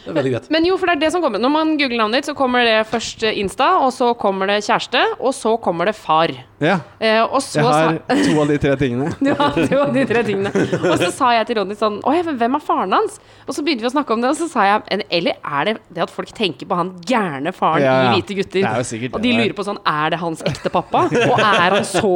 Det 0.08 0.12
er 0.14 0.18
veldig 0.22 0.32
greit. 0.36 0.50
Men 0.54 0.68
jo, 0.70 0.78
for 0.80 0.88
det 0.88 0.94
er 0.96 1.02
det 1.02 1.12
som 1.12 1.24
kommer. 1.26 1.42
Når 1.42 1.52
man 1.52 1.74
googler 1.80 2.00
navnet 2.00 2.22
ditt, 2.22 2.30
så 2.30 2.36
kommer 2.38 2.64
det 2.64 2.78
først 2.88 3.26
Insta, 3.34 3.72
og 3.84 3.90
så 3.92 4.14
kommer 4.16 4.48
det 4.48 4.62
kjæreste, 4.64 5.02
og 5.20 5.34
så 5.36 5.58
kommer 5.60 5.90
det 5.90 5.96
far. 5.98 6.32
Ja, 6.58 6.80
Eh, 6.98 7.22
og 7.22 7.38
så 7.46 7.60
jeg 7.60 7.66
har 7.68 7.98
sa 8.02 8.16
to 8.26 8.40
av 8.42 8.50
de 8.50 8.56
tre 8.58 8.72
tingene. 8.82 9.12
Du 9.22 9.30
to 9.70 9.78
av 9.84 9.92
de 9.94 10.06
tre 10.10 10.24
tingene. 10.26 10.50
Og 10.90 10.96
så 10.98 11.12
sa 11.14 11.30
jeg 11.36 11.46
til 11.50 11.60
Ronny 11.60 11.78
sånn 11.78 12.00
Oi, 12.10 12.16
hvem 12.26 12.58
er 12.58 12.64
faren 12.66 12.96
hans? 12.98 13.20
Og 13.46 13.54
så 13.54 13.62
begynte 13.66 13.86
vi 13.86 13.90
å 13.92 13.94
snakke 13.94 14.16
om 14.16 14.24
det, 14.24 14.32
og 14.34 14.40
så 14.40 14.48
sa 14.50 14.66
jeg 14.66 15.04
Eller 15.14 15.38
er 15.38 15.70
det 15.70 15.76
det 15.94 16.04
at 16.08 16.14
folk 16.14 16.32
tenker 16.34 16.70
på 16.70 16.80
han 16.80 16.96
gærne 17.06 17.54
faren 17.54 17.86
Ja, 17.86 17.94
ja. 18.08 18.10
i 18.10 18.18
Hvite 18.18 18.40
gutter? 18.40 18.64
Det 18.66 18.72
er 18.72 18.82
jo 18.82 18.88
sikkert 18.90 19.20
og 19.20 19.26
de 19.28 19.36
lurer 19.38 19.54
på 19.60 19.68
sånn 19.68 19.82
Er 19.86 20.16
det 20.16 20.22
hans 20.24 20.42
ekte 20.50 20.74
pappa? 20.74 21.06
Og 21.28 21.38
er 21.38 21.78
han 21.78 21.86
så 21.86 22.16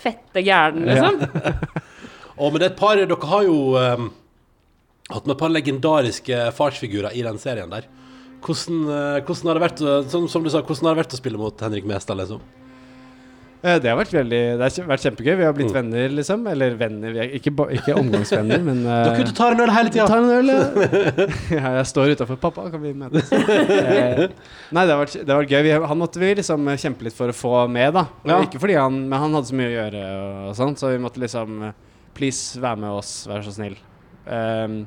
fette 0.00 0.44
gæren, 0.46 0.88
liksom? 0.88 1.20
Å, 2.32 2.48
men 2.48 2.58
det 2.58 2.64
er 2.64 2.70
et 2.72 2.80
par 2.80 2.96
Dere 2.96 3.32
har 3.34 3.44
jo 3.44 3.58
um, 3.76 4.08
hatt 5.12 5.26
med 5.28 5.34
et 5.36 5.42
par 5.44 5.52
legendariske 5.52 6.40
farsfigurer 6.56 7.12
i 7.12 7.26
den 7.26 7.36
serien 7.42 7.68
der. 7.68 7.84
Hvordan, 8.42 8.80
eh, 8.88 9.18
hvordan 9.26 9.50
har 9.50 9.58
det 9.58 9.64
vært 9.66 9.82
å, 9.84 9.96
som, 10.10 10.24
som 10.30 10.42
du 10.42 10.48
sa, 10.50 10.62
hvordan 10.64 10.88
har 10.88 10.96
det 10.96 11.04
vært 11.04 11.16
å 11.18 11.20
spille 11.20 11.38
mot 11.38 11.60
Henrik 11.62 11.84
Mestad, 11.86 12.18
liksom? 12.18 12.40
Eh, 13.62 13.78
Det 13.78 13.90
har 13.90 13.98
vært 13.98 14.12
veldig 14.16 14.40
Det 14.58 14.66
har 14.66 14.88
vært 14.90 15.04
kjempegøy. 15.06 15.36
Vi 15.38 15.44
har 15.46 15.54
blitt 15.54 15.74
venner, 15.74 16.08
liksom. 16.10 16.46
Eller 16.50 16.74
venner, 16.78 17.12
vi 17.14 17.20
er 17.22 17.34
ikke, 17.38 17.52
ikke 17.78 17.94
omgangsvenner, 17.98 18.62
men 18.66 18.80
eh, 18.82 19.02
Dere 19.06 19.12
er 19.14 19.22
ute 19.22 19.30
og 19.34 19.38
tar 19.38 19.54
en 19.54 19.62
øl 19.62 19.74
hele 19.76 19.92
tida. 19.94 20.06
Ta 20.10 20.18
en 20.18 20.32
øl, 20.34 20.50
ja. 20.50 20.64
ja 21.60 21.74
jeg 21.78 21.86
står 21.92 22.14
utafor. 22.16 22.40
'Pappa, 22.42 22.66
kan 22.72 22.82
vi 22.82 22.94
møtes?' 23.04 23.30
eh, 23.38 24.24
nei, 24.74 24.84
det 24.88 24.96
har 24.96 24.98
vært, 25.04 25.14
det 25.20 25.30
har 25.30 25.44
vært 25.44 25.54
gøy. 25.54 25.62
Vi, 25.68 25.76
han 25.92 26.02
måtte 26.02 26.22
vi 26.22 26.32
liksom 26.40 26.72
kjempe 26.74 27.06
litt 27.06 27.16
for 27.16 27.30
å 27.30 27.36
få 27.36 27.54
med, 27.70 27.94
da. 27.94 28.06
Ja. 28.26 28.40
Ikke 28.42 28.60
fordi 28.62 28.76
han 28.80 28.98
Men 29.06 29.18
han 29.26 29.38
hadde 29.38 29.50
så 29.52 29.56
mye 29.58 29.70
å 29.70 29.76
gjøre 29.76 30.02
og 30.48 30.52
sånn, 30.58 30.76
så 30.80 30.90
vi 30.92 31.00
måtte 31.02 31.22
liksom 31.22 31.62
eh, 31.70 31.78
Please, 32.12 32.58
vær 32.60 32.76
med 32.76 32.92
oss, 32.92 33.22
vær 33.24 33.40
så 33.46 33.54
snill. 33.54 33.78
Um, 34.26 34.82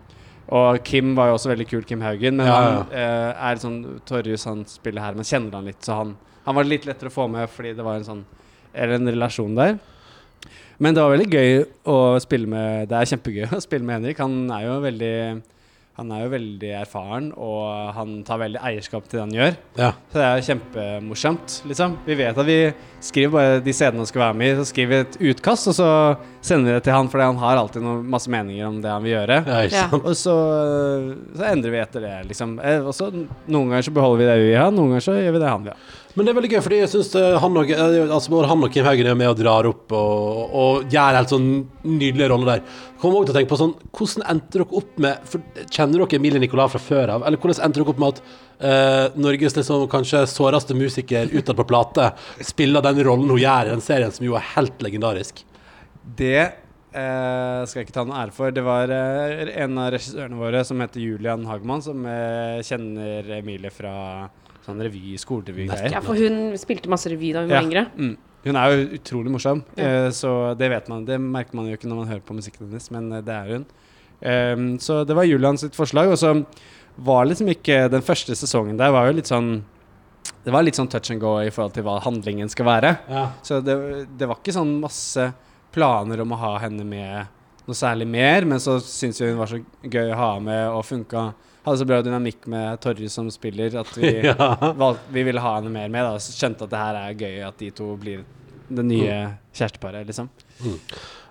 og 0.53 0.78
Kim 0.86 1.15
var 1.17 1.32
jo 1.32 1.39
også 1.39 1.49
veldig 1.49 1.65
kul, 1.71 1.82
Kim 1.89 2.03
Haugen. 2.05 2.38
Men 2.38 2.45
Ja, 2.45 2.59
ja. 2.61 2.67
han 2.67 2.91
uh, 2.93 3.47
er 3.49 3.61
sånn 3.63 3.80
Torjus, 4.05 4.45
han 4.45 4.61
spiller 4.69 5.01
her, 5.01 5.17
men 5.17 5.26
kjenner 5.26 5.57
han 5.57 5.65
litt, 5.65 5.82
så 5.82 5.97
han, 6.03 6.11
han 6.45 6.57
var 6.59 6.67
litt 6.69 6.86
lettere 6.86 7.09
å 7.09 7.15
få 7.15 7.26
med 7.32 7.49
fordi 7.49 7.71
det 7.73 7.86
var 7.88 7.97
en 7.97 8.05
sånn 8.05 8.21
Eller 8.76 8.99
en 8.99 9.11
relasjon 9.15 9.55
der. 9.57 9.78
Men 10.78 10.91
det 10.93 11.01
var 11.05 11.13
veldig 11.15 11.32
gøy 11.32 11.51
å 11.88 11.97
spille 12.19 12.49
med 12.51 12.89
Det 12.91 12.97
er 12.99 13.07
kjempegøy 13.13 13.45
å 13.57 13.63
spille 13.63 13.88
med 13.88 14.01
Henrik. 14.01 14.19
Han 14.19 14.41
er 14.51 14.65
jo 14.67 14.80
veldig 14.84 15.11
Han 15.95 16.09
er 16.11 16.26
jo 16.26 16.32
veldig 16.34 16.71
erfaren, 16.82 17.30
og 17.39 17.93
han 17.95 18.09
tar 18.28 18.41
veldig 18.41 18.59
eierskap 18.67 19.05
til 19.07 19.15
det 19.15 19.21
han 19.21 19.36
gjør. 19.38 19.53
Ja. 19.80 19.93
Så 20.11 20.17
det 20.19 20.26
er 20.28 20.41
kjempemorsomt, 20.49 21.53
liksom. 21.71 21.93
Vi 22.03 22.17
vet 22.19 22.36
at 22.41 22.49
vi 22.49 22.57
skriver 22.99 23.32
bare 23.32 23.61
de 23.63 23.71
scenene 23.78 24.03
han 24.03 24.09
skal 24.09 24.26
være 24.26 24.36
med 24.41 24.49
i, 24.51 24.57
så 24.59 24.65
skriver 24.67 24.91
vi 24.91 24.97
et 25.05 25.15
utkast, 25.32 25.69
og 25.71 25.78
så 25.78 25.88
sender 26.43 26.67
vi 26.67 26.76
det 26.76 26.84
til 26.89 26.97
han, 26.97 27.07
fordi 27.13 27.30
han 27.30 27.39
har 27.39 27.61
alltid 27.61 27.86
noen, 27.88 28.03
masse 28.11 28.28
meninger 28.34 28.67
om 28.67 28.82
det 28.84 28.91
han 28.91 29.07
vil 29.07 29.15
gjøre. 29.15 29.38
Ja, 29.47 29.61
ikke 29.69 29.86
Ja. 29.86 30.01
Og 30.01 30.19
så, 30.19 30.36
så 31.39 31.47
endrer 31.53 31.78
vi 31.78 31.80
etter 31.86 32.03
det, 32.09 32.13
liksom. 32.34 32.57
Eh, 32.59 32.84
Og 32.84 32.91
så 32.99 33.07
noen 33.15 33.71
ganger 33.71 33.88
så 33.88 33.95
beholder 33.95 34.19
vi 34.26 34.28
det 34.34 34.36
vi 34.43 34.49
vil 34.51 34.59
ha, 34.65 34.67
noen 34.76 34.97
ganger 34.97 35.07
så 35.07 35.15
gjør 35.15 35.38
vi 35.39 35.43
det 35.45 35.53
han 35.53 35.63
vil 35.69 35.78
ha. 35.78 35.93
Men 36.16 36.24
det 36.24 36.32
er 36.32 36.38
veldig 36.38 36.49
gøy, 36.53 36.61
fordi 36.63 36.78
jeg 36.80 36.89
synes 36.93 37.09
eh, 37.20 37.34
han 37.43 37.57
og, 37.59 37.72
eh, 37.76 37.95
altså 38.16 38.39
han 38.47 38.63
og 38.63 38.72
Kim 38.72 38.86
Haugen 38.88 39.09
er 39.11 39.18
med 39.20 39.34
og 39.34 39.39
drar 39.39 39.68
opp 39.68 39.91
og, 39.91 40.53
og 40.55 40.93
gjør 40.93 41.18
helt 41.20 41.34
sånn 41.34 41.47
nydelige 41.84 42.30
roller 42.32 42.51
der. 42.53 42.61
Kommer 43.01 43.20
også 43.20 43.28
til 43.28 43.36
å 43.36 43.38
tenke 43.41 43.51
på 43.51 43.59
sånn, 43.59 43.74
Hvordan 43.91 44.24
endte 44.32 44.55
dere 44.55 44.80
opp 44.80 45.01
med 45.03 45.26
for 45.28 45.66
Kjenner 45.66 45.99
dere 45.99 46.20
Emilie 46.22 46.39
Nicolas 46.39 46.72
fra 46.72 46.82
før 46.86 47.11
av? 47.18 47.26
Eller 47.28 47.41
hvordan 47.41 47.68
endte 47.68 47.82
dere 47.82 47.91
opp 47.91 47.99
med 47.99 48.13
at 48.13 48.22
uh, 48.63 49.18
Norges 49.20 49.57
liksom 49.59 49.84
kanskje 49.91 50.24
såreste 50.32 50.78
musiker 50.80 51.36
utad 51.36 51.59
på 51.59 51.68
plate 51.68 52.07
spiller 52.47 52.86
den 52.86 53.03
rollen 53.03 53.36
hun 53.36 53.41
gjør 53.41 53.68
i 53.68 53.74
den 53.74 53.84
serien, 53.84 54.16
som 54.16 54.24
jo 54.24 54.39
er 54.39 54.53
helt 54.55 54.86
legendarisk? 54.88 55.43
Det 56.16 56.61
Uh, 56.95 57.66
skal 57.68 57.82
jeg 57.82 57.89
ikke 57.89 57.95
ta 57.97 58.03
noe 58.07 58.20
ære 58.22 58.32
for. 58.32 58.53
Det 58.55 58.61
var 58.63 58.88
uh, 58.88 59.49
en 59.51 59.80
av 59.84 59.89
regissørene 59.91 60.38
våre 60.39 60.61
som 60.63 60.80
heter 60.80 61.03
Julian 61.03 61.43
Hagman, 61.43 61.82
som 61.84 62.05
uh, 62.07 62.63
kjenner 62.63 63.34
Emilie 63.36 63.68
fra 63.76 63.91
sånn 64.66 64.82
revy, 64.84 65.16
skolerevy-greier. 65.22 65.93
Ja, 65.93 66.01
for 66.03 66.18
hun 66.20 66.55
spilte 66.59 66.91
masse 66.91 67.11
revy 67.11 67.32
da 67.36 67.45
hun 67.45 67.53
var 67.53 67.66
yngre. 67.66 67.86
Mm. 67.95 68.16
Hun 68.45 68.59
er 68.61 68.72
jo 68.72 68.86
utrolig 68.99 69.34
morsom, 69.34 69.63
eh, 69.78 70.11
så 70.13 70.53
det 70.57 70.70
vet 70.70 70.89
man. 70.91 71.05
Det 71.05 71.18
merker 71.22 71.57
man 71.57 71.70
jo 71.70 71.78
ikke 71.78 71.89
når 71.89 72.01
man 72.03 72.09
hører 72.11 72.26
på 72.26 72.36
musikken 72.38 72.68
hennes, 72.68 72.91
men 72.93 73.11
eh, 73.18 73.24
det 73.26 73.34
er 73.34 73.53
hun. 73.55 73.66
Um, 74.26 74.68
så 74.80 75.01
det 75.03 75.16
var 75.18 75.28
Julian 75.28 75.57
sitt 75.59 75.76
forslag, 75.76 76.11
og 76.13 76.18
så 76.18 76.32
var 76.95 77.26
liksom 77.28 77.49
ikke 77.51 77.89
Den 77.91 78.01
første 78.05 78.32
sesongen 78.32 78.78
der 78.80 78.93
var 78.95 79.09
jo 79.09 79.18
litt 79.18 79.28
sånn 79.28 79.57
Det 80.45 80.53
var 80.55 80.63
litt 80.63 80.78
sånn 80.80 80.88
touch 80.88 81.11
and 81.11 81.20
go 81.20 81.34
i 81.43 81.51
forhold 81.51 81.74
til 81.76 81.84
hva 81.84 81.97
handlingen 82.05 82.47
skal 82.49 82.70
være. 82.70 82.93
Ja. 83.11 83.26
Så 83.43 83.59
det, 83.66 83.76
det 84.16 84.30
var 84.30 84.39
ikke 84.39 84.55
sånn 84.55 84.78
masse 84.80 85.28
planer 85.76 86.24
om 86.24 86.32
å 86.32 86.39
ha 86.39 86.53
henne 86.63 86.86
med 86.88 87.34
noe 87.66 87.78
særlig 87.78 88.07
mer, 88.07 88.45
men 88.47 88.61
så 88.61 88.78
syntes 88.80 89.20
vi 89.22 89.32
hun 89.32 89.41
var 89.41 89.51
så 89.51 89.59
gøy 89.82 90.13
å 90.13 90.20
ha 90.22 90.32
med 90.39 90.63
og 90.70 90.86
funka. 90.86 91.26
Hadde 91.66 91.78
så 91.82 91.86
bra 91.89 91.97
dynamikk 92.05 92.45
med 92.51 92.80
Torje 92.84 93.09
som 93.09 93.28
spiller 93.34 93.74
at 93.82 93.91
vi, 93.97 94.11
Ja. 94.30 94.49
valg, 94.78 95.01
vi 95.11 95.24
ville 95.26 95.41
ha 95.41 95.55
henne 95.57 95.72
mer 95.74 95.89
med. 95.89 96.05
Da, 96.05 96.20
så 96.22 96.36
skjønte 96.36 96.68
at 96.68 96.74
det 96.76 96.82
her 96.84 96.99
er 97.01 97.20
gøy 97.20 97.39
at 97.47 97.57
de 97.61 97.72
to 97.76 97.91
blir 98.01 98.24
det 98.70 98.86
nye 98.86 99.18
kjæresteparet, 99.55 100.05
liksom. 100.09 100.30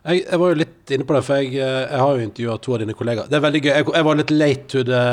Jeg, 0.05 0.21
jeg 0.27 0.37
var 0.37 0.51
jo 0.53 0.57
litt 0.61 0.91
inne 0.93 1.05
på 1.09 1.15
det, 1.17 1.21
for 1.25 1.41
jeg, 1.41 1.55
eh, 1.65 1.85
jeg 1.89 2.01
har 2.03 2.11
jo 2.13 2.25
intervjua 2.27 2.55
to 2.61 2.75
av 2.77 2.81
dine 2.83 2.95
kollegaer. 2.97 3.29
Det 3.33 3.39
er 3.39 3.45
veldig 3.47 3.61
gøy. 3.65 3.71
Jeg, 3.71 3.87
jeg 3.95 4.05
var 4.05 4.19
litt 4.19 4.33
late 4.35 4.67
to 4.69 4.83
the 4.85 5.05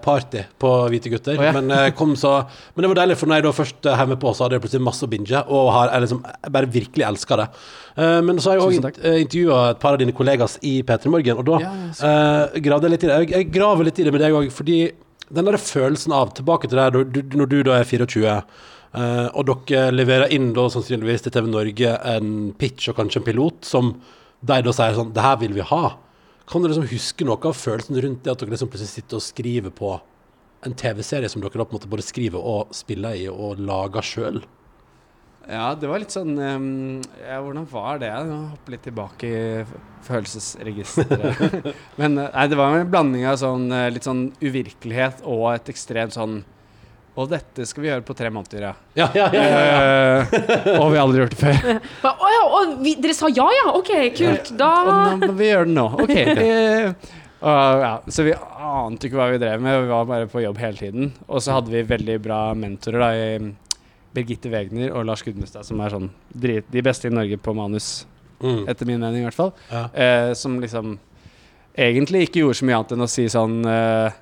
party 0.00 0.44
på 0.64 0.70
Hvite 0.94 1.12
gutter. 1.12 1.36
Oh, 1.36 1.44
ja. 1.44 1.52
men, 1.58 1.74
kom 1.98 2.14
så, 2.16 2.38
men 2.72 2.86
det 2.86 2.90
var 2.94 3.00
deilig, 3.02 3.18
for 3.20 3.28
når 3.28 3.40
jeg 3.40 3.44
da 3.44 3.52
først 3.58 3.88
eh, 3.90 3.98
heiv 4.00 4.14
meg 4.14 4.20
på, 4.22 4.32
så 4.32 4.46
hadde 4.46 4.56
jeg 4.56 4.64
plutselig 4.64 4.86
masse 4.86 5.04
å 5.04 5.10
binge. 5.12 5.42
Og 5.44 5.68
har, 5.76 5.92
jeg, 5.92 6.06
liksom, 6.06 6.22
jeg 6.32 6.54
bare 6.56 6.70
virkelig 6.78 7.06
elska 7.10 7.38
det. 7.42 7.46
Eh, 7.96 8.16
men 8.30 8.40
så 8.40 8.54
har 8.54 8.62
jeg 8.62 8.64
òg 8.64 9.02
intervjua 9.26 9.58
et 9.74 9.82
par 9.82 9.98
av 9.98 10.00
dine 10.00 10.14
kollegaer 10.16 10.56
i 10.70 10.72
P3 10.88 11.12
Morgen, 11.12 11.42
og 11.42 11.48
da 11.50 11.58
Ja, 11.66 11.72
eh, 12.08 12.56
gravde 12.64 12.88
jeg 12.88 12.94
litt 12.94 13.04
i 13.04 13.10
det. 13.10 13.18
Jeg, 13.26 13.30
jeg 13.36 13.48
graver 13.58 13.88
litt 13.90 14.00
i 14.00 14.06
det 14.06 14.14
med 14.14 14.24
deg 14.24 14.38
òg, 14.38 14.48
fordi 14.56 14.78
den 15.30 15.50
der 15.50 15.58
følelsen 15.60 16.14
av 16.16 16.32
Tilbake 16.38 16.70
til 16.70 16.80
det 16.80 16.86
her, 16.88 17.26
når 17.36 17.50
du 17.50 17.58
da 17.68 17.76
er 17.76 17.84
24. 17.84 18.38
eh, 18.96 19.26
og 19.36 19.52
dere 19.52 19.92
leverer 19.92 20.32
inn 20.32 20.54
da 20.56 20.64
sannsynligvis 20.72 21.26
til 21.26 21.36
TV 21.36 21.52
Norge 21.52 21.92
en 22.14 22.32
pitch 22.56 22.88
og 22.88 22.96
kanskje 23.02 23.20
en 23.20 23.28
pilot 23.28 23.68
som 23.68 23.92
de 24.40 24.60
da 24.64 24.72
sier 24.72 24.96
sånn 24.96 25.12
Det 25.14 25.24
her 25.24 25.40
vil 25.42 25.56
vi 25.56 25.66
ha. 25.72 25.96
Kan 26.50 26.62
dere 26.62 26.74
liksom 26.74 26.90
huske 26.90 27.26
noe 27.26 27.38
av 27.50 27.58
følelsen 27.58 27.98
rundt 28.02 28.24
det 28.24 28.32
at 28.32 28.40
dere 28.40 28.54
liksom 28.54 28.70
plutselig 28.72 28.94
sitter 28.94 29.20
og 29.20 29.26
skriver 29.26 29.74
på 29.74 29.98
en 30.66 30.76
TV-serie 30.76 31.28
som 31.30 31.42
dere 31.42 31.60
da 31.60 31.66
på 31.66 31.74
en 31.74 31.78
måte 31.78 31.90
både 31.92 32.04
skriver 32.04 32.40
og 32.40 32.72
spiller 32.76 33.16
i 33.16 33.28
og 33.30 33.60
lager 33.62 34.04
sjøl? 34.04 34.40
Ja, 35.50 35.72
det 35.74 35.88
var 35.88 36.02
litt 36.02 36.12
sånn 36.14 36.36
um, 36.36 37.00
ja, 37.18 37.40
Hvordan 37.42 37.64
var 37.70 37.98
det? 37.98 38.10
Jeg 38.10 38.26
hopper 38.28 38.50
hoppe 38.52 38.74
litt 38.74 38.84
tilbake 38.86 39.30
i 39.30 39.64
følelsesregisteret. 40.06 41.70
Men 42.00 42.18
eh, 42.20 42.28
nei, 42.28 42.44
det 42.52 42.58
var 42.60 42.76
en 42.76 42.92
blanding 42.92 43.26
av 43.26 43.38
sånn 43.40 43.66
eh, 43.74 43.88
litt 43.90 44.06
sånn 44.06 44.28
uvirkelighet 44.38 45.24
og 45.28 45.48
et 45.54 45.72
ekstremt 45.72 46.14
sånn 46.16 46.42
Og 47.20 47.28
dette 47.28 47.66
skal 47.68 47.84
vi 47.84 47.90
gjøre 47.90 48.04
på 48.06 48.14
tre 48.16 48.30
måneder, 48.32 48.62
ja. 48.70 48.72
Ja, 48.96 49.08
ja, 49.14 49.26
ja. 49.34 49.44
ja. 49.44 49.80
Eh, 50.24 50.68
og 50.80 50.90
vi 50.92 50.96
har 50.98 51.02
aldri 51.04 51.20
gjort 51.24 51.34
det 51.36 51.40
før. 51.40 51.80
Å 52.10 52.30
ja, 52.32 52.42
å, 52.46 52.60
vi, 52.80 52.94
dere 53.02 53.16
sa 53.18 53.28
ja, 53.28 53.46
ja! 53.58 53.66
Ok, 53.76 53.90
kult. 54.16 54.52
Da 54.60 54.70
nå 54.86 55.16
må 55.26 55.32
vi 55.38 55.50
gjøre 55.50 55.68
det 55.68 55.74
nå. 55.76 55.88
OK. 56.04 56.14
Eh, 57.40 57.46
og, 57.48 57.80
ja, 57.80 57.90
så 58.12 58.24
vi 58.26 58.34
ante 58.36 59.08
ikke 59.08 59.16
hva 59.16 59.30
vi 59.32 59.38
drev 59.40 59.62
med, 59.64 59.78
vi 59.86 59.88
var 59.88 60.04
bare 60.08 60.26
på 60.28 60.42
jobb 60.44 60.58
hele 60.60 60.76
tiden. 60.76 61.06
Og 61.24 61.40
så 61.40 61.54
hadde 61.56 61.72
vi 61.72 61.80
veldig 61.88 62.18
bra 62.20 62.40
mentorer 62.52 63.00
da 63.00 63.08
i 63.16 63.28
Birgitte 64.12 64.50
Wegner 64.52 64.92
og 64.92 65.06
Lars 65.08 65.22
Gudmestad, 65.24 65.64
som 65.64 65.80
er 65.80 65.94
sånn 65.94 66.10
drit, 66.36 66.68
de 66.68 66.82
beste 66.84 67.08
i 67.08 67.14
Norge 67.14 67.38
på 67.40 67.54
manus, 67.56 67.90
Mm. 68.40 68.62
etter 68.72 68.88
min 68.88 69.00
mening 69.02 69.20
i 69.20 69.26
hvert 69.26 69.36
fall. 69.36 69.50
Ja. 69.68 69.82
Eh, 69.92 70.30
som 70.36 70.54
liksom 70.62 70.94
egentlig 71.76 72.22
ikke 72.28 72.40
gjorde 72.40 72.56
så 72.60 72.64
mye 72.68 72.78
annet 72.78 72.94
enn 72.96 73.04
å 73.04 73.08
si 73.12 73.26
sånn 73.28 73.58
eh, 73.68 74.14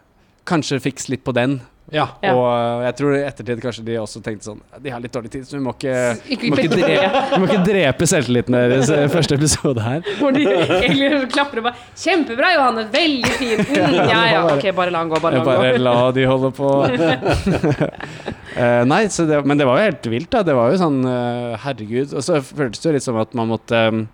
Kanskje 0.49 0.79
fiks 0.81 1.07
litt 1.13 1.23
på 1.27 1.35
den. 1.37 1.59
Ja. 1.89 2.05
Ja. 2.21 2.35
Og 2.37 2.45
eh, 2.53 2.83
jeg 2.85 2.95
tror 2.99 3.15
i 3.17 3.21
ettertid 3.25 3.61
kanskje 3.63 3.83
de 3.87 3.95
også 3.97 4.21
tenkte 4.25 4.51
sånn 4.51 4.59
De 4.85 4.91
har 4.93 5.01
litt 5.01 5.15
dårlig 5.15 5.31
tid, 5.33 5.47
så 5.49 5.57
vi 5.57 5.63
må 5.65 5.73
ikke, 5.73 5.95
vi 6.29 6.51
må 6.53 6.59
ikke, 6.61 6.75
drepe, 6.75 7.23
vi 7.31 7.39
må 7.41 7.49
ikke 7.49 7.63
drepe 7.65 8.09
selvtilliten 8.11 8.57
deres 8.59 8.93
i 8.93 8.99
første 9.13 9.39
episode 9.39 9.85
her. 9.85 10.03
Hvor 10.21 10.37
de 10.37 10.43
egentlig 10.45 11.09
klapper 11.33 11.63
og 11.63 11.69
bare 11.71 11.81
'Kjempebra, 11.97 12.53
Johanne! 12.57 12.85
Veldig 12.93 13.33
fint!' 13.41 13.73
Mm, 13.73 13.97
ja 14.13 14.21
ja, 14.35 14.45
ok, 14.53 14.69
bare 14.77 14.93
la 14.93 15.03
han 15.05 15.15
gå. 15.15 15.23
Bare 15.25 15.41
la 15.41 15.45
han 15.45 15.65
bare 15.65 15.81
la 15.81 15.97
de 16.13 16.29
holde 16.29 16.53
på. 16.61 16.69
uh, 16.85 18.85
nei, 18.93 19.03
så 19.13 19.25
det, 19.29 19.41
men 19.49 19.61
det 19.61 19.69
var 19.69 19.81
jo 19.81 19.89
helt 19.89 20.13
vilt, 20.13 20.31
da. 20.35 20.45
Det 20.45 20.57
var 20.59 20.73
jo 20.73 20.81
sånn 20.85 21.01
uh, 21.09 21.57
Herregud. 21.65 22.13
Og 22.13 22.25
så 22.25 22.43
føltes 22.45 22.85
det 22.85 22.91
jo 22.91 22.97
litt 22.99 23.09
som 23.09 23.21
at 23.21 23.33
man 23.39 23.49
måtte 23.57 23.85
um, 23.89 24.05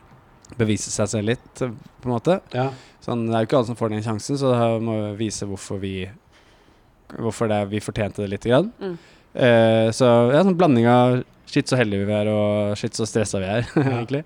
bevise 0.60 0.94
seg 0.94 1.10
selv 1.10 1.34
litt, 1.34 1.50
på 1.58 2.10
en 2.10 2.14
måte. 2.14 2.38
ja. 2.54 2.70
Sånn, 3.04 3.26
det 3.28 3.34
er 3.36 3.42
jo 3.42 3.46
ikke 3.50 3.58
alle 3.58 3.68
som 3.68 3.76
får 3.76 3.90
den 3.92 4.04
sjansen, 4.04 4.36
så 4.40 4.54
da 4.54 4.68
må 4.80 4.94
vi 4.96 5.26
vise 5.26 5.44
hvorfor 5.44 5.76
vi 5.82 6.06
Hvorfor 7.20 7.50
det, 7.50 7.60
vi 7.70 7.82
fortjente 7.84 8.22
det 8.24 8.32
lite 8.32 8.50
grann. 8.50 8.72
Mm. 8.80 8.96
Eh, 9.34 9.88
så 9.94 10.08
ja, 10.32 10.42
sånn 10.46 10.58
blanding 10.58 10.88
av 10.90 11.20
shit 11.50 11.70
så 11.70 11.78
heldige 11.78 12.08
vi 12.08 12.16
er, 12.16 12.30
og 12.32 12.74
shit 12.78 12.96
så 12.96 13.06
stressa 13.08 13.40
vi 13.42 13.50
er, 13.50 13.68
egentlig. 13.82 14.24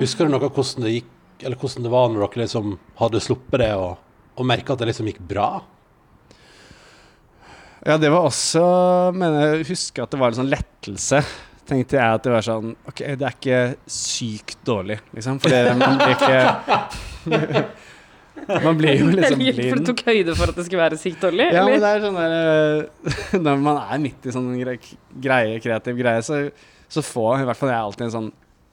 Husker 0.00 0.26
du 0.26 0.32
noe 0.32 0.46
av 0.46 0.54
hvordan 0.56 0.86
det 0.86 0.96
gikk, 0.98 1.12
eller 1.42 1.58
hvordan 1.60 1.86
det 1.86 1.92
var 1.92 2.08
når 2.08 2.24
dere 2.24 2.44
liksom 2.44 2.74
hadde 3.00 3.22
sluppet 3.24 3.64
det, 3.64 3.72
og, 3.76 3.96
og 4.38 4.48
merka 4.48 4.74
at 4.74 4.82
det 4.82 4.92
liksom 4.92 5.10
gikk 5.10 5.22
bra? 5.32 5.48
Ja, 7.82 7.96
det 7.98 8.12
var 8.14 8.28
også 8.28 8.60
Men 9.16 9.34
jeg 9.34 9.64
husker 9.72 10.04
at 10.04 10.12
det 10.12 10.18
var 10.20 10.30
en 10.30 10.36
sånn 10.38 10.52
lettelse. 10.52 11.18
tenkte 11.66 11.96
jeg 11.98 12.18
at 12.18 12.22
det 12.22 12.30
var 12.30 12.44
sånn 12.46 12.76
Ok, 12.86 13.00
det 13.18 13.26
er 13.26 13.34
ikke 13.34 13.62
sykt 13.90 14.60
dårlig, 14.66 15.00
liksom. 15.16 15.40
For 15.42 15.50
det, 15.50 15.74
man 15.80 15.98
blir 15.98 16.14
ikke 16.14 17.64
Man 18.48 18.78
blir 18.80 18.98
jo 18.98 19.06
liksom 19.14 19.40
Eller 19.40 19.68
For 19.70 19.80
du 19.82 19.88
tok 19.92 20.02
høyde 20.08 20.34
for 20.38 20.50
at 20.52 20.58
det 20.58 20.64
skulle 20.66 20.82
være 20.82 20.98
sykt 21.00 21.22
dårlig? 21.22 21.46
Ja, 21.54 21.62
men 21.68 21.80
det 21.82 21.90
er 21.92 22.02
sånn 22.04 22.18
der 22.18 22.36
eh, 22.38 23.38
Når 23.46 23.62
man 23.62 23.80
er 23.84 24.02
midt 24.02 24.26
i 24.28 24.34
sånn 24.34 24.50
greie, 24.58 25.60
kreativ 25.62 25.98
greie, 26.00 26.22
så, 26.26 26.42
så 26.92 27.04
får 27.06 27.42
i 27.44 27.48
hvert 27.48 27.60
fall 27.60 27.72
jeg 27.72 27.86
alltid 27.86 28.06
en 28.08 28.14
sånn 28.18 28.30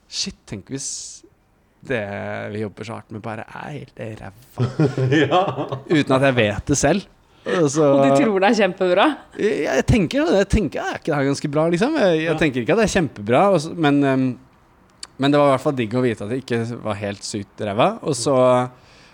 Shit, 0.09 0.39
tenk 0.49 0.71
hvis 0.73 0.89
det 1.85 2.01
vi 2.51 2.63
jobber 2.63 2.83
så 2.87 2.97
hardt 2.97 3.13
med, 3.13 3.21
bare 3.23 3.45
er 3.45 3.69
helt 3.77 3.99
ræva. 4.19 4.65
ja. 5.21 5.41
Uten 5.87 6.15
at 6.17 6.25
jeg 6.27 6.35
vet 6.35 6.71
det 6.73 6.75
selv. 6.75 7.05
Så- 7.45 7.85
Og 7.85 8.01
du 8.03 8.15
tror 8.19 8.39
det 8.41 8.49
er 8.49 8.57
kjempebra? 8.57 9.05
jeg, 9.39 9.61
jeg 9.63 9.85
tenker 9.87 10.25
det. 10.25 10.41
Jeg 10.41 10.49
tenker 10.51 10.81
er 10.83 10.97
ikke 10.99 11.11
det 11.13 11.15
her 11.15 11.29
ganske 11.29 11.51
bra, 11.53 11.67
liksom. 11.71 11.95
Jeg, 12.01 12.19
jeg 12.25 12.37
tenker 12.41 12.65
ikke 12.65 12.75
at 12.75 12.81
det 12.81 12.87
er 12.89 12.95
kjempebra, 12.97 13.43
også, 13.55 13.71
men, 13.85 14.01
um, 14.03 14.25
men 15.19 15.31
det 15.31 15.39
var 15.39 15.47
i 15.47 15.53
hvert 15.55 15.63
fall 15.69 15.77
digg 15.77 15.95
å 15.95 16.03
vite 16.03 16.25
at 16.25 16.33
det 16.33 16.41
ikke 16.43 16.59
var 16.83 16.99
helt 16.99 17.23
sykt 17.23 17.63
ræva. 17.69 17.89
Og 18.03 18.17
så 18.17 18.35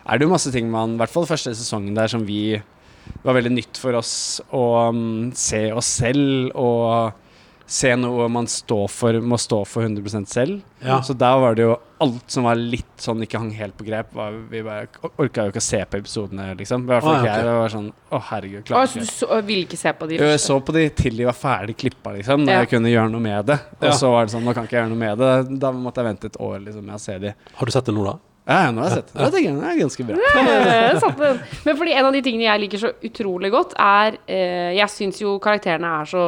er 0.05 0.17
det 0.19 0.25
jo 0.27 0.31
masse 0.33 0.51
ting 0.53 0.69
man 0.71 0.95
I 0.95 0.97
hvert 1.03 1.13
fall 1.13 1.25
første 1.29 1.53
sesongen 1.57 1.95
der 1.97 2.07
som 2.11 2.25
vi 2.27 2.55
Det 2.61 3.23
var 3.25 3.37
veldig 3.37 3.51
nytt 3.53 3.77
for 3.77 3.93
oss 3.99 4.41
å 4.53 4.63
um, 4.89 5.31
se 5.33 5.71
oss 5.73 5.85
selv 6.01 6.51
og 6.55 7.13
se 7.65 7.95
noe 7.97 8.27
man 8.29 8.45
står 8.45 8.83
for, 8.93 9.17
må 9.25 9.39
stå 9.41 9.63
for 9.65 9.81
100 9.81 10.25
selv. 10.29 10.59
Ja. 10.85 10.99
Så 11.01 11.15
der 11.17 11.37
var 11.41 11.55
det 11.57 11.63
jo 11.65 11.71
alt 12.03 12.27
som 12.29 12.45
var 12.45 12.59
litt 12.61 13.01
sånn 13.01 13.23
ikke 13.25 13.39
hang 13.41 13.49
helt 13.57 13.73
på 13.79 13.87
grep. 13.87 14.11
Var, 14.13 14.35
vi 14.51 14.61
bare 14.61 14.85
orka 15.17 15.47
jo 15.47 15.53
ikke 15.53 15.63
å 15.63 15.65
se 15.65 15.79
på 15.89 15.97
episodene, 15.97 16.51
liksom. 16.59 16.85
I 16.85 16.91
hvert 16.91 17.01
fall 17.07 17.17
ikke 17.23 17.31
jeg. 17.31 17.47
Det 17.47 17.55
var 17.57 17.73
sånn 17.73 17.87
Å, 17.89 18.19
herregud, 18.29 18.59
Å, 18.61 18.67
klarer 18.69 18.91
så 18.91 18.99
ikke. 19.01 19.07
du 19.09 19.15
så, 19.15 19.39
ville 19.49 19.65
ikke 19.65 19.81
se 19.81 19.93
på 19.97 20.09
de 20.11 20.19
Jo, 20.19 20.29
Jeg 20.29 20.43
så 20.45 20.59
på 20.67 20.75
de 20.77 20.83
til 21.01 21.17
de 21.17 21.25
var 21.31 21.39
ferdig 21.39 21.77
klippa, 21.81 22.13
liksom, 22.19 22.45
når 22.45 22.53
Ja. 22.53 22.59
jeg 22.61 22.69
kunne 22.75 22.93
gjøre 22.93 23.13
noe 23.15 23.25
med 23.25 23.45
det. 23.49 23.59
Og 23.81 23.89
Ja. 23.89 23.97
så 23.97 24.11
var 24.13 24.25
det 24.29 24.35
sånn, 24.35 24.45
nå 24.45 24.53
kan 24.53 24.69
ikke 24.69 24.77
jeg 24.77 24.83
gjøre 24.85 24.93
noe 24.93 25.03
med 25.07 25.17
det. 25.17 25.59
Da 25.65 25.71
måtte 25.73 26.05
jeg 26.05 26.11
vente 26.11 26.25
et 26.29 26.37
år 26.37 26.59
liksom, 26.69 26.85
med 26.85 26.95
å 26.95 27.01
se 27.01 27.17
de. 27.17 27.33
Har 27.55 27.65
du 27.65 27.71
sett 27.71 27.85
det 27.89 27.95
nå, 27.97 28.05
da? 28.05 28.17
Ja, 28.45 28.67
ja, 28.67 28.73
nå 28.75 28.83
har 28.83 28.91
jeg 28.93 28.99
sett 28.99 29.07
den. 29.09 29.31
Det 29.33 29.39
er 29.65 29.77
ganske 29.79 30.03
bra. 30.05 30.17
Ja, 30.21 30.99
satt 31.01 31.17
den. 31.17 31.39
Men 31.65 31.77
fordi 31.79 31.95
en 31.97 32.05
av 32.05 32.13
de 32.13 32.21
tingene 32.25 32.45
jeg 32.45 32.61
liker 32.61 32.81
så 32.83 32.91
utrolig 33.07 33.49
godt, 33.53 33.73
er 33.81 34.19
eh, 34.29 34.75
Jeg 34.77 34.91
syns 34.93 35.21
jo 35.23 35.39
karakterene 35.41 35.89
er 36.03 36.09
så 36.11 36.25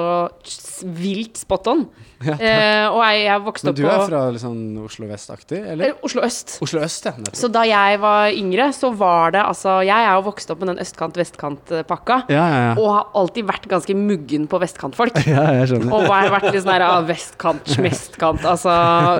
vilt 0.97 1.37
spot 1.37 1.69
on. 1.69 1.83
Eh, 2.17 2.87
og 2.89 2.97
jeg, 3.05 3.19
jeg 3.27 3.41
vokste 3.45 3.67
Men 3.69 3.75
du 3.77 3.83
er 3.85 3.99
fra 4.07 4.21
liksom 4.33 4.55
Oslo 4.87 5.05
vest-aktig, 5.11 5.59
eller? 5.73 5.91
eh, 5.91 5.99
Oslo 6.07 6.23
øst. 6.25 6.55
Oslo 6.65 6.81
øst, 6.81 7.05
ja. 7.05 7.13
Så 7.37 7.49
da 7.53 7.61
jeg 7.69 7.99
var 8.01 8.31
yngre, 8.33 8.71
så 8.73 8.89
var 8.97 9.35
det 9.35 9.43
altså 9.43 9.75
Jeg 9.85 10.07
er 10.07 10.15
jo 10.17 10.23
vokst 10.25 10.49
opp 10.53 10.63
med 10.63 10.71
den 10.73 10.81
østkant-vestkant-pakka. 10.81 12.23
Ja, 12.33 12.47
ja, 12.49 12.63
ja. 12.69 12.71
Og 12.81 12.89
har 12.95 13.11
alltid 13.21 13.45
vært 13.51 13.67
ganske 13.69 13.93
muggen 13.97 14.49
på 14.49 14.61
vestkantfolk. 14.63 15.21
Ja, 15.27 15.43
jeg 15.59 15.69
skjønner. 15.69 15.93
Og 15.93 16.07
har 16.09 16.31
vært 16.33 16.49
litt 16.49 16.63
sånn 16.63 16.73
her 16.73 16.87
ah, 16.87 16.97
vestkant, 17.05 17.69
smestkant, 17.69 18.41
altså. 18.47 18.73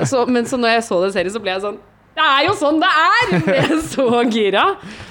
Så, 0.10 0.24
men 0.32 0.50
så 0.50 0.58
når 0.58 0.80
jeg 0.80 0.88
så 0.88 1.00
den 1.04 1.14
serien, 1.14 1.36
så 1.36 1.43
ble 1.43 1.54
jeg 1.54 1.64
sånn 1.68 1.78
Det 2.18 2.26
er 2.26 2.45
jo 2.47 2.53
sånn 2.57 2.80
det 2.82 2.89
er! 2.89 3.34
Ble 3.45 3.78
så 3.93 4.07
gira. 4.34 4.63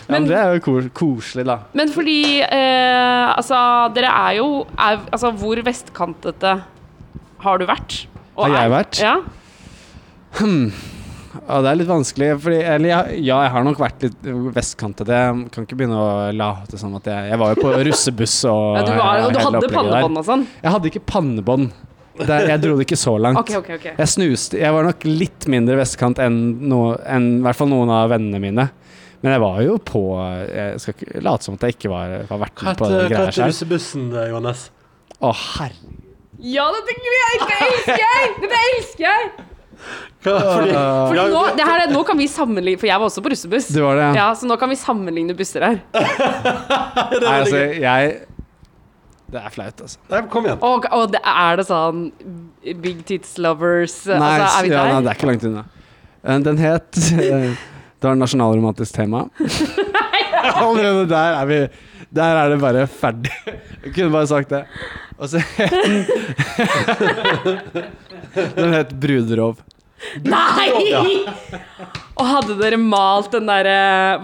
Ja, 0.06 0.10
men 0.10 0.26
det 0.26 0.36
er 0.38 0.56
jo 0.58 0.80
koselig, 0.94 1.44
da. 1.46 1.60
Men 1.78 1.90
fordi 1.94 2.18
eh, 2.42 3.24
Altså, 3.36 3.58
dere 3.94 4.10
er 4.10 4.36
jo 4.40 4.48
er, 4.74 5.00
Altså, 5.12 5.30
hvor 5.38 5.62
vestkantete 5.66 6.56
har 7.46 7.62
du 7.62 7.66
vært? 7.68 8.04
Har 8.36 8.52
jeg 8.54 8.66
er- 8.66 8.74
vært? 8.74 9.00
Ja. 9.02 9.16
Ja, 11.46 11.58
det 11.62 11.68
er 11.70 11.78
litt 11.78 11.88
vanskelig, 11.90 12.28
fordi 12.42 12.58
Eller 12.64 12.88
ja, 12.90 13.00
ja, 13.12 13.38
jeg 13.44 13.52
har 13.54 13.64
nok 13.66 13.78
vært 13.80 14.06
litt 14.06 14.28
vestkantete. 14.56 15.16
Jeg 15.16 15.50
kan 15.54 15.66
ikke 15.66 15.78
begynne 15.78 15.98
å 16.00 16.08
late 16.36 16.80
som 16.80 16.94
at 16.98 17.06
jeg 17.10 17.30
Jeg 17.32 17.40
var 17.42 17.54
jo 17.54 17.62
på 17.66 17.74
russebuss 17.86 18.36
og 18.50 18.62
ja 18.78 18.84
du, 18.86 18.92
var, 18.98 19.20
og 19.26 19.34
du 19.36 19.40
hadde 19.44 19.70
pannebånd 19.72 20.22
og 20.22 20.26
sånn? 20.26 20.46
Jeg 20.62 20.74
hadde 20.74 20.90
ikke 20.92 21.04
pannebånd. 21.12 21.68
Det, 22.18 22.38
jeg 22.48 22.62
dro 22.62 22.76
det 22.78 22.86
ikke 22.86 22.98
så 23.00 23.14
langt. 23.20 23.40
Okay, 23.42 23.58
okay, 23.60 23.76
okay. 23.80 23.94
Jeg 23.98 24.08
snuste 24.12 24.58
Jeg 24.60 24.72
var 24.72 24.86
nok 24.88 25.04
litt 25.08 25.46
mindre 25.52 25.76
vestkant 25.80 26.20
enn, 26.22 26.36
no, 26.70 26.80
enn 27.04 27.28
i 27.38 27.44
hvert 27.46 27.58
fall 27.58 27.70
noen 27.72 27.92
av 27.92 28.10
vennene 28.14 28.40
mine. 28.42 28.68
Men 29.24 29.32
jeg 29.34 29.42
var 29.42 29.60
jo 29.64 29.76
på 29.82 30.02
Jeg 30.52 30.80
skal 30.82 30.94
ikke 30.96 31.22
late 31.24 31.48
som 31.48 31.56
at 31.58 31.66
jeg 31.66 31.76
ikke 31.78 31.92
var, 31.92 32.16
var 32.28 32.42
vært 32.46 32.62
med 32.62 32.80
på 32.80 32.90
den 32.92 33.10
hva 33.10 33.24
heter 33.26 33.48
russebussen, 33.50 34.08
eh, 34.14 34.28
Johannes? 34.32 34.68
Å, 35.20 35.32
herre... 35.32 35.94
Ja, 36.44 36.66
dette, 36.74 36.92
dette 37.00 37.60
elsker 37.64 38.02
jeg! 38.02 38.32
Dette 38.42 38.58
elsker 38.70 39.06
jeg! 39.08 39.28
Fordi, 40.26 40.72
Fordi 40.72 41.24
nå, 41.30 41.42
det 41.56 41.66
her, 41.68 41.82
er- 41.84 41.92
nå 41.92 42.00
kan 42.08 42.18
vi 42.18 42.26
sammenligne 42.30 42.80
For 42.80 42.88
jeg 42.88 42.98
var 42.98 43.06
også 43.10 43.22
på 43.22 43.30
russebuss. 43.30 43.68
Du 43.74 43.82
var 43.84 43.98
det, 43.98 44.06
ja? 44.08 44.14
Ja, 44.18 44.28
så 44.34 44.48
nå 44.48 44.56
kan 44.60 44.72
vi 44.72 44.78
sammenligne 44.80 45.36
busser 45.38 45.62
her. 45.66 45.78
Nei, 47.22 47.36
altså, 47.40 47.60
jeg 47.76 48.16
Det 49.26 49.40
er 49.40 49.50
flaut, 49.50 49.80
altså. 49.82 49.98
Nei, 50.12 50.20
kom 50.30 50.44
igjen. 50.46 50.60
Og, 50.62 50.84
og 50.94 51.08
det, 51.10 51.20
er 51.26 51.56
det 51.58 51.64
sånn 51.66 52.04
Big 52.82 53.00
Tits 53.08 53.32
Lovers 53.42 53.96
Nei, 54.06 54.20
altså, 54.38 54.60
Er 54.60 54.66
vi 54.68 54.70
ja, 54.70 54.84
nei, 54.86 55.00
det 55.02 55.10
er 55.10 55.18
ikke 55.18 55.30
langt 55.32 55.46
unna. 55.48 55.64
Eh, 56.22 56.38
Den 56.46 56.60
het 56.62 57.00
eh, 57.26 57.50
Det 57.98 58.06
var 58.06 58.18
nasjonalromantisk 58.20 58.94
tema. 59.00 59.24
Allerede 60.62 61.08
der 61.10 61.40
er 61.40 61.50
vi 61.50 61.58
Der 62.16 62.38
er 62.44 62.54
det 62.54 62.60
bare 62.62 62.86
ferdig. 62.86 63.32
Jeg 63.82 63.94
kunne 63.96 64.12
bare 64.14 64.30
sagt 64.30 64.54
det. 64.54 64.62
Og 65.18 65.28
så 65.32 65.42
het 65.56 65.74
den 65.74 66.06
Den 68.56 68.76
het 68.78 68.94
Bruderov. 69.00 69.58
Nei! 70.22 71.96
Og 72.16 72.24
hadde 72.24 72.54
dere 72.60 72.78
malt 72.80 73.32
den 73.34 73.48
derre 73.48 74.16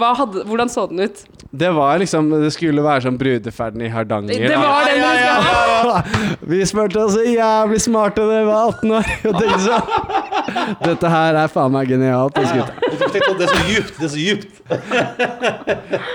Hvordan 0.49 0.71
så 0.73 0.87
den 0.91 1.05
ut? 1.05 1.25
Det 1.53 1.69
var 1.77 1.99
liksom 2.01 2.31
Det 2.41 2.49
skulle 2.55 2.81
være 2.85 3.05
sånn 3.05 3.19
brudeferden 3.21 3.83
i 3.85 3.91
Hardanger. 3.93 4.47
Det 4.49 4.57
var 4.57 4.87
den 4.89 5.03
ja, 5.03 5.35
skulle 5.43 5.93
ha! 5.93 5.99
Vi 6.53 6.63
smurte 6.69 7.03
oss 7.05 7.13
så 7.19 7.25
jævlig 7.29 7.81
smarte 7.85 8.25
da 8.25 8.39
vi 8.41 8.47
var 8.49 8.71
18 8.73 8.95
år. 8.97 9.11
Og 9.29 9.37
tenkte 9.37 9.59
sånn 9.67 10.79
Dette 10.83 11.11
her 11.13 11.37
er 11.39 11.51
faen 11.53 11.73
meg 11.75 11.91
genialt. 11.93 12.35
Det 12.35 12.43
er 12.43 12.49
så 12.49 13.61
djupt. 13.69 13.99
Det 14.01 14.07
er 14.07 14.11
så 14.11 14.23
djupt. 14.23 14.63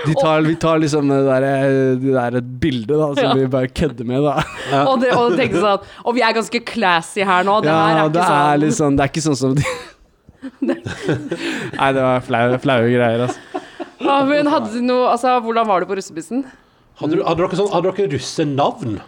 De 0.04 0.14
tar, 0.18 0.42
vi 0.44 0.54
tar 0.60 0.82
liksom 0.82 1.08
det 1.10 1.20
der, 1.28 1.46
det 2.02 2.12
der 2.16 2.40
bildet 2.42 2.92
da, 2.98 3.08
som 3.14 3.22
Ja. 3.28 3.34
vi 3.38 3.46
bare 3.52 3.70
kødder 3.70 4.08
med, 4.08 4.26
da. 4.26 4.42
Og, 4.84 4.98
det, 5.02 5.14
og 5.16 5.36
tenkte 5.38 5.62
sånn 5.62 5.86
Og 6.04 6.16
vi 6.18 6.22
er 6.26 6.34
ganske 6.36 6.60
classy 6.66 7.22
her 7.24 7.46
nå. 7.46 7.60
Det 7.64 7.70
her 7.72 8.02
Ja, 8.02 8.04
er 8.04 8.12
det 8.12 8.20
ikke 8.20 8.26
er 8.26 8.42
sånn 8.42 8.64
litt 8.66 8.78
sånn 8.78 8.98
Det 8.98 9.06
er 9.06 9.12
ikke 9.14 9.24
sånn 9.28 9.38
som 9.38 9.54
de 9.58 9.64
Nei, 10.68 11.90
det 11.94 12.02
var 12.02 12.22
flaue, 12.26 12.58
flaue 12.62 12.88
greier, 12.92 13.26
altså. 13.26 13.62
Ja, 13.98 14.20
men 14.28 14.46
hadde 14.46 14.70
du 14.70 14.80
noe 14.86 15.08
Altså, 15.10 15.32
hvordan 15.42 15.66
var 15.66 15.82
du 15.82 15.88
på 15.90 15.96
russebussen? 15.98 16.44
Hadde, 17.00 17.18
du, 17.18 17.22
hadde 17.26 17.42
dere 17.42 17.58
sånn 17.58 17.72
Hadde 17.72 17.90
dere 17.96 18.12
russenavn? 18.14 18.98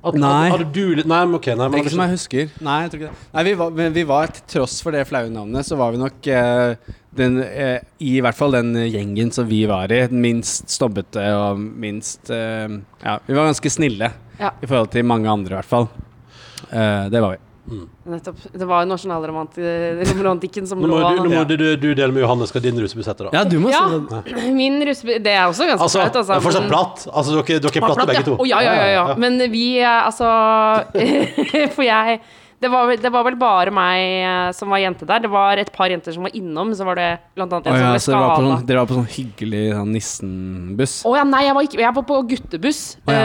At, 0.00 0.16
Nei. 0.16 0.28
Hadde, 0.48 0.52
hadde 0.54 0.68
du 0.72 0.94
litt 0.96 1.08
Nei, 1.08 1.20
men 1.28 1.36
ok. 1.36 1.48
Nei, 1.60 1.66
men 1.72 1.82
Ikke 1.82 1.92
som 1.92 2.00
jeg 2.04 2.12
husker. 2.14 2.52
Nei, 2.64 2.76
jeg 2.86 2.92
tror 2.92 3.00
ikke 3.02 3.10
det. 3.10 3.26
Nei, 3.36 3.42
vi 3.50 3.52
var, 3.60 3.74
men 3.80 3.96
vi 3.96 4.04
var 4.08 4.32
til 4.36 4.46
tross 4.54 4.78
for 4.84 4.96
det 4.96 5.02
flaue 5.10 5.28
navnet, 5.32 5.68
så 5.68 5.76
var 5.80 5.92
vi 5.92 6.00
nok 6.00 6.28
eh, 6.32 6.94
den, 7.20 7.36
eh, 7.44 7.82
i 8.08 8.14
hvert 8.24 8.38
fall 8.38 8.56
den 8.56 8.70
gjengen 8.86 9.32
som 9.36 9.48
vi 9.50 9.58
var 9.68 9.92
i, 9.92 9.98
den 10.08 10.22
minst 10.24 10.72
stobbete 10.72 11.26
og 11.36 11.60
minst 11.60 12.32
eh, 12.32 12.64
Ja, 13.04 13.18
vi 13.26 13.36
var 13.36 13.50
ganske 13.50 13.72
snille 13.76 14.08
Ja. 14.40 14.54
i 14.56 14.68
forhold 14.70 14.88
til 14.94 15.04
mange 15.04 15.28
andre, 15.28 15.52
i 15.52 15.58
hvert 15.60 15.68
fall. 15.68 15.90
Eh, 16.72 17.08
det 17.12 17.20
var 17.20 17.36
vi. 17.36 17.42
Nettopp. 18.10 18.36
Det 18.52 18.66
var 18.66 18.82
jo 18.84 18.88
nasjonalromantikken 18.90 20.66
som 20.70 20.80
lå 20.82 21.00
nå 21.00 21.26
må 21.30 21.44
du, 21.46 21.56
du, 21.60 21.66
du 21.76 21.88
dele 21.94 22.10
med 22.12 22.24
Johannes 22.24 22.50
hva 22.54 22.62
din 22.64 22.80
russebuss 22.82 23.06
heter, 23.12 23.28
da. 23.28 23.30
Ja, 23.38 23.44
du 23.44 23.58
må 23.62 23.70
Ja. 23.70 23.84
det. 24.10 24.50
Min 24.60 24.80
russebuss 24.86 25.22
Det 25.22 25.34
er 25.36 25.44
også 25.46 25.68
ganske 25.68 25.84
Altså, 25.86 26.00
flaut, 26.02 26.16
altså. 26.22 26.40
fortsatt 26.46 26.68
platt. 26.72 27.06
Altså, 27.12 27.36
dere, 27.38 27.60
dere 27.60 27.70
er 27.70 27.86
platte 27.86 28.00
Platt, 28.00 28.12
begge 28.14 28.26
to. 28.26 28.36
Oh, 28.40 28.48
ja, 28.48 28.60
ja, 28.64 28.74
ja, 28.80 28.88
ja. 28.96 29.04
Men 29.20 29.38
vi, 29.52 29.64
eh, 29.78 30.06
altså 30.06 30.26
For 31.76 31.86
jeg 31.86 32.20
det 32.60 32.68
var, 32.68 32.90
det 33.00 33.08
var 33.12 33.24
vel 33.24 33.36
bare 33.40 33.72
meg 33.72 34.00
eh, 34.20 34.50
som 34.52 34.68
var 34.68 34.82
jente 34.82 35.06
der. 35.08 35.22
Det 35.24 35.30
var 35.32 35.56
et 35.62 35.70
par 35.72 35.88
jenter 35.88 36.12
som 36.12 36.26
var 36.26 36.34
innom. 36.36 36.74
Så 36.76 36.84
var 36.84 36.98
det 37.00 37.06
blant 37.38 37.54
annet 37.56 37.70
en 37.70 37.72
oh, 37.72 37.78
ja, 37.80 37.86
som 37.86 37.94
ble 37.94 38.02
skada. 38.04 38.34
sånn, 38.36 38.66
dere 38.68 38.82
var 38.82 38.90
på 38.90 38.98
sånn 38.98 39.08
hyggelig 39.14 39.62
sånn 39.78 39.94
Nissen-buss? 39.96 40.96
Å 41.08 41.14
ja, 41.16 41.24
nei, 41.24 41.40
jeg 41.46 41.56
var, 41.56 41.68
ikke, 41.68 41.80
jeg 41.80 41.96
var 41.96 42.06
på 42.10 42.18
guttebuss. 42.34 42.82
Oh, 43.06 43.14
ja, 43.16 43.24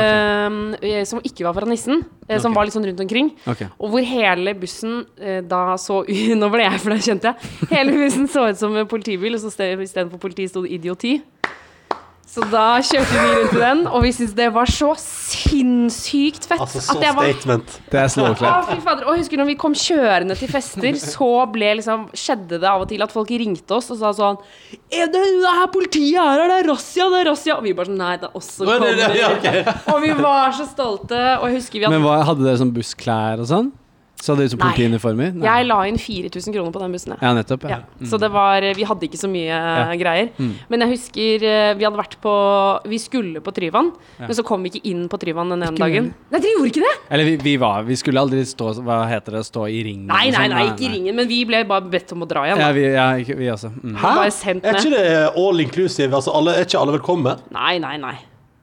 eh, 0.79 1.01
som 1.09 1.19
ikke 1.27 1.43
var 1.49 1.57
fra 1.59 1.67
Nissen. 1.67 2.05
eh, 2.29 2.39
Som 2.39 2.55
Ok. 2.55 2.59
var 2.61 2.69
litt 2.69 2.77
sånn 2.77 2.87
rundt 2.87 3.03
omkring. 3.03 3.33
Okay. 3.43 3.67
Og 3.75 3.91
hvor 3.91 4.07
hele 4.07 4.55
bussen 4.55 5.01
uh, 5.19 5.41
da 5.43 5.75
så 5.81 6.01
Nå 6.39 6.49
ble 6.53 6.63
jeg 6.69 6.79
flau, 6.87 6.97
kjente 7.03 7.33
jeg. 7.33 7.53
Hele 7.75 7.91
bussen 7.99 8.31
så 8.31 8.47
ut 8.49 8.57
som 8.63 8.75
en 8.79 8.87
politibil, 8.87 9.35
og 9.35 9.43
så 9.43 9.51
sted- 9.51 9.83
istedenfor 9.83 10.21
politi 10.23 10.47
sto 10.47 10.63
det 10.63 10.71
idioti. 10.79 11.17
Så 12.35 12.43
da 12.51 12.65
kjørte 12.83 13.13
vi 13.15 13.27
rundt 13.31 13.53
i 13.55 13.61
den, 13.61 13.85
og 13.87 14.03
vi 14.03 14.11
syntes 14.15 14.33
det 14.35 14.49
var 14.55 14.67
så 14.67 14.89
sinnssykt 14.99 16.49
fett. 16.49 16.59
Altså, 16.59 16.81
så 16.83 16.97
at 16.97 17.05
jeg 17.07 17.15
var 17.15 17.29
statement. 17.29 17.77
Det 17.91 18.01
er 18.01 18.09
fader. 18.11 19.05
Og 19.05 19.15
husker 19.15 19.35
husker 19.35 19.41
når 19.41 19.49
vi 19.49 19.55
kom 19.59 19.75
kjørende 19.75 20.35
til 20.39 20.51
fester, 20.51 20.97
så 21.01 21.29
ble 21.51 21.71
liksom, 21.79 22.09
skjedde 22.15 22.59
det 22.61 22.69
av 22.69 22.83
og 22.85 22.89
til 22.91 23.03
at 23.05 23.13
folk 23.13 23.31
ringte 23.31 23.77
oss 23.77 23.89
og 23.93 23.99
sa 24.01 24.11
sånn 24.15 24.39
Er 24.93 25.09
det, 25.11 25.21
det 25.41 25.53
her 25.59 25.71
politiet 25.73 26.19
er 26.21 26.43
her, 26.43 26.51
det 26.51 26.59
er 26.61 26.69
razzia, 26.71 27.07
det 27.11 27.21
er 27.23 27.29
razzia. 27.31 27.57
Og 27.57 27.65
vi 27.65 27.73
bare 27.77 27.91
sånn 27.91 28.01
Nei, 28.05 28.15
det 28.19 28.29
er 28.29 28.37
oss 28.37 28.51
som 28.57 28.67
kommer. 28.67 29.71
Og 29.93 30.03
vi 30.03 30.11
var 30.19 30.55
så 30.55 30.67
stolte. 30.69 31.23
Og 31.39 31.49
jeg 31.49 31.61
husker 31.61 31.79
vi 31.79 31.87
hadde 31.87 31.97
Men 31.97 32.05
hva, 32.05 32.19
hadde 32.27 32.45
dere 32.45 32.61
sånn 32.61 32.75
bussklær 32.75 33.43
og 33.43 33.49
sånn? 33.51 33.71
Så 34.21 34.33
det 34.37 34.47
ut 34.47 34.53
som 34.55 34.61
politiuniformer? 34.61 35.33
Nei. 35.35 35.45
Jeg 35.45 35.67
la 35.67 35.77
inn 35.89 35.97
4000 35.99 36.53
kroner 36.55 36.71
på 36.73 36.79
den 36.81 36.93
bussen. 36.95 37.13
Ja, 37.19 37.33
nettopp. 37.35 37.65
Ja. 37.69 37.81
Ja. 37.83 38.07
Så 38.09 38.17
det 38.21 38.29
var 38.33 38.63
Vi 38.77 38.85
hadde 38.87 39.05
ikke 39.07 39.19
så 39.19 39.27
mye 39.29 39.49
ja. 39.51 39.91
greier. 39.99 40.29
Mm. 40.39 40.53
Men 40.71 40.85
jeg 40.85 40.93
husker 40.95 41.45
eh, 41.45 41.73
vi 41.77 41.85
hadde 41.85 41.99
vært 41.99 42.15
på 42.23 42.33
Vi 42.89 42.99
skulle 43.03 43.43
på 43.45 43.53
Tryvann, 43.55 43.91
Ja. 44.17 44.25
men 44.29 44.37
så 44.37 44.45
kom 44.47 44.63
vi 44.65 44.71
ikke 44.73 44.83
inn 44.89 45.05
på 45.11 45.19
Tryvann 45.21 45.51
den 45.53 45.61
ene 45.67 45.75
Ikke 45.75 45.83
dagen. 45.83 46.09
Nei, 46.31 46.39
dere 46.39 46.55
gjorde 46.55 46.71
ikke 46.71 46.85
det? 46.85 46.93
Eller 47.09 47.29
vi, 47.29 47.35
vi 47.43 47.55
var 47.61 47.83
Vi 47.83 47.99
skulle 47.99 48.23
aldri 48.23 48.41
stå 48.47 48.71
Hva 48.81 49.01
heter 49.11 49.37
det? 49.39 49.43
Stå 49.49 49.67
i 49.69 49.83
ringen? 49.85 50.07
Nei, 50.09 50.29
nei, 50.31 50.47
sånn. 50.47 50.55
nei, 50.55 50.65
ikke 50.71 50.87
i 50.87 50.93
ringen, 50.95 51.15
men 51.19 51.29
vi 51.29 51.41
ble 51.45 51.63
bare 51.69 51.85
bedt 51.91 52.15
om 52.15 52.23
å 52.25 52.29
dra 52.29 52.45
igjen. 52.47 52.61
Ja, 52.63 52.71
vi, 52.75 52.85
ja, 52.95 53.07
ikke, 53.21 53.35
vi 53.37 53.51
også. 53.51 53.71
Mm. 53.75 53.95
Hæ? 54.01 54.13
Er 54.25 54.79
ikke 54.79 54.95
det 54.95 55.05
all 55.35 55.59
inclusive? 55.63 56.11
Altså, 56.15 56.33
alle, 56.35 56.55
er 56.55 56.65
ikke 56.65 56.79
alle 56.81 56.95
velkomne? 56.97 57.35
Nei, 57.53 57.77
nei, 57.83 57.97
nei. 58.01 58.15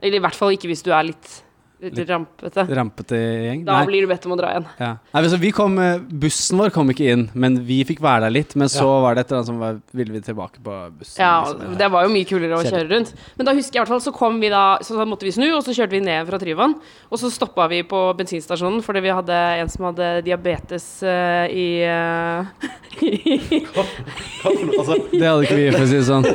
Eller 0.03 0.19
i 0.19 0.23
hvert 0.25 0.37
fall 0.39 0.57
ikke 0.57 0.71
hvis 0.73 0.83
du 0.83 0.91
er 0.95 1.07
litt, 1.13 1.43
litt 1.83 2.09
rampete. 2.09 2.65
Rampete 2.79 3.19
gjeng? 3.19 3.65
Da 3.67 3.81
Nei. 3.81 3.87
blir 3.89 4.05
du 4.05 4.11
bedt 4.11 4.27
om 4.29 4.35
å 4.37 4.39
dra 4.39 4.53
igjen. 4.53 4.67
Ja. 4.79 4.91
Nei, 5.15 5.23
vi 5.43 5.51
kom, 5.55 5.79
eh, 5.83 5.99
bussen 5.99 6.59
vår 6.59 6.71
kom 6.75 6.91
ikke 6.93 7.11
inn, 7.13 7.25
men 7.35 7.59
vi 7.67 7.83
fikk 7.85 8.01
være 8.05 8.29
der 8.29 8.31
litt. 8.31 8.55
Men 8.57 8.69
så 8.69 8.87
Ja. 8.87 9.01
var 9.03 9.15
det 9.15 9.27
et 9.27 9.33
eller 9.33 9.39
annet 9.39 9.47
som 9.47 9.59
var 9.59 9.81
Ville 9.93 10.13
vi 10.13 10.21
tilbake 10.21 10.63
på 10.63 10.93
bussen? 10.99 11.19
Ja, 11.19 11.45
liksom. 11.45 11.77
det 11.77 11.91
var 11.91 12.05
jo 12.05 12.11
mye 12.11 12.25
kulere 12.25 12.57
å 12.57 12.63
kjøre 12.63 12.89
rundt. 12.89 13.13
Men 13.37 13.47
da 13.47 13.53
husker 13.53 13.73
jeg 13.73 13.81
i 13.81 13.85
hvert 13.85 13.89
fall, 13.89 14.01
så 14.01 14.15
kom 14.15 14.41
vi 14.41 14.49
da 14.49 14.79
Så 14.79 14.97
da 14.97 15.05
måtte 15.05 15.23
vi 15.23 15.33
snu, 15.33 15.55
og 15.57 15.65
så 15.65 15.75
kjørte 15.75 15.91
vi 15.91 16.01
ned 16.01 16.27
fra 16.27 16.39
Tryvann. 16.39 16.75
Og 17.11 17.19
så 17.19 17.31
stoppa 17.31 17.69
vi 17.69 17.83
på 17.83 18.15
bensinstasjonen 18.17 18.83
fordi 18.83 19.03
vi 19.03 19.09
hadde 19.09 19.33
en 19.33 19.69
som 19.69 19.85
hadde 19.87 20.23
diabetes 20.25 21.03
uh, 21.03 21.47
i 21.51 21.83
uh? 21.85 22.47
Altså, 24.43 24.97
Det 25.11 25.23
hadde 25.23 25.43
ikke 25.47 25.57
vi, 25.57 25.71
for 25.73 25.83
å 25.83 25.87
si 25.87 25.99
det 25.99 26.07
sånn. 26.07 26.27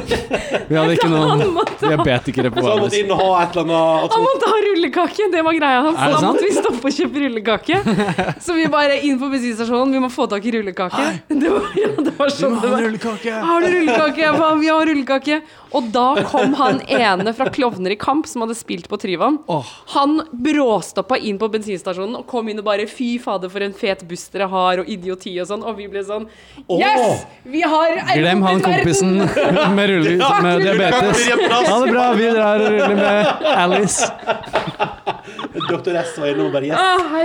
Vi 0.67 0.75
hadde 0.75 0.95
ikke 0.97 1.09
noen 1.15 1.43
diabetikere 1.81 2.51
på 2.51 2.63
vår 2.63 2.81
måtte 2.83 3.03
buss. 3.07 4.13
Han 4.13 4.23
måtte 4.23 4.51
ha 4.51 4.61
rullekake! 4.67 5.29
Det 5.37 5.43
var 5.45 5.53
greia 5.53 5.81
hans. 5.85 5.97
Da 6.01 6.21
måtte 6.23 6.45
vi 6.47 6.53
stoppe 6.55 6.89
og 6.89 6.95
kjøpe 6.95 7.21
rullekake. 7.21 7.77
Så 8.45 8.55
vi 8.57 8.65
bare 8.73 8.95
inn 9.05 9.19
på 9.21 9.29
bensinstasjonen, 9.29 9.93
vi 9.93 10.01
må 10.01 10.09
få 10.09 10.25
tak 10.31 10.45
i 10.49 10.53
rullekake. 10.55 11.03
Det 11.29 11.51
var, 11.53 11.67
ja, 11.77 11.91
det 12.07 12.13
var 12.17 12.31
sånn 12.33 12.55
du 12.57 12.65
må 12.65 12.73
ha 12.73 12.81
rullekake! 12.81 13.35
Har 13.45 13.61
du 13.61 13.67
rullekake? 13.75 14.23
Jeg 14.23 14.39
ba, 14.41 14.49
Vi 14.57 14.71
har 14.73 14.89
rullekake. 14.89 15.39
Og 15.75 15.89
da 15.93 16.23
kom 16.27 16.53
han 16.57 16.79
ene 16.87 17.33
fra 17.35 17.49
Klovner 17.53 17.93
i 17.93 17.99
kamp, 17.99 18.27
som 18.29 18.43
hadde 18.45 18.55
spilt 18.57 18.87
på 18.89 18.99
Tryvann. 19.01 19.39
Oh. 19.51 19.67
Han 19.95 20.21
bråstoppa 20.31 21.17
inn 21.19 21.39
på 21.41 21.49
bensinstasjonen 21.51 22.15
og 22.19 22.27
kom 22.29 22.47
inn 22.51 22.61
og 22.61 22.67
bare 22.67 22.87
Fy 22.87 23.17
fader, 23.23 23.51
for 23.51 23.65
en 23.65 23.75
fet 23.77 24.03
buss 24.07 24.27
dere 24.33 24.47
har, 24.51 24.83
og 24.83 24.91
idioti 24.91 25.33
og 25.41 25.49
sånn. 25.49 25.65
Og 25.67 25.77
vi 25.79 25.89
ble 25.91 26.03
sånn 26.07 26.27
Yes! 26.77 27.25
Vi 27.47 27.61
har 27.63 27.99
Glem 28.17 28.43
han 28.45 28.63
kompisen 28.63 29.17
med, 29.19 29.83
rulle, 29.91 30.17
med 30.43 30.63
diabetes. 30.63 31.27
Ha 31.27 31.79
det 31.83 31.91
bra, 31.91 32.07
vi 32.17 32.31
drar 32.31 32.63
og 32.63 32.75
ruller 32.75 32.97
med 32.97 33.47
Alice. 33.53 34.11
Doktor 35.67 35.97
S 35.99 36.13
var 36.17 36.31
innom 36.31 36.49
og 36.49 36.53
bare 36.55 36.69
yes. 36.69 36.77
Ah. 36.77 37.15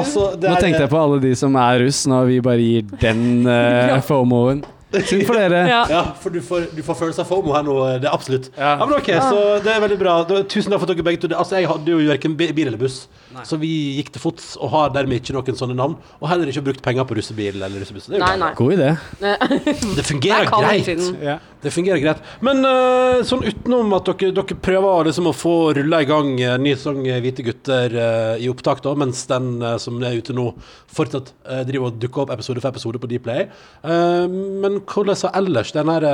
Altså, 0.00 0.26
det 0.38 0.50
Nå 0.50 0.58
tenkte 0.60 0.84
jeg 0.84 0.92
på 0.92 1.00
alle 1.00 1.20
de 1.22 1.32
som 1.38 1.56
er 1.58 1.80
russ, 1.84 2.04
når 2.10 2.28
vi 2.28 2.42
bare 2.44 2.66
gir 2.66 2.92
den 3.00 3.24
uh, 3.50 3.96
FOMO-en. 4.06 4.62
Synd 4.90 5.22
for 5.28 5.38
dere. 5.38 5.60
ja. 5.70 5.80
Ja, 5.90 6.00
for 6.18 6.34
du 6.34 6.40
får, 6.42 6.64
du 6.74 6.82
får 6.82 6.96
følelse 6.98 7.22
av 7.22 7.28
FOMO 7.30 7.52
her 7.54 7.62
nå. 7.66 7.74
Det 8.02 8.08
er 8.08 8.14
absolutt. 8.14 8.48
Ja. 8.56 8.72
Ja, 8.80 8.86
men 8.86 8.96
ok, 8.98 9.10
Så 9.30 9.38
det 9.64 9.70
er 9.74 9.80
veldig 9.84 9.98
bra. 10.00 10.14
Tusen 10.50 10.72
takk 10.72 10.80
for 10.82 10.90
at 10.90 10.96
dere 10.96 11.06
begge 11.06 11.20
to 11.22 11.30
Altså, 11.36 11.60
Jeg 11.60 11.68
hadde 11.70 11.92
jo 11.94 11.98
verken 12.10 12.34
bil 12.40 12.66
eller 12.66 12.80
buss, 12.80 13.04
så 13.46 13.58
vi 13.60 13.70
gikk 14.00 14.10
til 14.16 14.20
fots 14.24 14.56
og 14.58 14.70
har 14.74 14.90
dermed 14.96 15.20
ikke 15.22 15.36
noen 15.36 15.58
sånne 15.60 15.76
navn. 15.78 15.94
Og 16.20 16.28
heller 16.32 16.50
ikke 16.50 16.64
brukt 16.66 16.82
penger 16.82 17.06
på 17.06 17.14
russebil 17.20 17.60
eller 17.62 17.78
russebuss. 17.84 18.08
Det, 18.10 18.18
er 18.18 18.20
jo 18.20 18.26
Nei, 18.26 18.36
nei. 18.42 18.50
God 18.58 18.74
idé. 18.74 18.90
det 19.20 19.36
Det 20.00 20.04
fungerer 20.10 20.50
er 20.50 20.66
greit. 20.66 21.06
Ja. 21.22 21.38
Det 21.60 21.72
fungerer 21.74 22.00
greit. 22.00 22.20
Men 22.44 22.64
uh, 22.64 23.20
sånn 23.26 23.44
utenom 23.44 23.92
at 23.96 24.08
dere, 24.08 24.32
dere 24.36 24.56
prøver 24.64 25.10
liksom 25.10 25.28
å 25.28 25.34
få 25.36 25.54
rulla 25.76 26.00
i 26.00 26.08
gang 26.08 26.32
uh, 26.40 26.54
ny 26.60 26.72
sesong 26.72 27.02
eh, 27.04 27.20
Hvite 27.20 27.44
gutter 27.44 27.96
uh, 27.96 28.34
i 28.40 28.48
opptak, 28.48 28.80
da, 28.86 28.94
mens 28.96 29.26
den 29.28 29.58
uh, 29.60 29.74
som 29.82 30.00
er 30.00 30.16
ute 30.16 30.36
nå, 30.36 30.46
fortsatt 30.88 31.34
driver 31.68 31.90
og 31.90 32.00
dukker 32.00 32.24
opp 32.24 32.32
episode 32.32 32.62
for 32.62 32.72
episode 32.72 33.00
på 33.02 33.08
Dplay. 33.10 33.46
Men 33.84 34.80
hvordan 34.88 35.18
har 35.26 35.36
ellers 35.38 35.72
den 35.74 35.90
her 35.92 36.06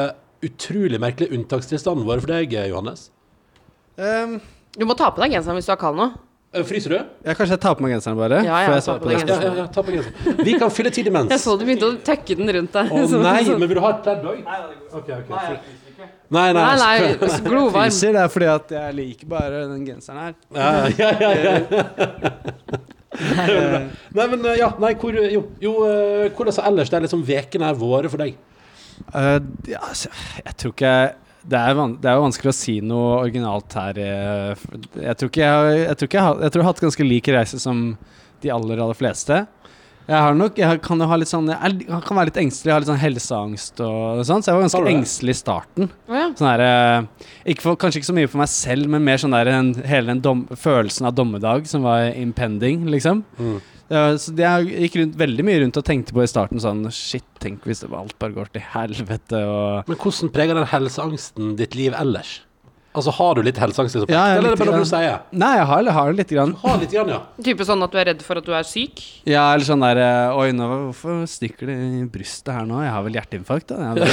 utrolig 0.46 1.00
merkelige 1.02 1.34
unntakstilstanden 1.36 2.06
vært 2.08 2.24
for 2.24 2.34
deg, 2.34 2.54
Johannes? 2.70 3.08
Um, 3.96 4.38
Du 4.76 4.84
må 4.88 4.96
ta 4.98 5.08
på 5.12 5.22
deg 5.22 5.36
genseren 5.36 5.56
hvis 5.56 5.68
du 5.68 5.72
er 5.72 5.80
kald 5.80 5.96
nå. 6.00 6.10
Eh, 6.54 6.62
fryser 6.64 6.92
du? 6.94 6.98
ja, 7.26 7.34
kanskje 7.34 7.56
jeg 7.56 7.60
tar 7.60 7.74
på 7.76 7.84
meg 7.84 7.96
genseren 7.96 8.16
bare? 8.18 8.38
Ja, 8.46 8.60
ja, 8.62 8.68
før 8.70 8.76
jeg 8.76 9.00
på 9.02 9.10
det 9.10 9.16
Ja, 9.16 9.54
ja, 9.58 9.64
ta 9.72 9.82
på 9.82 9.94
genseren. 9.96 10.44
Vi 10.46 10.54
kan 10.60 10.70
fylle 10.72 10.92
tid 10.94 11.10
imens. 11.10 11.32
Jeg 11.34 11.42
så 11.42 11.56
du 11.58 11.64
begynte 11.66 11.88
å 11.90 11.96
tøkke 12.06 12.36
den 12.38 12.52
rundt 12.56 12.76
deg. 12.76 12.92
Å 12.92 13.00
oh, 13.02 13.16
nei, 13.24 13.40
men 13.50 13.66
vil 13.66 13.80
du 13.80 13.82
ha 13.84 13.90
et 13.92 14.00
pledd 14.06 14.28
òg? 14.30 14.38
Okay, 15.00 15.18
okay. 15.18 15.58
Nei, 16.32 16.48
nei. 16.54 16.62
Nei, 16.62 16.76
nei, 16.80 17.40
glovarm. 17.46 17.90
Fryser, 17.90 18.14
det 18.16 18.22
er 18.22 18.32
fordi 18.32 18.48
at 18.52 18.74
jeg 18.78 18.96
liker 19.00 19.30
bare 19.30 19.66
den 19.72 19.84
genseren 19.86 20.22
her. 20.22 20.38
Ja, 20.54 20.70
ja, 20.94 21.10
ja, 21.20 21.30
ja. 21.46 22.80
Nei, 23.16 24.26
men 24.28 24.42
eh, 24.44 24.58
ja, 24.60 24.70
nei, 24.82 24.92
hvor, 25.00 25.16
jo, 25.16 25.44
jo 25.62 25.76
eh, 25.88 26.26
hvordan 26.36 26.58
ellers 26.70 26.92
det 26.92 26.98
er 26.98 27.06
liksom 27.06 27.22
vekene 27.26 27.70
her 27.70 27.78
våre 27.78 28.10
for 28.12 28.22
deg? 28.22 28.36
Uh, 29.12 29.38
ja, 29.68 29.80
altså, 29.84 30.08
jeg 30.40 30.56
tror 30.60 30.72
ikke 30.72 30.96
det 31.46 31.58
er, 31.58 31.78
det 32.02 32.08
er 32.10 32.16
jo 32.18 32.24
vanskelig 32.26 32.50
å 32.52 32.56
si 32.58 32.76
noe 32.82 33.20
originalt 33.22 33.76
her. 33.78 33.98
eh, 34.02 34.64
Jeg 35.04 35.16
tror 35.20 35.30
ikke 35.30 35.46
jeg 35.46 35.78
Jeg 35.84 35.96
tror, 36.00 36.08
ikke 36.10 36.22
jeg 36.22 36.42
jeg 36.42 36.50
tror 36.52 36.60
jeg 36.60 36.66
har 36.66 36.72
hatt 36.72 36.84
ganske 36.86 37.06
lik 37.06 37.28
reise 37.34 37.60
som 37.62 37.84
de 38.42 38.50
aller, 38.52 38.80
aller 38.82 38.98
fleste. 38.98 39.46
Jeg 40.06 40.22
har 40.22 40.36
nok 40.38 40.58
Jeg 40.60 40.80
kan 40.84 41.00
jo 41.02 41.06
ha 41.10 41.16
litt 41.18 41.30
sånn 41.30 41.48
Jeg 41.50 41.58
er- 41.58 42.00
kan 42.06 42.16
være 42.16 42.30
litt 42.30 42.40
engstelig, 42.44 42.70
jeg 42.70 42.74
har 42.76 42.80
litt 42.84 42.90
sånn 42.92 43.02
helseangst 43.02 43.80
og 43.82 44.24
sånn, 44.24 44.42
så 44.42 44.52
jeg 44.52 44.54
var 44.54 44.66
ganske 44.68 44.92
engstelig 44.92 45.34
i 45.34 45.40
starten. 45.40 45.90
Ja. 46.08 46.28
Sånn 46.32 46.50
der, 46.56 46.60
eh, 46.62 47.26
ikke 47.52 47.62
for, 47.62 47.76
kanskje 47.76 47.98
ikke 48.00 48.10
så 48.12 48.14
mye 48.14 48.28
for 48.28 48.38
meg 48.38 48.48
selv, 48.48 48.88
men 48.88 49.04
mer 49.04 49.16
sånn 49.18 49.32
der 49.34 49.48
en, 49.50 49.74
hele 49.74 50.06
den 50.06 50.20
dom, 50.20 50.46
følelsen 50.46 51.06
av 51.06 51.14
dommedag 51.14 51.66
som 51.66 51.82
var 51.82 52.12
impending, 52.14 52.86
liksom. 52.86 53.24
Mm. 53.38 53.60
Ja, 53.90 54.14
så 54.18 54.34
det 54.34 54.42
jeg 54.42 54.90
gikk 54.90 54.96
rundt, 55.00 55.16
veldig 55.16 55.44
mye 55.46 55.60
rundt 55.62 55.76
og 55.76 55.84
tenkte 55.84 56.12
på 56.12 56.22
i 56.22 56.26
starten 56.26 56.58
sånn 56.58 56.90
Shit, 56.90 57.22
tenk 57.38 57.62
hvis 57.62 57.80
det 57.80 57.90
var 57.90 58.00
alt 58.00 58.18
bare 58.18 58.34
går 58.34 58.48
til 58.52 58.62
helvete 58.62 59.42
og 59.46 59.86
Men 59.86 59.96
hvordan 59.96 60.32
preger 60.32 60.54
den 60.54 60.66
helseangsten 60.66 61.56
ditt 61.56 61.74
liv 61.76 61.94
ellers? 61.94 62.40
Altså, 62.96 63.12
Har 63.16 63.36
du 63.36 63.42
litt 63.44 63.58
helseangst? 63.60 63.96
Liksom, 63.96 64.10
Ja, 64.12 64.22
ja, 64.32 64.38
eller 64.38 64.52
er 64.52 64.56
det 64.56 64.62
bare 64.62 64.74
noe 64.74 64.86
du 64.86 64.88
sier? 64.88 65.18
Nei, 65.36 65.52
jeg 65.58 65.66
har, 65.70 65.82
jeg 65.84 65.96
har 65.96 66.10
litt. 66.10 66.18
lite 66.22 66.38
grann. 66.38 66.54
Har 66.62 66.78
litt 66.80 66.94
grann, 66.94 67.12
ja. 67.12 67.18
Type 67.48 67.66
sånn 67.68 67.84
at 67.86 67.92
du 67.92 68.00
er 68.00 68.08
redd 68.10 68.22
for 68.26 68.40
at 68.40 68.48
du 68.48 68.54
er 68.56 68.66
syk? 68.68 69.02
Ja, 69.28 69.44
eller 69.54 69.68
sånn 69.68 69.84
der 69.84 70.00
eh, 70.02 70.38
Oi, 70.40 70.48
nå, 70.56 70.68
hvorfor 70.88 71.20
stikker 71.30 71.70
det 71.70 71.76
i 71.76 72.06
brystet 72.10 72.54
her 72.56 72.64
nå? 72.68 72.80
Jeg 72.84 72.94
har 72.94 73.04
vel 73.06 73.20
hjerteinfarkt, 73.20 73.74
da? 73.74 73.90
Ja, 73.90 73.92
det, 73.98 74.08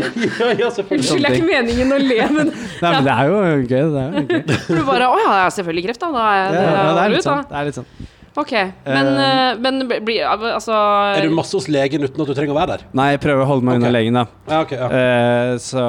ja, 0.42 0.52
ja, 0.64 0.70
selvfølgelig. 0.78 1.00
Unnskyld, 1.00 1.26
det 1.26 1.32
er 1.32 1.38
ikke 1.40 1.50
meningen 1.50 1.96
å 1.96 2.00
le, 2.04 2.20
men 2.38 2.54
nei, 2.84 2.94
men 2.94 3.10
det 3.10 3.16
er 3.16 3.34
jo 3.34 3.42
gøy. 3.42 3.84
Det 3.96 4.06
er 4.06 4.16
jo 4.16 4.24
gøy. 4.30 4.46
du 4.80 4.86
bare 4.86 5.10
Å 5.10 5.18
ja, 5.18 5.26
jeg 5.26 5.44
har 5.48 5.52
selvfølgelig 5.58 5.86
kreft, 5.90 6.06
da. 6.06 6.14
da 6.16 6.30
er, 6.30 6.40
Ja, 6.40 6.64
ja, 6.64 6.64
det 6.70 7.04
er 7.04 7.12
ut, 7.12 7.18
litt 7.18 7.20
da. 7.20 7.28
sånn. 7.28 7.46
Det 7.50 7.60
er 7.60 7.70
litt 7.70 7.80
sånn. 7.82 7.92
Ok. 8.38 8.52
Men, 8.86 9.08
uh, 9.18 9.58
men 9.58 9.80
bli, 10.06 10.20
Altså 10.22 10.74
Er 11.16 11.26
du 11.26 11.34
masse 11.34 11.56
hos 11.56 11.66
legen 11.70 12.06
uten 12.06 12.22
at 12.22 12.30
du 12.30 12.36
trenger 12.36 12.54
å 12.54 12.58
være 12.60 12.76
der? 12.76 12.84
Nei, 12.96 13.08
jeg 13.16 13.22
prøver 13.24 13.42
å 13.42 13.48
holde 13.50 13.66
meg 13.66 13.78
okay. 13.78 13.82
unna 13.82 13.94
legen, 13.96 14.18
da. 14.20 14.26
Ja, 14.46 14.60
okay, 14.62 14.78
ja. 14.78 14.90
Uh, 14.90 15.54
så 15.62 15.86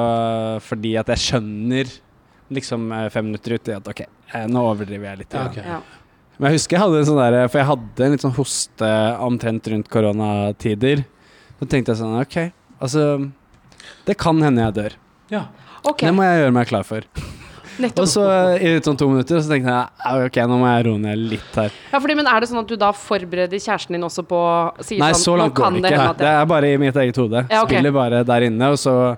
fordi 0.66 0.96
at 1.00 1.12
jeg 1.14 1.24
skjønner 1.28 1.92
liksom 2.54 2.90
eh, 2.92 3.08
fem 3.14 3.24
minutter 3.30 3.54
uti 3.58 3.74
at 3.76 3.88
ok, 3.88 4.00
eh, 4.34 4.46
nå 4.46 4.62
overdriver 4.72 5.10
jeg 5.10 5.18
litt. 5.24 5.32
Ja, 5.34 5.46
Okay. 5.48 5.64
ja. 5.66 5.80
Men 6.38 6.50
jeg 6.50 6.58
husker 6.60 6.76
jeg 6.76 6.80
hadde 6.82 6.98
en 6.98 7.04
sånn 7.06 7.18
der 7.20 7.48
For 7.52 7.58
jeg 7.60 7.66
hadde 7.68 8.04
en 8.06 8.10
litt 8.16 8.22
sånn 8.24 8.32
hoste 8.34 8.88
omtrent 9.20 9.68
rundt 9.68 9.88
koronatider. 9.92 11.04
Så 11.60 11.68
tenkte 11.68 11.92
jeg 11.92 12.00
sånn 12.00 12.16
Ok, 12.20 12.38
altså 12.82 13.30
Det 14.06 14.16
kan 14.18 14.40
hende 14.42 14.62
jeg 14.64 14.74
dør. 14.74 14.92
ja. 15.30 15.44
Ok, 15.84 15.98
Det 16.06 16.12
må 16.14 16.22
jeg 16.22 16.42
gjøre 16.44 16.52
meg 16.54 16.66
klar 16.68 16.84
for. 16.86 17.00
nettopp. 17.82 17.98
Og 18.04 18.06
så 18.06 18.24
i 18.60 18.68
litt 18.76 18.84
sånn 18.86 18.96
to 18.98 19.08
minutter 19.10 19.40
så 19.42 19.48
tenkte 19.50 19.66
jeg 19.72 19.88
"Ah, 20.06 20.18
ok, 20.26 20.36
nå 20.46 20.58
må 20.60 20.66
jeg 20.70 20.84
roe 20.86 20.98
ned 20.98 21.18
litt 21.18 21.54
her. 21.58 21.72
Ja, 21.92 21.98
fordi, 21.98 22.14
men 22.16 22.26
er 22.30 22.38
det 22.40 22.48
sånn 22.50 22.60
at 22.60 22.68
du 22.68 22.76
da 22.76 22.92
forbereder 22.92 23.58
kjæresten 23.58 23.96
din 23.96 24.02
også 24.06 24.22
på 24.22 24.38
Nei, 24.98 25.10
sånn 25.12 25.24
så 25.24 25.36
langt 25.38 25.54
går 25.54 25.80
det 25.82 25.90
ikke. 25.90 26.06
Det, 26.08 26.18
Det 26.18 26.26
er 26.28 26.46
bare 26.46 26.72
i 26.72 26.76
mitt 26.76 26.94
eget 26.94 27.16
hode. 27.16 27.46
Ja, 27.50 27.62
okay. 27.64 27.78
Spiller 27.80 27.92
bare 27.92 28.22
der 28.24 28.40
inne, 28.46 28.62
og 28.70 28.78
så 28.78 29.16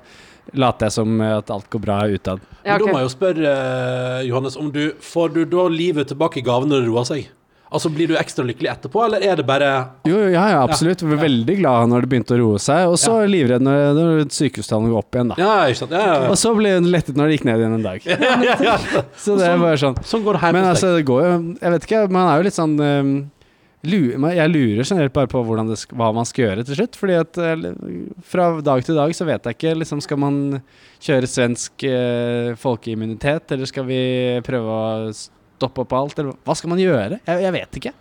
later 0.52 0.90
jeg 0.90 0.96
som 0.98 1.20
at 1.24 1.50
alt 1.50 1.70
går 1.72 1.82
bra 1.86 2.02
utad. 2.10 2.42
Ja, 2.64 2.76
Men 2.76 2.86
Da 2.86 2.92
må 2.92 3.00
jeg 3.00 3.08
jo 3.08 3.14
spørre, 3.14 3.54
eh, 3.54 4.26
Johannes, 4.28 4.56
om 4.56 4.70
du 4.72 4.92
får 5.00 5.34
du 5.34 5.44
da 5.44 5.68
livet 5.68 6.08
tilbake 6.12 6.38
i 6.38 6.44
gave 6.44 6.68
når 6.68 6.84
det 6.84 6.90
roer 6.90 7.08
seg? 7.08 7.32
Altså, 7.74 7.90
Blir 7.90 8.06
du 8.06 8.14
ekstra 8.14 8.44
lykkelig 8.46 8.70
etterpå, 8.70 9.00
eller 9.02 9.24
er 9.24 9.40
det 9.40 9.44
bare 9.48 9.68
Jo, 10.06 10.14
jo, 10.14 10.28
ja, 10.30 10.44
ja, 10.52 10.62
absolutt. 10.62 11.02
Ja, 11.02 11.08
var 11.10 11.24
veldig 11.24 11.56
glad 11.58 11.90
når 11.90 12.04
det 12.04 12.10
begynte 12.12 12.36
å 12.36 12.38
roe 12.38 12.60
seg, 12.62 12.86
og 12.86 12.94
så 13.02 13.16
livredd 13.26 13.64
når, 13.66 13.80
når 13.98 14.22
sykehustallene 14.30 14.92
går 14.92 15.00
opp 15.00 15.18
igjen, 15.18 15.32
da. 15.32 15.38
Ja, 15.42 15.54
ikke 15.66 15.80
sant? 15.82 15.96
Ja, 15.96 16.04
ja, 16.06 16.30
Og 16.30 16.38
så 16.38 16.54
ble 16.54 16.76
hun 16.76 16.86
lettet 16.92 17.18
når 17.18 17.32
det 17.32 17.38
gikk 17.38 17.48
ned 17.48 17.64
igjen 17.64 17.78
en 17.80 17.86
dag. 17.88 18.06
ja. 18.68 18.76
Så 19.18 19.34
det 19.40 19.48
er 19.48 19.58
bare 19.58 19.80
sånn. 19.80 19.98
Sånn 20.06 20.22
går 20.22 20.38
det 20.38 20.44
her 20.44 20.54
Men 20.54 20.68
altså, 20.70 20.94
det 20.94 21.06
går 21.08 21.24
jo 21.26 21.32
Jeg 21.58 21.74
vet 21.74 21.88
ikke, 21.88 22.04
man 22.14 22.28
er 22.30 22.38
jo 22.38 22.46
litt 22.46 22.58
sånn 22.58 22.76
um, 22.78 23.14
men 23.18 23.43
Jeg 23.84 24.50
lurer 24.50 24.86
generelt 24.86 25.14
bare 25.14 25.30
på 25.30 25.42
det, 25.44 25.78
hva 25.92 26.10
man 26.16 26.28
skal 26.28 26.46
gjøre 26.46 26.66
til 26.66 26.78
slutt. 26.80 26.98
Fordi 26.98 27.16
at 27.20 27.40
eh, 27.40 27.64
fra 28.26 28.50
dag 28.64 28.84
til 28.86 28.98
dag 28.98 29.14
så 29.16 29.28
vet 29.28 29.48
jeg 29.48 29.58
ikke. 29.58 29.78
Liksom 29.82 30.02
Skal 30.04 30.20
man 30.20 30.42
kjøre 31.04 31.30
svensk 31.30 31.86
eh, 31.88 32.52
folkeimmunitet, 32.60 33.52
eller 33.54 33.70
skal 33.70 33.88
vi 33.88 34.02
prøve 34.46 34.76
å 34.76 35.10
stoppe 35.14 35.84
opp 35.84 35.98
alt? 35.98 36.18
Eller 36.18 36.36
hva 36.44 36.56
skal 36.58 36.72
man 36.72 36.82
gjøre? 36.82 37.20
Jeg, 37.24 37.44
jeg 37.46 37.56
vet 37.58 37.82
ikke. 37.82 37.94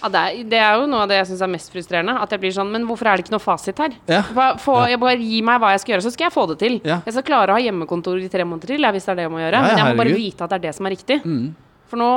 Ja, 0.00 0.08
det, 0.08 0.20
er, 0.20 0.44
det 0.48 0.60
er 0.64 0.78
jo 0.80 0.86
noe 0.88 1.02
av 1.04 1.10
det 1.10 1.18
jeg 1.18 1.28
syns 1.30 1.42
er 1.44 1.50
mest 1.52 1.72
frustrerende. 1.72 2.14
At 2.24 2.32
jeg 2.32 2.40
blir 2.42 2.54
sånn 2.56 2.70
Men 2.72 2.86
hvorfor 2.88 3.10
er 3.10 3.18
det 3.18 3.26
ikke 3.26 3.34
noe 3.34 3.44
fasit 3.44 3.80
her? 3.82 3.96
Ja. 4.08 4.22
Få, 4.60 4.78
jeg 4.88 5.00
bare 5.02 5.18
Gi 5.20 5.40
meg 5.44 5.60
hva 5.60 5.74
jeg 5.74 5.82
skal 5.84 5.96
gjøre, 5.96 6.06
så 6.06 6.12
skal 6.14 6.28
jeg 6.28 6.36
få 6.36 6.46
det 6.52 6.60
til. 6.62 6.78
Ja. 6.88 7.00
Jeg 7.04 7.16
skal 7.16 7.26
klare 7.26 7.52
å 7.52 7.58
ha 7.58 7.64
hjemmekontor 7.64 8.20
i 8.22 8.30
tre 8.32 8.46
måneder 8.48 8.72
til, 8.74 8.86
hvis 8.96 9.08
det 9.08 9.12
er 9.12 9.20
det 9.20 9.26
jeg 9.28 9.34
må 9.34 9.42
gjøre. 9.42 9.58
Ja, 9.60 9.66
ja, 9.66 9.74
Men 9.74 9.82
jeg 9.82 9.90
må 9.90 10.04
bare 10.04 10.16
vite 10.16 10.46
at 10.46 10.54
det 10.54 10.60
er 10.60 10.64
det 10.68 10.78
som 10.78 10.88
er 10.88 10.96
riktig. 10.96 11.18
Mm. 11.24 11.50
For 11.90 11.98
nå 11.98 12.08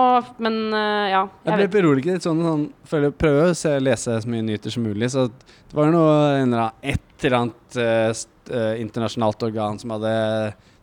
Men 0.46 0.58
eh, 0.78 1.08
ja. 1.16 1.24
Jeg 1.44 1.50
Jeg 1.50 1.60
ble 1.64 1.68
beroliget 1.80 2.20
litt 2.20 2.26
sånn, 2.28 2.42
sånn 2.46 2.66
føler, 2.90 3.12
Prøver 3.18 3.50
å 3.52 3.56
se, 3.58 3.72
lese 3.82 4.20
så 4.22 4.30
mye 4.30 4.46
nyheter 4.46 4.74
som 4.76 4.86
mulig. 4.86 5.10
Så 5.14 5.28
det 5.34 5.74
var 5.78 5.90
noe, 5.94 6.14
en 6.38 6.54
eller 6.54 6.68
annen, 6.68 6.78
et 6.94 7.26
eller 7.26 7.38
annet 7.40 7.78
uh, 7.80 8.12
st- 8.14 8.62
internasjonalt 8.84 9.44
organ 9.48 9.78
som 9.82 9.94
hadde 9.96 10.14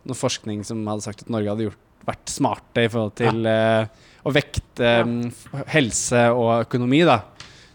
noe 0.09 0.17
forskning 0.17 0.63
som 0.65 0.81
hadde 0.89 1.05
sagt 1.05 1.21
at 1.23 1.29
Norge 1.31 1.51
hadde 1.53 1.67
gjort, 1.69 1.81
vært 2.07 2.31
smarte 2.33 2.81
i 2.87 2.89
forhold 2.89 3.13
til 3.19 3.45
eh, 3.45 3.85
å 4.25 4.31
vekte 4.33 4.87
Ja. 4.87 5.03
mm, 5.05 5.65
helse 5.69 6.23
og 6.33 6.65
økonomi, 6.65 7.03
da. 7.05 7.19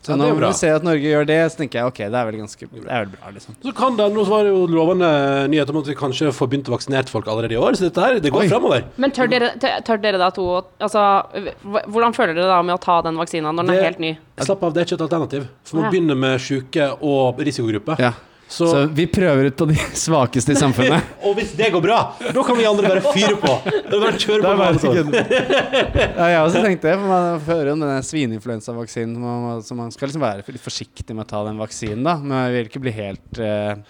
Så 0.07 0.13
Ja, 0.15 0.17
når 0.21 0.37
vi 0.39 0.53
ser 0.55 0.77
at 0.79 0.85
Norge 0.87 1.03
gjør 1.03 1.25
det, 1.27 1.39
så 1.51 1.59
tenker 1.59 1.81
jeg 1.81 1.91
ok, 1.91 1.97
det 1.99 2.15
er 2.21 2.27
vel 2.29 2.37
ganske 2.39 2.69
Det 2.71 2.83
er 2.87 3.01
vel 3.05 3.09
bra, 3.17 3.31
liksom. 3.35 3.57
Så 3.65 3.73
kan 3.75 3.97
det, 3.99 4.07
Nå 4.15 4.25
var 4.29 4.45
det 4.47 4.53
jo 4.53 4.61
lovende 4.71 5.09
nyheter 5.51 5.75
om 5.75 5.81
at 5.83 5.89
vi 5.91 5.97
kanskje 5.99 6.31
får 6.37 6.51
begynt 6.53 6.71
å 6.71 6.75
vaksinere 6.77 7.11
folk 7.11 7.27
allerede 7.33 7.57
i 7.57 7.59
år, 7.59 7.75
så 7.75 7.89
dette 7.89 8.05
her, 8.05 8.21
det 8.23 8.31
går 8.31 8.47
framover. 8.53 8.85
Men 9.03 9.11
tør 9.17 9.27
dere, 9.33 9.51
tør 9.59 9.83
tør 9.89 10.03
dere 10.05 10.21
da 10.23 10.31
to 10.31 10.47
Altså, 10.79 11.03
hvordan 11.91 12.15
føler 12.15 12.37
dere 12.39 12.47
da 12.53 12.61
med 12.63 12.77
å 12.77 12.81
ta 12.87 13.01
den 13.03 13.19
vaksina 13.19 13.51
når 13.51 13.67
den 13.67 13.75
Det- 13.75 13.81
er 13.83 13.89
helt 13.91 13.99
ny? 13.99 14.13
Slapp 14.39 14.63
av, 14.63 14.73
det 14.75 14.81
er 14.83 14.85
ikke 14.87 15.01
et 15.03 15.11
alternativ. 15.11 15.49
For 15.65 15.77
man 15.81 15.85
Ja. 15.87 15.91
begynner 15.91 16.17
med 16.17 16.39
syke 16.41 16.87
og 17.03 17.39
risikogrupper. 17.39 17.99
Ja. 17.99 18.13
Så, 18.49 18.67
Så 18.71 18.83
vi 18.95 19.07
prøver 19.11 19.49
ut 19.51 19.57
på 19.59 19.67
de 19.67 19.75
svakeste 20.07 20.55
i 20.55 20.59
samfunnet. 20.59 21.03
og 21.27 21.35
hvis 21.39 21.51
det 21.59 21.73
går 21.75 21.83
bra, 21.83 21.99
da 22.23 22.45
kan 22.47 22.59
vi 22.59 22.67
andre 22.69 22.93
bare 22.93 23.15
fyre 23.15 23.35
på. 23.43 23.55
Da 23.91 23.99
bare 23.99 24.21
kjøre 24.23 24.43
på. 24.45 24.53
med 24.61 24.79
sånn. 24.83 25.11
Ja, 25.17 26.29
jeg 26.31 26.43
også 26.45 26.63
tenkte 26.63 26.93
det, 26.93 26.95
for 27.01 27.11
man 27.11 27.41
hører 27.49 27.73
om 27.73 27.83
denne 27.83 27.99
svineinfluensavaksinen, 28.07 29.63
så 29.67 29.77
man, 29.79 29.91
skal 29.95 30.11
liksom 30.11 30.23
være 30.23 30.45
litt 30.47 30.63
forsiktig 30.63 31.17
med 31.17 31.27
å 31.27 31.31
ta 31.33 31.43
den 31.49 31.59
vaksinen, 31.59 32.05
da. 32.07 32.15
Men 32.23 32.37
jeg 32.45 32.55
vil 32.55 32.71
ikke 32.71 32.85
bli 32.87 32.95
helt 32.95 33.41
eh, 33.43 33.83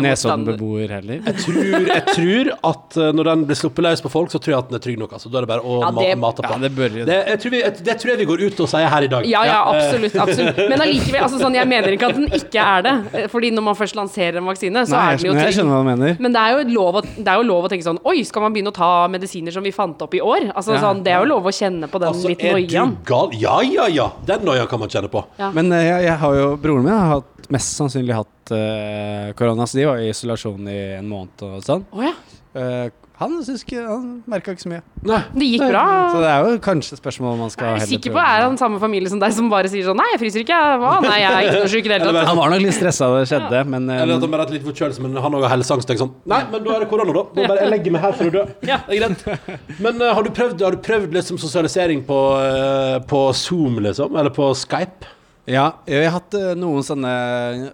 Nesodden-beboer 0.00 0.96
heller. 0.98 1.22
Jeg 1.30 1.38
tror, 1.44 1.60
jeg 1.94 2.04
tror 2.10 2.52
at 2.72 2.98
eh, 2.98 3.12
når 3.14 3.30
den 3.30 3.46
blir 3.50 3.60
sluppet 3.62 3.86
løs 3.86 4.02
på 4.04 4.12
folk, 4.12 4.32
så 4.34 4.42
tror 4.42 4.56
jeg 4.56 4.64
at 4.64 4.72
den 4.72 4.80
er 4.80 4.84
trygg 4.84 4.98
nok. 5.00 5.14
Altså. 5.16 5.30
Da 5.30 5.40
er 5.40 5.46
det 5.46 5.52
bare 5.52 5.62
å 5.64 5.78
Ja, 5.84 5.90
det- 6.00 6.18
mate 6.20 6.44
på. 6.44 6.50
Ja, 6.50 6.58
det 6.66 6.72
bør 6.74 6.98
Det, 6.98 7.18
jeg 7.30 7.40
tror 7.44 7.54
vi, 7.54 7.62
det 7.90 7.96
tror 8.02 8.12
jeg 8.14 8.20
vi 8.24 8.28
går 8.32 8.44
ut 8.48 8.60
og 8.66 8.70
sier 8.74 8.90
her 8.90 9.06
i 9.06 9.10
dag. 9.14 9.30
Ja, 9.30 9.44
ja, 9.46 9.60
absolutt. 9.70 10.18
absolutt 10.26 10.60
Men 10.66 10.82
allikevel, 10.82 11.22
altså 11.28 11.40
sånn, 11.40 11.54
jeg 11.54 11.70
mener 11.70 11.94
ikke 11.94 12.10
at 12.10 12.18
den 12.18 12.28
ikke 12.40 12.66
er 12.66 12.86
det. 12.86 12.94
Eh, 13.14 13.28
Fordi 13.30 13.52
når 13.54 13.68
man 13.70 13.78
først 13.78 13.99
lanserer 14.00 14.40
en 14.40 14.48
vaksine, 14.50 14.82
så 14.88 14.96
Nei, 14.96 15.04
er 15.12 15.16
den 15.20 15.26
jo 15.28 15.32
skjønner, 15.34 15.46
jeg 15.50 15.56
skjønner 15.58 15.76
hva 15.76 15.80
du 15.84 15.88
mener. 15.90 16.16
Men 16.26 16.34
det 16.36 16.42
er, 16.42 16.56
jo 16.56 16.74
lov 16.80 16.98
å, 16.98 17.02
det 17.06 17.28
er 17.28 17.38
jo 17.40 17.46
lov 17.50 17.68
å 17.68 17.70
tenke 17.72 17.86
sånn 17.86 18.00
Oi, 18.10 18.16
skal 18.26 18.42
man 18.46 18.54
begynne 18.56 18.72
å 18.72 18.76
ta 18.80 18.90
medisiner 19.12 19.54
som 19.54 19.62
vi 19.66 19.72
fant 19.76 20.02
opp 20.06 20.14
i 20.18 20.22
år? 20.24 20.48
Altså 20.54 20.74
Ja. 20.74 20.80
sånn, 20.88 21.02
Det 21.04 21.12
er 21.14 21.20
jo 21.24 21.28
lov 21.30 21.46
å 21.46 21.52
kjenne 21.54 21.86
på 21.92 22.00
den 22.02 22.08
Altså, 22.10 22.28
litt 22.32 22.42
er 22.44 22.56
noiaen. 22.58 22.96
du 22.96 23.04
gal? 23.12 23.30
Ja, 23.38 23.60
ja, 23.62 23.86
ja. 23.92 24.08
Den 24.26 24.44
noia 24.48 24.66
kan 24.70 24.80
man 24.82 24.88
kjenne 24.92 25.10
på. 25.12 25.22
Ja. 25.38 25.50
Men 25.54 25.70
eh, 25.72 25.84
jeg, 25.86 26.04
jeg 26.10 26.18
har 26.24 26.34
jo 26.40 26.48
Broren 26.60 26.84
min 26.84 26.92
har 26.96 27.14
hatt, 27.20 27.50
mest 27.50 27.76
sannsynlig 27.78 28.14
hatt 28.14 28.52
eh, 28.54 29.32
korona, 29.38 29.66
så 29.66 29.78
de 29.80 29.86
var 29.88 29.98
i 30.02 30.10
isolasjon 30.12 30.68
i 30.70 30.78
en 30.98 31.08
måned 31.10 31.42
og 31.46 31.62
sånn. 31.66 31.84
Oh, 31.92 32.02
ja. 32.04 32.12
Eh, 32.54 32.90
han 33.20 33.34
synes 33.44 33.62
ikke 33.66 33.82
Han 33.84 34.04
merka 34.30 34.54
ikke 34.54 34.62
så 34.64 34.70
mye. 34.72 34.82
Nei. 35.04 35.18
Det 35.34 35.48
gikk 35.50 35.64
bra. 35.68 35.82
Så 36.08 36.20
det 36.22 36.28
er 36.30 36.46
jo 36.46 36.60
kanskje 36.64 36.96
spørsmål 36.96 37.34
man 37.36 37.52
skal 37.52 37.74
Jeg 37.74 37.84
er 37.84 37.90
sikker 37.90 38.14
på 38.14 38.16
prøve. 38.16 38.36
er 38.38 38.44
han 38.46 38.56
samme 38.60 38.80
familie 38.80 39.12
som 39.12 39.20
deg 39.20 39.34
som 39.36 39.50
bare 39.52 39.68
sier 39.72 39.84
sånn 39.84 40.00
Nei, 40.00 40.06
jeg 40.14 40.22
fryser 40.22 40.44
ikke. 40.46 40.60
Hva? 40.80 40.94
Nei, 41.04 41.18
jeg 41.20 41.28
er 41.30 41.48
ikke 41.50 41.60
noe 41.60 41.72
syk 41.74 41.84
i 41.84 41.92
det 41.92 41.98
hele 41.98 42.08
tatt. 42.08 42.30
Han 42.30 42.40
var 42.40 42.54
nok 42.54 42.64
litt 42.64 42.78
stressa 42.78 43.10
da 43.12 43.20
det 43.20 43.28
skjedde, 43.28 43.62
men 43.74 43.92
eh, 43.92 44.02
Eller 44.06 44.16
at 44.16 44.24
han 44.24 44.32
bare 44.32 44.40
har 44.40 44.48
hatt 44.48 44.56
litt 44.56 44.66
forkjølelse, 44.70 45.04
men 45.04 45.20
han 45.26 45.38
òg 45.38 45.46
har 45.46 45.54
helseangst. 45.58 45.94
Sånn. 46.00 46.16
Nei, 46.32 46.40
men 46.48 46.64
da 46.64 46.74
er 46.78 46.84
det 46.86 46.90
korona, 46.94 47.12
da. 47.12 47.26
da 47.36 47.46
bare, 47.52 47.60
jeg 47.66 47.74
legger 47.74 47.96
meg 47.98 48.04
her 48.08 48.16
for 48.16 48.30
å 48.30 48.34
dø. 48.38 48.44
Ja. 48.64 48.80
Det 48.88 48.96
er 48.96 49.04
greit. 49.04 49.70
Men 49.84 50.00
uh, 50.00 50.10
har 50.16 50.24
du 50.24 50.32
prøvd, 50.40 50.64
har 50.64 50.76
du 50.76 50.82
prøvd 50.88 51.16
liksom 51.20 51.40
sosialisering 51.42 52.04
på, 52.08 52.20
uh, 52.40 52.98
på 53.10 53.24
Zoom, 53.36 53.82
liksom? 53.84 54.16
Eller 54.16 54.32
på 54.32 54.48
Skype? 54.56 55.19
Ja, 55.50 55.64
jeg 55.90 56.04
har 56.06 56.12
hatt 56.20 56.34
eh, 56.38 56.52
noen 56.58 56.84
sånne 56.86 57.10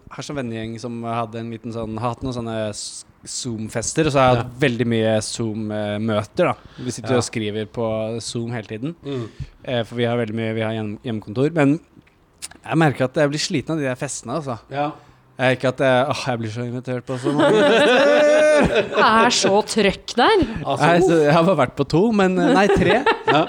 har 0.08 0.24
sånn 0.24 0.38
vennegjeng 0.38 0.76
som 0.80 0.94
hadde 1.04 1.42
en 1.42 1.50
liten 1.52 1.74
sånn 1.74 1.96
Har 2.00 2.14
hatt 2.14 2.22
noen 2.24 2.36
sånne 2.36 2.54
Zoom-fester, 3.26 4.06
og 4.06 4.14
så 4.14 4.20
har 4.22 4.28
jeg 4.30 4.38
hatt 4.44 4.58
veldig 4.62 4.86
mye 4.86 5.16
Zoom-møter, 5.26 6.52
da. 6.52 6.54
Vi 6.78 6.92
sitter 6.94 7.16
Ja. 7.16 7.18
og 7.18 7.26
skriver 7.26 7.66
på 7.74 7.88
Zoom 8.22 8.52
hele 8.54 8.70
tiden. 8.70 8.94
Mm. 9.02 9.24
Eh, 9.64 9.82
for 9.82 9.96
vi 9.98 10.06
har 10.06 10.16
veldig 10.20 10.36
mye 10.38 10.54
Vi 10.54 10.62
har 10.62 10.72
hjem 10.76 10.92
hjemmekontor. 11.02 11.50
Men 11.58 11.80
jeg 12.62 12.78
merker 12.78 13.04
at 13.08 13.18
jeg 13.18 13.32
blir 13.32 13.42
sliten 13.42 13.74
av 13.74 13.82
de 13.82 13.88
der 13.90 13.98
festene, 13.98 14.38
altså. 14.38 14.58
Ja. 14.70 14.92
Jeg, 15.36 15.58
ikke 15.58 15.68
at 15.74 15.80
jeg, 15.84 16.06
åh, 16.14 16.22
jeg 16.30 16.38
blir 16.40 16.50
så 16.54 16.64
invitert 16.64 17.04
på 17.04 17.18
så 17.20 17.32
mange. 17.34 17.60
Det 18.56 19.04
er 19.04 19.34
så 19.36 19.58
trøkk 19.68 20.14
der. 20.16 20.46
Altså, 20.64 20.86
jeg, 20.94 21.02
jeg 21.26 21.32
har 21.36 21.42
bare 21.44 21.58
vært 21.66 21.74
på 21.76 21.84
to, 21.92 22.06
men 22.16 22.38
eh, 22.40 22.54
Nei, 22.56 22.66
tre. 22.72 23.02
Ja. 23.28 23.42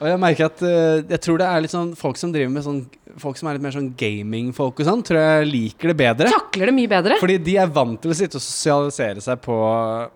Og 0.00 0.06
jeg 0.08 0.20
merker 0.20 0.48
at 0.50 0.62
eh, 0.64 1.02
Jeg 1.10 1.20
tror 1.24 1.38
det 1.40 1.46
er 1.48 1.60
litt 1.64 1.72
sånn 1.74 1.90
folk 1.96 2.16
som 2.20 2.32
driver 2.32 2.52
med 2.54 2.64
sånn 2.64 2.80
Folk 3.18 3.38
som 3.40 3.48
er 3.48 3.56
litt 3.56 3.62
mer 3.64 3.72
sånn 3.72 3.90
gaming-folk 3.96 4.82
og 4.82 4.86
sånn, 4.88 5.02
tror 5.06 5.18
jeg 5.22 5.46
liker 5.48 5.88
det 5.92 5.96
bedre. 5.96 6.30
Takler 6.34 6.68
det 6.70 6.74
mye 6.76 6.90
bedre. 6.90 7.16
Fordi 7.22 7.38
de 7.46 7.54
er 7.62 7.70
vant 7.72 7.96
til 8.02 8.12
å 8.12 8.16
sitte 8.18 8.36
og 8.36 8.44
sosialisere 8.44 9.22
seg 9.24 9.40
på 9.44 9.56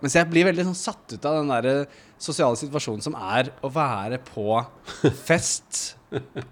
Mens 0.02 0.16
jeg 0.18 0.28
blir 0.28 0.44
veldig 0.50 0.66
sånn 0.68 0.76
satt 0.76 1.14
ut 1.16 1.24
av 1.30 1.38
den 1.40 1.48
der 1.54 1.86
sosiale 2.20 2.58
situasjonen 2.60 3.00
som 3.06 3.14
er 3.16 3.48
å 3.64 3.70
være 3.72 4.18
på 4.26 4.58
fest 5.30 5.94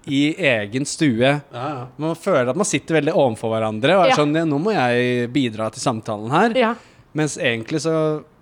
i 0.06 0.22
egen 0.38 0.84
stue. 0.86 1.18
ja, 1.34 1.40
ja. 1.52 1.86
Man 1.98 2.14
føler 2.16 2.48
at 2.52 2.56
man 2.56 2.68
sitter 2.68 3.00
veldig 3.00 3.12
overfor 3.18 3.50
hverandre 3.56 3.96
og 3.98 4.04
er 4.06 4.12
Ja. 4.14 4.16
sånn 4.20 4.36
ja, 4.38 4.44
Nå 4.48 4.60
må 4.62 4.72
jeg 4.72 5.28
bidra 5.34 5.66
til 5.74 5.82
samtalen 5.82 6.30
her. 6.30 6.54
Ja. 6.56 6.74
Mens 7.16 7.38
egentlig 7.40 7.80
så, 7.80 7.92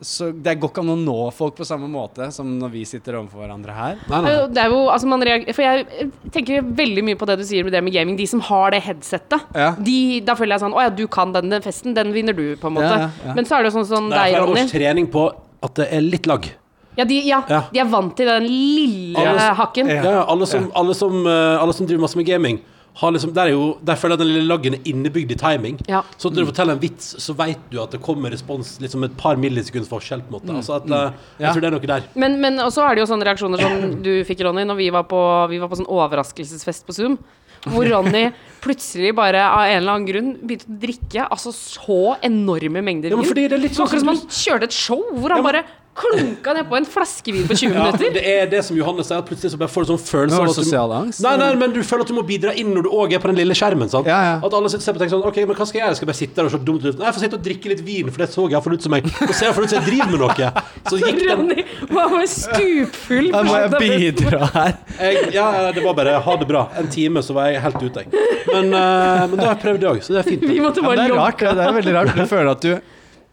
så 0.02 0.32
Det 0.34 0.56
går 0.58 0.70
ikke 0.72 0.82
an 0.82 0.90
å 0.90 0.96
nå 0.98 1.14
folk 1.32 1.54
på 1.56 1.64
samme 1.64 1.86
måte 1.88 2.26
som 2.34 2.48
når 2.58 2.72
vi 2.72 2.80
sitter 2.84 3.14
overfor 3.20 3.44
hverandre 3.44 3.72
her. 3.76 4.00
Nei, 4.10 4.18
nei. 4.24 4.32
er 4.32 4.48
Det 4.52 4.62
er 4.64 4.72
jo, 4.74 4.80
altså 4.90 5.06
man 5.08 5.22
reager, 5.22 5.54
for 5.54 5.62
jeg 5.62 5.86
eh, 6.02 6.10
tenker 6.34 6.66
veldig 6.82 7.04
mye 7.06 7.16
på 7.20 7.28
det 7.30 7.38
du 7.40 7.44
sier 7.46 7.64
med 7.64 7.72
det 7.76 7.82
med 7.86 7.94
gaming. 7.94 8.18
De 8.18 8.26
som 8.26 8.42
har 8.48 8.74
det 8.74 8.82
headsettet. 8.88 9.46
Ja. 9.54 9.70
De, 9.78 9.96
da 10.26 10.34
føler 10.34 10.56
jeg 10.56 10.64
sånn 10.66 10.74
Å 10.76 10.82
ja, 10.88 10.90
du 10.98 11.04
kan 11.06 11.32
den, 11.36 11.48
den 11.54 11.62
festen. 11.64 11.94
Den 11.96 12.12
vinner 12.16 12.34
du, 12.36 12.44
på 12.60 12.66
en 12.72 12.76
måte. 12.80 12.90
Ja, 13.06 13.08
ja. 13.30 13.34
Men 13.38 13.46
så 13.48 13.56
er 13.60 13.64
det 13.64 13.70
jo 13.72 13.78
sånn 13.78 13.90
som 13.94 14.10
Det 14.10 14.18
er 14.18 14.24
deg, 14.24 14.36
flere 14.36 14.46
Ronny. 14.50 14.66
års 14.66 14.74
trening 14.74 15.10
på 15.14 15.26
at 15.66 15.74
det 15.78 15.88
er 15.94 16.02
litt 16.04 16.26
lag. 16.28 16.50
Ja 16.96 17.04
de, 17.04 17.16
ja, 17.28 17.42
Ja. 17.48 17.62
de 17.72 17.78
er 17.82 17.88
vant 17.92 18.14
til 18.16 18.26
den 18.26 18.44
lille 18.48 19.20
Alle- 19.20 19.50
hakken. 19.58 19.88
Ja, 19.94 20.02
ja, 20.02 20.22
alle, 20.32 20.46
som, 20.48 20.70
alle, 20.74 20.94
som, 20.96 21.22
eh, 21.26 21.56
alle 21.62 21.72
som 21.76 21.86
driver 21.86 22.02
masse 22.08 22.16
med 22.18 22.26
gaming, 22.26 22.58
liksom, 22.96 23.32
der, 23.36 23.50
er 23.50 23.52
jo, 23.52 23.64
der 23.84 23.94
føler 24.00 24.16
jeg 24.16 24.22
den 24.24 24.30
lille 24.32 24.48
laggen 24.48 24.74
er 24.78 24.86
innebygd 24.88 25.32
i 25.34 25.36
timing. 25.36 25.76
Ja. 25.88 26.00
Så 26.16 26.30
når 26.32 26.46
du 26.46 26.50
forteller 26.52 26.72
en 26.78 26.80
vits, 26.80 27.10
så 27.20 27.34
vet 27.36 27.60
du 27.70 27.76
at 27.82 27.92
det 27.92 28.00
kommer 28.00 28.32
respons 28.32 28.78
liksom 28.80 29.04
et 29.04 29.16
par 29.20 29.36
millisekunds 29.36 29.88
forskjell. 29.90 30.22
på 30.24 30.32
en 30.32 30.36
måte 30.38 30.54
Altså 30.56 30.76
at, 30.80 30.86
eh, 30.88 31.12
Ja. 31.38 31.46
Jeg 31.46 31.52
tror 31.52 31.60
det 31.60 31.68
er 31.68 31.76
noe 31.76 31.86
der. 31.92 32.02
Men, 32.14 32.40
men 32.40 32.56
også 32.58 32.82
er 32.88 32.94
det 32.96 33.04
jo 33.04 33.10
sånne 33.12 33.28
reaksjoner 33.28 33.60
som 33.60 34.02
du 34.02 34.12
fikk, 34.24 34.40
Ronny, 34.48 34.64
når 34.64 34.76
vi 34.80 34.88
var 34.90 35.04
på, 35.04 35.20
vi 35.52 35.58
var 35.60 35.68
på 35.68 35.76
sånn 35.82 35.90
overraskelsesfest 35.92 36.86
på 36.88 36.96
Zoom. 36.96 37.18
Hvor 37.66 37.84
Ronny 37.90 38.30
plutselig 38.62 39.12
bare 39.16 39.40
av 39.42 39.64
en 39.66 39.80
eller 39.82 39.92
annen 39.96 40.06
grunn 40.06 40.28
begynte 40.46 40.68
å 40.70 40.76
drikke 40.86 41.24
altså 41.28 41.50
så 41.52 42.16
enorme 42.22 42.80
mengder 42.84 43.10
Ja, 43.10 43.16
men 43.16 43.24
vin. 43.26 43.32
fordi 43.32 43.48
det 43.48 43.56
er 43.58 43.62
litt 43.64 43.74
sånn 43.74 43.86
akkurat 43.88 44.04
som 44.04 44.12
han 44.12 44.20
kjørte 44.28 44.68
et 44.70 44.76
show 44.76 45.02
hvor 45.18 45.34
han 45.34 45.42
bare 45.42 45.64
klunka 45.96 46.52
nedpå 46.56 46.76
en 46.76 46.86
flaskevin 46.88 47.46
på 47.48 47.56
20 47.56 47.72
Ja, 47.74 47.84
minutter. 47.86 48.12
det 48.14 48.22
er 48.28 48.46
det 48.52 48.60
som 48.66 48.76
Johannes 48.76 49.08
sier, 49.08 49.18
at 49.22 49.28
plutselig 49.28 49.52
så 49.54 49.58
bare 49.60 49.72
får 49.72 49.86
du 49.86 49.90
sånn 49.94 50.02
følelse 50.04 50.40
av 50.42 50.52
sosial 50.56 50.92
angst. 50.92 51.22
Nei, 51.24 51.32
nei, 51.40 51.48
men 51.56 51.72
du 51.72 51.80
føler 51.82 52.04
at 52.04 52.10
du 52.12 52.14
må 52.18 52.24
bidra 52.28 52.52
inn 52.54 52.74
når 52.76 52.84
du 52.86 52.90
òg 52.92 53.14
er 53.16 53.22
på 53.22 53.30
den 53.32 53.38
lille 53.40 53.56
skjermen. 53.56 53.88
Sant? 53.92 54.06
Ja, 54.10 54.18
ja. 54.28 54.34
At 54.44 54.52
alle 54.58 54.68
sitter 54.72 54.82
og 54.82 54.86
ser 54.86 54.92
på 54.92 55.00
og 55.00 55.04
tenker 55.04 55.14
sånn 55.16 55.26
OK, 55.30 55.40
men 55.48 55.56
hva 55.56 55.66
skal 55.70 55.80
jeg 55.80 55.86
gjøre? 55.86 55.96
Skal 56.00 56.06
jeg 56.06 56.12
bare 56.12 56.20
sitte 56.20 56.36
der 56.40 56.50
og 56.50 56.54
se 56.56 56.60
dumt 56.68 56.84
ut? 56.84 56.98
Nei, 57.00 57.06
jeg 57.08 57.16
får 57.16 57.24
sitte 57.26 57.38
og 57.40 57.44
drikke 57.48 57.72
litt 57.72 57.82
vin, 57.86 58.10
for 58.12 58.24
det 58.24 58.28
så 58.34 58.46
iallfall 58.52 58.76
ut 58.76 58.86
som 58.86 58.96
jeg 58.98 59.06
Og 59.06 59.34
ser 59.34 59.48
iallfall 59.48 59.64
ut 59.68 59.72
som 59.72 59.78
jeg 59.80 59.86
driver 59.88 60.12
med 60.12 60.24
noe. 60.26 60.50
Så 60.90 60.98
gikk 61.02 61.18
den 61.18 61.30
Ronny 61.32 61.64
var 61.90 62.10
bare 62.12 62.26
stupfull. 62.30 63.30
Da 63.32 63.40
må 63.46 63.56
jeg 63.58 63.70
bidra 63.80 64.50
her. 64.54 64.76
jeg, 65.00 65.22
Ja, 65.34 65.46
ja, 65.56 65.72
det 65.74 65.82
var 65.84 65.96
bare 65.98 66.18
ha 66.22 66.36
det 66.38 66.46
bra. 66.48 66.66
En 66.78 66.86
time, 66.92 67.22
så 67.26 67.34
var 67.36 67.48
jeg 67.50 67.62
helt 67.64 67.80
ute, 67.82 68.04
jeg. 68.04 68.26
Men, 68.52 68.68
uh, 68.70 69.24
men 69.26 69.36
da 69.40 69.48
har 69.48 69.54
jeg 69.56 69.62
prøvd 69.64 69.80
det 69.82 69.88
òg, 69.90 70.02
så 70.06 70.14
det 70.14 70.20
er 70.22 70.28
fint. 70.30 70.44
Vi 70.46 70.60
måtte 70.62 70.84
Ja, 70.84 70.92
det 70.94 71.08
er 71.08 71.16
rart. 71.18 71.42
Det 71.42 71.64
er 71.66 71.74
veldig 71.80 71.94
rart. 71.96 72.12
Du 72.16 72.26
føler 72.30 72.52
at 72.52 72.62
du 72.62 72.76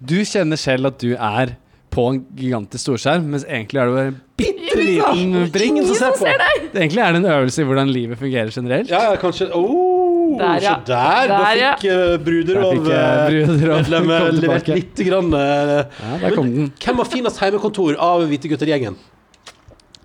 Du 0.03 0.18
kjenner 0.28 0.59
selv 0.59 0.89
at 0.89 0.97
du 0.99 1.14
er 1.14 1.53
på 1.94 2.04
en 2.10 2.20
gigantisk 2.39 2.82
storskjerm, 2.88 3.26
mens 3.30 3.44
egentlig 3.46 3.80
er 3.84 3.89
det 3.89 3.94
bare 3.96 4.12
en 4.12 4.20
bitte 4.41 4.78
liten 4.82 5.34
bring. 5.54 5.76
Som 5.86 5.96
ser 6.00 6.16
på. 6.18 6.26
Egentlig 6.74 7.04
er 7.06 7.14
det 7.14 7.20
en 7.22 7.28
øvelse 7.36 7.62
i 7.62 7.68
hvordan 7.70 7.91
livet 7.94 8.18
fungerer 8.18 8.50
generelt. 8.56 8.89
Ja, 8.89 9.04
ja, 9.12 9.16
kanskje 9.22 9.50
oh, 9.54 10.34
Der, 10.39 10.58
ja. 10.64 10.74
Der, 10.88 10.88
der! 10.88 11.34
Da 11.34 11.52
ja. 11.60 11.72
fikk 11.78 11.89
eh, 11.94 12.18
bruder 12.26 12.54
Der 12.58 12.64
av 12.66 12.72
fikk 12.74 12.88
jeg 12.89 13.48
bruder 13.48 13.74
av- 13.76 13.82
medlemmet 13.84 14.24
kom 14.26 14.39
levert 14.41 14.72
lite 14.74 15.06
grann 15.12 15.30
Uh, 15.34 15.74
Ja, 16.02 16.18
der 16.24 16.36
kom 16.39 16.50
den. 16.56 16.72
Hvem 16.82 17.02
har 17.04 17.10
finest 17.14 17.41
heimekontor 17.44 18.00
av 18.02 18.26
Hvite 18.32 18.50
gutter-gjengen? 18.50 18.98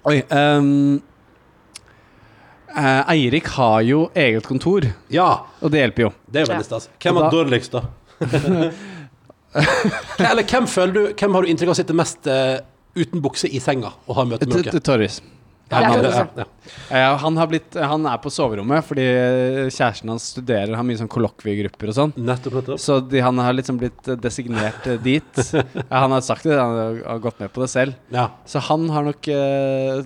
Oi. 0.09 0.19
um, 0.29 1.01
uh, 2.77 3.03
Eirik 3.15 3.49
har 3.57 3.81
jo 3.89 4.05
eget 4.17 4.45
kontor, 4.47 4.87
Ja, 5.13 5.31
og 5.65 5.73
det 5.73 5.81
hjelper 5.87 6.09
jo. 6.09 6.13
det 6.29 6.43
er 6.43 6.47
Ja. 6.47 6.53
veldig 6.53 6.69
stas. 6.69 6.91
Hvem 7.01 7.23
har 7.23 7.31
dårligst, 7.33 7.73
da? 7.73 7.83
Eller 9.55 10.45
hvem 10.45 10.67
føler 10.69 10.93
du 10.93 11.03
Hvem 11.17 11.35
har 11.39 11.43
du 11.47 11.49
inntrykk 11.53 11.73
av 11.73 11.79
sitter 11.79 11.97
mest 11.97 12.27
eh, 12.31 12.59
uten 12.99 13.23
bukse 13.25 13.49
i 13.49 13.61
senga 13.63 13.93
og 14.07 14.17
har 14.19 14.27
møte 14.29 14.47
med 14.49 14.65
dere? 14.67 14.81
Torris. 14.85 15.21
Ja, 15.69 15.81
Ja, 15.85 15.89
ja, 15.93 15.97
ja, 16.01 16.11
er 16.25 16.29
ja. 16.41 16.45
Ja, 16.97 17.09
han, 17.21 17.37
har 17.37 17.49
blitt, 17.51 17.75
han 17.77 18.07
er 18.09 18.17
på 18.25 18.31
soverommet 18.33 18.87
fordi 18.89 19.05
kjæresten 19.69 20.09
hans 20.09 20.31
studerer, 20.33 20.73
har 20.79 20.87
mye 20.89 20.97
sånn 20.97 21.11
kollokviegrupper 21.13 21.91
og 21.93 21.97
sånn. 21.99 22.15
Nettopp, 22.17 22.57
nettopp. 22.57 22.81
Så 22.81 22.97
de, 23.05 23.21
han 23.21 23.37
har 23.45 23.53
liksom 23.57 23.77
blitt 23.83 24.09
eh, 24.09 24.17
designert 24.17 24.89
eh, 24.89 24.97
dit. 25.05 25.43
Ja, 25.91 26.07
han 26.07 26.15
har 26.17 26.25
sagt 26.25 26.49
det, 26.49 26.57
han 26.57 27.03
har- 27.05 27.21
gått 27.21 27.41
med 27.45 27.53
på 27.53 27.61
det 27.67 27.69
selv. 27.73 27.99
Ja. 28.15 28.31
Så 28.49 28.65
han 28.71 28.89
har 28.97 29.05
nok 29.11 29.29
eh, 29.29 30.01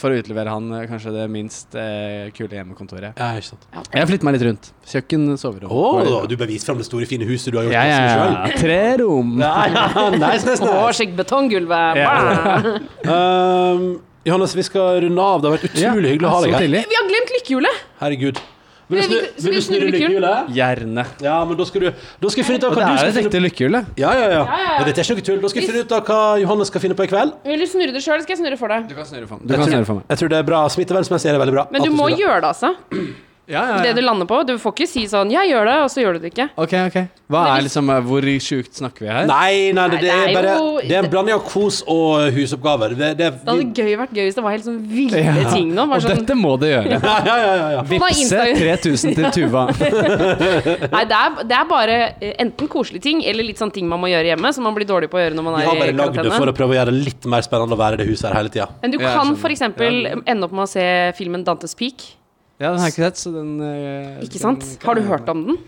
For 0.00 0.12
å 0.12 0.18
utlevere 0.20 0.52
han 0.54 0.66
eh, 0.76 0.86
kanskje 0.90 1.12
det 1.14 1.26
minst 1.32 1.76
eh, 1.78 2.30
kule 2.36 2.58
hjemmekontoret. 2.58 3.18
ja, 3.18 3.28
ikke 3.38 3.50
sant. 3.52 3.68
Jeg 3.92 4.10
flytter 4.10 4.28
meg 4.28 4.36
litt 4.38 4.46
rundt. 4.48 4.70
Kjøkken, 4.88 5.28
soverom. 5.40 5.70
Oh, 5.70 6.24
du 6.28 6.36
bør 6.38 6.50
vise 6.50 6.68
fram 6.68 6.80
det 6.80 6.88
store, 6.88 7.08
fine 7.10 7.28
huset 7.28 7.52
du 7.54 7.60
har 7.60 7.68
gjort 7.68 7.76
ja, 7.76 7.84
ja, 7.90 8.00
ja. 8.08 8.58
Tre 8.64 8.80
rom. 9.02 9.36
Nice, 9.40 10.18
nice, 10.18 10.58
nice. 10.58 10.90
skjeggbetong, 11.00 11.52
gulvet. 11.52 12.02
Ja. 12.02 12.74
Um, 13.06 13.88
Johannes, 14.26 14.56
vi 14.58 14.66
skal 14.66 15.00
runde 15.04 15.22
av. 15.22 15.40
Det 15.40 15.50
har 15.50 15.56
vært 15.58 15.70
utrolig 15.70 16.16
hyggelig 16.16 16.26
å 16.26 16.34
ha 16.34 16.42
deg 16.42 16.58
her. 16.58 16.68
Vi 16.90 16.98
har 16.98 17.10
glemt 17.12 17.34
lykkehjulet! 17.38 17.82
Herregud. 18.02 18.42
Vil 18.88 19.00
du, 19.02 19.06
snu, 19.06 19.46
vil 19.50 19.54
du 19.56 19.60
snurre 19.66 19.86
lykkehjulet? 19.90 20.50
Gjerne. 20.54 21.04
Ja, 21.24 21.36
men 21.44 21.56
da 21.58 21.64
skal 21.66 21.80
du 21.80 21.86
Da 21.90 22.28
skal 22.30 22.38
jeg 22.42 22.46
finne 22.46 22.60
ut 22.60 22.66
av 22.68 22.70
hva 22.70 22.78
det 22.78 22.86
du 22.86 22.92
er 22.92 22.98
skal 22.98 23.08
et 23.08 23.16
finne 23.16 23.30
ekte 23.32 23.40
lykkehjul, 23.46 23.72
det. 23.74 23.82
Ja, 23.98 24.12
ja, 24.14 24.26
ja. 24.30 24.42
Ja, 24.46 24.58
ja, 24.78 24.84
dette 24.86 25.02
er 25.02 25.08
ikke 25.08 25.16
noe 25.18 25.26
tull. 25.26 25.40
Da 25.42 25.48
skal 25.50 25.62
jeg 25.62 25.70
finne 25.72 25.82
ut 25.88 25.94
av 25.98 26.04
hva 26.06 26.20
Johannes 26.44 26.70
skal 26.70 26.80
finne 26.84 26.94
på 26.94 27.02
i 27.02 27.10
kveld. 27.10 27.32
Vil 27.50 27.58
du 27.58 27.66
snurre 27.66 27.92
det 27.96 28.02
sjøl, 28.06 28.22
skal 28.22 28.36
jeg 28.36 28.40
snurre 28.44 28.58
for 28.60 28.68
deg. 28.70 28.86
Du 28.86 28.94
kan 28.94 29.08
snurre 29.10 29.26
for 29.26 29.40
meg. 29.42 29.50
Jeg 29.50 29.58
tror- 29.66 30.02
Jeg 30.08 30.18
tror 30.22 30.28
det 30.28 30.38
er 30.38 30.46
bra. 30.52 30.60
Smittevernsmessig 30.70 31.26
er 31.26 31.32
det 31.34 31.40
veldig 31.42 31.56
bra. 31.58 31.66
Men 31.72 31.82
du 31.82 31.90
må 31.90 32.06
gjøre 32.14 32.40
det, 32.40 32.50
altså. 32.54 32.74
Ja, 33.46 33.76
ja, 33.76 33.82
Det 33.82 33.92
du 33.94 34.02
lander 34.02 34.26
på. 34.26 34.40
Du 34.46 34.56
får 34.58 34.72
ikke 34.74 34.88
si 34.90 35.04
sånn 35.06 35.30
'jeg 35.30 35.52
gjør 35.52 35.64
det', 35.66 35.82
og 35.84 35.90
så 35.90 36.02
gjør 36.02 36.12
du 36.14 36.18
det 36.18 36.34
ikke. 36.34 36.48
Ok, 36.58 36.72
ok. 36.90 36.96
Hva 37.30 37.58
er 37.58 37.62
liksom, 37.62 37.90
eh, 37.90 38.00
Hvor 38.02 38.22
sjukt 38.42 38.74
snakker 38.74 39.00
vi 39.02 39.06
her? 39.06 39.26
Nei, 39.26 39.72
nei, 39.72 39.88
det, 39.88 40.00
det 40.00 40.10
er 40.10 40.26
det 40.26 40.34
bare 40.34 40.82
Det 40.82 40.94
er 40.94 41.02
en 41.04 41.10
blanding 41.10 41.34
av 41.34 41.42
kos 41.46 41.82
og 41.86 42.32
husoppgaver. 42.34 42.94
Det, 42.94 43.16
det, 43.18 43.30
Det 43.44 43.46
hadde 43.46 43.74
gøy 43.74 43.96
vært 43.98 44.14
gøy 44.14 44.24
hvis 44.26 44.34
det 44.34 44.44
var 44.44 44.50
helt 44.50 44.64
sånn 44.66 44.80
ville 44.86 45.22
Ja. 45.22 45.50
ting 45.50 45.72
nå. 45.74 45.86
Og 45.86 46.02
sånn, 46.02 46.22
dette 46.22 46.34
må 46.34 46.58
det 46.58 46.70
gjøre. 46.74 47.00
ja, 47.26 47.36
ja, 47.38 47.70
ja, 47.70 47.82
Vipse 47.82 48.42
3000 48.58 49.14
til 49.14 49.30
Tuva. 49.30 49.66
nei, 50.96 51.04
det 51.06 51.16
er, 51.18 51.30
det 51.46 51.56
er 51.56 51.66
bare 51.70 51.96
eh, 52.20 52.34
enten 52.42 52.68
koselige 52.68 53.02
ting 53.02 53.24
eller 53.24 53.46
litt 53.46 53.58
sånn 53.58 53.72
ting 53.74 53.88
man 53.88 54.00
må 54.02 54.10
gjøre 54.10 54.34
hjemme, 54.34 54.52
som 54.54 54.66
man 54.66 54.74
blir 54.74 54.86
dårlig 54.86 55.10
på 55.10 55.18
å 55.18 55.22
gjøre 55.22 55.38
når 55.38 55.46
man 55.46 55.54
er 55.54 55.62
i 55.62 55.66
karantene. 55.66 55.86
Vi 55.86 55.90
har 55.90 56.02
bare 56.02 56.14
lagd 56.14 56.30
det 56.30 56.36
for 56.38 56.50
å 56.50 56.56
prøve 56.58 56.74
å 56.74 56.78
gjøre 56.80 56.94
det 56.94 57.04
litt 57.12 57.26
mer 57.30 57.46
spennende 57.46 57.78
å 57.78 57.78
være 57.78 57.94
i 57.94 58.02
det 58.02 58.10
huset 58.10 58.30
her 58.30 58.38
hele 58.42 58.50
tida. 58.50 58.68
Men 58.82 58.90
du 58.90 58.98
kan 58.98 59.34
f.eks. 59.34 59.66
ende 59.70 60.42
opp 60.46 60.54
med 60.54 60.66
å 60.66 60.70
se 60.70 60.86
filmen 61.18 61.46
Dantes 61.46 61.74
Peak. 61.78 62.16
Ja, 62.56 62.70
den 62.72 62.80
har 62.80 62.88
jeg 62.88 62.96
ikke 62.96 63.08
sett, 63.10 63.20
så 63.20 63.32
den 63.34 63.56
uh, 63.60 64.22
Ikke 64.24 64.40
sant? 64.40 64.64
Den 64.64 64.86
Har 64.88 64.96
du 64.96 65.02
hørt 65.04 65.28
om 65.28 65.42
den? 65.50 65.58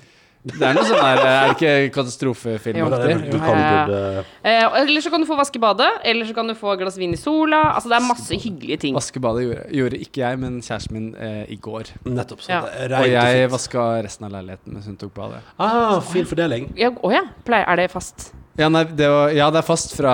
Det 0.49 0.63
er 0.63 0.77
noe 0.77 0.87
sånn 0.87 1.01
der 1.03 1.21
Er 1.21 1.51
det 1.51 1.57
ikke 1.57 1.73
katastrofefilmaktig? 1.97 3.17
Du 3.33 3.37
Ja. 3.39 4.23
Eh, 4.47 4.77
eller 4.81 5.03
så 5.05 5.11
kan 5.11 5.21
du 5.21 5.27
få 5.29 5.37
vaske 5.37 5.61
badet, 5.61 5.89
eller 6.07 6.29
så 6.29 6.35
kan 6.37 6.49
du 6.49 6.55
få 6.57 6.73
et 6.73 6.81
glass 6.81 6.97
vin 6.99 7.13
i 7.13 7.19
sola. 7.19 7.75
Altså 7.75 7.91
Det 7.91 7.99
er 7.99 8.07
masse 8.07 8.39
hyggelige 8.39 8.79
ting. 8.87 8.97
Vaskebadet 8.97 9.45
gjorde, 9.45 9.67
gjorde 9.81 10.01
ikke 10.07 10.23
jeg, 10.23 10.39
men 10.39 10.61
kjæresten 10.63 10.95
min 10.97 11.09
eh, 11.17 11.45
i 11.53 11.59
går. 11.61 11.93
Nettopp. 12.07 12.45
sånn. 12.47 12.55
Ja. 12.55 13.03
Og 13.03 13.11
jeg 13.13 13.51
vaska 13.53 13.89
resten 14.07 14.29
av 14.29 14.37
leiligheten 14.39 14.79
mens 14.79 14.89
hun 14.89 14.97
tok 15.01 15.15
badet. 15.19 15.43
Ah, 15.59 15.99
fin 16.01 16.29
fordeling. 16.29 16.71
Ja, 16.79 16.93
Å 16.95 17.13
ja. 17.13 17.27
Pleier, 17.45 17.67
er 17.69 17.83
det 17.83 17.91
fast? 17.93 18.31
Ja, 18.59 18.67
nei, 18.75 18.83
det 18.91 19.07
var, 19.07 19.31
ja, 19.31 19.47
det 19.55 19.61
er 19.61 19.67
fast 19.67 19.93
fra 19.95 20.13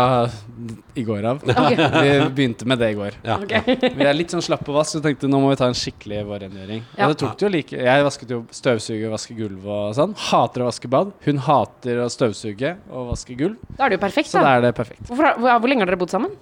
i 0.94 1.02
går 1.06 1.24
av. 1.24 1.38
Okay. 1.48 1.76
Vi 2.04 2.26
begynte 2.36 2.66
med 2.68 2.78
det 2.82 2.90
i 2.92 2.96
går. 2.98 3.16
Ja. 3.24 3.38
Okay. 3.40 3.78
Vi 3.96 4.04
er 4.04 4.16
litt 4.16 4.34
sånn 4.34 4.44
slappe 4.44 4.68
og 4.68 4.76
vask, 4.76 4.98
så 4.98 5.00
tenkte 5.04 5.30
nå 5.32 5.40
må 5.40 5.48
vi 5.54 5.56
ta 5.58 5.70
en 5.70 5.78
skikkelig 5.78 6.20
vårrengjøring. 6.28 6.82
Ja. 6.98 7.06
Og 7.06 7.14
det 7.14 7.18
tok 7.22 7.38
det 7.40 7.46
jo 7.46 7.50
like 7.54 7.80
Jeg 7.80 8.04
vasket 8.04 8.34
jo 8.36 8.42
støvsuge 8.54 9.08
og 9.08 9.16
vaske 9.16 9.38
gulv 9.38 9.64
og 9.64 9.96
sånn. 9.96 10.12
Hater 10.28 10.64
å 10.64 10.68
vaske 10.68 10.92
bad. 10.92 11.14
Hun 11.24 11.40
hater 11.46 12.04
å 12.04 12.10
støvsuge 12.12 12.76
og 12.92 13.10
vaske 13.14 13.38
gulv. 13.40 13.56
Da 13.78 13.86
er 13.88 13.94
det 13.94 13.98
jo 13.98 14.04
perfekt, 14.04 14.32
Så 14.34 14.42
da 14.42 14.46
da. 14.46 14.54
er 14.58 14.66
det 14.68 14.74
perfekt. 14.76 15.04
Hvorfor, 15.08 15.40
hvor, 15.40 15.56
hvor 15.64 15.72
lenge 15.72 15.86
har 15.86 15.94
dere 15.94 16.02
bodd 16.04 16.12
sammen? 16.12 16.36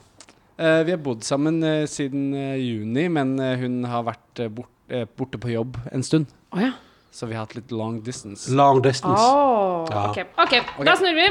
Uh, 0.58 0.82
vi 0.82 0.96
har 0.96 1.02
bodd 1.06 1.22
sammen 1.26 1.62
uh, 1.62 1.84
siden 1.90 2.32
uh, 2.34 2.58
juni, 2.58 3.06
men 3.14 3.36
hun 3.62 3.82
har 3.88 4.08
vært 4.10 4.48
bort, 4.52 4.74
borte 5.16 5.38
på 5.40 5.54
jobb 5.54 5.78
en 5.94 6.02
stund. 6.02 6.34
Oh, 6.50 6.60
ja. 6.66 6.74
Så 7.12 7.26
vi 7.28 7.34
har 7.36 7.44
hatt 7.44 7.54
litt 7.58 7.72
long 7.76 7.98
distance. 8.04 8.48
Long 8.56 8.80
distance. 8.82 9.20
Åh, 9.20 9.86
Ja. 9.92 10.04
ok. 10.10 10.18
ok, 10.44 10.84
da 10.86 10.94
snurrer 10.96 11.18
vi. 11.18 11.26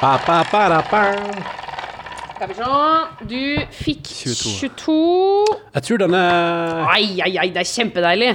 Pa, 0.00 0.16
pa, 0.26 0.42
pa, 0.50 0.62
da, 0.72 0.80
pa. 0.90 1.02
Skal 2.34 2.48
vi 2.50 2.54
se. 2.58 2.70
Du 3.30 3.38
fikk 3.70 4.02
22. 4.02 4.54
22 4.58 4.96
Jeg 5.76 5.82
tror 5.86 6.00
den 6.02 6.14
er 6.18 6.82
Ai, 6.90 7.20
ai, 7.22 7.36
ai, 7.38 7.48
det 7.54 7.62
er 7.62 7.68
kjempedeilig. 7.70 8.32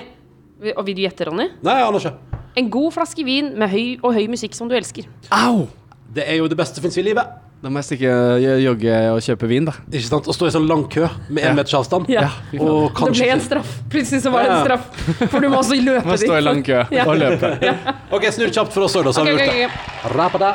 Og 0.78 0.86
vil 0.88 0.95
du 0.95 1.01
gjette, 1.03 1.28
Ronny? 1.28 1.49
Nei, 1.61 1.76
jeg 1.76 1.88
aner 1.89 1.99
ikke. 1.99 2.13
En 2.57 2.70
god 2.74 2.91
flaske 2.95 3.26
vin 3.28 3.51
med 3.59 3.70
høy 3.70 3.99
og 4.01 4.15
høy 4.15 4.24
musikk 4.32 4.55
som 4.55 4.70
du 4.72 4.76
elsker. 4.80 5.03
Au! 5.36 5.68
Det 6.15 6.24
er 6.24 6.39
jo 6.39 6.47
det 6.47 6.55
beste 6.57 6.80
som 6.80 6.88
fins 6.88 6.95
i 6.97 7.03
livet. 7.03 7.28
Da 7.58 7.72
må 7.74 7.82
jeg 7.82 7.88
stikke 7.88 8.10
eh, 8.38 8.60
jogge 8.62 8.97
og 9.16 9.20
kjøpe 9.26 9.47
vin, 9.49 9.66
da. 9.66 9.74
Ikke 9.89 10.05
sant? 10.05 10.28
Og 10.30 10.36
stå 10.38 10.45
i 10.45 10.53
sånn 10.53 10.68
lang 10.70 10.84
kø 10.93 11.08
med 11.34 11.41
én 11.41 11.47
Ja. 11.49 11.53
meters 11.58 11.74
avstand. 11.80 12.05
Ja. 12.14 12.28
Og 12.62 12.91
kanskje... 12.93 13.18
Det 13.18 13.26
ble 13.26 13.30
en 13.34 13.41
straff. 13.41 13.72
Plutselig 13.89 14.20
så 14.22 14.34
var 14.34 14.45
det 14.45 14.51
en 14.53 14.66
straff. 14.68 15.30
For 15.32 15.39
du 15.41 15.49
må 15.49 15.58
også 15.64 15.80
løpe 15.82 16.05
Må 16.05 16.18
stå 16.22 16.38
i 16.38 16.43
lang 16.45 16.62
kø 16.68 16.84
Ja. 16.93 17.05
og 17.10 17.18
løpe. 17.18 17.49
OK, 18.14 18.28
snurr 18.36 18.53
kjapt 18.53 18.76
for 18.78 18.86
oss 18.86 18.95
òg, 18.99 19.08
da, 19.10 19.14
så 19.16 19.24
har 19.24 19.32
vi 19.32 19.34
gjort 19.34 19.49
det. 19.49 19.66
Okay. 19.72 20.14
Rapada. 20.18 20.51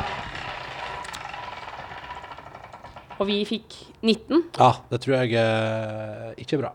Og 3.19 3.27
vi 3.29 3.41
fikk 3.51 3.75
19. 4.03 4.39
Ja, 4.57 4.71
det 4.91 5.01
tror 5.03 5.19
jeg 5.19 5.35
eh, 5.43 6.31
ikke 6.39 6.57
er 6.57 6.63
bra. 6.65 6.71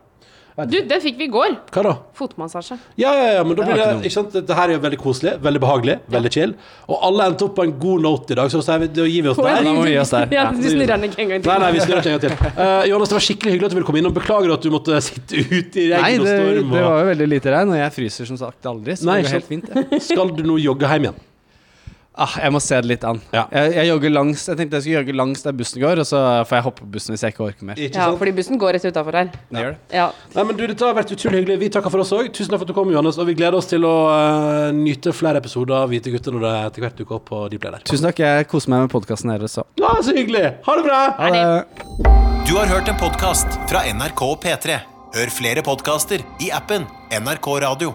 Du, 0.66 0.74
det 0.90 0.96
fikk 1.04 1.18
vi 1.20 1.24
i 1.28 1.30
går. 1.30 1.52
Hva 1.70 1.82
da? 1.86 1.92
Fotmassasje. 2.18 2.74
Ja, 2.98 3.12
ja, 3.14 3.26
ja, 3.36 3.42
men 3.46 3.54
da 3.54 3.62
Det 3.62 3.68
blir 3.74 3.78
det 3.78 4.08
ikke 4.08 4.14
sant? 4.16 4.32
Dette 4.34 4.56
her 4.58 4.68
er 4.72 4.74
jo 4.74 4.80
veldig 4.82 4.98
koselig, 4.98 5.36
veldig 5.44 5.60
behagelig, 5.62 5.94
veldig 6.10 6.32
chill. 6.34 6.54
Og 6.90 6.98
alle 7.06 7.28
endte 7.30 7.44
opp 7.46 7.54
på 7.54 7.62
en 7.68 7.74
god 7.78 8.02
note 8.02 8.34
i 8.34 8.38
dag, 8.40 8.50
så 8.50 8.58
da 8.58 8.66
sier 8.66 8.80
vi- 8.82 8.88
da 8.98 9.04
gir 9.06 9.22
vi 9.22 9.28
oss 9.30 9.36
der. 9.38 9.62
da 9.62 9.72
må 9.76 9.84
vi 9.86 9.92
gi 9.94 9.98
oss 10.02 10.10
der. 10.10 10.26
Ja, 10.34 10.42
Ja, 10.48 10.50
du 10.50 10.66
snurrer 10.66 10.86
den 10.98 11.06
ikke 11.10 11.22
en 11.22 11.28
gang 11.28 11.42
til. 11.46 11.52
Nei, 11.52 11.58
nei, 11.62 11.70
vi 11.72 11.84
snurrer 11.86 12.02
ikke 12.02 12.10
en 12.10 12.18
gang 12.18 12.24
til. 12.26 12.34
Uh, 12.58 12.82
Johannes, 12.90 13.08
det 13.08 13.18
var 13.20 13.24
skikkelig 13.28 13.52
hyggelig 13.54 13.66
at 13.68 13.70
du 13.70 13.76
ville 13.78 13.86
komme 13.86 14.02
innom. 14.02 14.14
Beklager 14.18 14.52
at 14.56 14.62
du 14.66 14.70
måtte 14.74 14.98
sitte 15.08 15.38
ute 15.46 15.78
i 15.84 15.88
Nei, 15.94 16.02
regn 16.02 16.20
og 16.20 16.26
storm. 16.26 16.50
storm. 16.58 16.74
det 16.74 16.82
Og... 16.82 16.90
var 16.90 17.00
jo 17.04 17.08
veldig 17.12 17.28
lite 17.36 17.54
regn, 17.54 17.70
og 17.76 17.78
jeg 17.84 17.92
fryser 18.00 18.26
som 18.32 18.36
sagt 18.42 18.66
aldri, 18.66 18.96
så 18.98 19.06
Nei, 19.12 19.20
det 19.22 19.28
går 19.30 19.36
helt 19.38 19.50
fint. 19.54 19.70
det. 19.74 20.02
Skal 20.10 20.34
du 20.34 20.42
nå 20.48 20.58
jogge 20.58 20.90
hjem 20.90 21.06
igjen? 21.10 21.24
Ah, 22.18 22.32
jeg 22.42 22.50
må 22.50 22.58
se 22.62 22.74
det 22.82 22.90
litt 22.90 23.04
an. 23.06 23.20
Ja. 23.30 23.44
Jeg, 23.54 23.74
jeg 23.76 23.88
jogger 23.92 24.10
langs 24.10 24.42
Jeg 24.48 24.58
tenkte 24.58 24.78
jeg 24.80 24.84
skulle 24.84 25.02
jogge 25.04 25.14
langs 25.14 25.44
der 25.44 25.54
bussen 25.54 25.82
går, 25.84 26.00
og 26.02 26.08
så 26.08 26.22
får 26.48 26.58
jeg 26.58 26.64
hoppe 26.66 26.82
på 26.82 26.88
bussen 26.96 27.14
hvis 27.14 27.22
jeg 27.22 27.34
ikke 27.34 27.44
orker 27.46 27.68
mer. 27.68 27.78
Ikke 27.78 28.02
Ja, 28.02 28.08
fordi 28.18 28.32
bussen 28.34 28.58
går 28.58 28.74
rett 28.74 28.88
utafor 28.88 29.18
her. 29.20 29.30
Det 29.30 29.62
gjør 29.62 29.76
det. 29.76 29.78
Ja. 30.00 30.08
Nei, 30.34 30.46
men 30.48 30.58
du, 30.58 30.64
Dette 30.66 30.88
har 30.88 30.96
vært 30.98 31.14
utrolig 31.14 31.44
hyggelig. 31.44 31.58
Vi 31.62 31.70
takker 31.78 31.94
for 31.94 32.02
oss 32.02 32.12
òg. 32.16 32.32
Tusen 32.34 32.50
takk 32.50 32.64
for 32.64 32.66
at 32.66 32.72
du 32.72 32.76
kom, 32.80 32.90
Johannes. 32.94 33.20
Og 33.22 33.30
vi 33.30 33.36
gleder 33.38 33.58
oss 33.60 33.70
til 33.70 33.86
å 33.86 33.94
uh, 34.10 34.74
nyte 34.74 35.14
flere 35.14 35.42
episoder 35.42 35.78
av 35.78 35.94
Hvite 35.94 36.12
gutter 36.14 36.34
når 36.34 36.46
det 36.48 36.54
etter 36.64 36.86
hvert 36.88 36.98
dukker 37.04 37.20
opp 37.20 37.28
på 37.30 37.44
Dplay 37.54 37.76
der. 37.78 37.86
Tusen 37.86 38.10
takk. 38.10 38.24
Jeg 38.26 38.50
koser 38.50 38.74
meg 38.74 38.88
med 38.88 38.94
podkasten 38.96 39.30
deres 39.34 39.54
òg. 39.62 39.70
Ja, 39.78 39.94
så 40.02 40.16
hyggelig! 40.16 40.44
Ha 40.66 40.78
det 40.80 40.86
bra! 40.90 41.00
Ha 41.22 41.30
det. 41.36 41.46
Du 42.48 42.56
har 42.56 42.66
hørt 42.74 42.90
en 42.90 42.98
podkast 42.98 43.60
fra 43.70 43.86
NRK 43.94 44.26
P3. 44.42 44.82
Hør 45.14 45.32
flere 45.32 45.64
podkaster 45.64 46.26
i 46.44 46.52
appen 46.54 46.84
NRK 47.14 47.54
Radio. 47.68 47.94